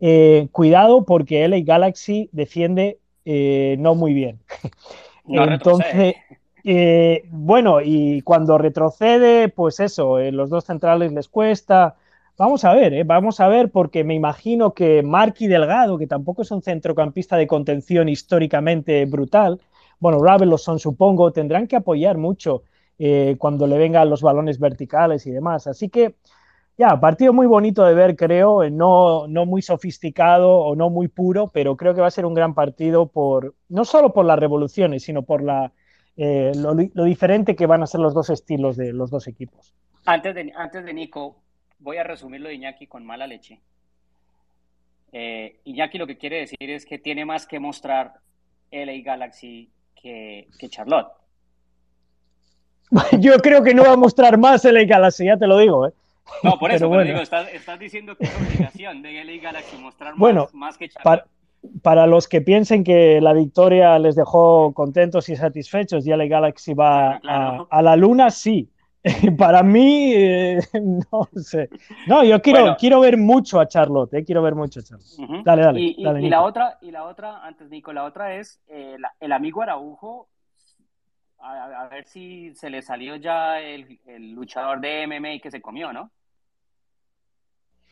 Eh, 0.00 0.48
cuidado 0.52 1.04
porque 1.04 1.46
LA 1.46 1.60
Galaxy 1.60 2.28
defiende 2.32 2.98
eh, 3.24 3.76
no 3.78 3.94
muy 3.94 4.14
bien. 4.14 4.38
Entonces, 5.28 6.14
eh, 6.64 7.24
bueno, 7.30 7.80
y 7.82 8.22
cuando 8.22 8.56
retrocede, 8.56 9.48
pues 9.50 9.80
eso, 9.80 10.18
los 10.18 10.48
dos 10.48 10.64
centrales 10.64 11.12
les 11.12 11.28
cuesta. 11.28 11.96
Vamos 12.38 12.64
a 12.64 12.72
ver, 12.72 13.04
vamos 13.04 13.40
a 13.40 13.48
ver, 13.48 13.70
porque 13.70 14.04
me 14.04 14.14
imagino 14.14 14.72
que 14.72 15.02
Marky 15.02 15.48
Delgado, 15.48 15.98
que 15.98 16.06
tampoco 16.06 16.42
es 16.42 16.50
un 16.50 16.62
centrocampista 16.62 17.36
de 17.36 17.48
contención 17.48 18.08
históricamente 18.08 19.04
brutal, 19.06 19.60
bueno, 19.98 20.56
son 20.56 20.78
supongo, 20.78 21.32
tendrán 21.32 21.66
que 21.66 21.76
apoyar 21.76 22.16
mucho 22.16 22.62
eh, 23.00 23.36
cuando 23.38 23.68
le 23.68 23.78
vengan 23.78 24.10
los 24.10 24.22
balones 24.22 24.58
verticales 24.58 25.24
y 25.26 25.30
demás. 25.30 25.68
Así 25.68 25.88
que, 25.88 26.16
ya, 26.76 26.98
partido 26.98 27.32
muy 27.32 27.46
bonito 27.46 27.84
de 27.84 27.94
ver, 27.94 28.16
creo, 28.16 28.64
eh, 28.64 28.70
no, 28.70 29.28
no 29.28 29.46
muy 29.46 29.62
sofisticado 29.62 30.50
o 30.50 30.74
no 30.74 30.90
muy 30.90 31.06
puro, 31.06 31.48
pero 31.48 31.76
creo 31.76 31.94
que 31.94 32.00
va 32.00 32.08
a 32.08 32.12
ser 32.12 32.26
un 32.26 32.34
gran 32.34 32.54
partido 32.54 33.06
por, 33.06 33.54
no 33.68 33.84
solo 33.84 34.12
por 34.12 34.26
las 34.26 34.38
revoluciones, 34.38 35.04
sino 35.04 35.22
por 35.22 35.44
la, 35.44 35.72
eh, 36.16 36.52
lo, 36.56 37.04
diferente 37.04 37.54
que 37.54 37.66
van 37.66 37.84
a 37.84 37.86
ser 37.86 38.00
los 38.00 38.14
dos 38.14 38.30
estilos 38.30 38.76
de 38.76 38.92
los 38.92 39.10
dos 39.10 39.28
equipos. 39.28 39.72
Antes 40.04 40.34
de, 40.34 40.52
antes 40.56 40.84
de 40.84 40.92
Nico, 40.92 41.36
voy 41.78 41.98
a 41.98 42.04
resumirlo 42.04 42.48
de 42.48 42.56
Iñaki 42.56 42.88
con 42.88 43.06
mala 43.06 43.28
leche. 43.28 43.60
Iñaki 45.12 45.98
lo 45.98 46.06
que 46.06 46.18
quiere 46.18 46.40
decir 46.40 46.68
es 46.68 46.84
que 46.84 46.98
tiene 46.98 47.24
más 47.24 47.46
que 47.46 47.60
mostrar 47.60 48.14
LA 48.72 49.02
Galaxy 49.04 49.70
que, 49.94 50.48
que 50.58 50.68
Charlotte. 50.68 51.17
Yo 53.18 53.38
creo 53.38 53.62
que 53.62 53.74
no 53.74 53.84
va 53.84 53.92
a 53.92 53.96
mostrar 53.96 54.38
más 54.38 54.64
LA 54.64 54.84
Galaxy, 54.84 55.26
ya 55.26 55.36
te 55.36 55.46
lo 55.46 55.58
digo. 55.58 55.86
¿eh? 55.86 55.92
No, 56.42 56.58
por 56.58 56.70
eso, 56.72 56.88
digo, 57.02 57.20
estás, 57.20 57.78
diciendo 57.78 58.16
que 58.16 58.24
es 58.24 58.36
obligación 58.36 59.02
de 59.02 59.24
LA 59.24 59.42
Galaxy 59.42 59.76
mostrar 59.76 60.14
más, 60.52 60.78
que 60.78 60.88
para, 61.02 61.26
para, 61.82 62.06
los 62.06 62.28
que 62.28 62.40
piensen 62.40 62.84
que 62.84 63.20
la 63.20 63.32
victoria 63.32 63.98
les 63.98 64.16
dejó 64.16 64.72
contentos 64.72 65.28
y 65.28 65.36
satisfechos, 65.36 66.06
y 66.06 66.10
LA 66.10 66.26
Galaxy 66.26 66.74
va 66.74 67.20
A, 67.70 67.82
la 67.82 67.96
luna, 67.96 68.30
sí. 68.30 68.68
para 69.38 69.62
mí, 69.62 70.12
eh, 70.12 70.58
no 70.72 71.28
sé. 71.36 71.70
No, 72.08 72.24
yo 72.24 72.42
quiero, 72.42 72.76
quiero 72.76 73.00
ver 73.00 73.16
mucho 73.16 73.60
a 73.60 73.68
Charlotte, 73.68 74.12
eh, 74.14 74.24
quiero 74.24 74.42
ver 74.42 74.56
mucho 74.56 74.80
a 74.80 74.82
Charlotte. 74.82 75.44
Dale, 75.44 75.62
dale. 75.62 75.80
Y, 75.80 76.28
la 76.28 76.42
otra, 76.42 76.78
y 76.82 76.90
la 76.90 77.04
otra, 77.04 77.44
antes 77.46 77.70
Nico, 77.70 77.92
la 77.92 78.04
otra 78.04 78.34
es 78.34 78.60
eh, 78.66 78.96
el 79.20 79.32
amigo 79.32 79.62
Araujo 79.62 80.28
a, 81.40 81.88
ver 81.88 82.04
si 82.06 82.54
se 82.54 82.70
le 82.70 82.82
salió 82.82 83.16
ya 83.16 83.60
el, 83.60 83.98
luchador 84.32 84.80
de 84.80 85.06
MMA 85.06 85.40
que 85.40 85.50
se 85.50 85.60
comió, 85.60 85.92
¿no? 85.92 86.10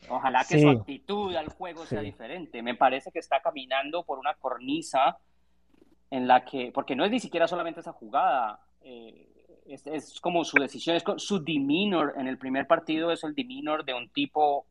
Ojalá 0.09 0.44
que 0.44 0.61
su 0.61 0.68
actitud 0.68 1.34
al 1.34 1.49
juego 1.49 1.84
sea 1.86 2.01
diferente. 2.01 2.62
Me 2.62 2.74
parece 2.74 3.11
que 3.11 3.18
está 3.18 3.40
caminando 3.40 4.05
por 4.05 4.18
una 4.18 4.34
cornisa 4.34 5.18
en 6.11 6.28
la 6.28 6.44
que, 6.44 6.70
porque 6.72 6.94
no 6.94 7.05
es 7.05 7.11
ni 7.11 7.18
siquiera 7.18 7.49
solamente 7.49 7.80
esa 7.80 7.92
jugada, 7.92 8.61
eh, 8.82 9.28
es, 9.66 10.20
como 10.20 10.44
su 10.44 10.59
decisión, 10.59 10.94
es 10.94 11.05
su 11.16 11.42
demeanor 11.42 12.14
en 12.16 12.28
el 12.28 12.38
primer 12.38 12.68
partido 12.68 13.11
es 13.11 13.24
el 13.24 13.34
demeanor 13.34 13.84
de 13.84 13.94
un 13.94 14.09
tipo 14.11 14.66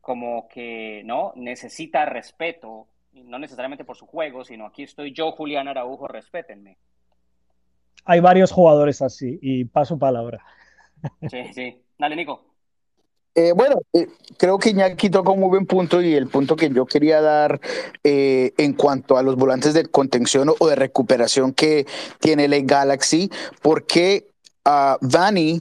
como 0.00 0.46
que, 0.46 1.02
¿no? 1.04 1.32
Necesita 1.34 2.04
respeto, 2.04 2.86
no 3.12 3.40
necesariamente 3.40 3.84
por 3.84 3.96
su 3.96 4.06
juego, 4.06 4.44
sino 4.44 4.66
aquí 4.66 4.84
estoy 4.84 5.12
yo, 5.12 5.32
Julián 5.32 5.66
Araujo, 5.66 6.06
respétenme 6.06 6.78
hay 8.06 8.20
varios 8.20 8.52
jugadores 8.52 9.02
así 9.02 9.38
y 9.42 9.64
paso 9.66 9.98
palabra. 9.98 10.42
Sí, 11.30 11.38
sí. 11.54 11.82
Dale, 11.98 12.16
Nico. 12.16 12.42
Eh, 13.34 13.52
bueno, 13.54 13.82
eh, 13.92 14.08
creo 14.38 14.58
que 14.58 14.70
Iñaki 14.70 15.10
tocó 15.10 15.32
un 15.32 15.40
muy 15.40 15.50
buen 15.50 15.66
punto 15.66 16.00
y 16.00 16.14
el 16.14 16.26
punto 16.26 16.56
que 16.56 16.70
yo 16.70 16.86
quería 16.86 17.20
dar 17.20 17.60
eh, 18.02 18.54
en 18.56 18.72
cuanto 18.72 19.18
a 19.18 19.22
los 19.22 19.36
volantes 19.36 19.74
de 19.74 19.84
contención 19.84 20.50
o 20.58 20.66
de 20.66 20.74
recuperación 20.74 21.52
que 21.52 21.86
tiene 22.18 22.46
el 22.46 22.64
Galaxy, 22.64 23.30
porque 23.60 24.30
uh, 24.64 24.96
Vani 25.02 25.60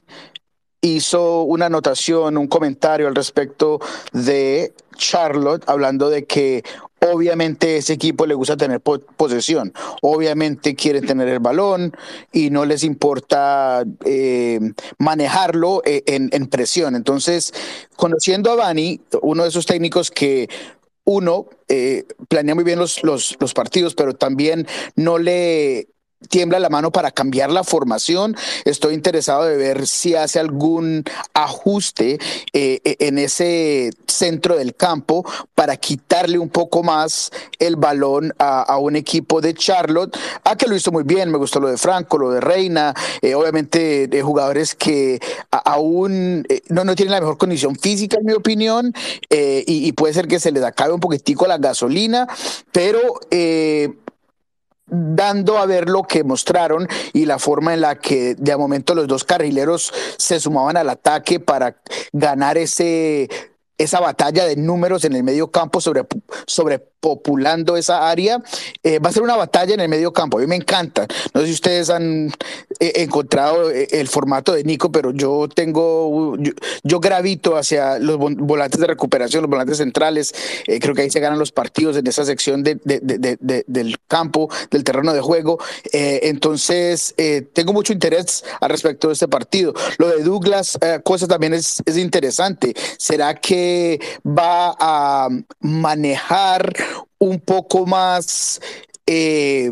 hizo 0.88 1.44
una 1.44 1.68
anotación, 1.68 2.38
un 2.38 2.48
comentario 2.48 3.08
al 3.08 3.16
respecto 3.16 3.80
de 4.12 4.74
Charlotte, 4.96 5.64
hablando 5.68 6.10
de 6.10 6.26
que 6.26 6.64
Obviamente 7.12 7.78
ese 7.78 7.94
equipo 7.94 8.26
le 8.26 8.34
gusta 8.34 8.58
tener 8.58 8.80
posesión, 8.82 9.74
obviamente 10.02 10.76
quieren 10.76 11.06
tener 11.06 11.28
el 11.28 11.40
balón 11.40 11.96
y 12.32 12.50
no 12.50 12.66
les 12.66 12.84
importa 12.84 13.84
eh, 14.06 14.60
manejarlo 14.98 15.84
eh, 15.86 16.04
en, 16.08 16.48
presión. 16.48 16.96
Entonces, 16.96 17.54
conociendo 17.96 18.50
a 18.50 18.56
Bani, 18.56 19.02
uno 19.22 19.44
de 19.44 19.50
esos 19.50 19.66
técnicos 19.66 20.10
que 20.10 20.50
uno 21.04 21.48
eh, 21.68 22.06
planea 22.28 22.56
muy 22.56 22.64
bien 22.64 22.80
los, 22.80 23.04
los 23.04 23.54
partidos, 23.54 23.94
pero 23.94 24.16
también 24.16 24.66
no 24.96 25.20
le 25.20 25.90
tiembla 26.30 26.60
la 26.60 26.70
mano 26.70 26.92
para 26.92 27.12
cambiar 27.12 27.52
la 27.52 27.64
formación. 27.64 28.36
Estoy 28.66 28.94
interesado 28.94 29.44
de 29.44 29.58
ver 29.58 29.88
si 29.88 30.16
hace 30.16 30.40
algún 30.40 31.04
ajuste 31.34 32.20
eh, 32.54 32.82
e, 32.84 32.98
en 33.00 33.18
ese 33.18 33.92
centro 34.08 34.56
del 34.56 34.76
campo 34.76 35.26
para 35.54 35.78
quitarle 35.78 36.40
un 36.40 36.50
poco 36.50 36.84
más 36.84 37.32
el 37.60 37.76
balón 37.76 38.34
a, 38.40 38.78
un 38.78 38.96
equipo 38.96 39.42
de 39.42 39.54
Charlotte. 39.54 40.18
Ah, 40.44 40.56
que 40.56 40.68
lo 40.68 40.76
hizo 40.76 40.92
muy 40.92 41.04
bien, 41.04 41.32
me 41.32 41.38
gustó 41.38 41.60
lo 41.60 41.70
de 41.70 41.78
Franco, 41.78 42.18
lo 42.18 42.32
de 42.32 42.42
Reina, 42.42 42.94
eh, 43.22 43.36
obviamente 43.36 44.08
de 44.08 44.22
jugadores 44.22 44.76
que 44.76 45.20
aún 45.52 46.46
eh, 46.50 46.62
no, 46.70 46.84
no 46.84 46.96
tienen 46.96 47.14
la 47.14 47.20
mejor 47.20 47.38
condición 47.38 47.76
física, 47.76 48.18
en 48.20 48.26
mi 48.26 48.34
opinión, 48.34 48.94
y, 49.30 49.64
y, 49.88 49.92
puede 49.94 50.14
ser 50.14 50.28
que 50.28 50.40
se 50.40 50.52
les 50.52 50.64
acabe 50.64 50.94
un 50.94 51.00
poquitico 51.00 51.48
la 51.48 51.58
gasolina, 51.58 52.28
pero 52.72 53.20
dando 54.88 55.58
a 55.58 55.66
ver 55.66 55.90
lo 55.90 56.04
que 56.04 56.24
mostraron 56.24 56.88
y 57.14 57.26
la 57.26 57.40
forma 57.40 57.74
en 57.74 57.82
la 57.82 57.96
que 57.96 58.36
de 58.36 58.56
momento 58.56 58.94
los 58.94 59.08
dos 59.08 59.24
carrileros 59.24 59.94
se 60.18 60.40
sumaban 60.40 60.78
al 60.78 60.90
ataque 60.90 61.40
para 61.40 61.78
ganar 62.14 62.58
ese 62.58 63.30
esa 63.78 64.00
batalla 64.00 64.46
de 64.46 64.56
números 64.56 65.04
en 65.04 65.14
el 65.14 65.24
medio 65.24 65.52
campo 65.52 65.82
sobre, 65.82 66.06
sobrepopulando 67.06 67.78
esa 67.78 68.10
área, 68.10 68.42
eh, 68.84 69.00
va 69.00 69.10
a 69.10 69.14
ser 69.14 69.24
una 69.24 69.36
batalla 69.36 69.74
en 69.74 69.80
el 69.80 69.90
medio 69.90 70.12
campo. 70.12 70.38
A 70.38 70.42
mí 70.42 70.48
me 70.48 70.56
encanta. 70.56 71.08
No 71.34 71.42
sé 71.42 71.48
si 71.48 71.54
ustedes 71.54 71.90
han 71.90 72.32
eh, 72.80 72.94
encontrado 72.96 73.72
eh, 73.72 73.88
el 73.92 74.08
formato 74.08 74.54
de 74.54 74.64
Nico, 74.64 74.92
pero 74.92 75.12
yo 75.12 75.48
tengo, 75.48 76.36
yo, 76.84 77.00
gravito 77.00 77.58
hacia 77.58 78.00
los 78.00 78.18
volantes 78.18 78.80
de 78.80 78.88
recuperación, 78.88 79.44
los 79.44 79.50
volantes 79.50 79.78
centrales. 79.78 80.34
creo 80.66 80.96
que 80.96 81.04
ahí 81.04 81.10
se 81.10 81.20
ganan 81.20 81.38
los 81.38 81.52
partidos 81.52 81.98
en 81.98 82.08
esa 82.08 82.26
sección 82.26 82.64
de, 82.64 82.80
del 82.84 83.98
campo, 84.08 84.50
del 84.72 84.84
terreno 84.84 85.14
de 85.14 85.22
juego. 85.22 85.60
entonces, 85.92 87.14
tengo 87.54 87.74
mucho 87.74 87.94
interés 87.94 88.44
al 88.62 88.70
respecto 88.70 89.08
de 89.08 89.14
este 89.14 89.28
partido. 89.28 89.74
Lo 89.98 90.08
de 90.08 90.24
Douglas, 90.24 90.80
cosa 91.04 91.28
también 91.28 91.54
es, 91.54 91.84
es 91.86 91.98
interesante. 91.98 92.74
¿Será 92.98 93.36
que 93.36 94.00
va 94.26 94.76
a 94.80 95.30
manejar 95.60 96.74
un 97.26 97.40
poco 97.40 97.86
más 97.86 98.62
eh, 99.06 99.72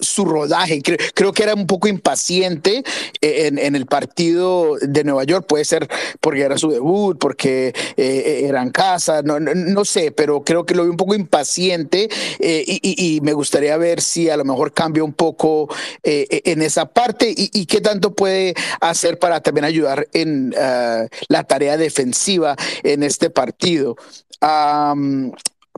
su 0.00 0.24
rodaje. 0.24 0.82
Creo, 0.82 0.96
creo, 1.14 1.32
que 1.32 1.42
era 1.42 1.54
un 1.54 1.66
poco 1.66 1.88
impaciente 1.88 2.82
eh, 3.20 3.50
en, 3.52 3.76
el 3.76 3.86
partido 3.86 4.76
de 4.80 5.04
Nueva 5.04 5.24
York. 5.24 5.46
Puede 5.46 5.64
ser 5.64 5.88
porque 6.20 6.40
era 6.42 6.58
su 6.58 6.70
debut, 6.70 7.18
porque 7.18 7.74
eh, 7.96 8.42
era 8.46 8.62
en 8.62 8.70
casa, 8.70 9.22
no, 9.22 9.38
no, 9.38 9.54
no, 9.54 9.84
sé, 9.84 10.10
pero 10.10 10.42
creo 10.42 10.64
que 10.64 10.74
lo 10.74 10.84
vi 10.84 10.90
un 10.90 10.96
poco 10.96 11.14
impaciente 11.14 12.08
eh, 12.38 12.64
y, 12.66 13.20
me 13.22 13.32
gustaría 13.32 13.76
ver 13.76 14.00
si 14.00 14.30
a 14.30 14.36
lo 14.36 14.44
mejor 14.44 14.72
cambia 14.72 15.04
un 15.04 15.12
poco 15.12 15.68
eh, 16.02 16.42
en 16.44 16.62
esa 16.62 16.86
parte 16.86 17.32
y, 17.36 17.66
qué 17.66 17.80
tanto 17.80 18.14
puede 18.14 18.54
hacer 18.80 19.18
para 19.18 19.40
también 19.40 19.64
ayudar 19.64 20.08
en 20.12 20.54
uh, 20.54 21.06
la 21.28 21.44
tarea 21.44 21.76
defensiva 21.76 22.56
en 22.82 23.02
este 23.02 23.30
partido. 23.30 23.96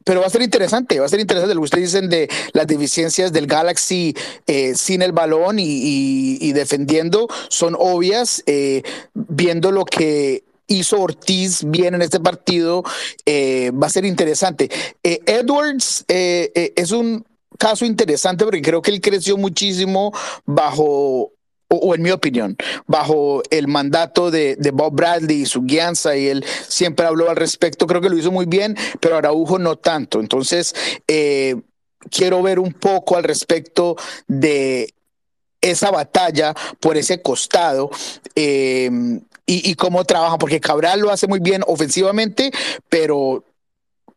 Pero 0.04 0.20
va 0.20 0.26
a 0.26 0.30
ser 0.30 0.42
interesante, 0.42 0.98
va 0.98 1.06
a 1.06 1.08
ser 1.08 1.20
interesante 1.20 1.54
lo 1.54 1.60
que 1.60 1.64
ustedes 1.64 1.92
dicen 1.92 2.08
de 2.08 2.28
las 2.52 2.66
deficiencias 2.66 3.32
del 3.32 3.46
Galaxy 3.46 4.14
eh, 4.46 4.74
sin 4.74 5.02
el 5.02 5.12
balón 5.12 5.56
y, 5.58 6.52
defendiendo 6.52 7.28
son 7.48 7.74
obvias, 7.78 8.42
eh, 8.46 8.82
viendo 9.14 9.70
lo 9.70 9.84
que 9.84 10.44
hizo 10.66 11.00
Ortiz 11.00 11.64
bien 11.64 11.94
en 11.94 12.02
este 12.02 12.20
partido, 12.20 12.82
eh, 13.26 13.70
va 13.70 13.86
a 13.86 13.90
ser 13.90 14.04
interesante. 14.04 14.70
Edwards 15.02 16.04
es 16.08 16.90
un 16.92 17.24
caso 17.58 17.84
interesante 17.84 18.44
porque 18.44 18.62
creo 18.62 18.82
que 18.82 18.90
él 18.90 19.00
creció 19.00 19.36
muchísimo 19.36 20.12
bajo 20.44 21.32
o, 21.76 21.94
en 21.94 22.02
mi 22.02 22.10
opinión, 22.10 22.56
bajo 22.86 23.42
el 23.50 23.68
mandato 23.68 24.30
de, 24.30 24.56
Bob 24.72 24.94
Bradley 24.94 25.42
y 25.42 25.46
su 25.46 25.62
guianza, 25.62 26.16
y 26.16 26.28
él 26.28 26.44
siempre 26.68 27.06
habló 27.06 27.30
al 27.30 27.36
respecto, 27.36 27.86
creo 27.86 28.00
que 28.00 28.10
lo 28.10 28.18
hizo 28.18 28.30
muy 28.30 28.46
bien, 28.46 28.76
pero 29.00 29.16
Araujo 29.16 29.58
no 29.58 29.76
tanto. 29.76 30.20
Entonces, 30.20 30.74
eh, 31.06 31.56
quiero 32.10 32.42
ver 32.42 32.58
un 32.58 32.72
poco 32.72 33.16
al 33.16 33.24
respecto 33.24 33.96
de 34.26 34.92
esa 35.60 35.90
batalla 35.90 36.54
por 36.80 36.96
ese 36.96 37.22
costado. 37.22 37.90
Eh, 38.34 38.90
y, 39.44 39.70
y, 39.70 39.74
cómo 39.74 40.04
trabajan, 40.04 40.38
porque 40.38 40.60
Cabral 40.60 41.00
lo 41.00 41.10
hace 41.10 41.26
muy 41.26 41.40
bien 41.40 41.62
ofensivamente, 41.66 42.52
pero 42.88 43.44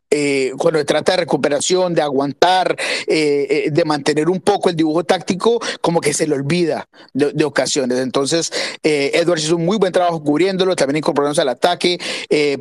eh, 0.10 0.52
cuando 0.58 0.80
se 0.80 0.86
trata 0.86 1.14
de 1.14 1.18
recuperación, 1.18 1.94
de 1.94 2.02
aguantar, 2.02 2.76
eh, 3.08 3.48
eh, 3.50 3.70
de 3.72 3.86
mantener 3.86 4.30
un 4.30 4.40
poco 4.40 4.70
el 4.70 4.76
dibujo 4.76 5.04
táctico, 5.04 5.60
como 5.82 6.02
que 6.02 6.14
se 6.14 6.28
le 6.28 6.36
olvida 6.36 6.88
de, 7.14 7.44
ocasiones. 7.44 8.00
Entonces, 8.00 8.52
eh, 8.84 9.12
Edwards 9.14 9.44
hizo 9.44 9.56
un 9.56 9.66
muy 9.66 9.78
buen 9.78 9.94
trabajo 9.94 10.24
cubriéndolo, 10.24 10.76
también 10.76 10.98
incorporándose 10.98 11.42
al 11.42 11.50
ataque, 11.50 12.00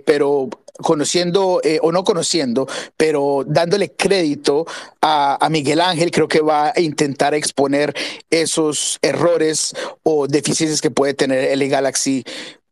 pero 0.04 0.48
conociendo 0.82 1.60
o 1.82 1.92
no 1.92 2.04
conociendo, 2.04 2.66
pero 2.96 3.44
dándole 3.46 3.92
crédito 3.92 4.66
a, 5.00 5.48
Miguel 5.50 5.80
Ángel, 5.80 6.10
creo 6.10 6.28
que 6.28 6.40
va 6.40 6.72
a 6.74 6.80
intentar 6.80 7.34
exponer 7.34 7.94
esos 8.30 8.98
errores 9.00 9.74
o 10.02 10.26
deficiencias 10.26 10.80
que 10.80 10.90
puede 10.90 11.14
tener 11.14 11.50
el 11.50 11.68
Galaxy 11.68 12.24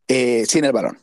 sin 0.08 0.64
el 0.64 0.72
balón. 0.72 1.01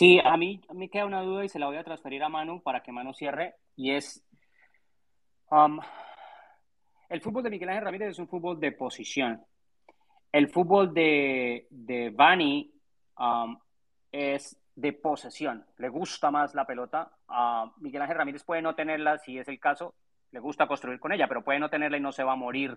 Sí, 0.00 0.18
a 0.24 0.34
mí 0.38 0.62
me 0.72 0.88
queda 0.88 1.04
una 1.04 1.20
duda 1.20 1.44
y 1.44 1.50
se 1.50 1.58
la 1.58 1.66
voy 1.66 1.76
a 1.76 1.84
transferir 1.84 2.22
a 2.22 2.30
Manu 2.30 2.62
para 2.62 2.82
que 2.82 2.90
Manu 2.90 3.12
cierre. 3.12 3.56
Y 3.76 3.90
es, 3.90 4.24
um, 5.50 5.78
el 7.10 7.20
fútbol 7.20 7.42
de 7.42 7.50
Miguel 7.50 7.68
Ángel 7.68 7.84
Ramírez 7.84 8.08
es 8.12 8.18
un 8.18 8.26
fútbol 8.26 8.58
de 8.58 8.72
posición. 8.72 9.44
El 10.32 10.48
fútbol 10.48 10.94
de, 10.94 11.66
de 11.68 12.08
Bani 12.08 12.72
um, 13.18 13.58
es 14.10 14.58
de 14.74 14.94
posesión. 14.94 15.66
Le 15.76 15.90
gusta 15.90 16.30
más 16.30 16.54
la 16.54 16.64
pelota. 16.64 17.12
Miguel 17.80 18.00
Ángel 18.00 18.16
Ramírez 18.16 18.42
puede 18.42 18.62
no 18.62 18.74
tenerla, 18.74 19.18
si 19.18 19.36
es 19.36 19.48
el 19.48 19.60
caso, 19.60 19.96
le 20.30 20.40
gusta 20.40 20.66
construir 20.66 20.98
con 20.98 21.12
ella, 21.12 21.28
pero 21.28 21.44
puede 21.44 21.58
no 21.58 21.68
tenerla 21.68 21.98
y 21.98 22.00
no 22.00 22.12
se 22.12 22.24
va 22.24 22.32
a 22.32 22.36
morir 22.36 22.74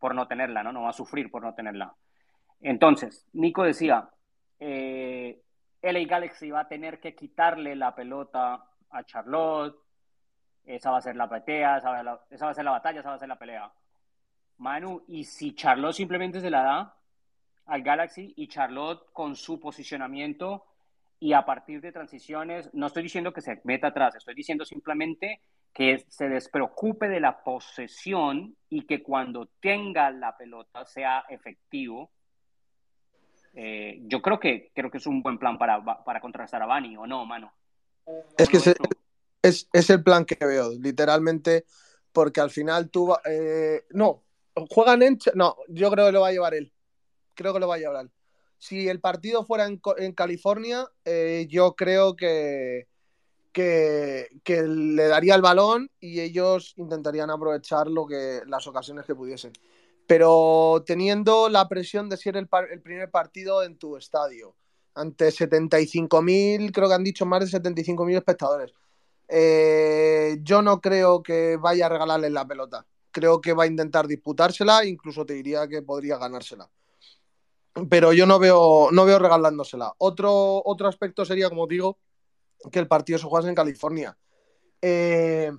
por 0.00 0.16
no 0.16 0.26
tenerla, 0.26 0.64
¿no? 0.64 0.72
No 0.72 0.82
va 0.82 0.90
a 0.90 0.92
sufrir 0.92 1.30
por 1.30 1.44
no 1.44 1.54
tenerla. 1.54 1.94
Entonces, 2.60 3.24
Nico 3.34 3.62
decía, 3.62 4.10
eh, 4.58 5.42
LA 5.92 6.06
Galaxy 6.06 6.50
va 6.50 6.60
a 6.60 6.68
tener 6.68 7.00
que 7.00 7.14
quitarle 7.14 7.76
la 7.76 7.94
pelota 7.94 8.64
a 8.90 9.04
Charlotte. 9.04 9.76
Esa 10.64 10.90
va 10.90 10.98
a 10.98 11.02
ser 11.02 11.16
la 11.16 11.28
pelea, 11.28 11.78
esa 11.78 11.90
va 11.90 11.98
a, 11.98 12.02
la, 12.02 12.20
esa 12.30 12.46
va 12.46 12.50
a 12.50 12.54
ser 12.54 12.64
la 12.64 12.72
batalla, 12.72 13.00
esa 13.00 13.10
va 13.10 13.16
a 13.16 13.18
ser 13.18 13.28
la 13.28 13.38
pelea. 13.38 13.72
Manu, 14.58 15.04
y 15.06 15.24
si 15.24 15.54
Charlotte 15.54 15.94
simplemente 15.94 16.40
se 16.40 16.50
la 16.50 16.62
da 16.62 16.96
al 17.66 17.82
Galaxy 17.82 18.32
y 18.36 18.48
Charlotte 18.48 19.12
con 19.12 19.36
su 19.36 19.60
posicionamiento 19.60 20.64
y 21.18 21.32
a 21.32 21.44
partir 21.44 21.80
de 21.80 21.92
transiciones, 21.92 22.72
no 22.74 22.86
estoy 22.86 23.02
diciendo 23.02 23.32
que 23.32 23.40
se 23.40 23.60
meta 23.64 23.88
atrás, 23.88 24.14
estoy 24.14 24.34
diciendo 24.34 24.64
simplemente 24.64 25.40
que 25.72 26.04
se 26.08 26.28
despreocupe 26.28 27.08
de 27.08 27.20
la 27.20 27.42
posesión 27.42 28.56
y 28.68 28.86
que 28.86 29.02
cuando 29.02 29.46
tenga 29.60 30.10
la 30.10 30.36
pelota 30.36 30.84
sea 30.84 31.24
efectivo 31.28 32.10
eh, 33.58 34.00
yo 34.02 34.20
creo 34.20 34.38
que 34.38 34.70
creo 34.74 34.90
que 34.90 34.98
es 34.98 35.06
un 35.06 35.22
buen 35.22 35.38
plan 35.38 35.56
para, 35.56 35.82
para 35.82 36.20
contrastar 36.20 36.60
a 36.60 36.66
Bani, 36.66 36.94
¿o 36.98 37.06
no, 37.06 37.24
mano? 37.24 37.54
Es 38.36 38.50
que 38.50 38.58
es, 38.58 38.66
es, 39.42 39.68
es, 39.72 39.90
el 39.90 40.02
plan 40.02 40.26
que 40.26 40.36
veo, 40.44 40.72
literalmente, 40.78 41.64
porque 42.12 42.42
al 42.42 42.50
final 42.50 42.90
tú... 42.90 43.14
Eh, 43.24 43.86
no, 43.90 44.24
juegan 44.68 45.02
en... 45.02 45.18
No, 45.34 45.56
yo 45.68 45.90
creo 45.90 46.06
que 46.06 46.12
lo 46.12 46.20
va 46.20 46.28
a 46.28 46.32
llevar 46.32 46.54
él. 46.54 46.70
Creo 47.34 47.54
que 47.54 47.60
lo 47.60 47.66
va 47.66 47.76
a 47.76 47.78
llevar 47.78 48.04
él. 48.04 48.12
Si 48.58 48.88
el 48.88 49.00
partido 49.00 49.46
fuera 49.46 49.64
en, 49.64 49.80
en 49.96 50.12
California, 50.12 50.86
eh, 51.06 51.46
yo 51.48 51.74
creo 51.76 52.14
que, 52.14 52.88
que, 53.52 54.28
que, 54.44 54.62
le 54.64 55.08
daría 55.08 55.34
el 55.34 55.42
balón 55.42 55.90
y 55.98 56.20
ellos 56.20 56.74
intentarían 56.76 57.30
aprovechar 57.30 57.86
lo 57.86 58.06
que, 58.06 58.42
las 58.46 58.66
ocasiones 58.66 59.06
que 59.06 59.14
pudiesen 59.14 59.52
pero 60.06 60.84
teniendo 60.86 61.48
la 61.48 61.68
presión 61.68 62.08
de 62.08 62.16
ser 62.16 62.36
el, 62.36 62.48
el 62.70 62.80
primer 62.80 63.10
partido 63.10 63.62
en 63.62 63.76
tu 63.76 63.96
estadio, 63.96 64.54
ante 64.94 65.28
75.000, 65.28 66.72
creo 66.72 66.88
que 66.88 66.94
han 66.94 67.04
dicho 67.04 67.26
más 67.26 67.40
de 67.40 67.58
75.000 67.60 68.16
espectadores. 68.16 68.72
Eh, 69.28 70.38
yo 70.42 70.62
no 70.62 70.80
creo 70.80 71.22
que 71.22 71.56
vaya 71.56 71.86
a 71.86 71.88
regalarle 71.90 72.30
la 72.30 72.46
pelota. 72.46 72.86
Creo 73.10 73.40
que 73.40 73.52
va 73.52 73.64
a 73.64 73.68
intentar 73.68 74.06
disputársela, 74.06 74.84
incluso 74.84 75.26
te 75.26 75.34
diría 75.34 75.68
que 75.68 75.82
podría 75.82 76.16
ganársela. 76.16 76.70
Pero 77.90 78.12
yo 78.12 78.26
no 78.26 78.38
veo, 78.38 78.88
no 78.90 79.04
veo 79.04 79.18
regalándosela. 79.18 79.92
Otro, 79.98 80.62
otro 80.64 80.88
aspecto 80.88 81.24
sería, 81.24 81.50
como 81.50 81.66
digo, 81.66 81.98
que 82.72 82.78
el 82.78 82.88
partido 82.88 83.18
se 83.18 83.26
juega 83.26 83.48
en 83.48 83.54
California. 83.54 84.16
Eh, 84.80 85.52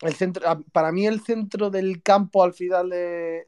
el 0.00 0.14
centro, 0.14 0.42
para 0.72 0.92
mí 0.92 1.06
el 1.06 1.20
centro 1.20 1.70
del 1.70 2.02
campo 2.02 2.42
al 2.42 2.54
final 2.54 2.90
de, 2.90 3.46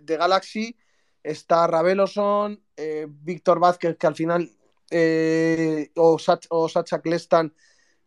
de, 0.00 0.16
Galaxy 0.16 0.76
está 1.22 1.66
Raveloson, 1.66 2.62
eh, 2.76 3.06
Víctor 3.08 3.58
Vázquez, 3.58 3.96
que 3.96 4.06
al 4.06 4.14
final, 4.14 4.50
eh, 4.90 5.90
o, 5.96 6.18
Sach, 6.18 6.46
o 6.50 6.68
Sacha 6.68 7.00
Clestan, 7.00 7.52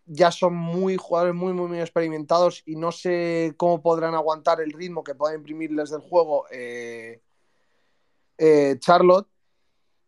ya 0.06 0.31
son 0.31 0.56
muy 0.56 0.95
jugadores 0.98 1.36
muy, 1.36 1.53
muy, 1.53 1.68
muy 1.68 1.81
experimentados 1.81 2.64
y 2.65 2.76
no 2.76 2.91
sé 2.91 3.53
cómo 3.57 3.81
podrán 3.81 4.15
aguantar 4.15 4.61
el 4.61 4.72
ritmo 4.72 5.03
que 5.03 5.14
pueda 5.14 5.36
imprimirles 5.36 5.91
del 5.91 6.02
juego 6.02 6.45
eh, 6.52 7.22
eh, 8.38 8.77
Charlotte. 8.80 9.27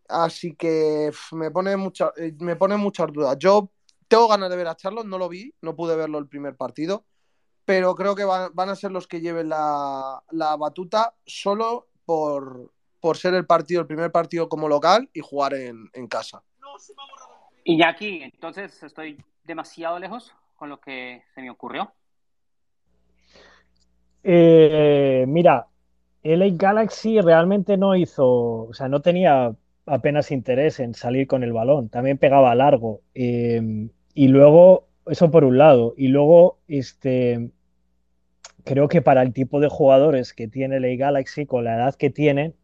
Así 0.08 0.56
que 0.56 1.12
me 1.34 1.52
pone, 1.52 1.78
mucha, 1.78 2.12
me 2.40 2.56
pone 2.56 2.78
muchas 2.78 3.12
dudas. 3.14 3.38
Yo 3.38 3.72
tengo 4.08 4.28
ganas 4.28 4.50
de 4.50 4.58
ver 4.58 4.68
a 4.68 4.76
Charlotte, 4.76 5.06
no 5.06 5.18
lo 5.18 5.30
vi, 5.30 5.54
no 5.62 5.76
pude 5.76 5.96
verlo 5.96 6.18
el 6.18 6.28
primer 6.28 6.56
partido 6.56 7.06
pero 7.66 7.96
creo 7.96 8.16
que 8.16 8.24
van, 8.24 8.52
van 8.54 8.70
a 8.70 8.76
ser 8.76 8.92
los 8.92 9.08
que 9.08 9.22
lleven 9.22 9.50
la, 9.50 10.22
la 10.32 10.56
batuta 10.56 11.14
solo 11.26 11.88
por, 12.06 12.72
por, 13.00 13.18
ser 13.18 13.34
el 13.34 13.46
partido, 13.46 13.82
el 13.82 13.88
primer 13.88 14.12
partido 14.12 14.50
como 14.50 14.68
local 14.68 15.10
y 15.14 15.22
jugar 15.22 15.54
en, 15.54 15.90
en 15.94 16.08
casa. 16.08 16.44
Y 17.64 17.84
aquí, 17.84 18.24
entonces 18.24 18.82
estoy 18.84 19.24
demasiado 19.44 20.00
lejos 20.00 20.34
con 20.56 20.70
lo 20.70 20.80
que 20.80 21.24
se 21.34 21.42
me 21.42 21.50
ocurrió. 21.50 21.92
Eh, 24.24 25.26
mira, 25.28 25.68
LA 26.24 26.50
Galaxy 26.52 27.20
realmente 27.22 27.78
no 27.78 27.96
hizo, 27.96 28.28
o 28.68 28.74
sea, 28.74 28.88
no 28.88 29.02
tenía 29.02 29.56
apenas 29.86 30.32
interés 30.32 30.80
en 30.80 30.94
salir 30.94 31.28
con 31.28 31.44
el 31.44 31.54
balón, 31.54 31.90
también 31.90 32.18
pegaba 32.18 32.54
largo. 32.54 33.02
Eh, 33.16 33.90
y 34.14 34.28
luego 34.28 34.88
eso 35.08 35.32
por 35.32 35.44
un 35.44 35.58
lado. 35.58 35.94
Y 35.98 36.08
luego, 36.08 36.60
este, 36.68 37.50
creo 38.64 38.88
que 38.88 39.02
para 39.02 39.22
el 39.22 39.34
tipo 39.34 39.60
de 39.60 39.70
jugadores 39.70 40.34
que 40.34 40.48
tiene 40.48 40.80
la 40.80 40.88
Galaxy, 40.96 41.46
con 41.46 41.64
la 41.64 41.76
edad 41.76 41.96
que 41.96 42.10
tienen, 42.10 42.56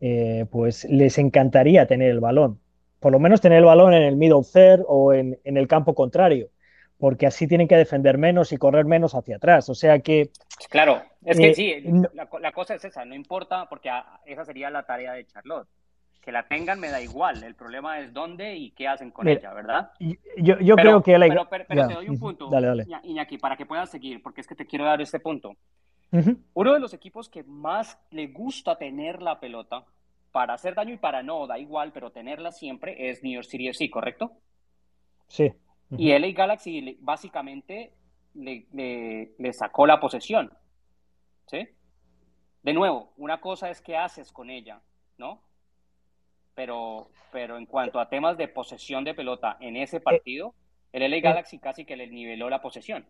eh, 0.00 0.46
pues 0.50 0.84
les 0.84 1.18
encantaría 1.18 1.86
tener 1.86 2.10
el 2.10 2.20
balón. 2.20 2.60
Por 3.00 3.12
lo 3.12 3.18
menos 3.18 3.40
tener 3.40 3.58
el 3.58 3.64
balón 3.64 3.94
en 3.94 4.02
el 4.02 4.16
middle 4.16 4.42
third 4.42 4.84
o 4.86 5.12
en, 5.12 5.38
en, 5.44 5.56
el 5.56 5.66
campo 5.66 5.94
contrario, 5.94 6.50
porque 6.98 7.26
así 7.26 7.46
tienen 7.46 7.68
que 7.68 7.76
defender 7.76 8.18
menos 8.18 8.52
y 8.52 8.58
correr 8.58 8.84
menos 8.84 9.14
hacia 9.14 9.36
atrás. 9.36 9.68
O 9.70 9.74
sea 9.74 10.00
que... 10.00 10.30
Claro, 10.68 11.02
es 11.24 11.38
que 11.38 11.50
eh, 11.50 11.54
sí, 11.54 11.74
la, 12.14 12.28
la, 12.40 12.52
cosa 12.52 12.74
es 12.74 12.84
esa, 12.84 13.04
no 13.06 13.14
importa, 13.14 13.66
porque 13.70 13.90
esa 14.26 14.44
sería 14.44 14.68
la 14.70 14.84
tarea 14.84 15.12
de 15.12 15.26
Charlotte 15.26 15.68
que 16.20 16.32
la 16.32 16.46
tengan 16.46 16.78
me 16.78 16.90
da 16.90 17.00
igual. 17.00 17.42
El 17.42 17.54
problema 17.54 17.98
es 18.00 18.12
dónde 18.12 18.56
y 18.56 18.70
qué 18.72 18.88
hacen 18.88 19.10
con 19.10 19.26
Mira, 19.26 19.40
ella, 19.40 19.52
¿verdad? 19.54 19.92
Yo, 19.98 20.58
yo 20.60 20.76
pero, 20.76 20.76
creo 20.76 21.02
que 21.02 21.18
la... 21.18 21.28
Pero, 21.28 21.48
pero, 21.48 21.64
pero 21.66 21.88
te 21.88 21.94
doy 21.94 22.08
un 22.08 22.18
punto, 22.18 22.48
dale, 22.48 22.66
dale. 22.66 22.86
Iñaki, 23.04 23.38
para 23.38 23.56
que 23.56 23.66
puedas 23.66 23.90
seguir, 23.90 24.22
porque 24.22 24.40
es 24.40 24.46
que 24.46 24.54
te 24.54 24.66
quiero 24.66 24.84
dar 24.84 25.00
este 25.00 25.20
punto. 25.20 25.56
Uno 26.54 26.72
de 26.74 26.80
los 26.80 26.92
equipos 26.92 27.28
que 27.28 27.44
más 27.44 27.98
le 28.10 28.26
gusta 28.28 28.76
tener 28.76 29.22
la 29.22 29.38
pelota 29.38 29.84
para 30.32 30.54
hacer 30.54 30.74
daño 30.74 30.94
y 30.94 30.98
para 30.98 31.22
no, 31.22 31.46
da 31.46 31.58
igual, 31.58 31.92
pero 31.92 32.10
tenerla 32.10 32.52
siempre 32.52 33.10
es 33.10 33.22
New 33.22 33.32
York 33.32 33.46
City 33.46 33.68
FC, 33.68 33.90
¿correcto? 33.90 34.32
Sí. 35.28 35.52
Y 35.96 36.16
LA 36.16 36.32
Galaxy 36.32 36.98
básicamente 37.00 37.94
le, 38.34 38.66
le, 39.38 39.52
sacó 39.52 39.86
la 39.86 40.00
posesión. 40.00 40.52
¿Sí? 41.46 41.68
De 42.62 42.72
nuevo, 42.72 43.12
una 43.16 43.40
cosa 43.40 43.70
es 43.70 43.80
qué 43.80 43.96
haces 43.96 44.30
con 44.30 44.50
ella, 44.50 44.80
¿no? 45.18 45.42
Pero, 46.60 47.08
pero 47.32 47.56
en 47.56 47.64
cuanto 47.64 47.98
a 47.98 48.10
temas 48.10 48.36
de 48.36 48.46
posesión 48.46 49.02
de 49.02 49.14
pelota 49.14 49.56
en 49.60 49.76
ese 49.76 49.96
eh, 49.96 50.00
partido, 50.00 50.52
el 50.92 51.10
LA 51.10 51.16
eh. 51.16 51.20
Galaxy 51.22 51.58
casi 51.58 51.86
que 51.86 51.96
le 51.96 52.06
niveló 52.06 52.50
la 52.50 52.60
posesión. 52.60 53.06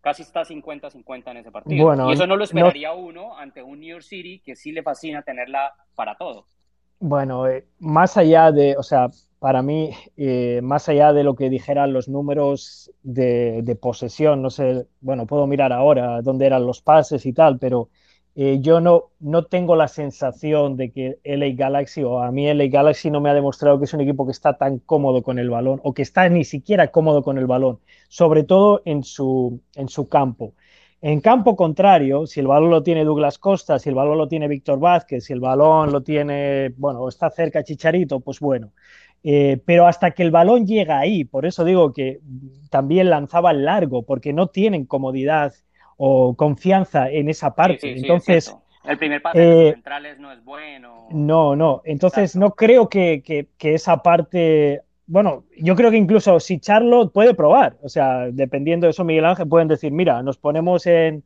Casi 0.00 0.22
está 0.22 0.42
50-50 0.42 1.30
en 1.30 1.36
ese 1.36 1.50
partido. 1.50 2.08
y 2.08 2.12
eso 2.14 2.26
no 2.26 2.36
lo 2.36 2.44
esperaría 2.44 2.94
uno 2.94 3.36
ante 3.36 3.62
un 3.62 3.80
New 3.80 3.90
York 3.90 4.04
City 4.04 4.38
que 4.38 4.56
sí 4.56 4.72
le 4.72 4.82
fascina 4.82 5.20
tenerla 5.20 5.74
para 5.94 6.14
todo. 6.14 6.46
Bueno, 6.98 7.46
eh, 7.46 7.66
más 7.78 8.16
allá 8.16 8.50
de, 8.50 8.74
o 8.78 8.82
sea, 8.82 9.10
para 9.38 9.60
mí, 9.60 9.90
eh, 10.16 10.60
más 10.62 10.88
allá 10.88 11.12
de 11.12 11.24
lo 11.24 11.34
que 11.34 11.50
dijeran 11.50 11.92
los 11.92 12.08
números 12.08 12.90
de, 13.02 13.78
posesión, 13.82 14.40
no 14.40 14.48
sé, 14.48 14.86
bueno, 15.02 15.26
puedo 15.26 15.46
mirar 15.46 15.74
ahora 15.74 16.22
dónde 16.22 16.46
eran 16.46 16.66
los 16.66 16.80
pases 16.80 17.26
y 17.26 17.34
tal, 17.34 17.58
pero 17.58 17.90
eh, 18.36 18.58
yo 18.60 18.80
no, 18.80 19.10
no 19.20 19.44
tengo 19.44 19.76
la 19.76 19.86
sensación 19.86 20.76
de 20.76 20.90
que 20.90 21.18
LA 21.22 21.50
Galaxy, 21.54 22.02
o 22.02 22.20
a 22.20 22.32
mí 22.32 22.52
LA 22.52 22.66
Galaxy 22.66 23.10
no 23.10 23.20
me 23.20 23.30
ha 23.30 23.34
demostrado 23.34 23.78
que 23.78 23.84
es 23.84 23.94
un 23.94 24.00
equipo 24.00 24.26
que 24.26 24.32
está 24.32 24.56
tan 24.58 24.78
cómodo 24.80 25.22
con 25.22 25.38
el 25.38 25.50
balón, 25.50 25.80
o 25.84 25.94
que 25.94 26.02
está 26.02 26.28
ni 26.28 26.44
siquiera 26.44 26.90
cómodo 26.90 27.22
con 27.22 27.38
el 27.38 27.46
balón, 27.46 27.78
sobre 28.08 28.42
todo 28.42 28.82
en 28.84 29.04
su, 29.04 29.60
en 29.76 29.88
su 29.88 30.08
campo. 30.08 30.54
En 31.00 31.20
campo 31.20 31.54
contrario, 31.54 32.26
si 32.26 32.40
el 32.40 32.46
balón 32.46 32.70
lo 32.70 32.82
tiene 32.82 33.04
Douglas 33.04 33.38
Costa, 33.38 33.78
si 33.78 33.90
el 33.90 33.94
balón 33.94 34.18
lo 34.18 34.26
tiene 34.26 34.48
Víctor 34.48 34.80
Vázquez, 34.80 35.24
si 35.24 35.32
el 35.34 35.40
balón 35.40 35.92
lo 35.92 36.02
tiene, 36.02 36.70
bueno, 36.78 37.06
está 37.08 37.30
cerca 37.30 37.62
Chicharito, 37.62 38.20
pues 38.20 38.40
bueno. 38.40 38.72
Eh, 39.22 39.60
pero 39.64 39.86
hasta 39.86 40.10
que 40.12 40.22
el 40.22 40.30
balón 40.30 40.66
llega 40.66 40.98
ahí, 40.98 41.24
por 41.24 41.46
eso 41.46 41.64
digo 41.64 41.92
que 41.92 42.20
también 42.70 43.10
lanzaba 43.10 43.52
largo, 43.52 44.02
porque 44.02 44.32
no 44.32 44.48
tienen 44.48 44.86
comodidad 44.86 45.52
o 45.96 46.34
confianza 46.34 47.10
en 47.10 47.28
esa 47.28 47.54
parte. 47.54 47.96
Entonces, 47.96 48.54
el 48.84 48.98
primer 48.98 49.22
pase 49.22 49.38
de 49.38 49.46
los 49.46 49.56
eh, 49.56 49.72
centrales 49.72 50.18
no 50.18 50.32
es 50.32 50.44
bueno. 50.44 51.08
No, 51.10 51.56
no. 51.56 51.82
Entonces 51.84 52.36
no 52.36 52.50
creo 52.50 52.88
que, 52.88 53.22
que, 53.22 53.74
esa 53.74 54.02
parte 54.02 54.82
bueno, 55.06 55.44
yo 55.58 55.76
creo 55.76 55.90
que 55.90 55.96
incluso 55.96 56.40
si 56.40 56.58
Charlotte 56.58 57.12
puede 57.12 57.34
probar, 57.34 57.76
o 57.82 57.88
sea, 57.88 58.30
dependiendo 58.30 58.86
de 58.86 58.92
eso, 58.92 59.04
Miguel 59.04 59.26
Ángel, 59.26 59.48
pueden 59.48 59.68
decir, 59.68 59.92
mira, 59.92 60.22
nos 60.22 60.38
ponemos 60.38 60.86
en, 60.86 61.24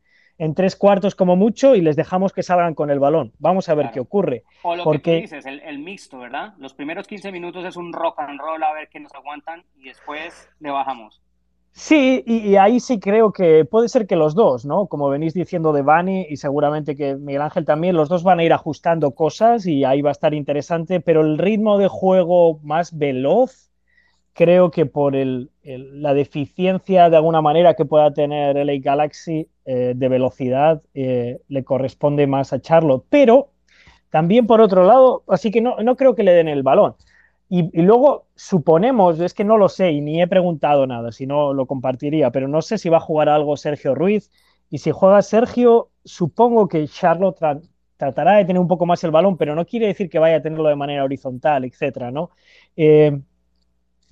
tres 0.55 0.75
cuartos 0.75 1.15
como 1.15 1.35
mucho 1.35 1.75
y 1.75 1.81
les 1.81 1.95
dejamos 1.95 2.31
que 2.33 2.43
salgan 2.43 2.73
con 2.73 2.89
el 2.89 2.99
balón. 2.99 3.33
Vamos 3.39 3.67
a 3.67 3.75
ver 3.75 3.91
qué 3.91 3.99
ocurre. 3.99 4.43
O 4.63 4.75
lo 4.75 4.91
que 4.91 4.99
tú 4.99 5.11
dices, 5.11 5.45
el, 5.45 5.79
mixto, 5.79 6.19
¿verdad? 6.19 6.53
Los 6.57 6.73
primeros 6.73 7.07
15 7.07 7.31
minutos 7.31 7.65
es 7.65 7.75
un 7.75 7.91
rock 7.91 8.19
and 8.19 8.39
roll 8.39 8.63
a 8.63 8.73
ver 8.73 8.87
qué 8.89 8.99
nos 8.99 9.13
aguantan 9.13 9.63
y 9.77 9.89
después 9.89 10.49
le 10.59 10.71
bajamos. 10.71 11.21
Sí, 11.71 12.23
y, 12.25 12.55
ahí 12.57 12.79
sí 12.79 12.99
creo 12.99 13.31
que 13.31 13.63
puede 13.63 13.87
ser 13.87 14.05
que 14.05 14.15
los 14.15 14.35
dos, 14.35 14.65
¿no? 14.65 14.87
Como 14.87 15.07
venís 15.09 15.33
diciendo 15.33 15.71
de 15.71 15.81
Bani 15.81 16.25
y 16.29 16.37
seguramente 16.37 16.95
que 16.95 17.15
Miguel 17.15 17.41
Ángel 17.41 17.65
también, 17.65 17.95
los 17.95 18.09
dos 18.09 18.23
van 18.23 18.39
a 18.39 18.43
ir 18.43 18.51
ajustando 18.53 19.11
cosas 19.11 19.65
y 19.65 19.85
ahí 19.85 20.01
va 20.01 20.09
a 20.09 20.11
estar 20.11 20.33
interesante, 20.33 20.99
pero 20.99 21.21
el 21.21 21.37
ritmo 21.37 21.77
de 21.77 21.87
juego 21.87 22.59
más 22.63 22.97
veloz 22.97 23.69
creo 24.33 24.71
que 24.71 24.85
por 24.85 25.15
la 25.15 26.13
deficiencia 26.13 27.09
de 27.09 27.17
alguna 27.17 27.41
manera 27.41 27.73
que 27.73 27.85
pueda 27.85 28.13
tener 28.13 28.55
LA 28.55 28.79
Galaxy 28.81 29.49
eh, 29.65 29.93
de 29.95 30.07
velocidad 30.07 30.81
eh, 30.93 31.41
le 31.49 31.63
corresponde 31.65 32.25
más 32.25 32.53
a 32.53 32.61
Charlotte. 32.61 33.03
Pero 33.09 33.49
también 34.09 34.47
por 34.47 34.61
otro 34.61 34.85
lado, 34.85 35.23
así 35.27 35.51
que 35.51 35.61
no, 35.61 35.75
creo 35.97 36.15
que 36.15 36.23
le 36.23 36.31
den 36.31 36.47
el 36.47 36.63
balón. 36.63 36.95
Y, 37.49 37.69
y, 37.77 37.81
luego 37.81 38.27
suponemos, 38.35 39.19
es 39.19 39.33
que 39.33 39.43
no 39.43 39.57
lo 39.57 39.69
sé 39.69 39.91
y 39.91 40.01
ni 40.01 40.21
he 40.21 40.27
preguntado 40.27 40.85
nada, 40.85 41.11
si 41.11 41.25
no 41.25 41.53
lo 41.53 41.65
compartiría, 41.65 42.29
pero 42.29 42.47
no 42.47 42.61
sé 42.61 42.77
si 42.77 42.89
va 42.89 42.97
a 42.97 43.01
jugar 43.01 43.27
algo 43.27 43.57
Sergio 43.57 43.95
Ruiz. 43.95 44.29
Y 44.69 44.77
si 44.77 44.91
juega 44.91 45.21
Sergio, 45.23 45.89
supongo 46.05 46.67
que 46.67 46.87
Charlotte 46.87 47.39
tratará 47.97 48.37
de 48.37 48.45
tener 48.45 48.61
un 48.61 48.67
poco 48.67 48.85
más 48.85 49.03
el 49.03 49.11
balón, 49.11 49.35
pero 49.35 49.55
no 49.55 49.65
quiere 49.65 49.87
decir 49.87 50.09
que 50.09 50.19
vaya 50.19 50.37
a 50.37 50.41
tenerlo 50.41 50.69
de 50.69 50.75
manera 50.75 51.03
horizontal, 51.03 51.65
etcétera, 51.65 52.11
¿no? 52.11 52.29
Eh, 52.77 53.19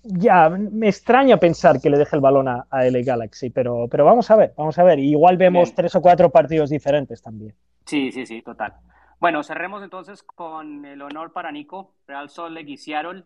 ya, 0.04 0.50
me 0.50 0.88
extraña 0.88 1.38
pensar 1.38 1.80
que 1.80 1.90
le 1.90 1.98
deje 1.98 2.16
el 2.16 2.22
balón 2.22 2.48
a, 2.48 2.66
a 2.70 2.86
LA 2.86 3.02
Galaxy, 3.04 3.50
pero, 3.50 3.88
pero 3.90 4.06
vamos 4.06 4.32
a 4.32 4.36
ver, 4.36 4.54
vamos 4.58 4.78
a 4.80 4.84
ver. 4.84 5.00
Igual 5.00 5.38
vemos 5.38 5.74
tres 5.76 5.96
o 5.96 6.02
cuatro 6.02 6.30
partidos 6.30 6.70
diferentes 6.70 7.22
también. 7.22 7.54
Sí, 7.86 8.12
sí, 8.12 8.26
sí, 8.26 8.42
total. 8.42 8.74
Bueno, 9.19 9.44
cerremos 9.44 9.84
entonces 9.84 10.23
con 10.23 10.85
el 10.85 11.02
honor 11.02 11.34
para 11.34 11.52
Nico, 11.52 11.95
Real 12.07 12.30
Salt 12.30 12.53
Lake 12.53 12.72
y 12.72 12.77
Seattle. 12.77 13.26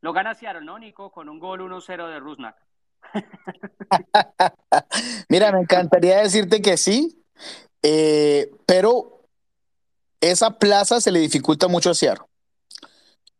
Lo 0.00 0.12
gana 0.12 0.34
Seattle, 0.34 0.64
¿no, 0.64 0.78
Nico? 0.78 1.12
Con 1.12 1.28
un 1.28 1.38
gol 1.38 1.60
1-0 1.60 2.08
de 2.08 2.20
Rusnak. 2.20 2.56
Mira, 5.28 5.52
me 5.52 5.60
encantaría 5.60 6.18
decirte 6.18 6.60
que 6.60 6.76
sí, 6.76 7.24
eh, 7.82 8.50
pero 8.66 9.22
esa 10.20 10.58
plaza 10.58 11.00
se 11.00 11.12
le 11.12 11.20
dificulta 11.20 11.68
mucho 11.68 11.90
a 11.90 11.94
Seattle 11.94 12.26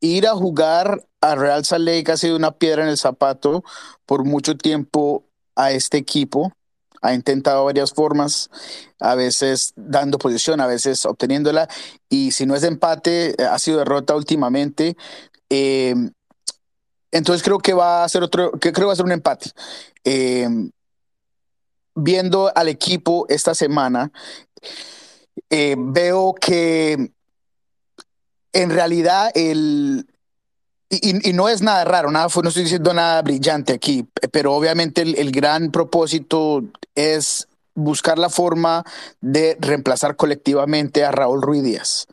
ir 0.00 0.26
a 0.26 0.34
jugar 0.34 1.06
a 1.20 1.34
Real 1.34 1.64
Salt 1.64 1.86
Lake 1.86 2.12
ha 2.12 2.16
sido 2.16 2.36
una 2.36 2.52
piedra 2.52 2.82
en 2.82 2.88
el 2.88 2.98
zapato 2.98 3.64
por 4.04 4.24
mucho 4.24 4.56
tiempo 4.56 5.24
a 5.54 5.70
este 5.70 5.98
equipo. 5.98 6.52
Ha 7.06 7.14
intentado 7.14 7.64
varias 7.64 7.92
formas, 7.92 8.50
a 9.00 9.14
veces 9.14 9.72
dando 9.76 10.18
posición, 10.18 10.60
a 10.60 10.66
veces 10.66 11.06
obteniéndola. 11.06 11.68
Y 12.08 12.32
si 12.32 12.46
no 12.46 12.54
es 12.54 12.64
empate, 12.64 13.36
ha 13.48 13.58
sido 13.58 13.78
derrota 13.78 14.16
últimamente. 14.16 14.96
Em, 15.48 16.10
entonces 17.10 17.42
creo 17.42 17.58
que 17.58 17.74
va 17.74 18.04
a 18.04 18.08
ser 18.08 18.22
otro, 18.22 18.52
que 18.52 18.72
creo 18.72 18.88
va 18.88 18.92
a 18.92 18.96
ser 18.96 19.04
un 19.04 19.12
empate. 19.12 19.50
Em, 20.04 20.70
viendo 21.94 22.52
al 22.54 22.68
equipo 22.68 23.26
esta 23.28 23.54
semana, 23.54 24.10
eh, 25.50 25.76
veo 25.78 26.34
que 26.34 27.12
en 28.52 28.70
realidad 28.70 29.30
el, 29.34 30.06
y, 30.88 31.32
no 31.32 31.48
es 31.48 31.62
nada 31.62 31.84
raro, 31.84 32.10
nada, 32.10 32.28
no 32.42 32.48
estoy 32.48 32.64
diciendo 32.64 32.94
nada 32.94 33.20
brillante 33.22 33.72
aquí, 33.72 34.06
pero 34.30 34.54
obviamente 34.54 35.02
el, 35.02 35.32
gran 35.32 35.72
propósito 35.72 36.62
es 36.94 37.48
buscar 37.74 38.18
la 38.18 38.30
forma 38.30 38.84
de 39.20 39.56
reemplazar 39.60 40.14
colectivamente 40.14 41.04
a 41.04 41.10
Raúl 41.10 41.42
Ruiz 41.42 41.64
Díaz. 41.64 42.06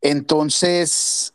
Entonces, 0.00 1.34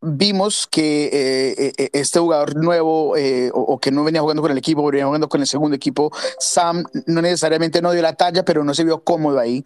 vimos 0.00 0.66
que 0.66 1.04
eh, 1.04 1.72
eh, 1.78 1.90
este 1.92 2.18
jugador 2.18 2.56
nuevo 2.56 3.16
eh, 3.16 3.50
o, 3.54 3.78
que 3.78 3.92
no 3.92 4.02
venía 4.02 4.20
jugando 4.20 4.42
con 4.42 4.50
el 4.50 4.58
equipo, 4.58 4.84
venía 4.84 5.06
jugando 5.06 5.28
con 5.28 5.40
el 5.40 5.46
segundo 5.46 5.76
equipo, 5.76 6.10
Sam 6.38 6.84
no 7.06 7.22
necesariamente 7.22 7.80
no 7.80 7.92
dio 7.92 8.02
la 8.02 8.14
talla, 8.14 8.44
pero 8.44 8.64
no 8.64 8.74
se 8.74 8.84
vio 8.84 9.04
cómodo 9.04 9.38
ahí. 9.38 9.64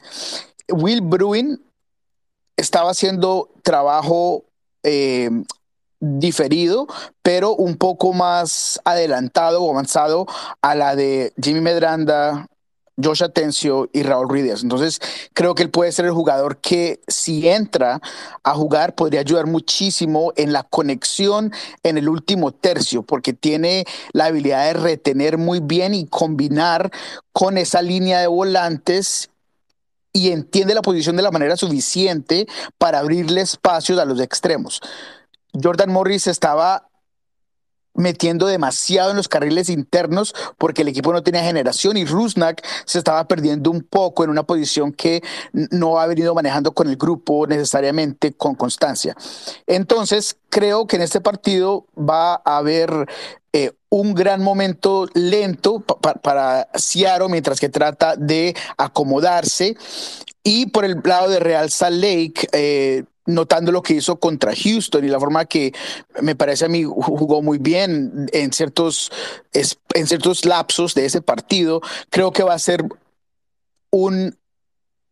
Will 0.69 1.01
Bruin 1.01 1.63
estaba 2.57 2.91
haciendo 2.91 3.51
trabajo 3.63 4.45
eh, 4.89 5.31
diferido, 6.01 6.87
pero 7.23 7.55
un 7.55 7.77
poco 7.77 8.13
más 8.13 8.81
adelantado 8.85 9.63
o 9.63 9.71
avanzado 9.71 10.27
a 10.61 10.75
la 10.75 10.95
de 10.97 11.33
Jimmy 11.41 11.61
Medranda, 11.61 12.47
Josh 13.03 13.23
Atencio 13.23 13.91
y 13.93 14.03
Raúl 14.03 14.29
Ruiz. 14.29 14.63
Entonces, 14.63 15.01
creo 15.35 15.55
que 15.55 15.63
él 15.63 15.71
puede 15.71 15.93
ser 15.93 16.07
el 16.07 16.13
jugador 16.13 16.59
que 16.59 17.01
si 17.09 17.49
entra 17.49 18.01
a 18.43 18.55
jugar 18.55 18.95
podría 18.95 19.21
ayudar 19.21 19.47
muchísimo 19.47 20.33
en 20.37 20.53
la 20.53 20.63
conexión 20.63 21.53
en 21.83 21.99
el 21.99 22.09
último 22.09 22.53
tercio, 22.53 23.03
porque 23.03 23.33
tiene 23.33 23.85
la 24.13 24.27
habilidad 24.27 24.67
de 24.67 24.73
retener 24.75 25.37
muy 25.39 25.61
bien 25.61 25.95
y 25.95 26.07
combinar 26.07 26.91
con 27.33 27.59
esa 27.59 27.83
línea 27.83 28.21
de 28.21 28.27
volantes 28.29 29.31
y 30.13 30.33
entiende 30.33 30.75
la 30.75 30.81
posición 30.81 31.17
de 31.17 31.23
la 31.23 31.31
manera 31.31 31.57
suficiente 31.59 32.47
para 32.79 33.01
abrirle 33.01 33.43
espacios 33.43 33.99
a 33.99 34.07
los 34.07 34.19
extremos. 34.21 34.81
Jordan 35.63 35.93
Morris 35.93 36.27
estaba 36.27 36.89
metiendo 37.97 38.47
demasiado 38.47 39.11
en 39.11 39.17
los 39.17 39.29
carriles 39.29 39.69
internos 39.69 40.35
porque 40.59 40.83
el 40.83 40.89
equipo 40.89 41.13
no 41.13 41.23
tenía 41.23 41.43
generación 41.43 41.97
y 41.97 42.05
Rusnak 42.05 42.65
se 42.85 42.99
estaba 42.99 43.27
perdiendo 43.27 43.71
un 43.71 43.83
poco 43.83 44.23
en 44.23 44.31
una 44.31 44.45
posición 44.45 44.93
que 44.93 45.23
no 45.53 45.99
ha 45.99 46.07
venido 46.07 46.35
manejando 46.35 46.73
con 46.73 46.89
el 46.89 46.97
grupo 46.97 47.47
necesariamente 47.47 48.33
con 48.33 48.55
constancia. 48.55 49.17
Entonces, 49.67 50.37
creo 50.51 50.87
que 50.87 50.97
en 50.97 51.03
este 51.03 51.21
partido 51.21 51.87
va 51.97 52.35
a 52.45 52.59
haber 52.59 53.07
eh, 53.53 53.73
un 53.89 54.15
gran 54.15 54.43
momento 54.43 55.09
lento 55.15 55.81
para 55.81 56.69
Ciaro 56.77 57.29
mientras 57.29 57.59
que 57.59 57.69
trata 57.69 58.15
de 58.17 58.55
acomodarse. 58.77 59.77
Y 60.43 60.67
por 60.67 60.85
el 60.85 61.01
lado 61.03 61.31
de 61.31 61.41
Real 61.41 61.71
Salt 61.71 61.97
Lake, 61.97 62.49
eh, 62.53 63.05
notando 63.27 63.73
lo 63.73 63.83
que 63.83 63.95
hizo 63.95 64.19
contra 64.19 64.55
Houston 64.55 65.05
y 65.05 65.09
la 65.09 65.21
forma 65.21 65.45
que 65.45 65.73
me 66.23 66.35
parece 66.35 66.65
a 66.65 66.69
mí 66.69 66.85
jugó 66.85 67.43
muy 67.43 67.59
bien 67.59 68.29
en 68.33 68.53
ciertos, 68.53 69.11
en 69.53 70.07
ciertos 70.07 70.45
lapsos 70.45 70.95
de 70.95 71.07
ese 71.07 71.21
partido, 71.21 71.81
creo 72.11 72.33
que 72.33 72.43
va 72.43 72.55
a 72.55 72.59
ser 72.59 72.85
un 73.91 74.37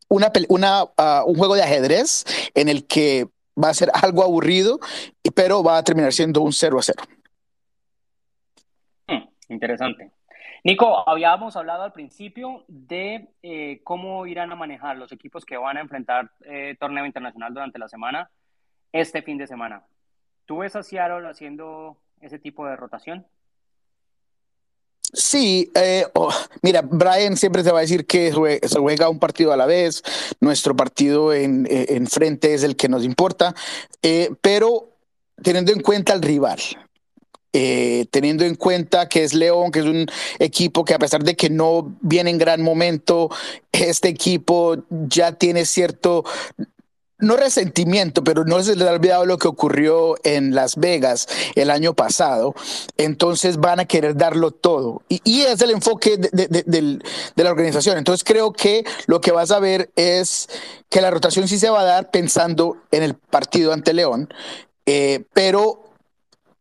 una, 0.09 0.85
uh, 0.85 1.27
un 1.27 1.37
juego 1.37 1.55
de 1.55 1.63
ajedrez 1.63 2.25
en 2.55 2.69
el 2.69 2.87
que 2.87 3.27
va 3.63 3.71
a 3.71 3.75
ser 3.75 3.91
algo 3.95 4.23
aburrido, 4.23 4.81
pero 5.35 5.63
va 5.63 5.79
a 5.79 5.85
terminar 5.85 6.13
siendo 6.13 6.41
un 6.41 6.53
0 6.53 6.79
a 6.79 6.83
0. 6.83 7.03
Hmm, 9.09 9.29
interesante. 9.49 10.11
Nico, 10.67 11.07
habíamos 11.07 11.57
hablado 11.57 11.83
al 11.83 11.93
principio 11.93 12.65
de 12.69 13.29
eh, 13.43 13.83
cómo 13.85 14.27
irán 14.27 14.51
a 14.51 14.57
manejar 14.57 14.97
los 14.97 15.13
equipos 15.13 15.45
que 15.45 15.59
van 15.59 15.77
a 15.77 15.83
enfrentar 15.83 16.31
eh, 16.43 16.75
torneo 16.81 17.05
internacional 17.05 17.53
durante 17.53 17.79
la 17.79 17.87
semana, 17.87 18.31
este 18.91 19.21
fin 19.21 19.37
de 19.37 19.47
semana. 19.47 19.85
¿Tú 20.47 20.59
ves 20.59 20.75
a 20.75 20.83
Seattle 20.83 21.29
haciendo 21.29 21.99
ese 22.23 22.39
tipo 22.39 22.65
de 22.67 22.77
rotación? 22.77 23.27
Sí, 25.13 25.71
eh, 25.75 26.07
mira, 26.63 26.81
Brian 26.81 27.37
siempre 27.37 27.63
te 27.63 27.71
va 27.71 27.81
a 27.81 27.83
decir 27.83 28.07
que 28.07 28.33
se 28.63 28.79
juega 28.79 29.11
un 29.11 29.19
partido 29.19 29.53
a 29.53 29.59
la 29.59 29.67
vez, 29.67 30.03
nuestro 30.41 30.75
partido 30.75 31.35
en, 31.35 31.67
en 31.69 32.07
frente 32.07 32.55
es 32.55 32.65
el 32.65 32.75
que 32.75 32.89
nos 32.89 33.05
importa, 33.05 33.55
pero 34.41 34.97
teniendo 35.43 35.73
en 35.73 35.83
cuenta 35.83 36.15
al 36.15 36.23
rival, 36.23 36.59
eh, 37.57 38.07
teniendo 38.11 38.45
en 38.45 38.57
cuenta 38.57 39.09
que 39.09 39.23
es 39.23 39.33
León, 39.33 39.71
que 39.71 39.79
es 39.79 39.87
un 39.87 40.07
equipo 40.41 40.85
que 40.85 40.93
a 40.93 40.99
pesar 40.99 41.23
de 41.23 41.37
que 41.37 41.51
no 41.51 41.97
viene 42.01 42.31
en 42.31 42.39
gran 42.39 42.61
momento, 42.63 43.31
este 43.71 44.09
equipo 44.09 44.77
ya 44.91 45.33
tiene 45.33 45.65
cierto 45.65 46.25
no 47.19 47.37
resentimiento, 47.37 48.25
pero 48.25 48.45
no 48.45 48.63
se 48.63 48.75
les 48.75 48.89
ha 48.89 48.93
olvidado 48.93 49.25
lo 49.25 49.39
que 49.39 49.47
ocurrió 49.47 50.17
en 50.25 50.55
Las 50.55 50.77
Vegas 50.77 51.29
el 51.55 51.71
año 51.71 51.95
pasado. 51.95 52.55
Entonces 52.97 53.59
van 53.59 53.79
a 53.79 53.85
querer 53.85 54.17
darlo 54.17 54.51
todo. 54.51 55.03
Y, 55.09 55.43
es 55.43 55.61
el 55.63 55.71
enfoque 55.71 56.17
de, 56.17 56.99
la 57.37 57.51
organización. 57.51 57.99
Entonces 57.99 58.25
creo 58.25 58.53
que 58.53 58.85
lo 59.07 59.21
que 59.21 59.31
vas 59.31 59.53
a 59.53 59.61
ver 59.61 59.91
es 59.95 60.49
que 60.91 61.01
la 61.01 61.11
rotación 61.11 61.47
sí 61.47 61.59
se 61.59 61.71
va 61.71 61.83
a 61.83 61.85
dar 61.85 62.11
pensando 62.11 62.77
en 62.91 63.05
el 63.05 63.15
partido 63.15 63.73
ante 63.73 63.93
León, 63.93 64.29
eh, 64.87 65.25
pero 65.33 65.84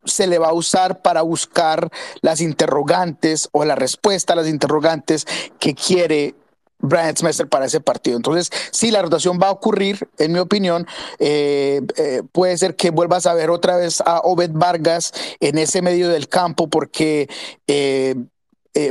se 0.06 0.28
le 0.28 0.40
va 0.40 0.50
a 0.50 0.54
usar 0.54 1.02
para 1.02 1.22
buscar 1.22 1.90
las 2.22 2.42
interrogantes 2.42 3.50
o 3.52 3.66
la 3.66 3.76
respuesta 3.76 4.34
a 4.34 4.36
las 4.36 4.48
interrogantes 4.48 5.26
que 5.60 5.74
quiere 5.74 6.36
Brian 6.84 7.16
Smester 7.16 7.48
para 7.48 7.66
ese 7.66 7.80
partido. 7.80 8.18
Entonces, 8.18 8.52
si 8.72 8.92
la 8.92 9.02
rotación 9.02 9.40
va 9.42 9.48
a 9.48 9.52
ocurrir, 9.52 10.08
en 10.18 10.34
mi 10.34 10.40
opinión. 10.40 10.86
Eh, 11.18 11.82
eh, 11.98 12.22
puede 12.32 12.58
ser 12.58 12.76
que 12.76 12.92
vuelvas 12.92 13.26
a 13.26 13.34
ver 13.34 13.50
otra 13.50 13.78
vez 13.78 14.02
a 14.06 14.20
Obed 14.20 14.52
Vargas 14.54 15.14
en 15.40 15.58
ese 15.58 15.82
medio 15.82 16.10
del 16.10 16.28
campo 16.28 16.68
porque 16.68 17.30
eh, 17.68 18.16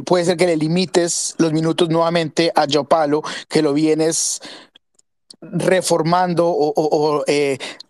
puede 0.07 0.25
ser 0.25 0.37
que 0.37 0.47
le 0.47 0.57
limites 0.57 1.35
los 1.39 1.53
minutos 1.53 1.91
nuevamente 1.91 2.51
a 2.55 2.67
Joe 2.71 2.85
Palo, 2.85 3.23
que 3.49 3.63
lo 3.63 3.75
vienes 3.75 4.41
reformando 5.41 6.49
o, 6.49 7.25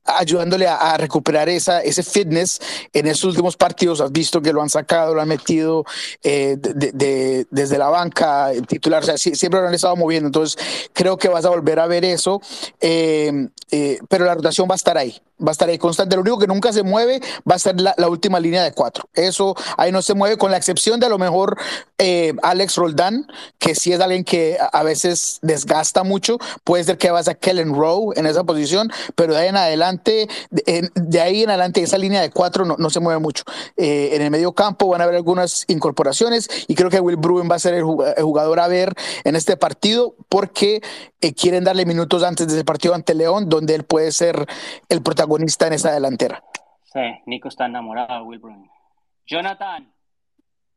ayudándole 0.05 0.67
a, 0.67 0.97
recuperar 0.97 1.49
esa, 1.49 1.81
ese 1.81 2.03
fitness 2.03 2.61
en 2.93 3.07
esos 3.07 3.25
últimos 3.25 3.57
partidos. 3.57 4.01
Has 4.01 4.13
visto 4.13 4.41
que 4.43 4.53
lo 4.53 4.63
han 4.63 4.71
sacado, 4.71 5.15
lo 5.15 5.21
han 5.21 5.29
metido 5.29 5.85
eh, 6.23 6.57
de, 6.59 7.47
desde 7.51 7.79
la 7.79 7.89
banca 7.89 8.51
titular, 8.67 9.03
o 9.03 9.07
sea, 9.07 9.19
siempre 9.19 9.61
lo 9.61 9.69
han 9.69 9.75
estado 9.75 9.97
moviendo. 9.97 10.27
Entonces, 10.27 10.59
creo 10.93 11.17
que 11.17 11.29
vas 11.29 11.45
a 11.45 11.51
volver 11.51 11.79
a 11.79 11.87
ver 11.87 12.05
eso, 12.05 12.41
eh, 12.81 13.49
eh, 13.71 13.99
pero 14.09 14.25
la 14.25 14.35
rotación 14.35 14.69
va 14.69 14.75
a 14.75 14.77
estar 14.77 14.99
ahí 14.99 15.21
va 15.43 15.51
a 15.51 15.53
estar 15.53 15.69
ahí 15.69 15.79
constante. 15.79 16.17
Lo 16.17 16.23
único 16.23 16.39
que 16.39 16.47
nunca 16.47 16.73
se 16.73 16.83
mueve 16.83 17.21
va 17.49 17.57
a 17.57 17.59
ser 17.59 17.81
la, 17.81 17.95
última 18.09 18.39
línea 18.39 18.63
de 18.63 18.73
cuatro. 18.73 19.09
Eso 19.15 19.57
ahí 19.77 19.91
no 19.93 20.03
se 20.03 20.15
mueve, 20.15 20.37
con 20.37 20.51
la 20.51 20.57
excepción 20.57 21.01
de 21.01 21.07
a 21.07 21.09
lo 21.09 21.19
mejor 21.19 21.57
eh, 21.99 22.35
Alex 22.43 22.77
Roldán, 22.77 23.27
que 23.59 23.75
sí 23.75 23.93
es 23.93 24.01
alguien 24.01 24.25
que 24.25 24.59
a 24.73 24.83
veces 24.83 25.39
desgasta 25.43 26.05
mucho. 26.05 26.39
Puede 26.65 26.85
ser 26.85 26.99
que 26.99 27.11
vas 27.11 27.29
a 27.29 27.35
Kellen 27.35 27.75
Rowe 27.75 28.13
en 28.17 28.27
esa 28.27 28.45
posición, 28.45 28.91
pero 29.15 29.35
de 29.35 29.41
ahí 29.41 29.49
en 29.49 29.57
adelante, 29.57 29.92
de, 30.03 31.21
ahí 31.21 31.43
en 31.43 31.51
adelante, 31.51 31.83
esa 31.83 31.99
línea 31.99 32.21
de 32.21 32.31
cuatro 32.31 32.65
no, 32.65 32.91
se 32.91 33.01
mueve 33.01 33.21
mucho. 33.21 33.45
Eh, 33.77 34.11
en 34.13 34.23
el 34.23 34.31
medio 34.31 34.53
campo 34.53 34.89
van 34.89 35.01
a 35.01 35.05
haber 35.05 35.17
algunas 35.17 35.65
incorporaciones 35.69 36.49
y 36.69 36.75
creo 36.75 36.91
que 36.91 37.01
Will 37.01 37.17
Bruin 37.17 37.51
va 37.51 37.57
a 37.57 37.59
ser 37.59 37.75
el 37.75 37.85
jugador 37.85 38.61
a 38.61 38.69
ver 38.69 38.93
en 39.25 39.37
este 39.37 39.57
partido 39.57 40.15
porque 40.29 40.81
eh, 41.21 41.35
quieren 41.35 41.65
darle 41.65 41.87
minutos 41.87 42.23
antes 42.23 42.47
de 42.49 42.55
ese 42.55 42.65
partido 42.65 42.95
ante 42.95 43.15
León, 43.15 43.49
donde 43.49 43.75
él 43.75 43.85
puede 43.85 44.13
ser 44.13 44.47
el 44.89 45.03
protagonista 45.03 45.67
en 45.67 45.75
esa 45.75 45.93
delantera. 45.93 46.43
Sí, 46.85 47.01
Nico 47.27 47.49
está 47.49 47.67
enamorado 47.67 48.21
de 48.21 48.23
Will 48.23 48.39
Bruin. 48.39 48.71
Jonathan, 49.27 49.93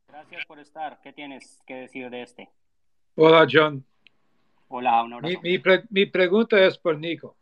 gracias 0.08 0.44
por 0.46 0.58
estar. 0.58 1.00
¿Qué 1.02 1.12
tienes 1.12 1.60
que 1.66 1.74
decir 1.74 2.10
de 2.10 2.22
este? 2.22 2.50
Hola, 3.16 3.46
John. 3.50 3.84
Hola, 4.68 5.02
un 5.04 5.20
mi, 5.20 5.62
mi, 5.90 6.06
pregunta 6.06 6.58
es 6.64 6.76
por 6.76 6.98
Nico, 6.98 7.36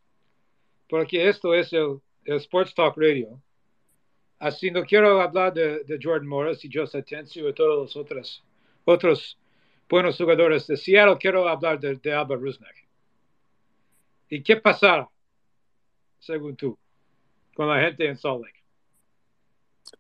porque 0.95 1.29
esto 1.29 1.53
es 1.53 1.73
el, 1.73 2.01
Sports 2.25 2.73
Talk 2.73 2.97
Radio. 2.97 3.43
Así 4.39 4.71
no 4.71 4.85
quiero 4.85 5.21
hablar 5.21 5.53
de, 5.53 5.85
Jordan 6.01 6.29
Morris 6.29 6.65
y 6.65 6.73
José 6.73 7.03
Tencio 7.03 7.49
y 7.49 7.53
todos 7.53 7.77
los 7.77 7.97
otros, 7.97 8.45
otros 8.85 9.37
buenos 9.89 10.17
jugadores 10.17 10.69
de 10.69 10.77
Seattle, 10.77 11.17
quiero 11.19 11.49
hablar 11.49 11.81
de, 11.81 11.97
de 11.97 12.15
Albert 12.15 12.41
Rusnak. 12.41 12.77
¿Y 14.29 14.41
qué 14.41 14.55
pasará, 14.59 15.09
según 16.21 16.55
tú, 16.55 16.79
con 17.57 17.69
la 17.69 17.81
gente 17.81 18.07
en 18.07 18.17
Salt 18.17 18.45
Lake? 18.45 18.63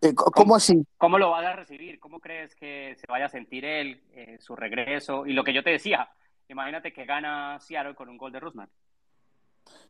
Eh, 0.00 0.14
¿Cómo 0.14 0.54
así? 0.54 0.86
¿Cómo 0.96 1.18
lo 1.18 1.30
vas 1.30 1.44
a 1.44 1.56
recibir? 1.56 1.98
¿Cómo 1.98 2.20
crees 2.20 2.54
que 2.54 2.94
se 2.94 3.06
vaya 3.08 3.24
a 3.24 3.30
sentir 3.30 3.64
él, 3.64 4.00
eh, 4.12 4.38
su 4.38 4.54
regreso? 4.54 5.26
Y 5.26 5.32
lo 5.32 5.42
que 5.42 5.54
yo 5.54 5.64
te 5.64 5.70
decía, 5.70 6.08
imagínate 6.48 6.92
que 6.92 7.04
gana 7.04 7.58
Seattle 7.58 7.96
con 7.96 8.08
un 8.08 8.16
gol 8.16 8.30
de 8.30 8.38
Rusnak. 8.38 8.70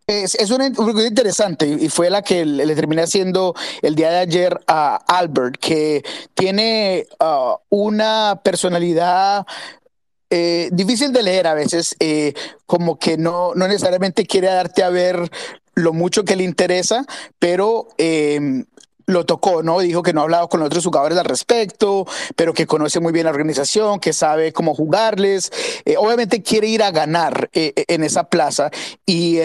Es, 0.07 0.35
es 0.35 0.51
una, 0.51 0.71
pregunta 0.71 1.07
interesante 1.07 1.67
y 1.67 1.89
fue 1.89 2.11
la 2.11 2.21
que 2.21 2.45
le, 2.45 2.75
terminé 2.75 3.03
haciendo 3.03 3.55
el 3.81 3.95
día 3.95 4.11
de 4.11 4.19
ayer 4.19 4.61
a 4.67 4.97
Albert, 4.97 5.57
que 5.59 6.05
tiene 6.35 7.07
uh, 7.21 7.57
una 7.71 8.41
personalidad 8.45 9.47
eh, 10.29 10.69
difícil 10.73 11.13
de 11.13 11.23
leer 11.23 11.47
a 11.47 11.55
veces, 11.55 11.97
eh, 12.01 12.35
como 12.67 12.99
que 12.99 13.17
no, 13.17 13.55
no 13.55 13.69
necesariamente 13.69 14.27
quiere 14.27 14.49
darte 14.49 14.83
a 14.83 14.91
ver 14.91 15.31
lo 15.75 15.93
mucho 15.93 16.25
que 16.25 16.37
le 16.37 16.45
interesa, 16.45 17.07
pero 17.39 17.89
em, 17.97 18.65
lo 19.07 19.25
tocó, 19.25 19.63
¿no? 19.63 19.81
Dijo 19.81 20.03
que 20.03 20.13
no 20.13 20.21
ha 20.21 20.25
hablado 20.25 20.49
con 20.49 20.63
otros 20.63 20.85
jugadores 20.85 21.19
al 21.19 21.25
respecto, 21.25 22.07
pero 22.37 22.55
que 22.55 22.67
conoce 22.67 23.01
muy 23.01 23.13
bien 23.13 23.25
la 23.25 23.31
organización, 23.31 24.01
que 24.01 24.13
sabe 24.13 24.53
cómo 24.53 24.75
jugarles. 24.75 25.51
Eh, 25.85 25.97
obviamente 25.97 26.43
quiere 26.43 26.69
ir 26.69 26.83
a 26.83 26.91
ganar 26.91 27.51
en 27.53 28.05
esa 28.05 28.25
plaza 28.25 28.71
y 29.07 29.39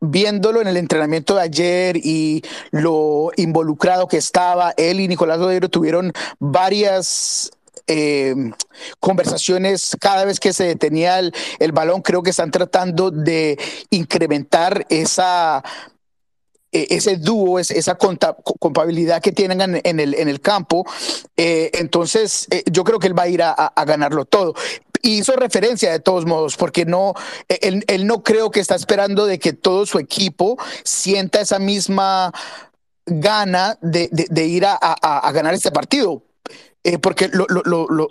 viéndolo 0.00 0.60
en 0.60 0.68
el 0.68 0.76
entrenamiento 0.76 1.34
de 1.34 1.42
ayer 1.42 1.96
y 1.96 2.42
lo 2.70 3.30
involucrado 3.36 4.08
que 4.08 4.16
estaba, 4.16 4.72
él 4.76 5.00
y 5.00 5.08
Nicolás 5.08 5.38
Rodero 5.38 5.68
tuvieron 5.68 6.12
varias 6.38 7.50
eh, 7.86 8.34
conversaciones 8.98 9.96
cada 10.00 10.24
vez 10.24 10.40
que 10.40 10.52
se 10.52 10.64
detenía 10.64 11.18
el, 11.18 11.72
balón. 11.72 12.02
Creo 12.02 12.22
que 12.22 12.30
están 12.30 12.50
tratando 12.50 13.10
de 13.10 13.58
incrementar 13.90 14.86
esa 14.88 15.62
ese 16.72 17.16
dúo, 17.16 17.58
esa 17.58 17.96
compatibilidad 17.96 19.20
que 19.20 19.32
tienen 19.32 19.60
en 19.60 20.00
el, 20.00 20.14
en 20.14 20.28
el 20.28 20.40
campo. 20.40 20.84
Eh, 21.36 21.70
entonces, 21.74 22.46
eh, 22.50 22.62
yo 22.70 22.84
creo 22.84 22.98
que 22.98 23.08
él 23.08 23.18
va 23.18 23.24
a 23.24 23.28
ir 23.28 23.42
a, 23.42 23.72
ganarlo 23.86 24.24
todo. 24.24 24.54
hizo 25.02 25.34
referencia 25.34 25.90
de 25.90 26.00
todos 26.00 26.26
modos, 26.26 26.56
porque 26.56 26.84
no, 26.84 27.14
él, 27.48 27.84
él, 27.86 28.06
no 28.06 28.22
creo 28.22 28.50
que 28.50 28.60
está 28.60 28.74
esperando 28.74 29.26
de 29.26 29.38
que 29.38 29.52
todo 29.52 29.86
su 29.86 29.98
equipo 29.98 30.56
sienta 30.84 31.40
esa 31.40 31.58
misma 31.58 32.32
gana 33.06 33.76
de, 33.80 34.08
de, 34.12 34.46
ir 34.46 34.64
a, 34.64 34.74
a, 34.74 35.32
ganar 35.32 35.54
este 35.54 35.72
partido 35.72 36.22
eh, 36.82 36.98
porque 36.98 37.28
lo, 37.32 37.46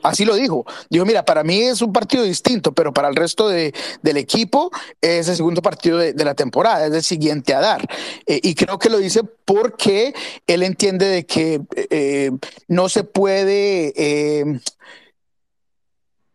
así 0.04 0.26
lo 0.26 0.36
dijo. 0.36 0.66
Dijo, 0.90 1.06
mira, 1.06 1.26
para 1.26 1.44
mí 1.44 1.62
es 1.62 1.82
un 1.82 1.92
partido 1.92 2.24
distinto, 2.24 2.72
pero 2.72 2.94
para 2.94 3.10
el 3.10 3.16
resto 3.16 3.50
de, 3.50 3.74
del 4.04 4.18
equipo 4.18 4.72
es 5.02 5.28
el 5.28 5.36
segundo 5.36 5.62
partido 5.62 5.98
de, 5.98 6.14
la 6.24 6.36
temporada, 6.36 6.86
es 6.86 6.94
el 6.94 7.04
siguiente 7.04 7.54
a 7.54 7.62
dar. 7.62 7.88
Eh, 8.28 8.40
y 8.44 8.54
creo 8.56 8.78
que 8.78 8.90
lo 8.90 8.98
dice 8.98 9.24
porque 9.46 10.14
él 10.46 10.64
entiende 10.64 11.08
de 11.08 11.26
que 11.26 11.62
eh, 11.90 12.32
no 12.68 12.90
se 12.90 13.04
puede 13.04 13.94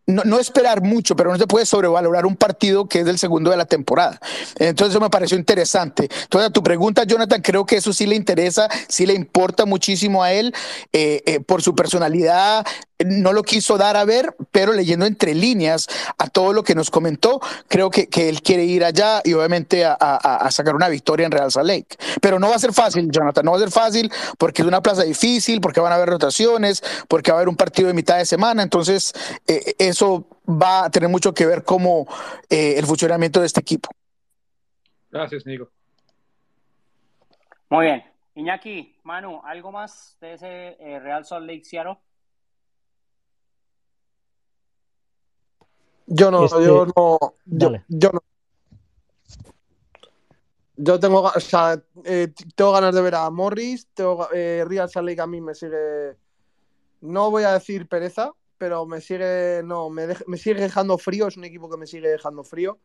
no, 0.07 0.39
esperar 0.39 0.83
mucho, 0.83 1.17
pero 1.17 1.31
no 1.31 1.39
se 1.39 1.47
puede 1.47 1.65
sobrevalorar 1.65 2.27
un 2.27 2.37
partido 2.37 2.87
que 2.87 3.01
es 3.01 3.07
del 3.07 3.19
segundo 3.19 3.51
de 3.51 3.57
la 3.57 3.65
temporada. 3.65 4.21
Entonces 4.59 5.01
me 5.01 5.09
pareció 5.09 5.39
interesante. 5.39 6.09
Entonces 6.23 6.51
a 6.51 6.53
tu 6.53 6.63
pregunta, 6.63 7.05
Jonathan, 7.05 7.41
creo 7.41 7.65
que 7.65 7.77
eso 7.77 7.93
sí 7.93 8.07
le 8.07 8.15
interesa, 8.15 8.69
sí 8.89 9.07
le 9.07 9.15
importa 9.15 9.65
muchísimo 9.65 10.23
a 10.23 10.33
él 10.33 10.55
eh, 10.93 11.23
eh, 11.27 11.41
por 11.41 11.63
su 11.63 11.75
personalidad. 11.75 12.67
No 13.05 13.33
lo 13.33 13.43
quiso 13.43 13.79
dar 13.79 13.97
a 13.97 14.05
ver, 14.05 14.35
pero 14.51 14.73
leyendo 14.73 15.07
entre 15.07 15.35
líneas 15.35 15.89
a 16.19 16.29
todo 16.29 16.53
lo 16.53 16.63
que 16.63 16.75
nos 16.75 16.91
comentó, 16.91 17.41
creo 17.69 17.91
que, 17.91 18.09
que 18.09 18.29
él 18.29 18.43
quiere 18.43 18.65
ir 18.65 18.85
allá 18.85 19.21
y 19.25 19.33
obviamente 19.35 19.85
a, 19.85 19.97
a, 19.99 20.17
a, 20.17 20.51
sacar 20.51 20.75
una 20.75 20.89
victoria 20.89 21.27
en 21.27 21.33
Real 21.33 21.51
Salt 21.51 21.67
Lake. 21.67 21.97
Pero 22.21 22.39
no 22.39 22.49
va 22.49 22.57
a 22.57 22.59
ser 22.59 22.73
fácil, 22.73 23.11
Jonathan, 23.11 23.45
no 23.45 23.53
va 23.53 23.59
a 23.59 23.61
ser 23.61 23.71
fácil 23.71 24.11
porque 24.39 24.63
es 24.63 24.69
una 24.69 24.83
plaza 24.83 25.03
difícil, 25.05 25.61
porque 25.61 25.81
van 25.81 25.93
a 25.93 25.97
haber 25.97 26.09
rotaciones, 26.09 26.83
porque 27.09 27.31
va 27.31 27.37
a 27.37 27.41
haber 27.41 27.49
un 27.49 27.57
partido 27.57 27.89
de 27.89 27.95
mitad 27.95 28.19
de 28.19 28.27
semana, 28.27 28.63
entonces 28.63 29.13
eh, 29.47 29.75
eso 29.79 30.27
va 30.49 30.85
a 30.85 30.91
tener 30.91 31.09
mucho 31.09 31.33
que 31.33 31.47
ver 31.47 31.65
como 31.65 32.07
eh, 32.51 32.75
el 32.77 32.87
funcionamiento 32.87 33.41
de 33.41 33.47
este 33.47 33.61
equipo. 33.61 33.91
Gracias, 35.11 35.47
Nico. 35.47 35.71
Muy 37.71 37.87
bien. 37.87 38.05
Iñaki, 38.35 38.97
Manu, 39.05 39.41
¿algo 39.45 39.71
más 39.71 40.17
de 40.21 40.35
ese 40.35 40.77
eh, 40.81 40.99
Real 40.99 41.25
Salt 41.25 41.47
Lake 41.47 41.65
Seattle? 41.65 41.99
Yo 46.07 46.31
no, 46.31 46.45
Este- 46.45 46.65
yo 46.65 46.87
no, 46.87 47.19
yo, 47.47 47.71
yo 47.89 48.11
no. 48.13 48.23
Yo 50.77 50.99
tengo, 50.99 51.21
o 51.23 51.41
sea, 51.41 51.81
eh, 52.05 52.33
tengo 52.57 52.73
ganas 52.73 52.95
de 52.95 53.01
ver 53.01 53.15
a 53.15 53.31
Morris, 53.31 53.87
tengo, 53.95 54.29
eh, 54.33 54.65
Real 54.67 54.91
Salt 54.91 55.07
Lake 55.09 55.21
a 55.21 55.27
mí 55.27 55.41
me 55.41 55.55
sigue, 55.55 56.17
no 57.01 57.31
voy 57.31 57.45
a 57.45 57.53
decir 57.53 57.89
pereza, 57.89 58.33
pero 58.59 58.85
me 58.85 59.01
sigue, 59.01 59.63
no, 59.65 59.89
me, 59.89 60.09
dej- 60.09 60.25
me 60.27 60.37
sigue 60.37 60.61
dejando 60.61 60.99
frío, 60.99 61.29
es 61.29 61.37
un 61.37 61.45
equipo 61.45 61.71
que 61.71 61.77
me 61.77 61.87
sigue 61.87 62.09
dejando 62.09 62.43
frío. 62.43 62.79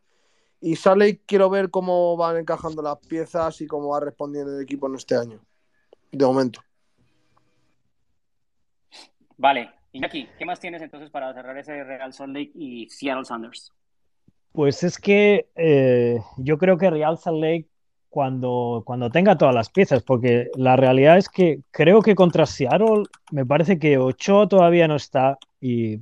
Y 0.60 0.76
Salt 0.76 0.98
Lake 1.00 1.22
quiero 1.26 1.50
ver 1.50 1.70
cómo 1.70 2.16
van 2.16 2.36
encajando 2.36 2.80
las 2.80 2.98
piezas 2.98 3.60
y 3.60 3.66
cómo 3.66 3.88
va 3.88 4.00
respondiendo 4.00 4.56
el 4.56 4.62
equipo 4.62 4.86
en 4.86 4.94
este 4.94 5.16
año, 5.16 5.40
de 6.12 6.24
momento. 6.26 6.60
Vale. 9.36 9.72
Iñaki, 9.92 10.28
¿qué 10.38 10.44
más 10.44 10.60
tienes 10.60 10.82
entonces 10.82 11.10
para 11.10 11.32
cerrar 11.34 11.56
ese 11.58 11.82
Real 11.82 12.12
Salt 12.12 12.34
Lake 12.34 12.52
y 12.54 12.88
Seattle 12.88 13.24
Sanders? 13.24 13.72
Pues 14.52 14.82
es 14.82 14.98
que 14.98 15.48
eh, 15.56 16.18
yo 16.36 16.58
creo 16.58 16.78
que 16.78 16.90
Real 16.90 17.18
Salt 17.18 17.40
Lake 17.40 17.68
cuando, 18.08 18.82
cuando 18.84 19.10
tenga 19.10 19.38
todas 19.38 19.54
las 19.54 19.70
piezas, 19.70 20.02
porque 20.02 20.50
la 20.56 20.76
realidad 20.76 21.16
es 21.16 21.28
que 21.28 21.60
creo 21.70 22.02
que 22.02 22.16
contra 22.16 22.46
Seattle 22.46 23.04
me 23.30 23.46
parece 23.46 23.78
que 23.78 23.98
Ochoa 23.98 24.48
todavía 24.48 24.88
no 24.88 24.96
está 24.96 25.38
y 25.60 26.00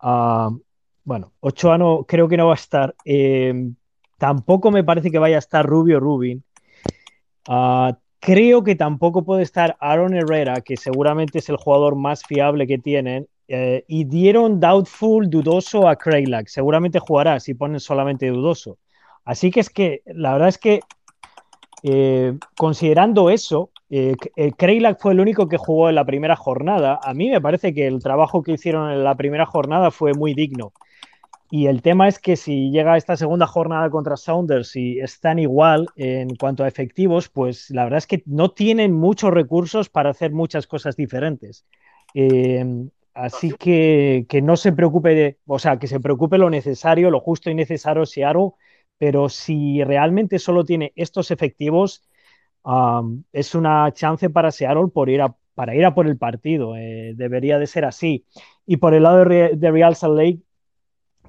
ah, 0.00 0.50
bueno, 1.04 1.32
Ochoa 1.40 1.78
no, 1.78 2.04
creo 2.04 2.28
que 2.28 2.36
no 2.36 2.48
va 2.48 2.54
a 2.54 2.56
estar. 2.56 2.94
Eh, 3.04 3.70
tampoco 4.18 4.72
me 4.72 4.82
parece 4.82 5.10
que 5.10 5.20
vaya 5.20 5.36
a 5.36 5.38
estar 5.38 5.64
Rubio 5.64 6.00
Rubin. 6.00 6.42
Ah, 7.48 7.96
creo 8.26 8.64
que 8.64 8.74
tampoco 8.74 9.24
puede 9.24 9.44
estar 9.44 9.76
Aaron 9.78 10.12
Herrera, 10.12 10.60
que 10.60 10.76
seguramente 10.76 11.38
es 11.38 11.48
el 11.48 11.56
jugador 11.56 11.94
más 11.94 12.24
fiable 12.24 12.66
que 12.66 12.76
tienen. 12.76 13.28
Eh, 13.46 13.84
y 13.86 14.02
dieron 14.02 14.58
doubtful, 14.58 15.30
dudoso 15.30 15.86
a 15.86 15.94
Kraylack. 15.94 16.48
Seguramente 16.48 16.98
jugará 16.98 17.38
si 17.38 17.54
ponen 17.54 17.78
solamente 17.78 18.26
dudoso. 18.26 18.78
Así 19.24 19.52
que 19.52 19.60
es 19.60 19.70
que 19.70 20.02
la 20.06 20.32
verdad 20.32 20.48
es 20.48 20.58
que 20.58 20.80
eh, 21.84 22.36
considerando 22.56 23.30
eso, 23.30 23.70
eh, 23.90 24.16
eh, 24.34 24.52
fue 24.98 25.12
el 25.12 25.20
único 25.20 25.48
que 25.48 25.56
jugó 25.56 25.88
en 25.88 25.94
la 25.94 26.04
primera 26.04 26.34
jornada. 26.34 26.98
A 27.00 27.14
mí 27.14 27.30
me 27.30 27.40
parece 27.40 27.72
que 27.72 27.86
el 27.86 28.02
trabajo 28.02 28.42
que 28.42 28.52
hicieron 28.52 28.90
en 28.90 29.04
la 29.04 29.14
primera 29.14 29.46
jornada 29.46 29.92
fue 29.92 30.14
muy 30.14 30.34
digno. 30.34 30.72
Y 31.56 31.68
el 31.68 31.80
tema 31.80 32.06
es 32.06 32.18
que 32.18 32.36
si 32.36 32.70
llega 32.70 32.98
esta 32.98 33.16
segunda 33.16 33.46
jornada 33.46 33.88
contra 33.88 34.18
Sounders 34.18 34.76
y 34.76 35.00
están 35.00 35.38
igual 35.38 35.88
en 35.96 36.36
cuanto 36.36 36.64
a 36.64 36.68
efectivos, 36.68 37.30
pues 37.30 37.70
la 37.70 37.84
verdad 37.84 37.96
es 37.96 38.06
que 38.06 38.22
no 38.26 38.50
tienen 38.50 38.92
muchos 38.92 39.30
recursos 39.32 39.88
para 39.88 40.10
hacer 40.10 40.32
muchas 40.32 40.66
cosas 40.66 40.96
diferentes. 40.96 41.64
Eh, 42.12 42.62
así 43.14 43.52
que, 43.52 44.26
que 44.28 44.42
no 44.42 44.58
se 44.58 44.72
preocupe, 44.72 45.14
de, 45.14 45.38
o 45.46 45.58
sea, 45.58 45.78
que 45.78 45.86
se 45.86 45.98
preocupe 45.98 46.36
lo 46.36 46.50
necesario, 46.50 47.10
lo 47.10 47.20
justo 47.20 47.48
y 47.48 47.54
necesario 47.54 48.04
Seattle, 48.04 48.50
pero 48.98 49.30
si 49.30 49.82
realmente 49.82 50.38
solo 50.38 50.62
tiene 50.62 50.92
estos 50.94 51.30
efectivos, 51.30 52.06
um, 52.64 53.22
es 53.32 53.54
una 53.54 53.90
chance 53.94 54.28
para 54.28 54.50
Seattle 54.50 54.88
por 54.92 55.08
ir 55.08 55.22
a, 55.22 55.34
para 55.54 55.74
ir 55.74 55.86
a 55.86 55.94
por 55.94 56.06
el 56.06 56.18
partido. 56.18 56.76
Eh, 56.76 57.14
debería 57.16 57.58
de 57.58 57.66
ser 57.66 57.86
así. 57.86 58.26
Y 58.66 58.76
por 58.76 58.92
el 58.92 59.04
lado 59.04 59.24
de 59.24 59.70
Real 59.70 59.96
Salt 59.96 60.18
Lake, 60.18 60.40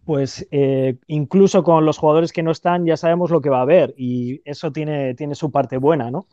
pues 0.07 0.47
eh, 0.51 0.97
incluso 1.07 1.63
con 1.63 1.85
los 1.85 1.97
jugadores 1.97 2.31
que 2.31 2.41
no 2.41 2.51
están 2.51 2.85
ya 2.85 2.95
sabemos 2.95 3.29
lo 3.29 3.41
que 3.41 3.49
va 3.49 3.59
a 3.59 3.63
haber 3.63 3.93
y 3.97 4.41
eso 4.45 4.71
tiene, 4.71 5.15
tiene 5.15 5.35
su 5.35 5.51
parte 5.51 5.77
buena, 5.77 6.09
¿no? 6.11 6.27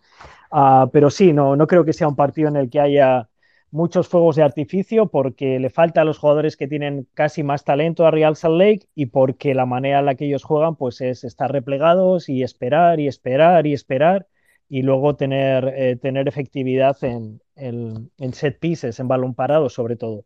Ah, 0.52 0.88
pero 0.92 1.10
sí, 1.10 1.32
no, 1.32 1.56
no 1.56 1.66
creo 1.66 1.84
que 1.84 1.92
sea 1.92 2.09
un 2.09 2.16
partido 2.16 2.48
en 2.48 2.56
el 2.56 2.70
que 2.70 2.80
haya 2.80 3.28
muchos 3.72 4.09
fuegos 4.09 4.36
de 4.36 4.44
artificio 4.44 5.09
porque 5.09 5.59
le 5.59 5.70
falta 5.70 6.02
a 6.02 6.05
los 6.05 6.18
jugadores 6.18 6.56
que 6.56 6.68
tienen 6.68 7.09
casi 7.14 7.42
más 7.42 7.64
talento 7.64 8.06
a 8.06 8.12
Real 8.12 8.36
Salt 8.36 8.56
Lake 8.59 8.88
y 8.94 9.06
porque 9.06 9.55
la 9.55 9.66
manera 9.66 10.01
en 10.01 10.06
la 10.06 10.14
que 10.14 10.26
ellos 10.26 10.44
juegan 10.44 10.76
pues 10.76 11.01
es 11.01 11.24
estar 11.24 11.51
replegados 11.52 12.28
y 12.28 12.42
esperar 12.44 13.01
y 13.01 13.09
esperar 13.09 13.66
y 13.66 13.72
esperar 13.74 14.28
y 14.68 14.82
luego 14.82 15.16
tener, 15.16 15.72
eh, 15.76 15.96
tener 15.96 16.28
efectividad 16.28 16.96
en, 17.05 17.42
en, 17.56 18.10
en 18.18 18.34
set 18.34 18.60
pieces, 18.60 19.01
en 19.01 19.09
balón 19.09 19.34
parado 19.34 19.68
sobre 19.68 19.96
todo. 19.96 20.24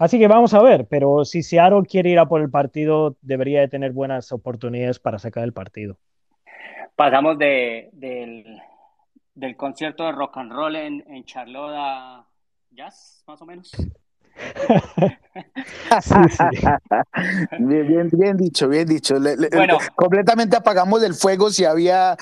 Así 0.00 0.18
que 0.18 0.28
vamos 0.28 0.54
a 0.54 0.62
ver, 0.62 0.86
pero 0.86 1.26
si 1.26 1.42
Seattle 1.42 1.82
quiere 1.86 2.08
ir 2.08 2.18
a 2.18 2.24
por 2.26 2.40
el 2.40 2.48
partido, 2.50 3.16
debería 3.20 3.60
de 3.60 3.68
tener 3.68 3.92
buenas 3.92 4.32
oportunidades 4.32 4.98
para 4.98 5.18
sacar 5.18 5.44
el 5.44 5.52
partido. 5.52 5.98
Pasamos 6.96 7.36
de, 7.38 7.90
del, 7.92 8.62
del 9.34 9.56
concierto 9.58 10.04
de 10.06 10.12
rock 10.12 10.38
and 10.38 10.52
roll 10.52 10.74
en, 10.76 11.04
en 11.06 11.22
Charlotte 11.26 11.74
a 11.76 12.26
jazz, 12.70 13.22
más 13.26 13.42
o 13.42 13.44
menos. 13.46 13.70
Sí, 16.02 16.14
sí. 16.30 16.44
Bien, 17.58 17.86
bien, 17.86 18.10
bien 18.12 18.36
dicho, 18.36 18.68
bien 18.68 18.86
dicho. 18.86 19.18
Le- 19.18 19.36
le- 19.36 19.48
Bueno. 19.54 19.78
completamente 19.94 20.56
apagamos 20.56 21.02
el 21.02 21.14
fuego 21.14 21.50
si 21.50 21.64
había 21.64 22.12
a- 22.12 22.16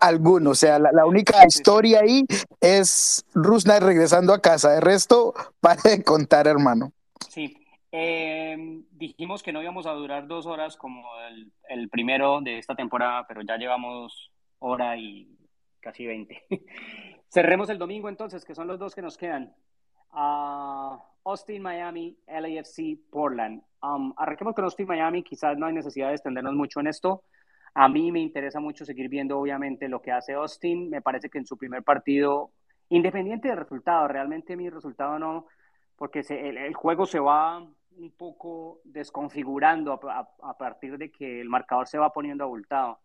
alguno. 0.00 0.50
O 0.50 0.54
sea, 0.54 0.78
la, 0.78 0.92
la 0.92 1.04
única 1.06 1.44
historia 1.46 2.00
ahí 2.00 2.24
es 2.60 3.24
Rusnak 3.34 3.82
regresando 3.82 4.32
a 4.32 4.40
casa. 4.40 4.70
De 4.72 4.80
resto, 4.80 5.34
para 5.60 5.80
de 5.82 6.02
contar, 6.04 6.46
hermano. 6.46 6.92
Sí. 7.30 7.56
Eh, 7.92 8.56
dijimos 8.90 9.42
que 9.42 9.52
no 9.52 9.62
íbamos 9.62 9.86
a 9.86 9.92
durar 9.92 10.26
dos 10.26 10.46
horas 10.46 10.76
como 10.76 11.04
el, 11.28 11.52
el 11.68 11.88
primero 11.88 12.40
de 12.40 12.58
esta 12.58 12.74
temporada, 12.74 13.24
pero 13.26 13.42
ya 13.42 13.56
llevamos 13.56 14.32
hora 14.58 14.96
y 14.96 15.28
casi 15.80 16.06
20. 16.06 16.44
Cerremos 17.28 17.68
el 17.70 17.78
domingo 17.78 18.08
entonces, 18.08 18.44
que 18.44 18.54
son 18.54 18.66
los 18.66 18.78
dos 18.78 18.94
que 18.94 19.02
nos 19.02 19.16
quedan. 19.16 19.54
Ah, 20.12 20.98
Austin, 21.24 21.62
Miami, 21.62 22.16
LAFC, 22.26 22.98
Portland. 23.10 23.62
Um, 23.82 24.12
arranquemos 24.16 24.54
con 24.54 24.64
Austin, 24.64 24.86
Miami. 24.86 25.22
Quizás 25.22 25.56
no 25.58 25.66
hay 25.66 25.74
necesidad 25.74 26.08
de 26.08 26.14
extendernos 26.14 26.54
mucho 26.54 26.80
en 26.80 26.86
esto. 26.86 27.24
A 27.74 27.88
mí 27.88 28.12
me 28.12 28.20
interesa 28.20 28.60
mucho 28.60 28.84
seguir 28.84 29.08
viendo, 29.08 29.38
obviamente, 29.38 29.88
lo 29.88 30.00
que 30.00 30.12
hace 30.12 30.34
Austin. 30.34 30.90
Me 30.90 31.02
parece 31.02 31.28
que 31.28 31.38
en 31.38 31.46
su 31.46 31.56
primer 31.56 31.82
partido, 31.82 32.52
independiente 32.88 33.48
del 33.48 33.56
resultado, 33.56 34.06
realmente 34.06 34.56
mi 34.56 34.70
resultado 34.70 35.18
no, 35.18 35.46
porque 35.96 36.20
el, 36.28 36.74
juego 36.74 37.06
se 37.06 37.20
va 37.20 37.58
un 37.58 38.10
poco 38.16 38.80
desconfigurando 38.84 39.92
a, 39.92 40.58
partir 40.58 40.98
de 40.98 41.10
que 41.10 41.40
el 41.40 41.48
marcador 41.48 41.86
se 41.86 41.98
va 41.98 42.12
poniendo 42.12 42.44
abultado. 42.44 43.00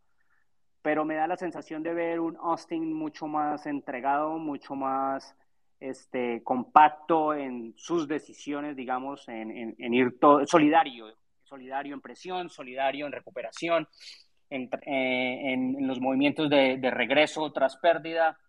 Pero 0.81 1.05
me 1.05 1.15
da 1.15 1.27
la 1.27 1.37
sensación 1.37 1.83
de 1.83 1.93
ver 1.93 2.19
un 2.19 2.37
Austin 2.37 2.93
mucho 2.93 3.27
más 3.27 3.65
entregado, 3.65 4.37
mucho 4.37 4.75
más 4.75 5.35
este, 5.79 6.41
compacto 6.43 7.33
en 7.33 7.73
sus 7.77 8.07
decisiones, 8.07 8.75
digamos, 8.75 9.27
en, 9.27 9.75
ir 9.77 10.17
todo, 10.19 10.45
solidario, 10.47 11.13
solidario 11.43 11.93
en 11.93 12.01
presión, 12.01 12.49
solidario 12.49 13.05
en 13.05 13.11
recuperación, 13.11 13.87
en, 14.49 14.69
eh, 14.85 15.53
en 15.53 15.87
los 15.87 15.99
movimientos 15.99 16.49
de, 16.49 16.77
de 16.77 16.91
regreso 16.91 17.51
tras 17.51 17.77
pérdida. 17.77 18.39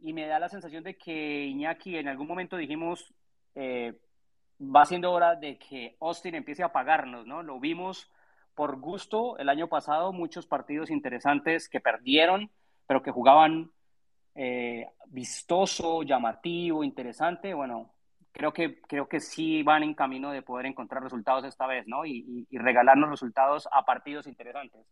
Y 0.00 0.12
me 0.12 0.26
da 0.26 0.38
la 0.38 0.48
sensación 0.48 0.82
de 0.82 0.96
que 0.96 1.44
Iñaki, 1.46 1.96
en 1.96 2.08
algún 2.08 2.26
momento 2.26 2.56
dijimos, 2.56 3.14
eh, 3.54 3.94
va 4.60 4.84
siendo 4.86 5.12
hora 5.12 5.36
de 5.36 5.58
que 5.58 5.96
Austin 6.00 6.34
empiece 6.34 6.62
a 6.62 6.72
pagarnos, 6.72 7.26
¿no? 7.26 7.42
Lo 7.42 7.60
vimos 7.60 8.10
por 8.54 8.78
gusto 8.80 9.36
el 9.38 9.48
año 9.48 9.68
pasado, 9.68 10.12
muchos 10.12 10.46
partidos 10.46 10.90
interesantes 10.90 11.68
que 11.68 11.80
perdieron, 11.80 12.50
pero 12.86 13.02
que 13.02 13.10
jugaban 13.10 13.70
eh, 14.34 14.88
vistoso, 15.06 16.02
llamativo, 16.02 16.84
interesante. 16.84 17.54
Bueno, 17.54 17.92
creo 18.32 18.52
que, 18.52 18.80
creo 18.82 19.08
que 19.08 19.20
sí 19.20 19.62
van 19.62 19.82
en 19.82 19.94
camino 19.94 20.30
de 20.30 20.42
poder 20.42 20.66
encontrar 20.66 21.02
resultados 21.02 21.44
esta 21.44 21.66
vez, 21.66 21.86
¿no? 21.86 22.04
Y, 22.04 22.24
y- 22.28 22.46
y 22.50 22.58
regalarnos 22.58 23.10
resultados 23.10 23.68
a 23.72 23.84
partidos 23.84 24.26
interesantes. 24.26 24.86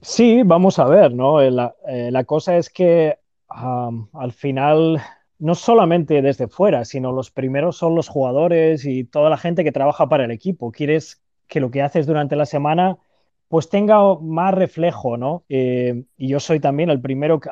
Sí, 0.00 0.42
vamos 0.44 0.78
a 0.78 0.84
ver, 0.86 1.12
¿no? 1.14 1.40
Eh, 1.40 1.50
La, 1.50 1.74
eh, 1.88 2.10
la 2.10 2.24
cosa 2.24 2.56
es 2.56 2.70
que 2.70 3.18
am, 3.48 4.08
al 4.12 4.32
final, 4.32 5.00
no 5.44 5.54
solamente 5.54 6.22
desde 6.22 6.48
fuera, 6.48 6.86
sino 6.86 7.12
los 7.12 7.30
primeros 7.30 7.76
son 7.76 7.94
los 7.94 8.08
jugadores 8.08 8.86
y 8.86 9.04
toda 9.04 9.28
la 9.28 9.36
gente 9.36 9.62
que 9.62 9.72
trabaja 9.72 10.08
para 10.08 10.24
el 10.24 10.30
equipo. 10.30 10.72
Quieres 10.72 11.22
que 11.48 11.60
lo 11.60 11.70
que 11.70 11.82
haces 11.82 12.06
durante 12.06 12.34
la 12.34 12.46
semana 12.46 12.96
pues 13.48 13.68
tenga 13.68 13.98
más 14.20 14.54
reflejo, 14.54 15.18
¿no? 15.18 15.44
Eh, 15.50 16.04
y 16.16 16.28
yo 16.28 16.40
soy 16.40 16.60
también 16.60 16.88
el 16.88 17.02
primero 17.02 17.40
que, 17.40 17.50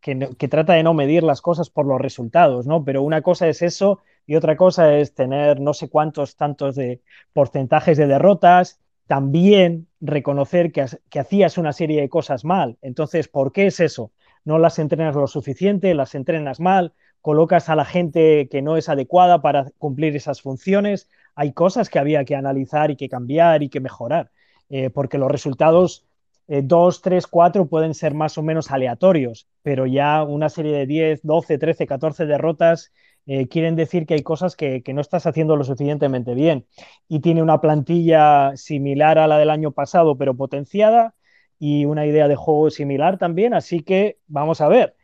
que 0.00 0.28
que 0.38 0.46
trata 0.48 0.74
de 0.74 0.84
no 0.84 0.94
medir 0.94 1.24
las 1.24 1.40
cosas 1.42 1.68
por 1.68 1.84
los 1.84 2.00
resultados, 2.00 2.68
¿no? 2.68 2.84
Pero 2.84 3.02
una 3.02 3.22
cosa 3.22 3.48
es 3.48 3.60
eso 3.60 3.98
y 4.24 4.36
otra 4.36 4.56
cosa 4.56 4.96
es 4.96 5.12
tener 5.12 5.60
no 5.60 5.74
sé 5.74 5.90
cuántos 5.90 6.36
tantos 6.36 6.76
de 6.76 7.02
porcentajes 7.32 7.98
de 7.98 8.06
derrotas, 8.06 8.80
también 9.08 9.88
reconocer 10.00 10.70
que, 10.70 10.86
que 11.10 11.18
hacías 11.18 11.58
una 11.58 11.72
serie 11.72 12.02
de 12.02 12.08
cosas 12.08 12.44
mal. 12.44 12.78
Entonces, 12.82 13.26
¿por 13.26 13.50
qué 13.50 13.66
es 13.66 13.80
eso? 13.80 14.12
No 14.44 14.58
las 14.58 14.78
entrenas 14.78 15.16
lo 15.16 15.26
suficiente, 15.26 15.92
las 15.94 16.14
entrenas 16.14 16.60
mal, 16.60 16.94
colocas 17.22 17.70
a 17.70 17.76
la 17.76 17.84
gente 17.86 18.48
que 18.50 18.60
no 18.60 18.76
es 18.76 18.88
adecuada 18.88 19.40
para 19.40 19.70
cumplir 19.78 20.14
esas 20.14 20.42
funciones. 20.42 21.08
Hay 21.34 21.52
cosas 21.52 21.88
que 21.88 21.98
había 21.98 22.24
que 22.24 22.36
analizar 22.36 22.90
y 22.90 22.96
que 22.96 23.08
cambiar 23.08 23.62
y 23.62 23.70
que 23.70 23.80
mejorar, 23.80 24.30
eh, 24.68 24.90
porque 24.90 25.18
los 25.18 25.30
resultados 25.30 26.04
2, 26.48 27.02
3, 27.02 27.26
4 27.28 27.66
pueden 27.66 27.94
ser 27.94 28.12
más 28.12 28.36
o 28.36 28.42
menos 28.42 28.70
aleatorios, 28.70 29.48
pero 29.62 29.86
ya 29.86 30.22
una 30.22 30.50
serie 30.50 30.76
de 30.76 30.86
10, 30.86 31.20
12, 31.22 31.56
13, 31.56 31.86
14 31.86 32.26
derrotas 32.26 32.92
eh, 33.26 33.46
quieren 33.46 33.76
decir 33.76 34.06
que 34.06 34.14
hay 34.14 34.22
cosas 34.22 34.56
que, 34.56 34.82
no 34.92 35.00
estás 35.00 35.26
haciendo 35.26 35.56
lo 35.56 35.64
suficientemente 35.64 36.34
bien. 36.34 36.66
Y 37.08 37.20
tiene 37.20 37.42
una 37.42 37.60
plantilla 37.60 38.56
similar 38.56 39.18
a 39.18 39.28
la 39.28 39.38
del 39.38 39.50
año 39.50 39.72
pasado, 39.72 40.16
pero 40.18 40.36
potenciada, 40.36 41.14
y 41.58 41.84
una 41.84 42.06
idea 42.06 42.26
de 42.26 42.36
juego 42.36 42.70
similar 42.70 43.18
también, 43.18 43.54
así 43.54 43.82
que 43.82 44.18
vamos 44.26 44.60
a 44.60 44.68
ver. 44.68 44.96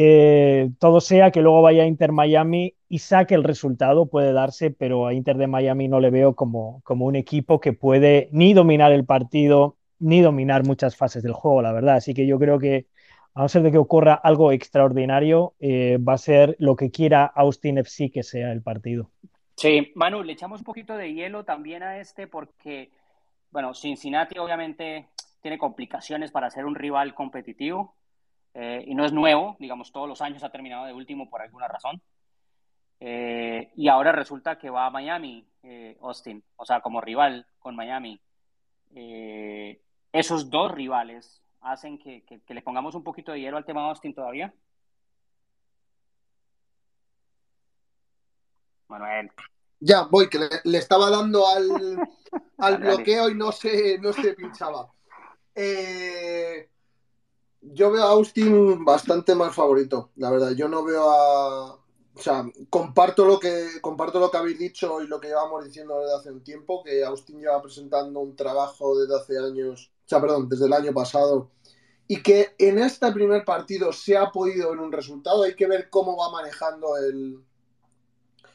Eh, 0.00 0.70
todo 0.78 1.00
sea 1.00 1.32
que 1.32 1.42
luego 1.42 1.60
vaya 1.60 1.82
a 1.82 1.86
Inter 1.86 2.12
Miami 2.12 2.76
y 2.88 3.00
saque 3.00 3.34
el 3.34 3.42
resultado, 3.42 4.06
puede 4.06 4.32
darse, 4.32 4.70
pero 4.70 5.08
a 5.08 5.12
Inter 5.12 5.36
de 5.36 5.48
Miami 5.48 5.88
no 5.88 5.98
le 5.98 6.10
veo 6.10 6.36
como, 6.36 6.80
como 6.84 7.04
un 7.04 7.16
equipo 7.16 7.58
que 7.58 7.72
puede 7.72 8.28
ni 8.30 8.54
dominar 8.54 8.92
el 8.92 9.04
partido 9.04 9.76
ni 9.98 10.20
dominar 10.20 10.64
muchas 10.64 10.96
fases 10.96 11.24
del 11.24 11.32
juego, 11.32 11.62
la 11.62 11.72
verdad. 11.72 11.96
Así 11.96 12.14
que 12.14 12.28
yo 12.28 12.38
creo 12.38 12.60
que 12.60 12.86
a 13.34 13.42
no 13.42 13.48
ser 13.48 13.62
de 13.62 13.72
que 13.72 13.78
ocurra 13.78 14.14
algo 14.14 14.52
extraordinario, 14.52 15.54
eh, 15.58 15.98
va 15.98 16.12
a 16.12 16.18
ser 16.18 16.54
lo 16.60 16.76
que 16.76 16.92
quiera 16.92 17.24
Austin 17.24 17.78
FC 17.78 18.12
que 18.12 18.22
sea 18.22 18.52
el 18.52 18.62
partido. 18.62 19.10
Sí, 19.56 19.90
Manu, 19.96 20.22
le 20.22 20.34
echamos 20.34 20.60
un 20.60 20.64
poquito 20.64 20.96
de 20.96 21.12
hielo 21.12 21.44
también 21.44 21.82
a 21.82 21.98
este 21.98 22.28
porque, 22.28 22.92
bueno, 23.50 23.74
Cincinnati 23.74 24.38
obviamente 24.38 25.08
tiene 25.42 25.58
complicaciones 25.58 26.30
para 26.30 26.50
ser 26.50 26.66
un 26.66 26.76
rival 26.76 27.14
competitivo 27.16 27.96
eh, 28.54 28.84
y 28.86 28.94
no 28.94 29.04
es 29.04 29.12
nuevo, 29.12 29.56
digamos, 29.58 29.92
todos 29.92 30.08
los 30.08 30.20
años 30.20 30.42
ha 30.42 30.50
terminado 30.50 30.86
de 30.86 30.92
último 30.92 31.28
por 31.28 31.42
alguna 31.42 31.68
razón. 31.68 32.00
Eh, 33.00 33.72
y 33.76 33.88
ahora 33.88 34.12
resulta 34.12 34.58
que 34.58 34.70
va 34.70 34.86
a 34.86 34.90
Miami, 34.90 35.46
Austin, 36.00 36.42
o 36.56 36.64
sea, 36.64 36.80
como 36.80 37.00
rival 37.00 37.46
con 37.58 37.76
Miami. 37.76 38.20
esos 40.12 40.50
dos 40.50 40.72
rivales 40.72 41.42
hacen 41.60 41.98
que, 41.98 42.24
le 42.48 42.62
pongamos 42.62 42.94
un 42.94 43.04
poquito 43.04 43.32
de 43.32 43.40
hielo 43.40 43.56
al 43.56 43.64
tema 43.64 43.88
Austin 43.88 44.14
todavía? 44.14 44.52
Manuel. 48.88 49.30
Ya, 49.80 50.02
voy, 50.10 50.28
que 50.28 50.38
le, 50.64 50.78
estaba 50.78 51.10
dando 51.10 51.46
al, 51.46 52.08
al 52.58 52.78
bloqueo 52.78 53.28
y 53.28 53.34
no 53.34 53.52
se, 53.52 53.98
no 53.98 54.12
se 54.12 54.34
pinchaba. 54.34 54.90
Eh, 55.54 56.68
yo 57.60 57.90
veo 57.90 58.02
a 58.02 58.10
Austin 58.10 58.84
bastante 58.84 59.34
más 59.34 59.54
favorito, 59.54 60.10
la 60.16 60.30
verdad. 60.30 60.52
Yo 60.52 60.68
no 60.68 60.84
veo 60.84 61.10
a. 61.10 61.74
O 61.74 62.20
sea, 62.20 62.44
comparto 62.68 63.24
lo 63.24 63.38
que 63.38 63.80
comparto 63.80 64.18
lo 64.18 64.30
que 64.30 64.38
habéis 64.38 64.58
dicho 64.58 65.00
y 65.00 65.06
lo 65.06 65.20
que 65.20 65.28
llevamos 65.28 65.64
diciendo 65.64 66.00
desde 66.00 66.16
hace 66.16 66.32
un 66.32 66.42
tiempo, 66.42 66.82
que 66.82 67.04
Austin 67.04 67.38
lleva 67.38 67.62
presentando 67.62 68.18
un 68.18 68.34
trabajo 68.34 68.98
desde 68.98 69.16
hace 69.16 69.38
años 69.38 69.92
o 70.08 70.08
sea, 70.08 70.22
perdón, 70.22 70.48
desde 70.48 70.64
el 70.64 70.72
año 70.72 70.94
pasado, 70.94 71.50
y 72.06 72.22
que 72.22 72.54
en 72.56 72.78
este 72.78 73.12
primer 73.12 73.44
partido 73.44 73.92
se 73.92 74.16
ha 74.16 74.32
podido 74.32 74.70
ver 74.70 74.78
un 74.78 74.90
resultado. 74.90 75.42
Hay 75.42 75.54
que 75.54 75.66
ver 75.66 75.90
cómo 75.90 76.16
va 76.16 76.30
manejando 76.30 76.96
el, 76.96 77.38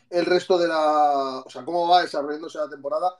el 0.09 0.25
resto 0.25 0.57
de 0.57 0.67
la. 0.67 1.43
O 1.45 1.49
sea, 1.51 1.63
cómo 1.63 1.87
va 1.87 2.01
desarrollándose 2.01 2.57
la 2.57 2.67
temporada. 2.67 3.19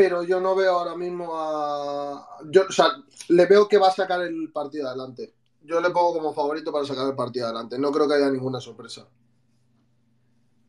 Pero 0.00 0.22
yo 0.22 0.40
no 0.40 0.54
veo 0.54 0.78
ahora 0.78 0.96
mismo 0.96 1.28
a. 1.34 2.38
Yo, 2.50 2.62
o 2.66 2.72
sea, 2.72 2.86
le 3.28 3.44
veo 3.44 3.68
que 3.68 3.76
va 3.76 3.88
a 3.88 3.92
sacar 3.92 4.22
el 4.22 4.50
partido 4.50 4.88
adelante. 4.88 5.34
Yo 5.60 5.78
le 5.78 5.90
pongo 5.90 6.14
como 6.14 6.32
favorito 6.32 6.72
para 6.72 6.86
sacar 6.86 7.06
el 7.06 7.14
partido 7.14 7.44
adelante. 7.44 7.78
No 7.78 7.92
creo 7.92 8.08
que 8.08 8.14
haya 8.14 8.30
ninguna 8.30 8.62
sorpresa. 8.62 9.06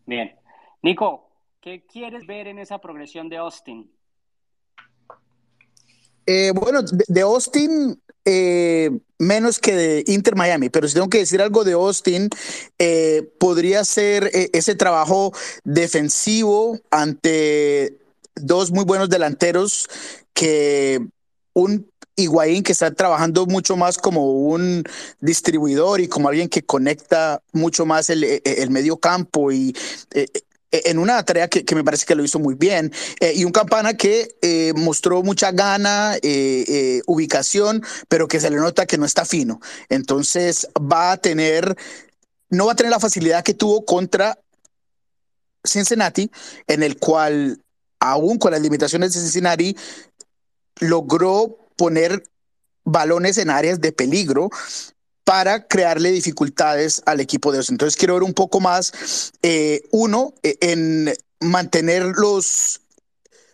Bien. 0.05 0.35
Nico, 0.81 1.29
¿qué 1.61 1.85
quieres 1.85 2.27
ver 2.27 2.47
en 2.47 2.59
esa 2.59 2.79
progresión 2.79 3.29
de 3.29 3.37
Austin? 3.37 3.89
Eh, 6.25 6.51
bueno, 6.53 6.81
de, 6.83 7.21
Austin, 7.21 8.01
eh, 8.25 8.91
menos 9.17 9.59
que 9.59 9.73
de 9.73 10.03
Inter 10.07 10.35
Miami, 10.35 10.67
pero 10.67 10.89
si 10.89 10.95
tengo 10.95 11.09
que 11.09 11.19
decir 11.19 11.41
algo 11.41 11.63
de 11.63 11.71
Austin, 11.71 12.27
eh, 12.77 13.31
podría 13.39 13.85
ser 13.85 14.29
ese 14.33 14.75
trabajo 14.75 15.31
defensivo 15.63 16.77
ante 16.91 18.00
dos 18.35 18.71
muy 18.71 18.85
buenos 18.85 19.09
delanteros 19.09 19.87
que 20.33 20.99
un 21.53 21.91
Higuaín 22.15 22.63
que 22.63 22.71
está 22.71 22.91
trabajando 22.91 23.45
mucho 23.45 23.77
más 23.77 23.97
como 23.97 24.31
un 24.31 24.83
distribuidor 25.19 26.01
y 26.01 26.07
como 26.07 26.29
alguien 26.29 26.49
que 26.49 26.61
conecta 26.61 27.41
mucho 27.51 27.85
más 27.85 28.09
el, 28.09 28.41
el 28.43 28.69
medio 28.69 28.97
campo 28.97 29.51
y 29.51 29.75
eh, 30.11 30.27
en 30.71 30.99
una 30.99 31.21
tarea 31.23 31.49
que, 31.49 31.75
me 31.75 31.83
parece 31.83 32.05
que 32.05 32.15
lo 32.15 32.23
hizo 32.23 32.39
muy 32.39 32.55
bien. 32.55 32.93
Eh, 33.19 33.33
y 33.35 33.43
un 33.43 33.51
campana 33.51 33.93
que 33.93 34.35
eh, 34.41 34.71
mostró 34.75 35.21
mucha 35.21 35.51
gana, 35.51 36.17
ubicación, 37.05 37.83
pero 38.07 38.27
que 38.27 38.39
se 38.39 38.49
le 38.49 38.57
nota 38.57 38.85
que 38.85 38.97
no 38.97 39.05
está 39.05 39.25
fino. 39.25 39.59
Entonces 39.89 40.67
va 40.79 41.11
a 41.11 41.17
tener, 41.17 41.75
no 42.49 42.67
va 42.67 42.73
a 42.73 42.75
tener 42.75 42.91
la 42.91 42.99
facilidad 42.99 43.43
que 43.43 43.53
tuvo 43.53 43.83
contra 43.83 44.37
Cincinnati, 45.63 46.31
en 46.67 46.83
el 46.83 46.97
cual, 46.97 47.61
aún 48.01 48.37
con 48.37 48.51
las 48.51 48.61
limitaciones 48.61 49.13
de 49.13 49.21
Cincinnati, 49.21 49.77
logró 50.79 51.57
poner 51.77 52.23
balones 52.83 53.37
en 53.37 53.49
áreas 53.49 53.79
de 53.79 53.93
peligro 53.93 54.49
para 55.23 55.67
crearle 55.67 56.11
dificultades 56.11 57.01
al 57.05 57.21
equipo 57.21 57.51
de 57.51 57.59
ellos. 57.59 57.69
Entonces 57.69 57.95
quiero 57.95 58.15
ver 58.15 58.23
un 58.23 58.33
poco 58.33 58.59
más, 58.59 59.31
eh, 59.43 59.83
uno, 59.91 60.33
e, 60.43 60.57
en 60.59 61.13
mantener 61.39 62.03
los 62.03 62.80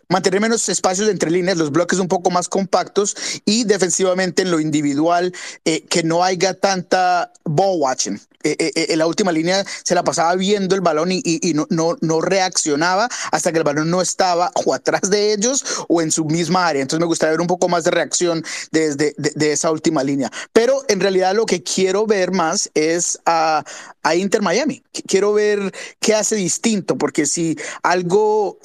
mantener 0.10 0.40
menos 0.42 0.68
espacios 0.70 1.10
entre 1.10 1.32
líneas, 1.32 1.58
los 1.58 1.72
bloques 1.72 2.00
un 2.00 2.08
poco 2.08 2.30
más 2.30 2.48
compactos 2.48 3.16
y 3.46 3.64
defensivamente 3.66 4.42
en 4.42 4.52
lo 4.52 4.60
individual, 4.60 5.34
eh, 5.66 5.82
que 5.90 6.04
no 6.04 6.24
haya 6.24 6.54
tanta 6.54 7.32
ball 7.44 7.80
watching. 7.80 8.20
Eh, 8.44 8.56
eh, 8.60 8.86
en 8.90 9.00
la 9.00 9.08
última 9.08 9.32
línea 9.32 9.66
se 9.84 9.96
la 9.96 10.04
pasaba 10.04 10.36
viendo 10.36 10.76
el 10.76 10.82
balón 10.82 11.10
y, 11.12 11.54
no, 11.54 11.66
no, 11.70 11.98
no, 12.02 12.22
reaccionaba 12.22 13.10
hasta 13.32 13.52
que 13.52 13.58
el 13.58 13.64
balón 13.64 13.90
no 13.90 14.02
estaba 14.02 14.52
o 14.66 14.74
atrás 14.74 15.10
de 15.10 15.34
ellos 15.34 15.66
o 15.90 16.02
en 16.02 16.12
su 16.12 16.24
misma 16.24 16.68
área. 16.68 16.82
Entonces 16.82 17.02
me 17.02 17.08
gustaría 17.08 17.32
ver 17.32 17.42
un 17.42 17.48
poco 17.48 17.68
más 17.68 17.84
de 17.84 17.92
reacción 17.92 18.46
desde 18.72 19.16
de, 19.18 19.52
esa 19.52 19.72
última 19.72 20.04
línea. 20.04 20.32
Pero 20.54 20.84
en 20.88 21.00
realidad 21.00 21.36
lo 21.36 21.46
que 21.46 21.64
quiero 21.64 22.06
ver 22.06 22.32
más 22.32 22.70
es 22.74 23.20
a, 23.26 23.64
a 24.04 24.16
Inter 24.16 24.42
Miami. 24.42 24.84
Quiero 25.08 25.34
ver 25.34 25.74
qué 26.00 26.14
hace 26.14 26.36
distinto, 26.36 26.98
porque 26.98 27.26
si 27.26 27.58
algo 27.82 28.60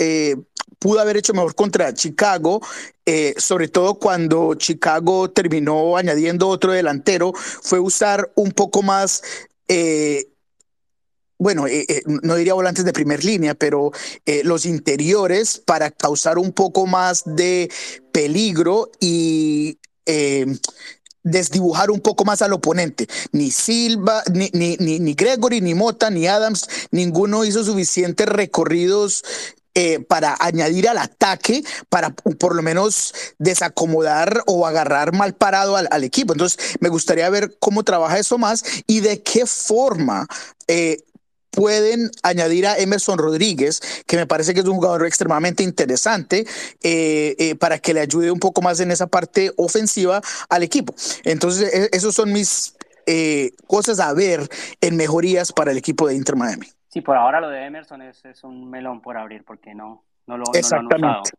pudo 0.83 0.99
haber 0.99 1.17
hecho 1.17 1.33
mejor 1.33 1.55
contra 1.55 1.95
Chicago, 1.95 2.61
eh, 3.07 3.35
sobre 3.39 3.69
todo 3.69 3.95
cuando 3.95 4.55
Chicago 4.57 5.31
terminó 5.31 5.97
añadiendo 5.97 6.49
otro 6.49 6.73
delantero, 6.73 7.33
fue 7.35 7.79
usar 7.79 8.33
un 8.35 8.51
poco 8.51 8.83
más... 8.83 9.23
Eh, 9.69 10.27
bueno, 11.39 11.67
eh, 11.67 12.03
no 12.07 12.35
diría 12.37 12.55
volantes 12.55 12.85
de 12.85 12.93
primer 12.93 13.25
línea, 13.25 13.55
pero 13.55 13.91
los 14.45 14.65
interiores 14.65 15.59
para 15.59 15.91
causar 15.91 16.39
un 16.39 16.53
poco 16.53 16.87
más 16.87 17.25
de 17.25 17.69
peligro 18.13 18.93
y 19.01 19.77
desdibujar 21.25 21.91
un 21.91 21.99
poco 21.99 22.25
más 22.25 22.43
al 22.43 22.53
oponente. 22.53 23.09
Ni 23.33 23.51
Silva, 23.51 24.23
ni, 24.33 24.51
ni, 24.53 24.77
ni, 24.77 25.15
Gregory, 25.15 25.61
ni 25.61 25.75
Mota, 25.75 26.11
ni 26.11 26.29
Adams, 26.29 26.69
ninguno 26.93 27.45
hizo 27.45 27.65
suficientes 27.65 28.29
recorridos 28.29 29.25
eh, 29.75 30.01
para 30.01 30.37
añadir 30.39 30.87
al 30.87 30.99
ataque, 30.99 31.65
para 31.89 32.11
por 32.11 32.55
lo 32.55 32.61
menos 32.61 33.15
desacomodar 33.39 34.43
o 34.47 34.67
agarrar 34.67 35.15
mal 35.15 35.35
parado 35.35 35.77
al, 35.77 36.05
equipo. 36.05 36.35
Entonces, 36.35 36.77
me 36.81 36.91
gustaría 36.91 37.31
ver 37.31 37.57
cómo 37.59 37.83
trabaja 37.83 38.19
eso 38.19 38.37
más 38.37 38.65
y 38.87 39.01
de 39.01 39.23
qué 39.23 39.47
forma 39.47 40.27
eh, 40.69 41.03
pueden 41.51 42.11
añadir 42.23 42.67
a 42.67 42.77
Emerson 42.77 43.17
Rodríguez, 43.17 43.81
que 44.07 44.19
me 44.19 44.27
parece 44.27 44.53
que 44.53 44.61
es 44.61 44.67
un 44.67 44.77
jugador 44.77 45.07
extremadamente 45.07 45.63
interesante, 45.63 46.47
eh, 46.83 47.57
para 47.59 47.79
que 47.79 47.95
le 47.95 48.01
ayude 48.01 48.31
un 48.31 48.41
poco 48.41 48.61
más 48.61 48.79
en 48.81 48.91
esa 48.91 49.07
parte 49.07 49.53
ofensiva 49.57 50.21
al 50.51 50.65
equipo. 50.65 50.95
Entonces, 51.25 51.73
e, 51.73 51.89
esos 51.93 52.15
son 52.15 52.31
mis 52.31 52.75
cosas 53.67 54.01
a 54.01 54.13
ver 54.13 54.51
en 54.83 54.97
mejorías 54.97 55.51
para 55.51 55.71
el 55.71 55.79
equipo 55.79 56.09
de 56.09 56.15
Inter 56.15 56.37
Miami. 56.37 56.69
Sí, 56.93 57.01
por 57.01 57.17
ahora 57.17 57.41
lo 57.41 57.49
de 57.49 57.65
Emerson 57.65 58.03
es, 58.03 58.23
es 58.27 58.45
un 58.45 58.69
melón 58.69 59.01
por 59.01 59.17
abrir 59.17 59.45
porque 59.45 59.75
no, 59.75 60.05
no, 60.27 60.37
lo, 60.37 60.45
Exactamente. 60.53 60.99
No 60.99 61.09
lo 61.09 61.15
han 61.15 61.21
usado. 61.23 61.39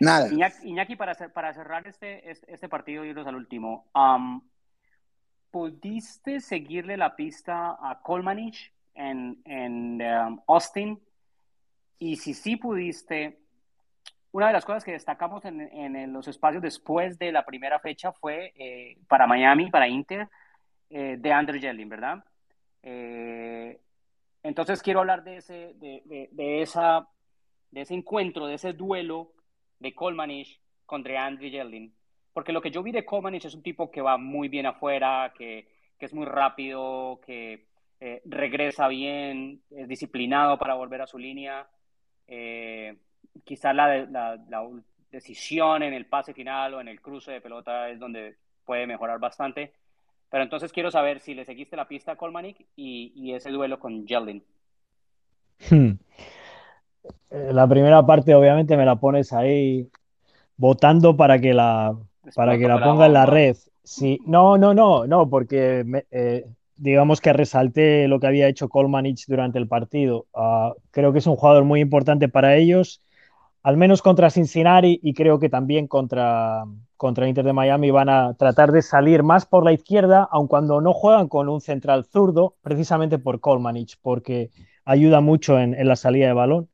Nada. 0.00 0.56
Iñaki, 0.62 0.96
para, 0.96 1.14
para 1.28 1.52
cerrar 1.52 1.86
este, 1.86 2.30
este 2.30 2.68
partido 2.70 3.04
y 3.04 3.10
irnos 3.10 3.26
al 3.26 3.36
último, 3.36 3.86
¿pudiste 5.50 6.40
seguirle 6.40 6.96
la 6.96 7.14
pista 7.16 7.76
a 7.78 8.00
Colmanich 8.02 8.72
en, 8.94 9.42
en 9.44 10.00
um, 10.00 10.40
Austin? 10.48 10.98
y 11.98 12.16
si 12.16 12.32
sí 12.32 12.56
pudiste, 12.56 13.40
una 14.32 14.46
de 14.46 14.52
las 14.54 14.64
cosas 14.64 14.84
que 14.84 14.92
destacamos 14.92 15.44
en, 15.44 15.60
en 15.60 16.12
los 16.14 16.28
espacios 16.28 16.62
después 16.62 17.18
de 17.18 17.30
la 17.30 17.44
primera 17.44 17.78
fecha 17.78 18.10
fue 18.10 18.54
eh, 18.56 18.96
para 19.06 19.26
Miami, 19.26 19.70
para 19.70 19.86
Inter, 19.86 20.28
eh, 20.88 21.16
de 21.18 21.32
Andrew 21.32 21.60
Jelling, 21.60 21.88
¿verdad? 21.90 22.24
Eh, 22.82 23.80
entonces 24.44 24.80
quiero 24.82 25.00
hablar 25.00 25.24
de 25.24 25.38
ese, 25.38 25.74
de, 25.74 26.28
de, 26.30 26.62
esa, 26.62 27.08
de 27.72 27.80
ese 27.80 27.94
encuentro, 27.94 28.46
de 28.46 28.54
ese 28.54 28.72
duelo 28.72 29.32
de 29.80 29.92
Colmanich 29.92 30.60
contra 30.86 31.26
Andrew 31.26 31.50
Jelling, 31.50 31.92
porque 32.32 32.52
lo 32.52 32.60
que 32.60 32.70
yo 32.70 32.84
vi 32.84 32.92
de 32.92 33.04
Colmanich 33.04 33.46
es 33.46 33.54
un 33.54 33.62
tipo 33.62 33.90
que 33.90 34.00
va 34.00 34.16
muy 34.16 34.48
bien 34.48 34.66
afuera, 34.66 35.32
que, 35.36 35.68
que 35.98 36.06
es 36.06 36.14
muy 36.14 36.26
rápido, 36.26 37.20
que 37.26 37.66
regresa 38.24 38.88
bien, 38.88 39.62
es 39.70 39.88
disciplinado 39.88 40.58
para 40.58 40.74
volver 40.74 41.02
a 41.02 41.06
su 41.06 41.18
línea. 41.18 41.66
Eh, 42.26 42.96
quizá 43.44 43.72
la, 43.72 44.04
la, 44.04 44.68
decisión 45.10 45.84
en 45.84 45.94
el 45.94 46.06
pase 46.06 46.34
final 46.34 46.74
o 46.74 46.80
en 46.80 46.88
el 46.88 47.00
cruce 47.00 47.30
de 47.30 47.40
pelota 47.40 47.88
es 47.88 48.00
donde 48.00 48.36
puede 48.64 48.86
mejorar 48.86 49.20
bastante. 49.20 49.72
Pero 50.34 50.42
entonces 50.42 50.72
quiero 50.72 50.90
saber 50.90 51.20
si 51.20 51.32
le 51.32 51.44
seguiste 51.44 51.76
la 51.76 51.86
pista 51.86 52.10
a 52.10 52.16
Colmanic 52.16 52.56
y, 52.74 53.12
y 53.14 53.34
ese 53.34 53.52
duelo 53.52 53.78
con 53.78 54.04
Jeldin. 54.04 54.42
Hmm. 55.70 55.92
Eh, 57.30 57.50
la 57.52 57.68
primera 57.68 58.04
parte 58.04 58.34
obviamente 58.34 58.76
me 58.76 58.84
la 58.84 58.96
pones 58.96 59.32
ahí 59.32 59.88
votando 60.56 61.16
para 61.16 61.38
que 61.38 61.54
la, 61.54 61.96
para 62.34 62.58
que 62.58 62.66
la 62.66 62.82
ponga 62.82 63.06
en 63.06 63.12
la 63.12 63.26
red. 63.26 63.56
Sí, 63.84 64.18
no, 64.26 64.58
no, 64.58 64.74
no, 64.74 65.06
no, 65.06 65.30
porque 65.30 65.84
eh, 66.10 66.44
digamos 66.78 67.20
que 67.20 67.32
resalté 67.32 68.08
lo 68.08 68.18
que 68.18 68.26
había 68.26 68.48
hecho 68.48 68.68
Colmanich 68.68 69.26
durante 69.28 69.60
el 69.60 69.68
partido. 69.68 70.26
Ah, 70.34 70.72
creo 70.90 71.12
que 71.12 71.20
es 71.20 71.28
un 71.28 71.36
jugador 71.36 71.62
muy 71.62 71.78
importante 71.78 72.28
para 72.28 72.56
ellos 72.56 73.00
al 73.64 73.78
menos 73.78 74.02
contra 74.02 74.30
Cincinnati 74.30 75.00
y 75.02 75.14
creo 75.14 75.38
que 75.38 75.48
también 75.48 75.88
contra, 75.88 76.64
contra 77.04 77.28
Inter 77.28 77.44
de 77.44 77.52
Miami 77.52 77.90
van 77.90 78.08
a 78.08 78.32
tratar 78.32 78.72
de 78.72 78.80
salir 78.80 79.22
más 79.22 79.44
por 79.44 79.62
la 79.62 79.74
izquierda, 79.74 80.26
aun 80.32 80.46
cuando 80.46 80.80
no 80.80 80.94
juegan 80.94 81.28
con 81.28 81.50
un 81.50 81.60
central 81.60 82.06
zurdo, 82.06 82.56
precisamente 82.62 83.18
por 83.18 83.40
Kolmanich, 83.40 83.98
porque 84.00 84.48
ayuda 84.86 85.20
mucho 85.20 85.60
en, 85.60 85.76
la 85.86 85.96
salida 85.96 86.28
de 86.28 86.32
balón. 86.32 86.70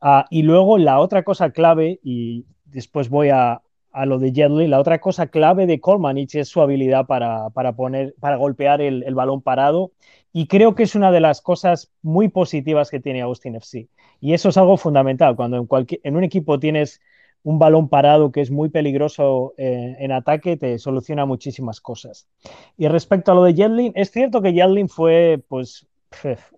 Ah, 0.00 0.24
y 0.28 0.42
luego 0.42 0.76
la 0.76 0.98
otra 0.98 1.22
cosa 1.22 1.50
clave, 1.50 2.00
y 2.02 2.46
después 2.64 3.10
voy 3.10 3.28
a, 3.28 3.62
lo 4.06 4.18
de 4.18 4.32
Jetley, 4.32 4.66
la 4.66 4.80
otra 4.80 4.98
cosa 4.98 5.28
clave 5.28 5.66
de 5.66 5.78
Kolmanich 5.78 6.34
es 6.34 6.48
su 6.48 6.60
habilidad 6.60 7.06
para, 7.06 7.48
poner, 7.76 8.16
para 8.18 8.34
golpear 8.34 8.80
el, 8.80 9.04
el 9.04 9.14
balón 9.14 9.40
parado 9.40 9.92
y 10.32 10.48
creo 10.48 10.74
que 10.74 10.82
es 10.82 10.96
una 10.96 11.12
de 11.12 11.20
las 11.20 11.40
cosas 11.40 11.92
muy 12.02 12.28
positivas 12.28 12.90
que 12.90 12.98
tiene 12.98 13.20
Austin 13.20 13.54
FC. 13.54 13.88
Y 14.20 14.34
eso 14.34 14.48
es 14.48 14.56
algo 14.56 14.76
fundamental. 14.76 15.36
Cuando 15.36 15.64
en 16.02 16.16
un 16.16 16.24
equipo 16.24 16.58
tienes 16.58 17.00
un 17.42 17.58
balón 17.58 17.88
parado 17.88 18.32
que 18.32 18.40
es 18.40 18.50
muy 18.50 18.68
peligroso 18.68 19.54
eh, 19.56 19.96
en 19.98 20.12
ataque, 20.12 20.56
te 20.56 20.78
soluciona 20.78 21.24
muchísimas 21.24 21.80
cosas. 21.80 22.28
Y 22.76 22.88
respecto 22.88 23.32
a 23.32 23.34
lo 23.34 23.44
de 23.44 23.54
Jetlin, 23.54 23.92
es 23.94 24.10
cierto 24.10 24.42
que 24.42 24.52
Jetlin 24.52 24.88
fue 24.88 25.42
pues 25.48 25.86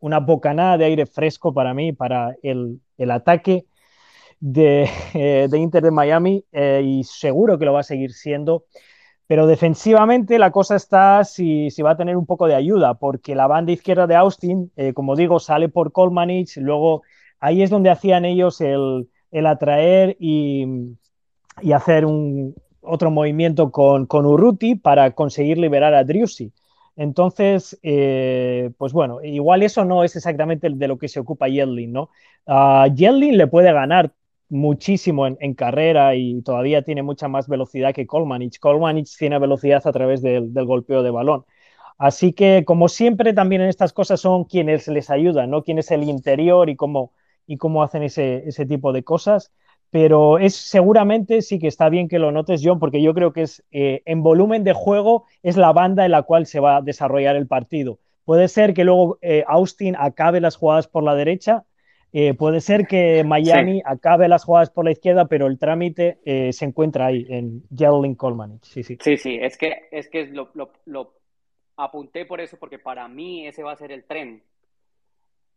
una 0.00 0.18
bocanada 0.20 0.78
de 0.78 0.86
aire 0.86 1.06
fresco 1.06 1.52
para 1.52 1.74
mí, 1.74 1.92
para 1.92 2.36
el, 2.42 2.80
el 2.98 3.10
ataque 3.10 3.66
de, 4.40 4.88
de, 5.50 5.58
Inter 5.58 5.82
de 5.82 5.90
Miami 5.90 6.44
eh, 6.52 6.82
y 6.84 7.04
seguro 7.04 7.58
que 7.58 7.64
lo 7.64 7.72
va 7.72 7.80
a 7.80 7.84
seguir 7.84 8.12
siendo. 8.12 8.64
Pero 9.28 9.46
defensivamente 9.46 10.38
la 10.38 10.50
cosa 10.50 10.76
está 10.76 11.24
si, 11.24 11.70
si, 11.70 11.80
va 11.80 11.92
a 11.92 11.96
tener 11.96 12.16
un 12.16 12.26
poco 12.26 12.46
de 12.48 12.54
ayuda, 12.54 12.94
porque 12.94 13.34
la 13.34 13.46
banda 13.46 13.72
izquierda 13.72 14.06
de 14.06 14.16
Austin, 14.16 14.70
eh, 14.76 14.92
como 14.92 15.16
digo, 15.16 15.38
sale 15.38 15.68
por 15.68 15.92
Colmanich, 15.92 16.56
luego 16.56 17.02
ahí 17.38 17.62
es 17.62 17.70
donde 17.70 17.88
hacían 17.88 18.24
ellos 18.24 18.60
el, 18.60 19.08
el 19.32 19.46
atraer 19.46 20.16
y, 20.20 20.94
y, 21.60 21.72
hacer 21.72 22.06
un, 22.06 22.54
otro 22.80 23.10
movimiento 23.10 23.72
con, 23.72 24.06
con, 24.06 24.26
Urruti 24.26 24.76
para 24.76 25.10
conseguir 25.12 25.58
liberar 25.58 25.94
a 25.94 26.04
Driussi. 26.04 26.52
Entonces, 26.96 27.78
eh, 27.82 28.70
pues 28.78 28.92
bueno, 28.92 29.22
igual 29.22 29.62
eso 29.62 29.84
no 29.84 30.04
es 30.04 30.14
exactamente 30.14 30.68
de 30.70 30.88
lo 30.88 30.98
que 30.98 31.08
se 31.08 31.20
ocupa 31.20 31.48
Yedlin, 31.48 31.92
¿no? 31.92 32.10
Yedlin 32.94 33.38
le 33.38 33.46
puede 33.46 33.72
ganar 33.72 34.12
muchísimo 34.52 35.26
en, 35.26 35.54
carrera 35.54 36.14
y 36.14 36.42
todavía 36.42 36.82
tiene 36.82 37.02
mucha 37.02 37.26
más 37.28 37.48
velocidad 37.48 37.94
que 37.94 38.06
Kolmanich. 38.06 38.58
Kolmanich 38.58 39.16
tiene 39.16 39.38
velocidad 39.38 39.86
a 39.86 39.92
través 39.92 40.20
del, 40.20 40.52
golpeo 40.52 41.02
de 41.02 41.10
balón. 41.10 41.46
Así 41.98 42.32
que, 42.34 42.64
como 42.66 42.88
siempre, 42.88 43.32
también 43.32 43.62
en 43.62 43.68
estas 43.68 43.92
cosas 43.92 44.20
son 44.20 44.44
quienes 44.44 44.88
les 44.88 45.08
ayudan, 45.10 45.50
¿no? 45.50 45.62
Quién 45.62 45.78
es 45.78 45.90
el 45.90 46.04
interior 46.04 46.68
y 46.68 46.76
cómo, 46.76 47.12
y 47.46 47.56
cómo 47.56 47.82
hacen 47.82 48.02
ese, 48.02 48.48
ese 48.48 48.66
tipo 48.66 48.92
de 48.92 49.02
cosas. 49.02 49.52
Pero 49.90 50.38
es 50.38 50.54
seguramente 50.54 51.42
sí 51.42 51.58
que 51.58 51.68
está 51.68 51.88
bien 51.90 52.08
que 52.08 52.18
lo 52.18 52.32
notes, 52.32 52.62
John, 52.64 52.78
porque 52.78 53.02
yo 53.02 53.12
creo 53.12 53.32
que 53.32 53.42
es 53.42 53.62
eh, 53.72 54.02
en 54.06 54.22
volumen 54.22 54.64
de 54.64 54.72
juego 54.72 55.26
es 55.42 55.56
la 55.56 55.72
banda 55.72 56.04
en 56.04 56.12
la 56.12 56.22
cual 56.22 56.46
se 56.46 56.60
va 56.60 56.76
a 56.76 56.82
desarrollar 56.82 57.36
el 57.36 57.46
partido. 57.46 57.98
Puede 58.24 58.48
ser 58.48 58.72
que 58.72 58.84
luego 58.84 59.18
eh, 59.20 59.44
Austin 59.46 59.94
acabe 59.98 60.40
las 60.40 60.56
jugadas 60.56 60.88
por 60.88 61.02
la 61.02 61.14
derecha, 61.14 61.64
eh, 62.14 62.34
puede 62.34 62.60
ser 62.60 62.86
que 62.86 63.24
Miami 63.24 63.80
acabe 63.86 64.28
las 64.28 64.44
jugadas 64.44 64.68
por 64.68 64.84
la 64.84 64.90
izquierda, 64.90 65.28
pero 65.28 65.46
el 65.46 65.58
trámite 65.58 66.18
eh, 66.26 66.52
se 66.52 66.66
encuentra 66.66 67.06
ahí, 67.06 67.26
en 67.30 67.62
Jalen 67.74 68.14
Coleman. 68.14 68.58
Sí, 68.62 68.82
sí. 68.82 68.98
Sí, 69.00 69.16
sí, 69.16 69.38
es 69.40 69.56
que, 69.56 69.88
es 69.90 70.10
que 70.10 70.26
lo, 70.26 70.50
lo, 70.52 70.72
lo, 70.84 71.14
apunté 71.76 72.26
por 72.26 72.42
eso, 72.42 72.58
porque 72.58 72.78
para 72.78 73.08
mí 73.08 73.46
ese 73.46 73.62
va 73.62 73.72
a 73.72 73.76
ser 73.76 73.92
el 73.92 74.04
tren. 74.04 74.42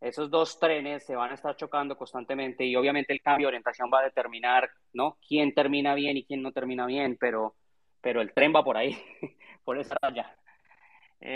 Esos 0.00 0.30
dos 0.30 0.58
trenes 0.58 1.04
se 1.04 1.16
van 1.16 1.30
a 1.30 1.34
estar 1.34 1.56
chocando 1.56 1.96
constantemente 1.96 2.64
y 2.64 2.76
obviamente 2.76 3.12
el 3.12 3.22
cambio 3.22 3.46
de 3.46 3.48
orientación 3.48 3.90
va 3.92 4.00
a 4.00 4.04
determinar 4.04 4.68
¿no? 4.92 5.18
quién 5.26 5.54
termina 5.54 5.94
bien 5.94 6.16
y 6.16 6.24
quién 6.24 6.42
no 6.42 6.52
termina 6.52 6.86
bien, 6.86 7.16
pero, 7.18 7.56
pero 8.00 8.20
el 8.20 8.32
tren 8.32 8.52
va 8.54 8.62
por 8.62 8.76
ahí, 8.76 8.96
por 9.64 9.78
esa 9.78 9.96
raya. 10.00 10.36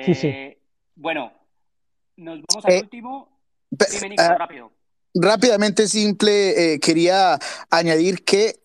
sí, 0.04 0.14
sí. 0.14 0.28
Eh, 0.28 0.58
bueno, 0.94 1.32
nos 2.16 2.40
vamos 2.42 2.64
al 2.66 2.82
último. 2.82 3.40
Dime, 3.70 4.10
Nico, 4.10 4.22
ah, 4.22 4.36
rápido 4.36 4.72
rápidamente 5.14 5.88
simple, 5.88 6.74
eh, 6.74 6.80
quería 6.80 7.38
añadir 7.70 8.24
que 8.24 8.60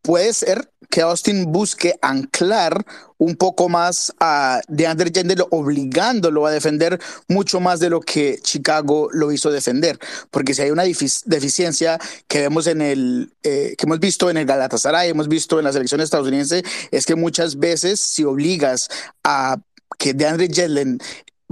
puede 0.00 0.32
ser 0.32 0.71
que 0.92 1.00
Austin 1.00 1.50
busque 1.50 1.94
anclar 2.02 2.84
un 3.16 3.36
poco 3.36 3.70
más 3.70 4.12
a 4.20 4.60
DeAndre 4.68 5.10
Jendel, 5.10 5.42
obligándolo 5.48 6.44
a 6.44 6.50
defender 6.50 7.00
mucho 7.28 7.60
más 7.60 7.80
de 7.80 7.88
lo 7.88 8.02
que 8.02 8.40
Chicago 8.42 9.08
lo 9.10 9.32
hizo 9.32 9.50
defender. 9.50 9.98
Porque 10.30 10.52
si 10.52 10.60
hay 10.60 10.70
una 10.70 10.82
deficiencia 10.84 11.98
que 12.28 12.40
vemos 12.42 12.66
en 12.66 12.82
el, 12.82 13.32
eh, 13.42 13.74
que 13.78 13.86
hemos 13.86 14.00
visto 14.00 14.28
en 14.28 14.36
el 14.36 14.44
Galatasaray, 14.44 15.08
hemos 15.08 15.28
visto 15.28 15.58
en 15.58 15.64
la 15.64 15.72
selección 15.72 16.02
estadounidense, 16.02 16.62
es 16.90 17.06
que 17.06 17.14
muchas 17.14 17.58
veces 17.58 17.98
si 17.98 18.24
obligas 18.24 18.90
a 19.24 19.56
que 19.98 20.12
DeAndre 20.12 20.48
Jedlin 20.52 20.98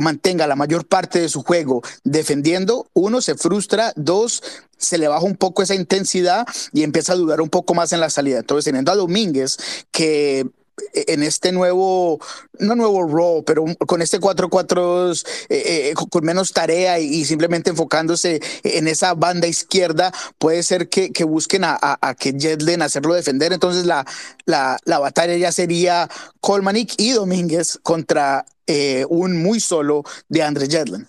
mantenga 0.00 0.46
la 0.46 0.56
mayor 0.56 0.86
parte 0.86 1.20
de 1.20 1.28
su 1.28 1.42
juego 1.42 1.82
defendiendo, 2.04 2.88
uno, 2.92 3.20
se 3.20 3.34
frustra, 3.34 3.92
dos, 3.96 4.42
se 4.76 4.98
le 4.98 5.08
baja 5.08 5.24
un 5.24 5.36
poco 5.36 5.62
esa 5.62 5.74
intensidad 5.74 6.46
y 6.72 6.82
empieza 6.82 7.12
a 7.12 7.16
dudar 7.16 7.40
un 7.40 7.50
poco 7.50 7.74
más 7.74 7.92
en 7.92 8.00
la 8.00 8.10
salida. 8.10 8.38
Entonces, 8.38 8.64
teniendo 8.64 8.90
a 8.90 8.96
Domínguez, 8.96 9.58
que 9.90 10.46
en 10.92 11.22
este 11.22 11.52
nuevo, 11.52 12.18
no 12.58 12.74
nuevo 12.74 13.02
role, 13.02 13.42
pero 13.44 13.64
con 13.86 14.02
este 14.02 14.20
4-4 14.20 15.24
eh, 15.48 15.90
eh, 15.90 15.94
con 15.94 16.24
menos 16.24 16.52
tarea 16.52 16.98
y, 16.98 17.24
simplemente 17.24 17.70
enfocándose 17.70 18.40
en 18.64 18.88
esa 18.88 19.14
banda 19.14 19.46
izquierda, 19.46 20.12
puede 20.38 20.62
ser 20.62 20.88
que, 20.88 21.12
que 21.12 21.24
busquen 21.24 21.64
a, 21.64 21.78
a, 21.80 22.14
que 22.14 22.32
Jedlen 22.32 22.82
hacerlo 22.82 23.14
defender. 23.14 23.52
Entonces 23.52 23.86
la, 23.86 24.04
la, 24.44 24.78
la 24.84 24.98
batalla 24.98 25.36
ya 25.36 25.52
sería 25.52 26.08
Colmanic 26.40 26.94
y 26.98 27.12
Domínguez 27.12 27.78
contra 27.82 28.44
eh, 28.66 29.04
un 29.08 29.42
muy 29.42 29.58
solo 29.58 30.04
de 30.28 30.42
André 30.42 30.68
Jedlin. 30.68 31.06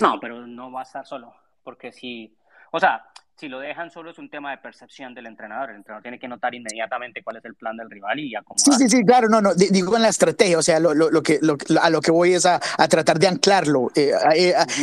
No, 0.00 0.18
pero 0.20 0.46
no 0.46 0.70
va 0.72 0.80
a 0.80 0.84
estar 0.84 1.06
solo, 1.06 1.34
porque 1.62 1.92
si, 1.92 2.34
o 2.70 2.80
sea, 2.80 3.04
si 3.40 3.48
lo 3.48 3.58
dejan 3.58 3.90
solo 3.90 4.10
es 4.10 4.18
un 4.18 4.28
tema 4.28 4.50
de 4.50 4.58
percepción 4.58 5.14
del 5.14 5.26
entrenador. 5.26 5.70
El 5.70 5.76
entrenador 5.76 6.02
tiene 6.02 6.18
que 6.18 6.28
notar 6.28 6.54
inmediatamente 6.54 7.22
cuál 7.22 7.38
es 7.38 7.44
el 7.46 7.54
plan 7.54 7.76
del 7.76 7.90
rival 7.90 8.18
y 8.20 8.36
acomodar. 8.36 8.62
Sí, 8.62 8.72
sí, 8.72 8.88
sí, 8.88 9.04
claro, 9.04 9.28
no, 9.28 9.40
no, 9.40 9.54
digo 9.54 9.96
en 9.96 10.02
la 10.02 10.08
estrategia, 10.08 10.58
o 10.58 10.62
sea, 10.62 10.78
lo, 10.78 10.92
lo, 10.92 11.22
que, 11.22 11.40
a 11.80 11.90
lo 11.90 12.00
que 12.00 12.10
voy 12.10 12.34
es 12.34 12.44
a, 12.44 12.60
a 12.78 12.88
tratar 12.88 13.18
de 13.18 13.28
anclarlo. 13.28 13.88
Eh, 13.96 14.12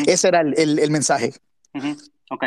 ese 0.08 0.28
era 0.28 0.42
el, 0.42 0.80
el, 0.80 0.92
mensaje. 0.92 1.34
Ok. 2.32 2.44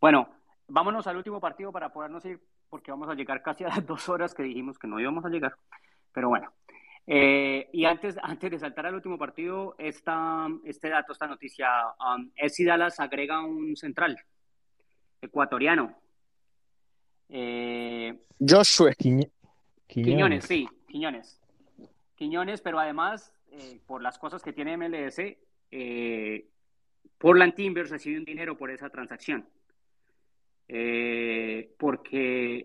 Bueno, 0.00 0.28
vámonos 0.68 1.06
al 1.06 1.18
último 1.18 1.38
partido 1.38 1.70
para 1.70 1.92
podernos 1.92 2.24
ir, 2.24 2.40
porque 2.70 2.90
vamos 2.90 3.08
a 3.10 3.14
llegar 3.14 3.42
casi 3.42 3.64
a 3.64 3.68
las 3.68 3.86
dos 3.86 4.08
horas 4.08 4.34
que 4.34 4.42
dijimos 4.42 4.78
que 4.78 4.88
no 4.88 4.98
íbamos 4.98 5.24
a 5.26 5.28
llegar. 5.28 5.54
Pero 6.12 6.30
bueno, 6.30 6.50
eh, 7.06 7.68
y 7.74 7.84
antes, 7.84 8.16
antes 8.22 8.50
de 8.50 8.58
saltar 8.58 8.86
al 8.86 8.94
último 8.94 9.18
partido, 9.18 9.74
esta, 9.78 10.48
este 10.64 10.88
dato, 10.88 11.12
esta 11.12 11.26
noticia, 11.26 11.68
um, 12.00 12.30
Dallas 12.66 12.98
agrega 13.00 13.44
un 13.44 13.76
central 13.76 14.18
ecuatoriano. 15.26 15.94
Eh, 17.28 18.14
Joshua. 18.38 18.92
Quiñones. 19.86 20.44
sí, 20.44 20.68
Quiñones. 20.88 21.40
Quiñones, 22.16 22.60
pero 22.60 22.78
además, 22.78 23.32
eh, 23.50 23.78
por 23.86 24.02
las 24.02 24.18
cosas 24.18 24.42
que 24.42 24.52
tiene 24.52 24.76
MLS, 24.76 25.18
eh, 25.70 26.46
Portland 27.18 27.54
Timbers 27.54 27.90
recibe 27.90 28.18
un 28.18 28.24
dinero 28.24 28.56
por 28.56 28.70
esa 28.70 28.88
transacción. 28.90 29.46
eh, 30.68 31.70
porque 31.78 32.64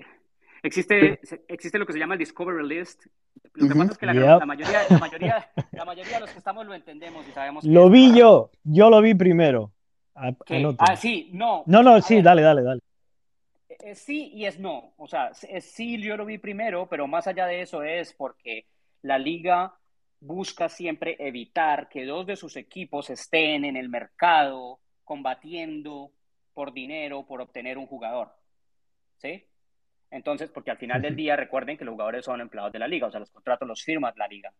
existe, 0.63 1.19
existe 1.47 1.77
lo 1.77 1.85
que 1.85 1.93
se 1.93 1.99
llama 1.99 2.15
el 2.15 2.19
Discovery 2.19 2.67
List. 2.67 3.05
Lo 3.53 3.67
que 3.67 3.75
pasa 3.75 3.91
es 3.91 3.97
que 3.97 4.05
la, 4.07 4.13
la, 4.13 4.45
mayoría, 4.45 4.79
la, 4.89 4.97
mayoría, 4.97 5.51
la 5.71 5.85
mayoría 5.85 6.13
de 6.15 6.19
los 6.21 6.31
que 6.31 6.37
estamos 6.37 6.65
lo 6.65 6.73
entendemos 6.73 7.27
y 7.27 7.31
sabemos. 7.31 7.63
Lo 7.63 7.89
vi 7.89 8.17
yo, 8.17 8.49
yo 8.63 8.89
lo 8.89 9.01
vi 9.01 9.13
primero. 9.13 9.71
Ah, 10.15 10.95
sí, 10.95 11.29
no. 11.33 11.63
No, 11.65 11.83
no, 11.83 12.01
sí, 12.01 12.21
dale, 12.21 12.41
dale, 12.41 12.63
dale. 12.63 12.81
Es 13.69 13.99
sí 13.99 14.31
y 14.33 14.45
es 14.45 14.59
no. 14.59 14.93
O 14.97 15.07
sea, 15.07 15.31
es 15.49 15.65
sí, 15.65 16.01
yo 16.01 16.17
lo 16.17 16.25
vi 16.25 16.37
primero, 16.37 16.87
pero 16.87 17.07
más 17.07 17.27
allá 17.27 17.47
de 17.47 17.61
eso 17.61 17.83
es 17.83 18.13
porque 18.13 18.65
la 19.01 19.17
liga 19.17 19.73
busca 20.19 20.69
siempre 20.69 21.15
evitar 21.19 21.89
que 21.89 22.05
dos 22.05 22.25
de 22.25 22.35
sus 22.35 22.55
equipos 22.55 23.09
estén 23.09 23.65
en 23.65 23.75
el 23.75 23.89
mercado 23.89 24.79
combatiendo 25.03 26.11
por 26.53 26.73
dinero, 26.73 27.25
por 27.25 27.41
obtener 27.41 27.77
un 27.77 27.87
jugador. 27.87 28.33
¿Sí? 29.17 29.45
Entonces, 30.11 30.49
porque 30.51 30.71
al 30.71 30.77
final 30.77 31.01
del 31.01 31.15
día 31.15 31.35
recuerden 31.35 31.77
que 31.77 31.85
los 31.85 31.93
jugadores 31.93 32.25
son 32.25 32.41
empleados 32.41 32.73
de 32.73 32.79
la 32.79 32.87
liga, 32.87 33.07
o 33.07 33.11
sea, 33.11 33.21
los 33.21 33.31
contratos 33.31 33.67
los 33.67 33.81
firma 33.81 34.13
la 34.17 34.27
liga. 34.27 34.51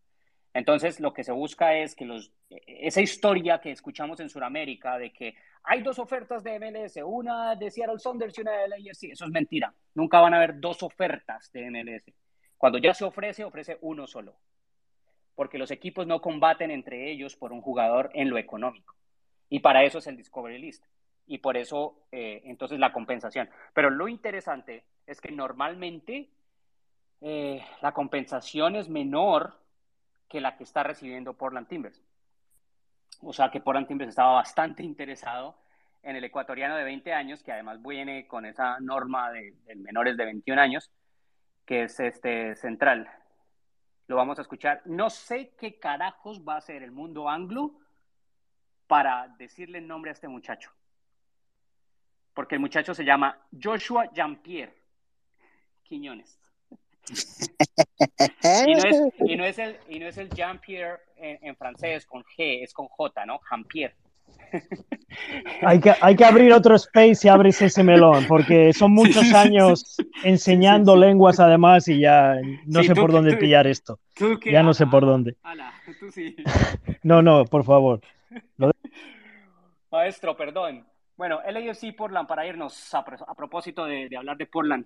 Entonces, 0.53 0.99
lo 0.99 1.13
que 1.13 1.23
se 1.23 1.31
busca 1.31 1.75
es 1.75 1.95
que 1.95 2.05
los, 2.05 2.31
esa 2.49 3.01
historia 3.01 3.59
que 3.61 3.71
escuchamos 3.71 4.19
en 4.19 4.29
Sudamérica 4.29 4.97
de 4.97 5.13
que 5.13 5.35
hay 5.63 5.81
dos 5.81 5.97
ofertas 5.99 6.43
de 6.43 6.59
MLS, 6.59 6.97
una 7.05 7.55
de 7.55 7.71
Seattle 7.71 7.99
Saunders 7.99 8.37
y 8.37 8.41
una 8.41 8.51
de 8.51 8.67
LAFC, 8.67 9.11
eso 9.11 9.25
es 9.25 9.31
mentira. 9.31 9.73
Nunca 9.93 10.19
van 10.19 10.33
a 10.33 10.37
haber 10.37 10.59
dos 10.59 10.83
ofertas 10.83 11.51
de 11.53 11.69
MLS. 11.69 12.13
Cuando 12.57 12.79
ya 12.79 12.93
se 12.93 13.05
ofrece, 13.05 13.43
ofrece 13.43 13.77
uno 13.81 14.07
solo. 14.07 14.35
Porque 15.35 15.57
los 15.57 15.71
equipos 15.71 16.05
no 16.05 16.21
combaten 16.21 16.69
entre 16.69 17.09
ellos 17.09 17.35
por 17.35 17.53
un 17.53 17.61
jugador 17.61 18.09
en 18.13 18.29
lo 18.29 18.37
económico. 18.37 18.95
Y 19.49 19.59
para 19.59 19.83
eso 19.83 19.99
es 19.99 20.07
el 20.07 20.17
Discovery 20.17 20.57
List 20.57 20.85
y 21.27 21.37
por 21.37 21.55
eso 21.55 22.07
eh, 22.11 22.41
entonces 22.45 22.77
la 22.77 22.91
compensación. 22.91 23.49
Pero 23.73 23.89
lo 23.89 24.07
interesante 24.07 24.83
es 25.07 25.21
que 25.21 25.31
normalmente 25.31 26.29
eh, 27.21 27.63
la 27.81 27.93
compensación 27.93 28.75
es 28.75 28.89
menor 28.89 29.53
que 30.31 30.41
la 30.41 30.55
que 30.55 30.63
está 30.63 30.83
recibiendo 30.83 31.33
Portland 31.33 31.67
Timbers. 31.67 32.01
O 33.21 33.33
sea 33.33 33.51
que 33.51 33.59
Portland 33.59 33.87
Timbers 33.87 34.09
estaba 34.09 34.33
bastante 34.33 34.83
interesado 34.83 35.55
en 36.01 36.15
el 36.15 36.23
ecuatoriano 36.23 36.75
de 36.75 36.83
20 36.83 37.13
años, 37.13 37.43
que 37.43 37.51
además 37.51 37.81
viene 37.83 38.27
con 38.27 38.45
esa 38.45 38.79
norma 38.79 39.31
de, 39.31 39.53
menores 39.75 40.17
de 40.17 40.25
21 40.25 40.61
años, 40.61 40.89
que 41.65 41.83
es 41.83 41.99
este 41.99 42.55
central. 42.55 43.11
Lo 44.07 44.15
vamos 44.15 44.39
a 44.39 44.41
escuchar. 44.41 44.81
No 44.85 45.09
sé 45.09 45.53
qué 45.59 45.77
carajos 45.77 46.41
va 46.47 46.55
a 46.57 46.61
ser 46.61 46.81
el 46.81 46.91
mundo 46.91 47.29
anglo 47.29 47.79
para 48.87 49.27
decirle 49.37 49.77
el 49.77 49.87
nombre 49.87 50.09
a 50.09 50.13
este 50.13 50.27
muchacho 50.27 50.71
porque 52.33 52.55
el 52.55 52.61
muchacho 52.61 52.93
se 52.93 53.05
llama 53.05 53.37
Joshua 53.61 54.11
Jean-Pierre 54.13 54.75
Quiñones. 55.83 56.39
y, 58.67 59.35
no 59.35 59.45
es, 59.45 59.59
el, 59.59 59.77
y 59.89 59.99
no 59.99 60.07
es 60.07 60.17
el 60.17 60.29
Jean-Pierre 60.29 60.99
en, 61.17 61.55
francés 61.55 62.05
con 62.05 62.23
G, 62.23 62.63
es 62.63 62.73
con 62.73 62.87
J, 62.87 63.25
¿no? 63.25 63.39
Jean-Pierre. 63.49 63.95
hay, 65.61 65.79
que, 65.79 65.93
hay 66.01 66.15
que 66.15 66.25
abrir 66.25 66.51
otro 66.53 66.75
space 66.75 67.19
y 67.23 67.29
abres 67.29 67.61
ese 67.61 67.83
melón, 67.83 68.25
porque 68.27 68.73
son 68.73 68.93
muchos 68.93 69.33
años 69.33 69.97
enseñando 70.23 70.95
lenguas 70.95 71.39
además 71.39 71.87
y 71.87 71.99
ya 71.99 72.35
no 72.65 72.83
sé 72.83 72.95
por 72.95 73.11
dónde 73.11 73.37
pillar 73.37 73.67
esto. 73.67 73.99
ya 74.45 74.63
no 74.63 74.73
sé 74.73 74.87
por 74.87 75.05
dónde. 75.05 75.37
no, 77.03 77.21
no, 77.21 77.45
por 77.45 77.63
favor. 77.63 78.01
Maestro, 79.91 80.35
perdón. 80.35 80.85
Bueno, 81.17 81.39
LAFC 81.45 81.95
Portland, 81.95 82.27
para 82.27 82.47
irnos 82.47 82.93
a, 82.93 83.03
propósito 83.35 83.85
de, 83.85 84.09
hablar 84.17 84.37
de 84.37 84.47
Portland. 84.47 84.85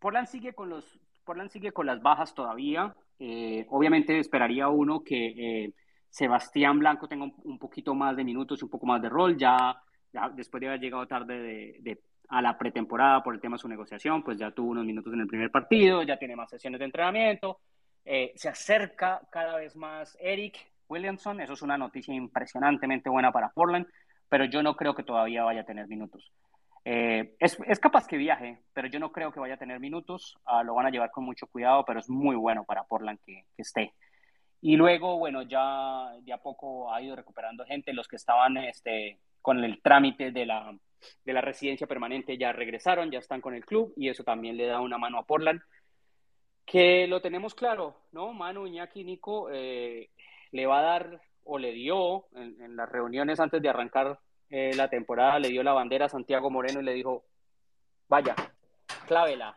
Portland, 0.00 0.28
sigue 0.28 0.52
con 0.52 0.68
los, 0.70 0.98
Portland 1.24 1.50
sigue 1.50 1.72
con 1.72 1.86
las 1.86 2.02
bajas 2.02 2.34
todavía. 2.34 2.94
Eh, 3.18 3.66
obviamente 3.70 4.18
esperaría 4.18 4.68
uno 4.68 5.02
que 5.02 5.26
eh, 5.64 5.72
Sebastián 6.08 6.78
Blanco 6.78 7.08
tenga 7.08 7.24
un, 7.24 7.58
poquito 7.58 7.94
más 7.94 8.16
de 8.16 8.24
minutos 8.24 8.62
un 8.62 8.68
poco 8.68 8.86
más 8.86 9.02
de 9.02 9.08
rol. 9.08 9.36
Ya, 9.36 9.80
después 10.34 10.60
de 10.60 10.68
haber 10.68 10.80
llegado 10.80 11.06
tarde 11.06 11.78
de, 11.80 12.00
a 12.28 12.42
la 12.42 12.56
pretemporada 12.56 13.22
por 13.22 13.34
el 13.34 13.40
tema 13.40 13.56
de 13.56 13.62
su 13.62 13.68
negociación, 13.68 14.22
pues 14.22 14.38
ya 14.38 14.50
tuvo 14.50 14.70
unos 14.70 14.84
minutos 14.84 15.12
en 15.12 15.20
el 15.20 15.26
primer 15.26 15.50
partido, 15.50 16.02
ya 16.02 16.18
tiene 16.18 16.36
más 16.36 16.50
sesiones 16.50 16.78
de 16.78 16.86
entrenamiento. 16.86 17.60
Eh, 18.04 18.32
se 18.36 18.48
acerca 18.48 19.20
cada 19.30 19.56
vez 19.56 19.76
más 19.76 20.16
Eric 20.20 20.56
Williamson. 20.88 21.40
Eso 21.40 21.54
es 21.54 21.62
una 21.62 21.76
noticia 21.76 22.14
impresionantemente 22.14 23.10
buena 23.10 23.32
para 23.32 23.50
Portland 23.50 23.86
pero 24.28 24.44
yo 24.44 24.62
no 24.62 24.76
creo 24.76 24.94
que 24.94 25.02
todavía 25.02 25.44
vaya 25.44 25.60
a 25.62 25.66
tener 25.66 25.86
minutos. 25.86 26.32
Eh, 26.88 27.34
es, 27.40 27.58
es, 27.66 27.80
capaz 27.80 28.06
que 28.06 28.16
viaje, 28.16 28.60
pero 28.72 28.86
yo 28.86 29.00
no 29.00 29.10
creo 29.10 29.32
que 29.32 29.40
vaya 29.40 29.54
a 29.54 29.58
tener 29.58 29.80
minutos. 29.80 30.38
Ah, 30.44 30.62
lo 30.62 30.76
van 30.76 30.86
a 30.86 30.90
llevar 30.90 31.10
con 31.10 31.24
mucho 31.24 31.48
cuidado, 31.48 31.84
pero 31.84 31.98
es 31.98 32.08
muy 32.08 32.36
bueno 32.36 32.64
para 32.64 32.84
Portland 32.84 33.18
que, 33.26 33.44
que, 33.56 33.62
esté. 33.62 33.92
Y 34.60 34.76
luego, 34.76 35.18
bueno, 35.18 35.42
ya 35.42 36.12
de 36.20 36.38
poco 36.38 36.94
ha 36.94 37.02
ido 37.02 37.16
recuperando 37.16 37.64
gente. 37.64 37.92
Los 37.92 38.06
que 38.06 38.14
estaban 38.14 38.56
este, 38.58 39.18
con 39.42 39.64
el 39.64 39.82
trámite 39.82 40.30
de 40.30 40.46
la, 40.46 40.78
de 41.24 41.32
la 41.32 41.40
residencia 41.40 41.88
permanente 41.88 42.38
ya 42.38 42.52
regresaron, 42.52 43.10
ya 43.10 43.18
están 43.18 43.40
con 43.40 43.54
el 43.54 43.64
club 43.64 43.92
y 43.96 44.08
eso 44.08 44.22
también 44.22 44.56
le 44.56 44.66
da 44.66 44.80
una 44.80 44.96
mano 44.96 45.18
a 45.18 45.26
Portland. 45.26 45.60
Que 46.64 47.08
lo 47.08 47.20
tenemos 47.20 47.56
claro, 47.56 47.96
¿no? 48.12 48.32
Manu, 48.32 48.64
Iñaki, 48.64 49.02
Nico, 49.02 49.50
eh, 49.50 50.10
le 50.52 50.66
va 50.66 50.78
a 50.78 50.82
dar 50.82 51.20
o 51.42 51.58
le 51.58 51.72
dio 51.72 52.26
en, 52.34 52.76
las 52.76 52.88
reuniones 52.88 53.40
antes 53.40 53.60
de 53.60 53.68
arrancar 53.68 54.20
eh, 54.50 54.72
la 54.74 54.88
temporada, 54.88 55.38
le 55.38 55.48
dio 55.48 55.62
la 55.62 55.72
bandera 55.72 56.06
a 56.06 56.08
Santiago 56.08 56.50
Moreno 56.50 56.80
y 56.80 56.84
le 56.84 56.92
dijo, 56.92 57.24
vaya, 58.08 58.34
clávela. 59.06 59.56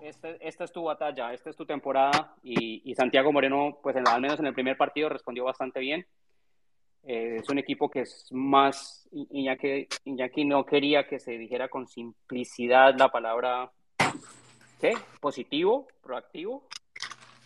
Este, 0.00 0.36
esta 0.46 0.64
es 0.64 0.72
tu 0.72 0.84
batalla, 0.84 1.32
esta 1.32 1.50
es 1.50 1.56
tu 1.56 1.66
temporada 1.66 2.34
y, 2.42 2.94
Santiago 2.94 3.32
Moreno, 3.32 3.78
pues 3.82 3.96
al 3.96 4.20
menos 4.20 4.38
en 4.38 4.46
el 4.46 4.54
primer 4.54 4.76
partido 4.76 5.08
respondió 5.08 5.44
bastante 5.44 5.80
bien. 5.80 6.06
Eh, 7.02 7.36
es 7.40 7.48
un 7.48 7.58
equipo 7.58 7.90
que 7.90 8.00
es 8.00 8.26
más, 8.30 9.08
Iñaki, 9.12 9.88
Iñaki 10.04 10.44
no 10.44 10.64
quería 10.64 11.06
que 11.06 11.18
se 11.18 11.32
dijera 11.32 11.68
con 11.68 11.86
simplicidad 11.86 12.94
la 12.98 13.08
palabra 13.08 13.70
¿qué? 14.80 14.92
positivo, 15.20 15.88
proactivo, 16.02 16.66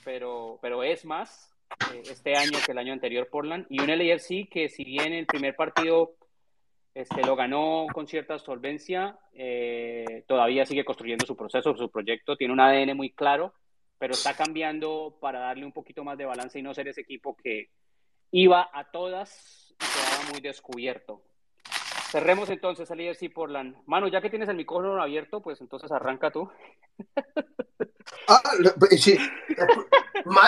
pero, 0.04 0.58
pero 0.60 0.82
es 0.82 1.04
más, 1.04 1.54
eh, 1.92 2.02
este 2.10 2.36
año 2.36 2.58
que 2.64 2.72
el 2.72 2.78
año 2.78 2.92
anterior 2.92 3.28
Portland 3.28 3.66
y 3.68 3.80
un 3.80 3.86
LAFC 3.86 4.48
que 4.50 4.68
si 4.68 4.84
bien 4.84 5.12
el 5.12 5.26
primer 5.26 5.56
partido 5.56 6.14
este, 6.94 7.26
lo 7.26 7.34
ganó 7.34 7.86
con 7.92 8.06
cierta 8.06 8.38
solvencia, 8.38 9.18
eh, 9.32 10.24
todavía 10.28 10.64
sigue 10.64 10.84
construyendo 10.84 11.26
su 11.26 11.36
proceso, 11.36 11.76
su 11.76 11.90
proyecto, 11.90 12.36
tiene 12.36 12.52
un 12.52 12.60
ADN 12.60 12.96
muy 12.96 13.10
claro, 13.10 13.52
pero 13.98 14.14
está 14.14 14.34
cambiando 14.34 15.18
para 15.20 15.40
darle 15.40 15.64
un 15.64 15.72
poquito 15.72 16.04
más 16.04 16.16
de 16.16 16.24
balance 16.24 16.58
y 16.58 16.62
no 16.62 16.72
ser 16.72 16.88
ese 16.88 17.00
equipo 17.00 17.36
que 17.36 17.70
iba 18.30 18.68
a 18.72 18.90
todas 18.90 19.74
y 19.74 19.84
quedaba 19.84 20.30
muy 20.32 20.40
descubierto. 20.40 21.22
Cerremos 22.14 22.48
entonces 22.48 22.88
el 22.92 23.04
LAFC 23.04 23.28
Portland. 23.34 23.74
Manu, 23.86 24.06
ya 24.06 24.20
que 24.20 24.30
tienes 24.30 24.48
el 24.48 24.54
micrófono 24.54 25.02
abierto, 25.02 25.42
pues 25.42 25.60
entonces 25.60 25.90
arranca 25.90 26.30
tú. 26.30 26.48
Ah, 28.28 28.40
sí. 28.96 29.18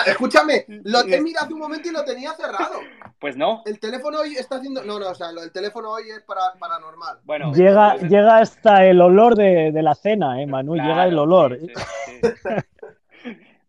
Escúchame, 0.05 0.63
lo 0.67 1.01
he 1.01 1.19
mirado 1.19 1.45
hace 1.45 1.53
un 1.53 1.59
momento 1.59 1.89
y 1.89 1.91
lo 1.91 2.05
tenía 2.05 2.31
cerrado. 2.33 2.79
Pues 3.19 3.35
no. 3.35 3.63
El 3.65 3.81
teléfono 3.81 4.19
hoy 4.19 4.35
está 4.35 4.55
haciendo. 4.55 4.81
No, 4.85 4.97
no, 4.97 5.09
o 5.09 5.15
sea, 5.15 5.31
el 5.31 5.51
teléfono 5.51 5.91
hoy 5.91 6.09
es 6.09 6.21
para, 6.21 6.53
paranormal. 6.57 7.19
Bueno, 7.23 7.51
llega, 7.53 7.97
llega 7.97 8.37
hasta 8.37 8.85
el 8.85 9.01
olor 9.01 9.35
de, 9.35 9.71
la 9.73 9.93
cena, 9.93 10.41
¿eh, 10.41 10.47
Manu? 10.47 10.75
llega 10.75 11.05
el 11.05 11.19
olor. 11.19 11.57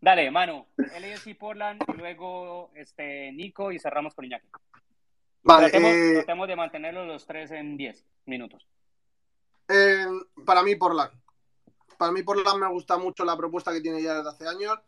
Dale, 0.00 0.30
Manu. 0.30 0.66
LSI 0.76 1.34
Portland, 1.34 1.82
luego 1.96 2.70
este, 2.74 3.32
Nico 3.32 3.72
y 3.72 3.80
cerramos 3.80 4.14
con 4.14 4.24
Iñaki. 4.24 4.46
Vale. 5.42 5.66
Eh, 5.66 6.14
tratemos, 6.14 6.48
de 6.48 6.56
mantenerlo 6.56 7.04
los 7.04 7.26
tres 7.26 7.50
en 7.50 7.76
10 7.76 8.04
minutos. 8.26 8.66
Eh, 9.68 10.06
para 10.44 10.62
mí, 10.62 10.74
Portland. 10.76 11.12
Para 11.96 12.12
mí, 12.12 12.22
Portland 12.22 12.60
me 12.60 12.68
gusta 12.68 12.98
mucho 12.98 13.24
la 13.24 13.36
propuesta 13.36 13.72
que 13.72 13.80
tiene 13.80 14.02
ya 14.02 14.14
desde 14.14 14.30
hace 14.30 14.48
años. 14.48 14.78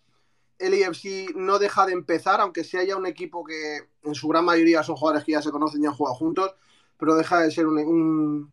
El 0.58 0.74
AFC 0.82 1.34
no 1.34 1.58
deja 1.58 1.86
de 1.86 1.92
empezar, 1.92 2.40
aunque 2.40 2.64
sea 2.64 2.84
ya 2.84 2.96
un 2.96 3.06
equipo 3.06 3.44
que 3.44 3.88
en 4.02 4.14
su 4.14 4.28
gran 4.28 4.44
mayoría 4.44 4.82
son 4.82 4.96
jugadores 4.96 5.24
que 5.24 5.32
ya 5.32 5.42
se 5.42 5.50
conocen 5.50 5.82
y 5.82 5.86
han 5.86 5.94
jugado 5.94 6.16
juntos, 6.16 6.54
pero 6.98 7.14
deja 7.14 7.40
de 7.40 7.50
ser 7.50 7.66
un, 7.66 8.52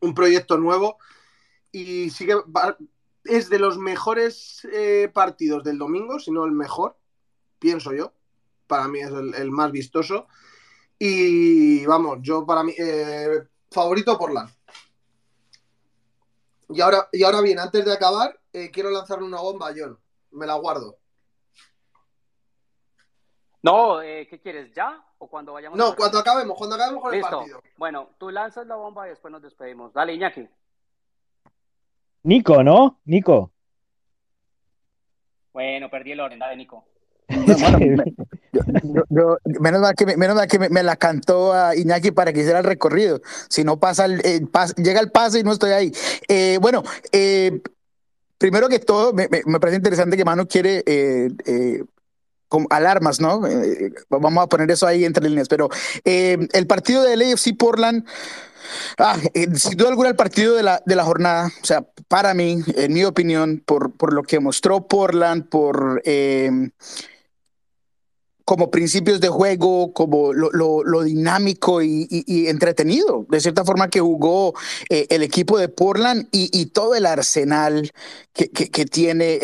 un, 0.00 0.14
proyecto 0.14 0.58
nuevo. 0.58 0.98
Y 1.70 2.10
sigue 2.10 2.34
es 3.24 3.48
de 3.48 3.58
los 3.58 3.78
mejores 3.78 4.66
eh, 4.70 5.10
partidos 5.12 5.64
del 5.64 5.78
domingo, 5.78 6.18
si 6.18 6.30
no 6.30 6.44
el 6.44 6.52
mejor, 6.52 6.96
pienso 7.58 7.92
yo. 7.94 8.12
Para 8.66 8.88
mí 8.88 9.00
es 9.00 9.10
el, 9.10 9.50
más 9.50 9.72
vistoso. 9.72 10.26
Y 11.06 11.84
vamos, 11.84 12.20
yo 12.22 12.46
para 12.46 12.62
mí, 12.62 12.72
eh, 12.78 13.46
favorito 13.70 14.16
Portland. 14.16 14.48
Y 16.70 16.80
ahora, 16.80 17.08
y 17.12 17.22
ahora 17.22 17.42
bien, 17.42 17.58
antes 17.58 17.84
de 17.84 17.92
acabar, 17.92 18.40
eh, 18.54 18.70
quiero 18.70 18.88
lanzarle 18.88 19.26
una 19.26 19.38
bomba 19.38 19.68
a 19.68 19.74
John. 19.76 19.98
Me 20.30 20.46
la 20.46 20.54
guardo. 20.54 20.96
No, 23.62 24.00
eh, 24.00 24.26
¿qué 24.30 24.40
quieres? 24.40 24.72
¿Ya? 24.74 25.04
o 25.18 25.28
cuando 25.28 25.52
vayamos? 25.52 25.78
No, 25.78 25.94
cuando 25.94 26.18
acabemos, 26.18 26.56
cuando 26.56 26.76
acabemos 26.76 27.02
con 27.02 27.12
Listo. 27.12 27.28
el 27.28 27.36
partido. 27.36 27.62
Bueno, 27.76 28.08
tú 28.16 28.30
lanzas 28.30 28.66
la 28.66 28.76
bomba 28.76 29.06
y 29.06 29.10
después 29.10 29.30
nos 29.30 29.42
despedimos. 29.42 29.92
Dale, 29.92 30.14
Iñaki. 30.14 30.48
Nico, 32.22 32.62
¿no? 32.62 32.98
Nico. 33.04 33.52
Bueno, 35.52 35.90
perdí 35.90 36.12
el 36.12 36.20
orden. 36.20 36.38
Dale, 36.38 36.56
Nico. 36.56 36.86
Menos 39.60 39.80
mal 39.80 39.94
que, 39.94 40.06
me- 40.06 40.16
menos 40.16 40.36
mal 40.36 40.48
que 40.48 40.58
me, 40.58 40.82
la 40.82 40.96
cantó 40.96 41.52
a 41.52 41.74
Iñaki 41.76 42.10
para 42.10 42.32
que 42.32 42.40
hiciera 42.40 42.58
el 42.58 42.64
recorrido. 42.64 43.20
Si 43.48 43.64
no 43.64 43.78
pasa 43.78 44.04
el, 44.06 44.20
pas- 44.50 44.74
llega 44.76 45.00
el 45.00 45.10
pase 45.10 45.40
y 45.40 45.42
no 45.42 45.52
estoy 45.52 45.72
ahí. 45.72 45.92
Eh, 46.28 46.58
bueno, 46.60 46.82
eh, 47.12 47.60
primero 48.38 48.68
que 48.68 48.78
todo, 48.78 49.12
me, 49.12 49.28
me- 49.46 49.60
parece 49.60 49.76
interesante 49.76 50.16
que 50.16 50.24
Manu 50.24 50.46
quiere 50.46 50.82
eh, 50.86 51.30
eh, 51.46 51.84
como 52.48 52.66
alarmas, 52.70 53.20
¿no? 53.20 53.46
Eh, 53.46 53.92
vamos 54.08 54.44
a 54.44 54.48
poner 54.48 54.70
eso 54.70 54.86
ahí 54.86 55.04
entre 55.04 55.28
líneas. 55.28 55.48
Pero 55.48 55.68
eh, 56.04 56.46
el 56.52 56.66
partido 56.66 57.02
de 57.02 57.16
LAFC 57.16 57.56
Portland. 57.58 58.04
Ah, 58.98 59.16
eh, 59.34 59.46
sin 59.56 59.76
duda 59.76 59.90
alguna 59.90 60.08
el 60.08 60.16
partido 60.16 60.54
de 60.54 60.62
la, 60.62 60.82
de 60.86 60.96
la 60.96 61.04
jornada, 61.04 61.50
o 61.62 61.66
sea, 61.66 61.84
para 62.08 62.32
mí, 62.32 62.62
en 62.76 62.92
mi 62.94 63.04
opinión, 63.04 63.62
por, 63.64 63.92
por 63.92 64.14
lo 64.14 64.22
que 64.22 64.40
mostró 64.40 64.86
Portland, 64.88 65.48
por 65.50 66.00
eh, 66.06 66.50
como 68.44 68.70
principios 68.70 69.20
de 69.20 69.28
juego, 69.28 69.92
como 69.92 70.32
lo, 70.32 71.02
dinámico 71.02 71.82
y, 71.82 72.06
entretenido, 72.48 73.26
de 73.30 73.40
cierta 73.40 73.64
forma 73.64 73.88
que 73.88 74.00
jugó 74.00 74.54
eh, 74.90 75.06
el 75.10 75.22
equipo 75.22 75.58
de 75.58 75.68
Portland 75.68 76.28
y, 76.30 76.66
todo 76.66 76.94
el 76.94 77.06
arsenal 77.06 77.90
que, 78.32 78.50
que- 78.50 78.70
que 78.70 78.84
tiene. 78.86 79.38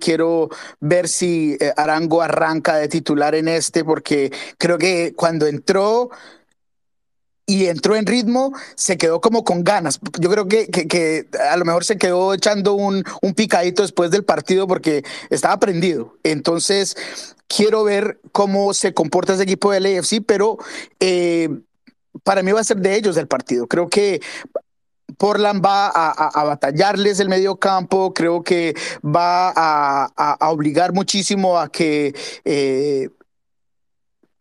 Quiero 0.00 0.48
ver 0.80 1.08
si 1.08 1.56
eh, 1.60 1.72
Arango 1.76 2.22
arranca 2.22 2.76
de 2.76 2.88
titular 2.88 3.34
en 3.34 3.48
este, 3.48 3.84
porque 3.84 4.32
creo 4.58 4.78
que 4.78 5.14
cuando 5.14 5.46
entró 5.46 6.10
y 7.46 7.66
entró 7.66 7.94
en 7.94 8.06
ritmo, 8.06 8.52
se 8.74 8.98
quedó 8.98 9.20
como 9.20 9.44
con 9.44 9.62
ganas. 9.62 10.00
Yo 10.20 10.28
creo 10.30 10.48
que, 10.48 10.66
que- 10.68 11.26
a 11.50 11.56
lo 11.56 11.64
mejor 11.64 11.84
se 11.84 11.96
quedó 11.96 12.34
echando 12.34 12.74
un, 12.74 13.04
un 13.22 13.34
picadito 13.34 13.82
después 13.82 14.10
del 14.10 14.24
partido 14.24 14.66
porque 14.66 15.04
estaba 15.30 15.56
prendido. 15.58 16.16
Entonces, 16.24 16.96
quiero 17.48 17.84
ver 17.84 18.18
cómo 18.32 18.74
se 18.74 18.92
comporta 18.94 19.34
ese 19.34 19.44
equipo 19.44 19.70
del 19.70 19.86
AFC, 19.86 20.20
pero 20.26 20.58
eh, 20.98 21.48
para 22.24 22.42
mí 22.42 22.50
va 22.50 22.60
a 22.60 22.64
ser 22.64 22.78
de 22.78 22.96
ellos 22.96 23.16
el 23.16 23.28
partido. 23.28 23.68
Creo 23.68 23.88
que 23.88 24.20
Portland 25.18 25.64
va 25.64 25.86
a, 25.86 26.10
a- 26.28 26.44
batallarles 26.44 27.20
el 27.20 27.28
medio 27.28 27.56
campo, 27.56 28.12
creo 28.12 28.42
que 28.42 28.74
va 29.04 29.50
a, 29.50 30.10
a- 30.16 30.32
a 30.40 30.50
obligar 30.50 30.92
muchísimo 30.92 31.58
a 31.58 31.70
que 31.70 32.14
eh, 32.44 33.08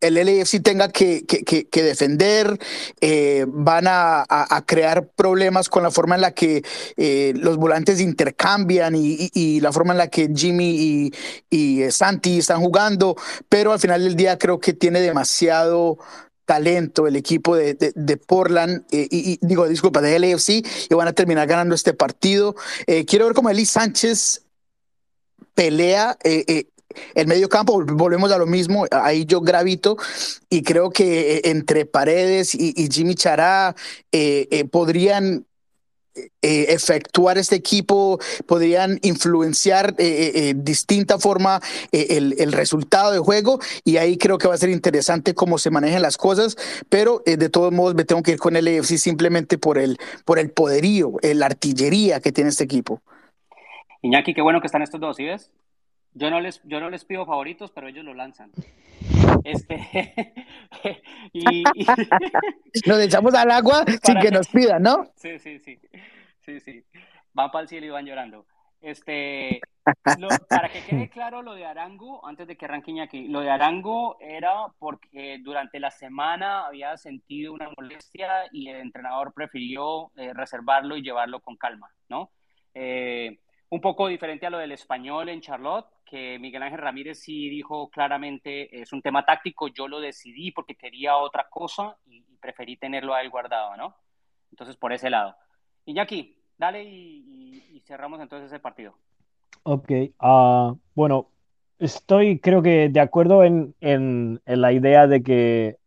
el 0.08 0.16
LAFC 0.16 0.62
tenga 0.62 0.90
que, 0.90 1.26
defender, 1.72 2.60
eh, 3.02 3.46
van 3.48 3.86
a, 3.88 4.26
crear 4.66 5.08
problemas 5.10 5.70
con 5.70 5.84
la 5.84 5.92
forma 5.92 6.16
en 6.16 6.22
la 6.22 6.32
que 6.32 6.64
eh, 6.98 7.34
los 7.36 7.58
volantes 7.58 8.00
intercambian 8.00 8.96
y, 8.96 9.60
la 9.60 9.72
forma 9.72 9.94
en 9.94 9.98
la 9.98 10.08
que 10.08 10.30
Jimmy 10.34 11.12
y, 11.50 11.82
eh, 11.82 11.92
Santi 11.92 12.40
están 12.40 12.62
jugando, 12.62 13.16
pero 13.50 13.72
al 13.72 13.80
final 13.80 14.04
del 14.04 14.16
día 14.16 14.38
creo 14.38 14.60
que 14.60 14.74
tiene 14.74 15.02
demasiado 15.02 15.98
talento 16.46 17.08
el 17.08 17.16
equipo 17.16 17.56
de, 17.56 18.18
Portland, 18.28 18.86
y, 18.92 19.40
digo, 19.42 19.68
disculpa, 19.68 20.02
de 20.02 20.20
LAFC, 20.20 20.50
y 20.90 20.94
van 20.94 21.08
a 21.08 21.14
terminar 21.14 21.48
ganando 21.48 21.74
este 21.74 21.94
partido. 21.94 22.56
Quiero 23.08 23.26
ver 23.26 23.34
cómo 23.34 23.50
Eli 23.50 23.66
Sánchez 23.66 24.44
pelea 25.56 26.18
el 27.14 27.28
medio 27.28 27.50
campo, 27.50 27.74
vol- 27.82 27.96
volvemos 27.98 28.32
a 28.32 28.38
lo 28.38 28.46
mismo, 28.46 28.86
ahí 28.92 29.26
yo 29.26 29.42
gravito 29.42 29.98
y 30.50 30.64
creo 30.64 30.90
que 30.90 31.38
eh, 31.38 31.42
entre 31.46 31.86
Paredes 31.86 32.56
y, 32.56 32.74
Jimmy 32.92 33.16
Chará 33.16 33.76
eh, 34.12 34.48
eh, 34.52 34.66
podrían 34.66 35.46
efectuar 36.42 37.38
este 37.38 37.58
equipo, 37.58 38.20
podrían 38.46 39.00
influenciar 39.02 39.96
eh, 39.98 40.54
distinta 40.56 41.20
forma 41.20 41.60
el, 41.92 42.36
el 42.40 42.54
resultado 42.54 43.12
de 43.12 43.20
juego 43.20 43.60
y 43.84 43.98
ahí 43.98 44.18
creo 44.18 44.38
que 44.38 44.48
va 44.48 44.54
a 44.54 44.58
ser 44.58 44.70
interesante 44.70 45.34
cómo 45.34 45.58
se 45.58 45.72
manejan 45.72 46.02
las 46.02 46.16
cosas, 46.16 46.56
pero 46.88 47.22
de 47.26 47.50
todos 47.50 47.74
modos 47.74 47.96
me 47.96 48.06
tengo 48.06 48.24
que 48.24 48.32
ir 48.32 48.38
con 48.38 48.56
el 48.56 48.66
EFC 48.66 48.98
simplemente 48.98 49.58
por 49.58 49.78
el, 49.78 49.98
por 50.24 50.40
el 50.40 50.52
poderío, 50.52 51.14
la 51.22 51.48
artillería 51.48 52.22
que 52.22 52.32
tiene 52.32 52.50
este 52.50 52.64
equipo. 52.64 53.02
Iñaki, 54.02 54.34
qué 54.34 54.42
bueno 54.42 54.62
que 54.62 54.68
están 54.68 54.84
estos 54.84 55.02
dos, 55.02 55.18
¿sí 55.18 55.26
ves? 55.26 55.50
Yo 56.18 56.30
no 56.30 56.40
les, 56.40 56.62
yo 56.64 56.80
no 56.80 56.90
les 56.90 57.04
pido 57.06 57.26
favoritos, 57.26 57.72
pero 57.72 57.88
ellos 57.90 58.06
lo 58.06 58.14
lanzan. 58.14 58.52
Este, 59.44 59.76
y, 61.34 61.64
y- 61.74 61.86
Nos 62.88 63.00
echamos 63.00 63.34
al 63.36 63.52
agua 63.52 63.84
sin 64.04 64.16
que 64.16 64.28
que- 64.30 64.32
nos 64.32 64.48
pidan, 64.48 64.82
¿no? 64.82 65.06
sí, 65.16 65.38
sí, 65.40 65.60
sí, 65.60 65.80
sí, 66.40 66.60
sí. 66.60 66.84
Van 67.34 67.52
para 67.52 67.64
el 67.64 67.68
cielo 67.68 67.86
y 67.88 67.90
van 67.90 68.06
llorando. 68.06 68.46
Este, 68.82 69.60
lo- 70.18 70.28
para 70.50 70.70
que 70.70 70.84
quede 70.84 71.10
claro 71.10 71.42
lo 71.42 71.54
de 71.54 71.66
Arango, 71.66 72.26
antes 72.26 72.48
de 72.48 72.56
que 72.56 72.66
arranque 72.66 72.92
Iñaki, 72.92 73.28
lo 73.28 73.42
de 73.42 73.50
Arango 73.50 74.18
era 74.22 74.68
porque 74.80 75.40
durante 75.42 75.80
la 75.80 75.92
semana 75.92 76.66
había 76.68 76.96
sentido 76.98 77.52
una 77.54 77.70
molestia 77.76 78.44
y 78.52 78.70
el 78.70 78.78
entrenador 78.78 79.34
prefirió 79.34 80.12
eh, 80.16 80.34
reservarlo 80.34 80.96
y 80.96 81.02
llevarlo 81.02 81.40
con 81.42 81.58
calma, 81.58 81.90
¿no? 82.10 82.32
Eh, 82.74 83.40
un 83.70 83.82
poco 83.82 84.08
diferente 84.08 84.46
a 84.46 84.50
lo 84.50 84.60
del 84.60 84.72
español 84.72 85.30
en 85.30 85.42
Charlotte, 85.42 85.88
que 86.06 86.40
Miguel 86.40 86.64
Ángel 86.64 86.80
Ramírez 86.80 87.20
sí 87.20 87.50
dijo 87.50 87.90
claramente, 87.90 88.82
es 88.82 88.94
un 88.94 89.02
tema 89.02 89.26
táctico, 89.26 89.68
yo 89.68 89.88
lo 89.88 90.00
decidí 90.00 90.52
porque 90.52 90.76
quería 90.76 91.18
otra 91.18 91.48
cosa 91.50 91.98
y, 92.06 92.24
preferí 92.40 92.78
tenerlo 92.78 93.16
a 93.16 93.22
él 93.22 93.32
guardado, 93.32 93.76
¿no? 93.76 93.96
Entonces, 94.52 94.78
por 94.78 94.94
ese 94.94 95.10
lado. 95.10 95.36
Iñaki, 95.86 96.38
dale 96.58 96.84
y, 96.84 97.74
y- 97.74 97.80
cerramos 97.82 98.20
entonces 98.22 98.52
ese 98.52 98.60
partido. 98.60 98.96
Ok, 99.64 99.92
ah, 100.20 100.76
bueno, 100.94 101.32
estoy 101.80 102.40
creo 102.40 102.62
que 102.62 102.90
de 102.90 103.00
acuerdo 103.00 103.44
en, 103.44 103.74
en- 103.82 104.42
en 104.46 104.62
la 104.62 104.72
idea 104.74 105.08
de 105.08 105.24
que, 105.24 105.78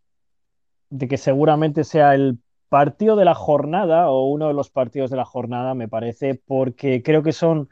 de 0.90 1.06
que 1.06 1.16
seguramente 1.16 1.84
sea 1.84 2.14
el 2.14 2.38
partido 2.68 3.14
de 3.16 3.24
la 3.24 3.34
jornada 3.34 4.10
o 4.10 4.26
uno 4.26 4.48
de 4.48 4.54
los 4.54 4.70
partidos 4.70 5.10
de 5.10 5.16
la 5.16 5.24
jornada, 5.24 5.74
me 5.74 5.88
parece, 5.88 6.34
porque 6.34 7.02
creo 7.04 7.22
que 7.22 7.32
son 7.32 7.68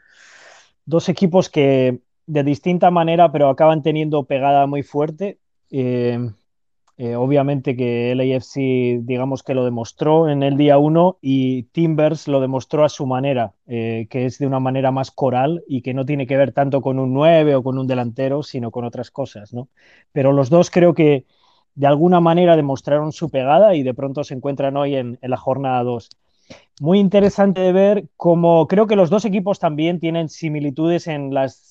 dos 0.85 1.09
equipos 1.09 1.49
que 1.49 2.01
de 2.27 2.43
distinta 2.43 2.91
manera, 2.91 3.31
pero 3.31 3.49
acaban 3.49 3.81
teniendo 3.81 4.25
pegada 4.25 4.67
muy 4.67 4.83
fuerte. 4.83 5.39
Eh, 5.71 6.19
eh, 6.99 7.15
obviamente 7.15 7.75
que 7.75 8.11
el 8.11 8.19
AFC, 8.19 8.99
digamos 9.03 9.43
que 9.43 9.53
lo 9.53 9.63
demostró 9.63 10.29
en 10.29 10.41
el 10.41 10.57
día 10.57 10.79
1 10.79 11.19
y 11.21 11.63
Timbers 11.63 12.27
lo 12.27 12.41
demostró 12.41 12.83
a 12.83 12.89
su 12.89 13.05
manera, 13.05 13.53
eh, 13.67 14.07
que 14.09 14.25
es 14.25 14.39
de 14.39 14.47
una 14.47 14.59
manera 14.59 14.91
más 14.91 15.11
coral 15.11 15.63
y 15.67 15.83
que 15.83 15.93
no 15.93 16.05
tiene 16.05 16.25
que 16.25 16.37
ver 16.37 16.53
tanto 16.53 16.81
con 16.81 16.97
un 16.97 17.13
9 17.13 17.55
o 17.55 17.63
con 17.63 17.77
un 17.77 17.85
delantero, 17.85 18.41
sino 18.41 18.71
con 18.71 18.83
otras 18.83 19.11
cosas, 19.11 19.53
¿no? 19.53 19.69
Pero 20.11 20.33
los 20.33 20.49
dos 20.49 20.71
creo 20.71 20.95
que 20.95 21.25
de 21.75 21.85
alguna 21.85 22.19
manera 22.19 22.55
demostraron 22.55 23.11
su 23.11 23.29
pegada 23.29 23.75
y 23.75 23.83
de 23.83 23.93
pronto 23.93 24.23
se 24.23 24.33
encuentran 24.33 24.75
hoy 24.75 24.95
en, 24.95 25.19
en 25.21 25.29
la 25.29 25.37
jornada 25.37 25.83
2. 25.83 26.09
Muy 26.79 26.97
interesante 26.99 27.61
de 27.61 27.73
ver 27.73 28.07
cómo 28.17 28.67
creo 28.67 28.87
que 28.87 28.95
los 28.95 29.11
dos 29.11 29.23
equipos 29.25 29.59
también 29.59 29.99
tienen 29.99 30.29
similitudes 30.29 31.05
en 31.05 31.31
las 31.31 31.66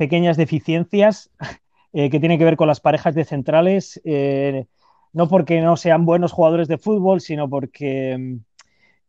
pequeñas 0.00 0.38
deficiencias 0.38 1.30
eh, 1.92 2.08
que 2.08 2.20
tienen 2.20 2.38
que 2.38 2.46
ver 2.46 2.56
con 2.56 2.66
las 2.66 2.80
parejas 2.80 3.14
de 3.14 3.26
centrales, 3.26 4.00
eh, 4.04 4.64
no 5.12 5.28
porque 5.28 5.60
no 5.60 5.76
sean 5.76 6.06
buenos 6.06 6.32
jugadores 6.32 6.68
de 6.68 6.78
fútbol, 6.78 7.20
sino 7.20 7.50
porque 7.50 8.38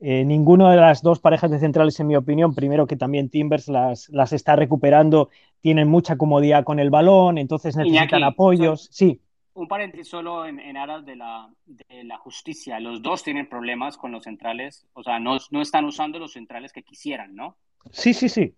eh, 0.02 0.26
ninguno 0.26 0.70
de 0.70 0.76
las 0.76 1.02
dos 1.02 1.20
parejas 1.22 1.50
de 1.50 1.60
centrales, 1.60 1.98
en 2.02 2.08
mi 2.08 2.18
opinión, 2.18 2.54
primero 2.54 2.88
que 2.88 2.98
también 2.98 3.30
Timbers 3.30 3.70
las, 3.70 4.10
las 4.10 4.34
está 4.34 4.58
recuperando, 4.58 5.30
tienen 5.62 5.88
mucha 5.88 6.18
comodidad 6.18 6.66
con 6.66 6.78
el 6.78 6.90
balón, 6.90 7.38
entonces 7.38 7.78
necesitan 7.78 8.20
Iñaki, 8.20 8.24
apoyos. 8.24 8.90
Sí, 8.92 9.22
Un 9.54 9.70
paréntesis 9.70 10.10
solo 10.10 10.46
en, 10.46 10.60
en 10.60 10.76
aras 10.76 11.06
de 11.06 11.16
la, 11.16 11.50
de 11.68 12.04
la 12.04 12.18
justicia. 12.18 12.82
Los 12.82 13.02
dos 13.02 13.24
tienen 13.24 13.48
problemas 13.48 13.96
con 13.96 14.12
los 14.12 14.26
centrales, 14.26 14.86
o 14.92 15.04
sea, 15.04 15.20
no, 15.20 15.38
no 15.52 15.62
están 15.62 15.86
usando 15.86 16.20
los 16.20 16.34
centrales 16.34 16.74
que 16.74 16.84
quisieran, 16.84 17.34
¿no? 17.34 17.56
sí, 17.92 18.14
sí, 18.14 18.28
sí. 18.28 18.56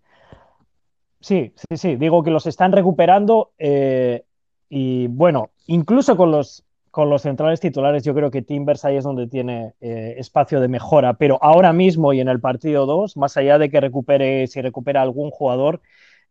Sí, 1.24 1.54
sí, 1.56 1.78
sí. 1.78 1.96
Digo 1.96 2.22
que 2.22 2.30
los 2.30 2.46
están 2.46 2.70
recuperando 2.72 3.52
eh, 3.58 4.24
y 4.68 5.06
bueno, 5.06 5.52
incluso 5.66 6.18
con 6.18 6.30
los, 6.30 6.64
con 6.90 7.08
los 7.08 7.22
centrales 7.22 7.60
titulares, 7.60 8.04
yo 8.04 8.14
creo 8.14 8.30
que 8.30 8.42
Timbers 8.42 8.84
ahí 8.84 8.98
es 8.98 9.04
donde 9.04 9.26
tiene 9.26 9.72
eh, 9.80 10.16
espacio 10.18 10.60
de 10.60 10.68
mejora. 10.68 11.14
Pero 11.14 11.38
ahora 11.42 11.72
mismo 11.72 12.12
y 12.12 12.20
en 12.20 12.28
el 12.28 12.40
partido 12.40 12.84
2, 12.84 13.16
más 13.16 13.38
allá 13.38 13.56
de 13.56 13.70
que 13.70 13.80
recupere, 13.80 14.46
si 14.48 14.60
recupera 14.60 15.00
algún 15.00 15.30
jugador, 15.30 15.80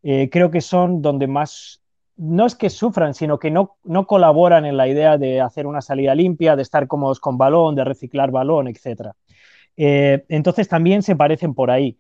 eh, 0.03 0.30
creo 0.32 0.52
que 0.52 0.61
son 0.61 1.02
donde 1.02 1.26
más, 1.26 1.82
no 2.15 2.45
es 2.45 2.53
que 2.53 2.70
sufran, 2.70 3.15
sino 3.15 3.40
que 3.40 3.49
no, 3.49 3.78
no 3.84 4.06
colaboran 4.06 4.64
en 4.64 4.78
la 4.78 4.88
idea 4.88 5.18
de 5.18 5.41
hacer 5.41 5.65
una 5.65 5.82
salida 5.82 6.14
limpia, 6.14 6.56
de 6.56 6.61
estar 6.61 6.86
cómodos 6.88 7.20
con 7.20 7.36
balón, 7.40 7.74
de 7.74 7.84
reciclar 7.84 8.30
balón, 8.30 8.68
etc. 8.68 9.10
Entonces 9.76 10.68
también 10.68 11.02
se 11.02 11.15
parecen 11.15 11.56
por 11.56 11.72
ahí. 11.72 11.98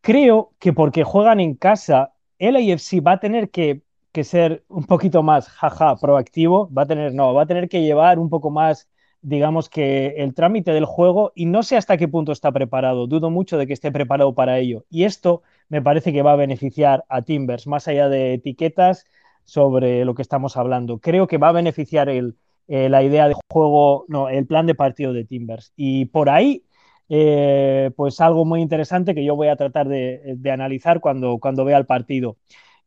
Creo 0.00 0.54
que 0.58 0.72
porque 0.72 1.04
juegan 1.04 1.40
en 1.40 1.54
casa, 1.54 2.14
el 2.40 2.56
AFC 2.56 3.00
va 3.06 3.12
a 3.12 3.20
tener 3.20 3.50
que 3.50 3.82
que 4.12 4.24
ser 4.24 4.64
un 4.68 4.84
poquito 4.84 5.22
más, 5.22 5.48
jaja, 5.48 5.96
proactivo, 5.96 6.70
va 6.72 6.82
a 6.82 6.86
tener, 6.86 7.14
no, 7.14 7.34
va 7.34 7.42
a 7.42 7.46
tener 7.46 7.68
que 7.68 7.82
llevar 7.82 8.18
un 8.18 8.28
poco 8.28 8.50
más, 8.50 8.88
digamos 9.22 9.68
que 9.68 10.14
el 10.18 10.34
trámite 10.34 10.72
del 10.72 10.84
juego 10.84 11.32
y 11.34 11.46
no 11.46 11.62
sé 11.62 11.76
hasta 11.76 11.96
qué 11.96 12.08
punto 12.08 12.32
está 12.32 12.50
preparado, 12.52 13.06
dudo 13.06 13.30
mucho 13.30 13.58
de 13.58 13.66
que 13.66 13.72
esté 13.74 13.92
preparado 13.92 14.34
para 14.34 14.58
ello. 14.58 14.84
Y 14.90 15.04
esto 15.04 15.42
me 15.68 15.82
parece 15.82 16.12
que 16.12 16.22
va 16.22 16.32
a 16.32 16.36
beneficiar 16.36 17.04
a 17.08 17.22
Timbers, 17.22 17.66
más 17.66 17.86
allá 17.88 18.08
de 18.08 18.34
etiquetas 18.34 19.06
sobre 19.44 20.04
lo 20.04 20.14
que 20.14 20.22
estamos 20.22 20.56
hablando. 20.56 20.98
Creo 20.98 21.26
que 21.26 21.38
va 21.38 21.48
a 21.48 21.52
beneficiar 21.52 22.08
el, 22.08 22.36
eh, 22.68 22.88
la 22.88 23.02
idea 23.02 23.28
de 23.28 23.34
juego, 23.52 24.04
no, 24.08 24.28
el 24.28 24.46
plan 24.46 24.66
de 24.66 24.74
partido 24.74 25.12
de 25.12 25.24
Timbers. 25.24 25.72
Y 25.76 26.06
por 26.06 26.30
ahí, 26.30 26.64
eh, 27.10 27.90
pues 27.96 28.20
algo 28.20 28.44
muy 28.44 28.62
interesante 28.62 29.14
que 29.14 29.24
yo 29.24 29.36
voy 29.36 29.48
a 29.48 29.56
tratar 29.56 29.88
de, 29.88 30.36
de 30.36 30.50
analizar 30.50 31.00
cuando, 31.00 31.38
cuando 31.38 31.64
vea 31.64 31.76
el 31.76 31.84
partido. 31.84 32.36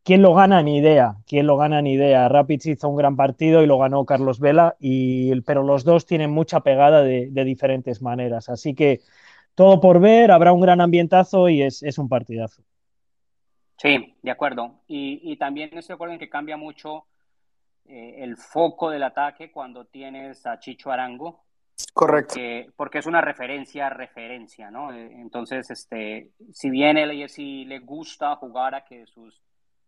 ¿Quién 0.04 0.22
lo 0.22 0.34
gana? 0.34 0.64
Ni 0.64 0.78
idea. 0.78 1.18
¿Quién 1.28 1.45
lo 1.45 1.58
gana? 1.58 1.82
Ni 1.82 1.94
idea. 1.94 2.28
Rapids 2.30 2.66
hizo 2.66 2.90
un 2.90 2.95
gran 2.95 3.16
partido 3.16 3.62
y 3.62 3.68
lo 3.68 3.78
ganó 3.78 4.06
Carlos 4.06 4.40
Vela, 4.40 4.76
y, 4.80 5.40
pero 5.41 5.64
los 5.64 5.84
dos 5.84 6.06
tienen 6.06 6.32
mucha 6.32 6.62
pegada 6.62 7.04
de, 7.04 7.30
de 7.30 7.44
diferentes 7.45 8.02
maneras. 8.02 8.50
Así 8.50 8.74
que 8.74 9.02
todo 9.56 9.80
por 9.80 10.00
ver, 10.00 10.32
habrá 10.32 10.52
un 10.52 10.62
gran 10.62 10.82
ambientazo 10.82 11.48
y 11.50 11.62
es, 11.62 11.84
es 11.84 11.98
un 11.98 12.10
partidazo. 12.10 12.64
Sí, 13.78 14.16
de 14.22 14.32
acuerdo. 14.32 14.80
Y, 14.88 15.20
y, 15.24 15.38
también 15.38 15.70
estoy 15.78 15.94
de 15.94 15.95
acuerdo 15.95 16.14
en 16.14 16.20
que 16.20 16.30
cambia 16.30 16.58
mucho 16.58 17.06
eh, 17.86 18.16
el 18.20 18.38
foco 18.38 18.90
del 18.90 19.04
ataque 19.04 19.52
cuando 19.52 19.86
tienes 19.86 20.45
a 20.45 20.60
Chicho 20.60 20.91
Arango. 20.91 21.44
Correcto. 21.94 22.36
Porque, 22.76 23.00
es 23.00 23.06
una 23.06 23.22
referencia, 23.22 23.90
referencia, 23.90 24.72
¿no? 24.72 24.91
Eh, 24.91 25.12
entonces, 25.14 25.70
este, 25.70 26.32
si 26.52 26.70
bien 26.70 26.98
el 26.98 27.30
si 27.30 27.66
le 27.66 27.80
gusta 27.80 28.36
jugar 28.36 28.76
a 28.76 28.84
que 28.86 29.06
sus 29.06 29.41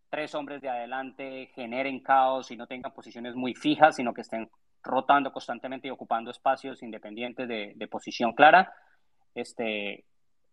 tres 0.09 0.33
hombres 0.35 0.61
de 0.61 0.69
adelante 0.69 1.49
generen 1.53 1.99
caos 1.99 2.51
y 2.51 2.57
no 2.57 2.67
tengan 2.67 2.93
posiciones 2.93 3.35
muy 3.35 3.53
fijas, 3.53 3.95
sino 3.95 4.13
que 4.13 4.21
estén 4.21 4.49
rotando 4.83 5.31
constantemente 5.31 5.87
y 5.87 5.91
ocupando 5.91 6.31
espacios 6.31 6.81
independientes 6.83 7.47
de, 7.47 7.73
de 7.75 7.87
posición 7.87 8.33
clara. 8.33 8.71
Este, 9.33 10.05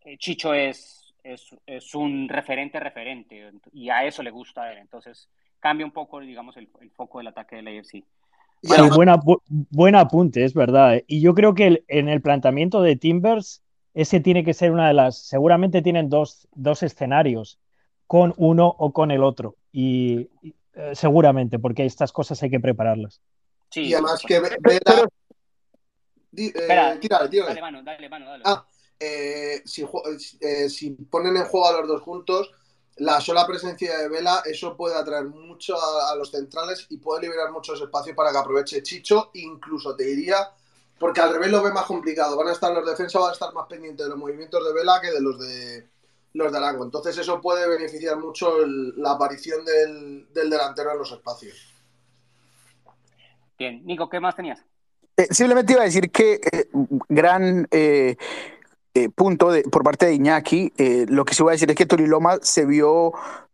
eh, 0.04 0.18
Chicho 0.18 0.54
es, 0.54 1.14
es, 1.22 1.54
es, 1.66 1.94
un 1.94 2.28
referente 2.28 2.80
referente 2.80 3.52
y 3.72 3.90
a 3.90 4.04
eso 4.04 4.22
le 4.22 4.30
gusta 4.30 4.62
a 4.62 4.72
él. 4.72 4.78
Entonces 4.78 5.28
cambia 5.60 5.86
un 5.86 5.92
poco, 5.92 6.20
digamos, 6.20 6.56
el, 6.56 6.68
el 6.80 6.90
foco 6.90 7.18
del 7.18 7.28
ataque 7.28 7.56
del 7.56 7.78
AFC. 7.78 8.02
Sí, 8.62 8.80
buena, 8.94 9.16
bu 9.16 9.42
buen 9.48 9.94
apunte, 9.96 10.44
es 10.44 10.54
verdad. 10.54 11.02
Y 11.06 11.20
yo 11.20 11.34
creo 11.34 11.54
que 11.54 11.66
el, 11.66 11.84
en 11.88 12.08
el 12.08 12.22
planteamiento 12.22 12.80
de 12.80 12.96
Timbers, 12.96 13.62
ese 13.92 14.20
tiene 14.20 14.44
que 14.44 14.54
ser 14.54 14.70
una 14.70 14.88
de 14.88 14.94
las. 14.94 15.18
Seguramente 15.18 15.82
tienen 15.82 16.08
dos, 16.08 16.48
dos 16.54 16.82
escenarios 16.82 17.58
con 18.06 18.34
uno 18.36 18.74
o 18.78 18.92
con 18.92 19.10
el 19.10 19.22
otro. 19.22 19.56
Y, 19.72 20.28
y 20.42 20.54
eh, 20.74 20.92
seguramente, 20.94 21.58
porque 21.58 21.84
estas 21.84 22.12
cosas 22.12 22.42
hay 22.42 22.50
que 22.50 22.60
prepararlas. 22.60 23.20
Sí, 23.70 23.82
y 23.86 23.94
además 23.94 24.22
que 24.26 24.40
Vela. 24.40 25.08
Eh. 26.34 26.52
Dale, 26.66 27.60
mano, 27.60 27.82
dale, 27.82 28.08
mano, 28.08 28.26
dale. 28.26 28.42
Ah, 28.46 28.66
eh, 28.98 29.62
si, 29.64 29.84
eh, 30.40 30.68
si, 30.68 30.90
ponen 30.90 31.36
en 31.36 31.44
juego 31.44 31.66
a 31.66 31.80
los 31.80 31.88
dos 31.88 32.02
juntos, 32.02 32.50
la 32.96 33.20
sola 33.20 33.46
presencia 33.46 33.98
de 33.98 34.08
Vela, 34.08 34.42
eso 34.44 34.76
puede 34.76 34.94
atraer 34.94 35.24
mucho 35.24 35.76
a, 35.76 36.12
a, 36.12 36.16
los 36.16 36.30
centrales 36.30 36.86
y 36.90 36.98
puede 36.98 37.22
liberar 37.22 37.50
mucho 37.50 37.74
espacio 37.74 38.14
para 38.14 38.30
que 38.32 38.38
aproveche 38.38 38.82
Chicho. 38.82 39.30
Incluso 39.34 39.96
te 39.96 40.04
diría, 40.04 40.50
porque 40.98 41.20
al 41.20 41.32
revés 41.32 41.50
lo 41.50 41.62
ve 41.62 41.72
más 41.72 41.86
complicado. 41.86 42.36
Van 42.36 42.48
a 42.48 42.52
estar 42.52 42.72
los 42.72 42.86
defensas, 42.86 43.20
van 43.20 43.30
a 43.30 43.34
estar 43.34 43.52
más 43.54 43.66
pendientes 43.66 44.04
de 44.04 44.10
los 44.10 44.18
movimientos 44.18 44.64
de 44.64 44.72
Vela 44.72 45.00
que 45.00 45.10
de 45.10 45.20
los 45.20 45.38
de 45.38 45.92
los 46.34 46.50
de 46.50 46.58
Arango. 46.58 46.84
Entonces 46.84 47.16
eso 47.18 47.40
puede 47.40 47.68
beneficiar 47.68 48.16
mucho 48.18 48.62
el, 48.62 48.94
la 48.96 49.12
aparición 49.12 49.64
del, 49.64 50.32
del, 50.32 50.50
delantero 50.50 50.92
en 50.92 50.98
los 50.98 51.12
espacios. 51.12 51.74
Bien, 53.58 53.84
Nico, 53.84 54.08
¿qué 54.08 54.18
más 54.18 54.34
tenías? 54.34 54.64
Eh, 55.16 55.28
simplemente 55.30 55.74
iba 55.74 55.82
a 55.82 55.86
decir 55.86 56.10
que 56.10 56.40
eh, 56.50 56.68
gran 57.08 57.68
eh, 57.70 58.16
punto 59.14 59.50
de, 59.50 59.62
por 59.62 59.82
parte 59.82 60.06
de 60.06 60.14
Iñaki, 60.14 60.72
lo 61.08 61.24
que 61.24 61.34
se 61.34 61.42
iba 61.42 61.50
a 61.50 61.52
decir 61.52 61.70
es 61.70 61.76
que 61.76 61.86
Toriloma 61.86 62.38
se 62.42 62.66
vio 62.66 63.12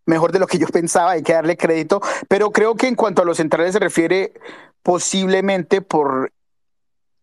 mejor 0.09 0.32
de 0.32 0.39
lo 0.40 0.47
que 0.47 0.59
yo 0.59 0.66
pensaba, 0.73 1.12
hay 1.12 1.23
que 1.23 1.35
darle 1.35 1.56
crédito, 1.56 2.01
pero 2.28 2.51
creo 2.51 2.74
que 2.74 2.89
en 2.89 2.97
cuanto 2.97 3.23
a 3.23 3.24
los 3.24 3.36
centrales 3.36 3.73
se 3.73 3.78
refiere, 3.78 4.32
posiblemente 4.82 5.82
por 5.82 6.32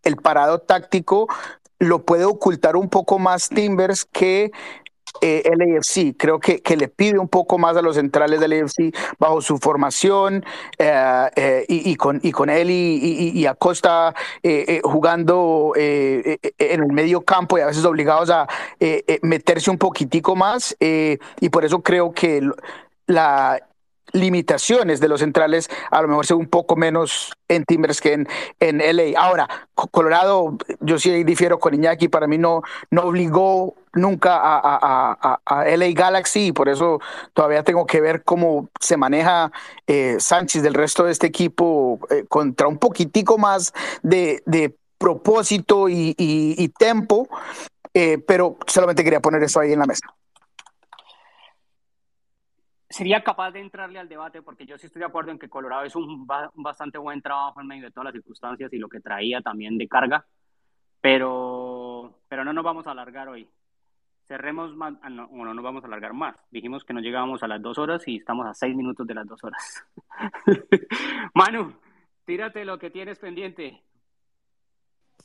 el 0.03 0.17
parado 0.17 0.59
táctico, 0.59 1.27
lo 1.79 2.05
puede 2.05 2.23
ocultar 2.25 2.75
un 2.77 2.89
poco 2.89 3.19
más 3.19 3.49
Timbers 3.49 4.05
que 4.05 4.51
eh, 5.21 5.43
el 5.45 5.77
AFC. 5.77 6.15
Creo 6.17 6.39
que, 6.39 6.61
que, 6.61 6.75
le 6.77 6.87
pide 6.87 7.19
un 7.19 7.27
poco 7.27 7.57
más 7.57 7.77
a 7.77 7.81
los 7.81 7.95
centrales 7.95 8.39
del 8.39 8.53
AFC 8.53 8.95
bajo 9.19 9.41
su 9.41 9.57
formación 9.57 10.43
eh, 10.77 11.29
eh, 11.35 11.65
y, 11.67 11.91
y, 11.91 11.95
con, 11.95 12.19
y 12.21 12.31
con 12.31 12.49
él 12.49 12.69
y, 12.69 12.99
y, 13.01 13.39
y 13.39 13.45
Acosta 13.45 14.13
eh, 14.43 14.81
jugando 14.83 15.73
en 15.75 16.39
el 16.57 16.91
medio 16.91 17.21
campo 17.21 17.57
y 17.57 17.61
a 17.61 17.67
veces 17.67 17.85
obligados 17.85 18.29
a 18.29 18.47
meterse 19.21 19.69
un 19.69 19.77
poquitico 19.77 20.35
más. 20.35 20.75
y 20.79 21.49
por 21.49 21.65
eso 21.65 21.81
creo 21.81 22.11
que 22.11 22.41
la 23.07 23.59
limitaciones 24.15 24.99
de 24.99 25.07
los 25.07 25.19
centrales 25.19 25.69
a 25.91 26.01
lo 26.01 26.07
mejor 26.07 26.25
sea 26.25 26.37
un 26.37 26.47
poco 26.47 26.75
menos 26.75 27.33
en 27.47 27.63
Timbers 27.65 28.01
que 28.01 28.13
en, 28.13 28.27
en 28.59 28.77
LA. 28.79 29.19
Ahora, 29.19 29.47
Colorado, 29.91 30.57
yo 30.79 30.97
sí 30.97 31.23
difiero 31.23 31.59
con 31.59 31.73
Iñaki, 31.73 32.07
para 32.07 32.27
mí 32.27 32.37
no, 32.37 32.63
no 32.89 33.03
obligó 33.03 33.75
nunca 33.93 34.35
a, 34.35 34.59
a, 34.59 35.17
a, 35.21 35.39
a, 35.45 35.65
LA 35.77 35.91
Galaxy 35.93 36.47
y 36.47 36.51
por 36.51 36.69
eso 36.69 36.99
todavía 37.33 37.63
tengo 37.63 37.85
que 37.85 38.01
ver 38.01 38.23
cómo 38.23 38.69
se 38.79 38.97
maneja 38.97 39.51
eh, 39.87 40.17
Sánchez 40.19 40.63
del 40.63 40.73
resto 40.73 41.05
de 41.05 41.11
este 41.11 41.27
equipo 41.27 41.99
eh, 42.09 42.25
contra 42.27 42.67
un 42.67 42.77
poquitico 42.77 43.37
más 43.37 43.73
de, 44.01 44.43
de 44.45 44.75
propósito 44.97 45.87
y, 45.89 46.15
y, 46.17 46.67
tempo, 46.69 47.27
eh, 47.93 48.17
pero 48.17 48.57
solamente 48.65 49.03
quería 49.03 49.19
poner 49.19 49.43
eso 49.43 49.59
ahí 49.59 49.73
en 49.73 49.79
la 49.79 49.85
mesa 49.85 50.07
sería 52.95 53.21
capaz 53.25 53.51
de 53.51 53.59
entrarle 53.59 53.99
al 53.99 54.07
debate 54.07 54.41
porque 54.41 54.65
yo 54.65 54.77
sí 54.77 54.85
estoy 54.85 55.01
de 55.01 55.07
acuerdo 55.07 55.29
en 55.31 55.37
que 55.37 55.49
Colorado 55.49 55.85
hizo 55.85 55.99
un, 55.99 56.25
bastante 56.53 56.97
buen 56.97 57.21
trabajo 57.21 57.59
en 57.59 57.67
medio 57.67 57.83
de 57.83 57.91
todas 57.91 58.05
las 58.05 58.13
circunstancias 58.13 58.71
y 58.71 58.77
lo 58.77 58.87
que 58.87 59.01
traía 59.01 59.41
también 59.41 59.77
de 59.77 59.89
carga, 59.89 60.25
pero, 61.01 62.21
pero 62.29 62.45
no 62.45 62.53
nos 62.53 62.63
vamos 62.63 62.87
a 62.87 62.91
alargar 62.91 63.27
hoy. 63.27 63.49
Cerremos 64.29 64.73
más, 64.77 64.93
ah, 65.01 65.09
no, 65.09 65.27
no 65.29 65.53
nos 65.53 65.63
vamos 65.63 65.83
a 65.83 65.87
alargar 65.87 66.13
más. 66.13 66.37
Dijimos 66.51 66.85
que 66.85 66.93
nos 66.93 67.03
llegábamos 67.03 67.43
a 67.43 67.49
las 67.49 67.61
dos 67.61 67.77
horas 67.77 68.01
y 68.07 68.15
estamos 68.15 68.47
a 68.47 68.53
seis 68.53 68.73
minutos 68.73 69.05
de 69.05 69.13
las 69.13 69.27
dos 69.27 69.43
horas. 69.43 69.85
Manu, 71.33 71.73
tírate 72.23 72.63
lo 72.63 72.79
que 72.79 72.91
tienes 72.91 73.19
pendiente. 73.19 73.83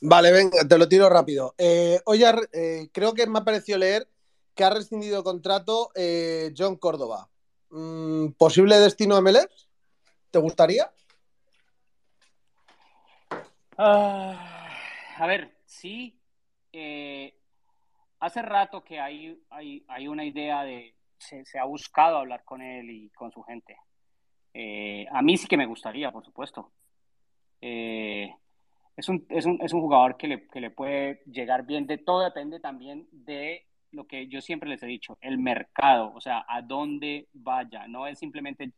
Vale, 0.01 0.33
venga, 0.33 0.67
te 0.67 0.77
lo 0.77 0.89
tiro 0.89 1.09
rápido. 1.09 1.55
Eh, 1.57 2.01
oye, 2.03 2.25
eh, 2.51 2.89
creo 2.91 3.13
que 3.13 3.25
me 3.27 3.39
ha 3.39 3.45
parecido 3.45 3.77
leer 3.77 4.09
que 4.55 4.65
ha 4.65 4.69
rescindido 4.69 5.23
contrato 5.23 5.89
eh, 5.95 6.53
John 6.57 6.75
Córdoba. 6.75 7.29
Mm, 7.71 8.33
¿Posible 8.37 8.77
destino 8.77 9.15
de 9.15 9.21
MLS? 9.21 9.69
¿Te 10.29 10.39
gustaría? 10.39 10.91
Uh, 13.77 14.35
a 15.17 15.25
ver, 15.27 15.55
sí. 15.65 16.19
Eh, 16.73 17.33
hace 18.19 18.41
rato 18.41 18.83
que 18.83 18.99
hay, 18.99 19.41
hay, 19.49 19.85
hay 19.87 20.07
una 20.07 20.25
idea 20.25 20.63
de. 20.63 20.95
Se, 21.17 21.45
se, 21.45 21.59
ha 21.59 21.65
buscado 21.65 22.17
hablar 22.17 22.43
con 22.43 22.61
él 22.61 22.89
y 22.89 23.09
con 23.11 23.31
su 23.31 23.43
gente. 23.43 23.77
Eh, 24.53 25.05
a 25.11 25.21
mí 25.21 25.37
sí 25.37 25.47
que 25.47 25.57
me 25.57 25.65
gustaría, 25.67 26.11
por 26.11 26.25
supuesto. 26.25 26.71
Eh, 27.61 28.33
es, 28.97 29.07
un, 29.07 29.25
es, 29.29 29.45
un, 29.45 29.59
es 29.61 29.71
un 29.71 29.81
jugador 29.81 30.17
que 30.17 30.27
le, 30.27 30.47
que 30.47 30.59
le 30.59 30.71
puede 30.71 31.23
llegar 31.25 31.65
bien. 31.65 31.85
De 31.87 31.97
todo 31.97 32.21
depende 32.21 32.59
también 32.59 33.07
de 33.11 33.67
lo 33.91 34.05
que 34.05 34.27
yo 34.27 34.41
siempre 34.41 34.69
les 34.69 34.81
he 34.83 34.87
dicho, 34.87 35.17
el 35.21 35.37
mercado, 35.37 36.11
o 36.13 36.21
sea, 36.21 36.45
a 36.47 36.61
dónde 36.61 37.27
vaya, 37.33 37.87
no 37.87 38.07
es 38.07 38.19
simplemente 38.19 38.71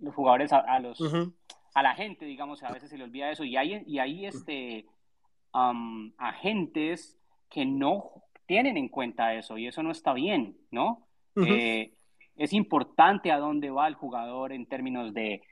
los 0.00 0.14
jugadores 0.14 0.52
a, 0.52 0.58
a 0.58 0.80
los 0.80 1.00
uh 1.00 1.04
-huh. 1.04 1.32
a 1.74 1.82
la 1.82 1.94
gente, 1.94 2.24
digamos, 2.24 2.62
a 2.62 2.72
veces 2.72 2.90
se 2.90 2.98
le 2.98 3.04
olvida 3.04 3.30
eso 3.30 3.44
y 3.44 3.56
hay 3.56 3.82
y 3.86 3.98
hay 3.98 4.26
este 4.26 4.86
um, 5.52 6.12
agentes 6.18 7.18
que 7.48 7.64
no 7.64 8.10
tienen 8.46 8.76
en 8.76 8.88
cuenta 8.88 9.34
eso 9.34 9.56
y 9.58 9.66
eso 9.66 9.82
no 9.82 9.90
está 9.90 10.12
bien, 10.12 10.56
¿no? 10.70 11.06
Uh 11.36 11.42
-huh. 11.42 11.52
eh, 11.52 11.94
es 12.36 12.52
importante 12.52 13.30
a 13.30 13.38
dónde 13.38 13.70
va 13.70 13.86
el 13.86 13.94
jugador 13.94 14.52
en 14.52 14.66
términos 14.66 15.14
de 15.14 15.42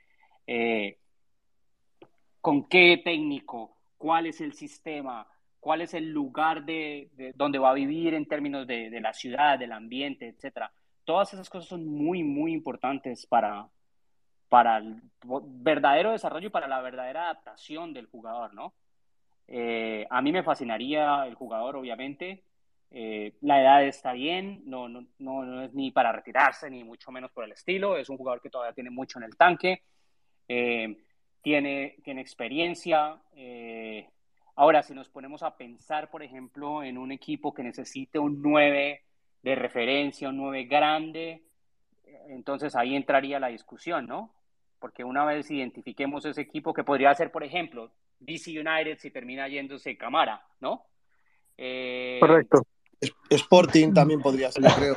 eh, 0.47 0.97
con 2.41 2.67
qué 2.67 3.01
técnico, 3.03 3.77
cuál 3.97 4.25
es 4.25 4.41
el 4.41 4.53
sistema, 4.53 5.25
cuál 5.63 5.79
es 5.79 5.93
el 5.93 6.09
lugar 6.11 6.65
de, 6.65 7.09
de 7.13 7.31
donde 7.37 7.57
va 7.57 7.69
a 7.69 7.73
vivir 7.73 8.13
en 8.13 8.25
términos 8.25 8.67
de, 8.67 8.99
la 8.99 9.13
ciudad, 9.13 9.57
del 9.57 9.71
ambiente, 9.71 10.27
etcétera. 10.27 10.73
Todas 11.05 11.33
esas 11.33 11.49
cosas 11.49 11.69
son 11.69 11.87
muy, 11.87 12.21
muy 12.21 12.51
importantes 12.51 13.25
para, 13.25 13.69
para 14.49 14.79
el 14.79 15.01
verdadero 15.23 16.11
desarrollo 16.11 16.47
y 16.47 16.51
para 16.51 16.67
la 16.67 16.81
verdadera 16.81 17.23
adaptación 17.23 17.93
del 17.93 18.07
jugador, 18.07 18.53
¿no? 18.53 18.73
Eh, 19.47 20.05
a 20.09 20.21
mí 20.21 20.33
me 20.33 20.43
fascinaría 20.43 21.25
el 21.27 21.35
jugador, 21.35 21.77
obviamente. 21.77 22.43
Eh, 22.91 23.37
la 23.39 23.61
edad 23.61 23.85
está 23.85 24.11
bien, 24.11 24.63
no, 24.65 24.89
no, 24.89 25.05
no, 25.19 25.63
es 25.63 25.73
ni 25.73 25.91
para 25.91 26.11
retirarse, 26.11 26.69
ni 26.69 26.83
mucho 26.83 27.09
menos 27.09 27.31
por 27.31 27.45
el 27.45 27.53
estilo. 27.53 27.95
Es 27.95 28.09
un 28.09 28.17
jugador 28.17 28.41
que 28.41 28.49
todavía 28.49 28.73
tiene 28.73 28.89
mucho 28.89 29.17
en 29.17 29.23
el 29.23 29.37
tanque, 29.37 29.83
eh, 30.49 30.97
tiene, 31.41 31.95
tiene 32.03 32.19
experiencia. 32.19 33.17
Eh, 34.53 34.61
ahora, 34.61 34.83
si 34.83 34.93
nos 34.93 35.09
ponemos 35.09 35.43
a 35.43 35.55
pensar, 35.55 36.09
por 36.09 36.23
ejemplo, 36.23 36.83
en 36.83 36.97
un 36.97 37.11
equipo 37.11 37.53
que 37.53 37.63
necesite 37.63 38.19
un 38.19 38.41
9 38.41 39.01
de 39.41 39.55
referencia, 39.55 40.29
un 40.29 40.37
9 40.37 40.65
grande, 40.65 41.43
entonces 42.29 42.75
ahí 42.75 42.95
entraría 42.95 43.39
la 43.39 43.47
discusión, 43.47 44.05
¿no? 44.05 44.33
Porque 44.79 45.03
una 45.03 45.25
vez 45.25 45.49
identifiquemos 45.49 46.25
ese 46.25 46.41
equipo 46.41 46.73
que 46.73 46.83
podría 46.83 47.13
ser, 47.15 47.31
por 47.31 47.43
ejemplo, 47.43 47.91
DC 48.19 48.51
United 48.51 48.97
si 48.99 49.11
termina 49.11 49.47
yéndose 49.47 49.97
Camara, 49.97 50.45
¿no? 50.59 50.85
Correcto. 52.19 52.63
Sporting 53.29 53.93
también 53.93 54.21
podría 54.21 54.51
ser, 54.51 54.63
creo. 54.63 54.95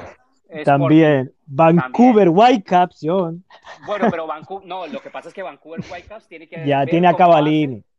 También. 0.64 1.32
Vancouver 1.46 2.28
Whitecaps, 2.28 3.00
John. 3.02 3.44
Bueno, 3.84 4.08
pero 4.10 4.26
Vancouver, 4.26 4.66
no, 4.66 4.86
lo 4.86 5.00
que 5.00 5.10
pasa 5.10 5.28
es 5.28 5.34
que 5.34 5.42
Vancouver 5.42 5.80
Whitecaps 5.90 6.28
tiene 6.28 6.48
que. 6.48 6.66
Ya 6.66 6.86
tiene 6.86 7.08
a 7.08 7.14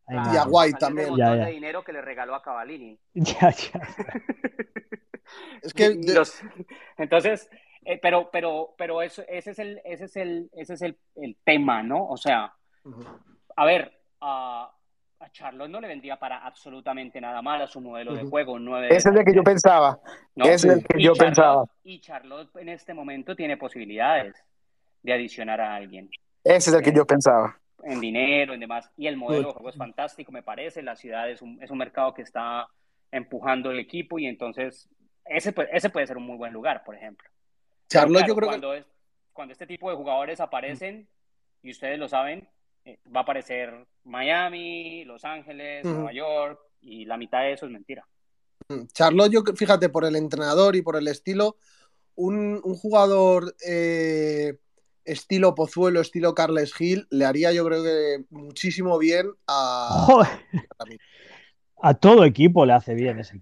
Cavallini. 0.07 0.35
y 0.35 0.37
a 0.37 0.45
White 0.45 0.79
también. 0.79 1.15
Ya, 1.15 1.35
ya. 1.35 1.45
de 1.45 1.51
dinero 1.51 1.83
que 1.83 1.93
le 1.93 2.01
regaló 2.01 2.35
a 2.35 2.41
Cavallini. 2.41 2.99
Ya, 3.13 3.51
ya. 3.51 3.81
es 5.61 5.73
que. 5.73 5.99
entonces, 6.97 7.49
eh, 7.85 7.99
pero, 8.01 8.29
pero, 8.31 8.73
pero 8.77 9.01
eso, 9.01 9.23
ese 9.27 9.51
es 9.51 9.59
el, 9.59 9.81
ese 9.85 10.05
es 10.05 10.15
el, 10.15 10.49
ese 10.53 10.73
es 10.73 10.81
el, 10.81 10.97
el 11.15 11.37
tema, 11.43 11.83
¿no? 11.83 12.07
O 12.07 12.17
sea, 12.17 12.53
a 13.55 13.65
ver, 13.65 13.91
uh, 14.21 14.65
a 15.19 15.31
Charlotte 15.31 15.69
no 15.69 15.81
le 15.81 15.87
vendría 15.87 16.17
para 16.17 16.45
absolutamente 16.45 17.19
nada 17.19 17.41
mal 17.41 17.61
a 17.61 17.67
su 17.67 17.81
modelo 17.81 18.13
de 18.13 18.23
juego. 18.25 18.57
Ese 18.89 19.09
es 19.09 19.15
el 19.15 19.25
que 19.25 19.33
yo 19.33 19.43
pensaba. 19.43 19.99
Ese 20.35 20.53
es 20.53 20.65
el 20.65 20.83
que 20.83 21.01
yo 21.01 21.13
pensaba. 21.13 21.65
Y 21.83 21.99
Charlotte 21.99 22.55
en 22.55 22.69
este 22.69 22.93
momento 22.93 23.35
tiene 23.35 23.57
posibilidades 23.57 24.35
de 25.01 25.13
adicionar 25.13 25.59
a 25.61 25.75
alguien. 25.75 26.09
Ese 26.43 26.69
es 26.69 26.75
el 26.75 26.83
que 26.83 26.93
yo 26.93 27.05
pensaba. 27.05 27.57
En 27.83 27.99
dinero, 27.99 28.53
en 28.53 28.59
demás. 28.59 28.89
Y 28.97 29.07
el 29.07 29.17
modelo 29.17 29.49
de 29.49 29.53
juego 29.53 29.69
es 29.69 29.75
fantástico, 29.75 30.31
me 30.31 30.43
parece. 30.43 30.81
La 30.81 30.95
ciudad 30.95 31.29
es 31.29 31.41
un, 31.41 31.61
es 31.61 31.69
un 31.69 31.77
mercado 31.77 32.13
que 32.13 32.23
está 32.23 32.67
empujando 33.11 33.71
el 33.71 33.79
equipo 33.79 34.19
y 34.19 34.25
entonces 34.25 34.89
ese, 35.25 35.53
ese 35.71 35.89
puede 35.89 36.07
ser 36.07 36.17
un 36.17 36.25
muy 36.25 36.37
buen 36.37 36.53
lugar, 36.53 36.83
por 36.83 36.95
ejemplo. 36.95 37.29
Charlotte, 37.89 38.27
yo 38.27 38.35
creo 38.35 38.49
cuando, 38.49 38.71
que... 38.73 38.85
cuando 39.33 39.51
este 39.51 39.67
tipo 39.67 39.89
de 39.89 39.95
jugadores 39.95 40.39
aparecen, 40.39 41.07
y 41.61 41.71
ustedes 41.71 41.99
lo 41.99 42.07
saben, 42.07 42.47
eh, 42.85 42.99
va 43.13 43.21
a 43.21 43.23
aparecer 43.23 43.85
Miami, 44.03 45.03
Los 45.05 45.25
Ángeles, 45.25 45.85
Nueva 45.85 46.13
York, 46.13 46.59
y 46.81 47.05
la 47.05 47.17
mitad 47.17 47.41
de 47.41 47.53
eso 47.53 47.65
es 47.65 47.71
mentira. 47.71 48.07
Charlotte, 48.93 49.31
yo 49.31 49.43
fíjate, 49.55 49.89
por 49.89 50.05
el 50.05 50.15
entrenador 50.15 50.75
y 50.75 50.81
por 50.81 50.97
el 50.97 51.07
estilo, 51.07 51.57
un, 52.15 52.61
jugador 52.61 53.55
eh, 53.65 54.57
estilo 55.07 55.55
Pozuelo, 55.55 56.01
estilo 56.01 56.35
Carles 56.35 56.73
Gil, 56.73 57.07
le 57.09 57.25
haría 57.25 57.51
yo 57.51 57.65
creo 57.65 57.83
que 57.83 58.25
muchísimo 58.29 58.97
bien 58.97 59.31
a... 59.47 60.27
A 61.79 61.93
todo 61.93 62.25
equipo 62.25 62.65
le 62.65 62.73
hace 62.73 62.95
bien 62.95 63.19
ese, 63.19 63.39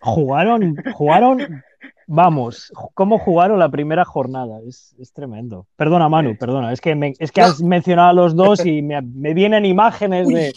Jugaron, 0.00 0.76
jugaron 0.94 1.64
Vamos, 2.08 2.72
¿cómo 2.94 3.18
jugaron 3.18 3.58
la 3.58 3.68
primera 3.68 4.04
jornada? 4.04 4.60
Es, 4.66 4.94
tremendo. 5.12 5.66
Perdona, 5.74 6.08
Manu, 6.08 6.36
perdona. 6.38 6.72
Es 6.72 6.80
que, 6.80 7.14
es 7.18 7.32
que 7.32 7.40
has 7.40 7.60
mencionado 7.60 8.10
a 8.10 8.12
los 8.12 8.36
dos 8.36 8.64
y 8.64 8.80
me, 8.80 9.00
vienen 9.34 9.64
imágenes 9.64 10.28
de. 10.28 10.52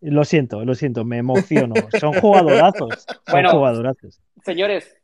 Lo 0.00 0.24
siento, 0.24 0.64
lo 0.64 0.74
siento, 0.74 1.04
me 1.04 1.18
emociono. 1.18 1.74
Son 1.98 2.12
jugadorazos. 2.20 3.06
Son 3.26 3.44
jugadorazos. 3.46 4.20
Señores, 4.44 4.94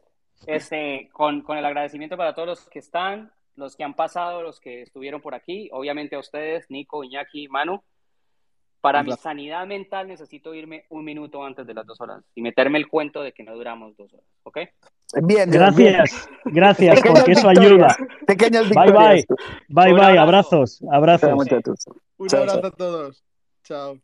este, 0.46 1.08
con, 1.12 1.40
con 1.40 1.56
el 1.56 1.64
agradecimiento 1.64 2.16
para 2.16 2.34
todos 2.34 2.48
los 2.48 2.68
que 2.68 2.78
están, 2.78 3.32
los 3.56 3.76
que 3.76 3.84
han 3.84 3.94
pasado, 3.94 4.42
los 4.42 4.60
que 4.60 4.82
estuvieron 4.82 5.20
por 5.20 5.34
aquí, 5.34 5.68
obviamente 5.72 6.16
a 6.16 6.18
ustedes, 6.18 6.70
Nico, 6.70 7.04
Iñaki, 7.04 7.48
Manu. 7.48 7.82
Para 8.80 9.02
mi 9.02 9.12
sanidad 9.12 9.66
mental 9.66 10.08
necesito 10.08 10.52
irme 10.52 10.84
un 10.90 11.06
minuto 11.06 11.42
antes 11.42 11.66
de 11.66 11.72
las 11.72 11.86
dos 11.86 11.98
horas 12.02 12.22
y 12.34 12.42
meterme 12.42 12.76
el 12.76 12.86
cuento 12.86 13.22
de 13.22 13.32
que 13.32 13.42
no 13.42 13.54
duramos 13.54 13.96
dos 13.96 14.12
horas, 14.12 14.26
¿ok? 14.42 14.58
Bien, 15.22 15.50
gracias, 15.50 16.28
gracias, 16.44 17.00
porque 17.00 17.32
eso 17.32 17.48
ayuda. 17.48 17.96
Pequeñas 18.26 18.68
bye 18.68 18.92
bye, 18.92 19.26
bye 19.68 19.92
bye, 19.94 20.18
abrazos, 20.18 20.82
abrazos. 20.92 21.30
Un 22.18 22.28
abrazo 22.36 22.66
a 22.66 22.70
todos. 22.72 23.24
Chao. 23.62 23.98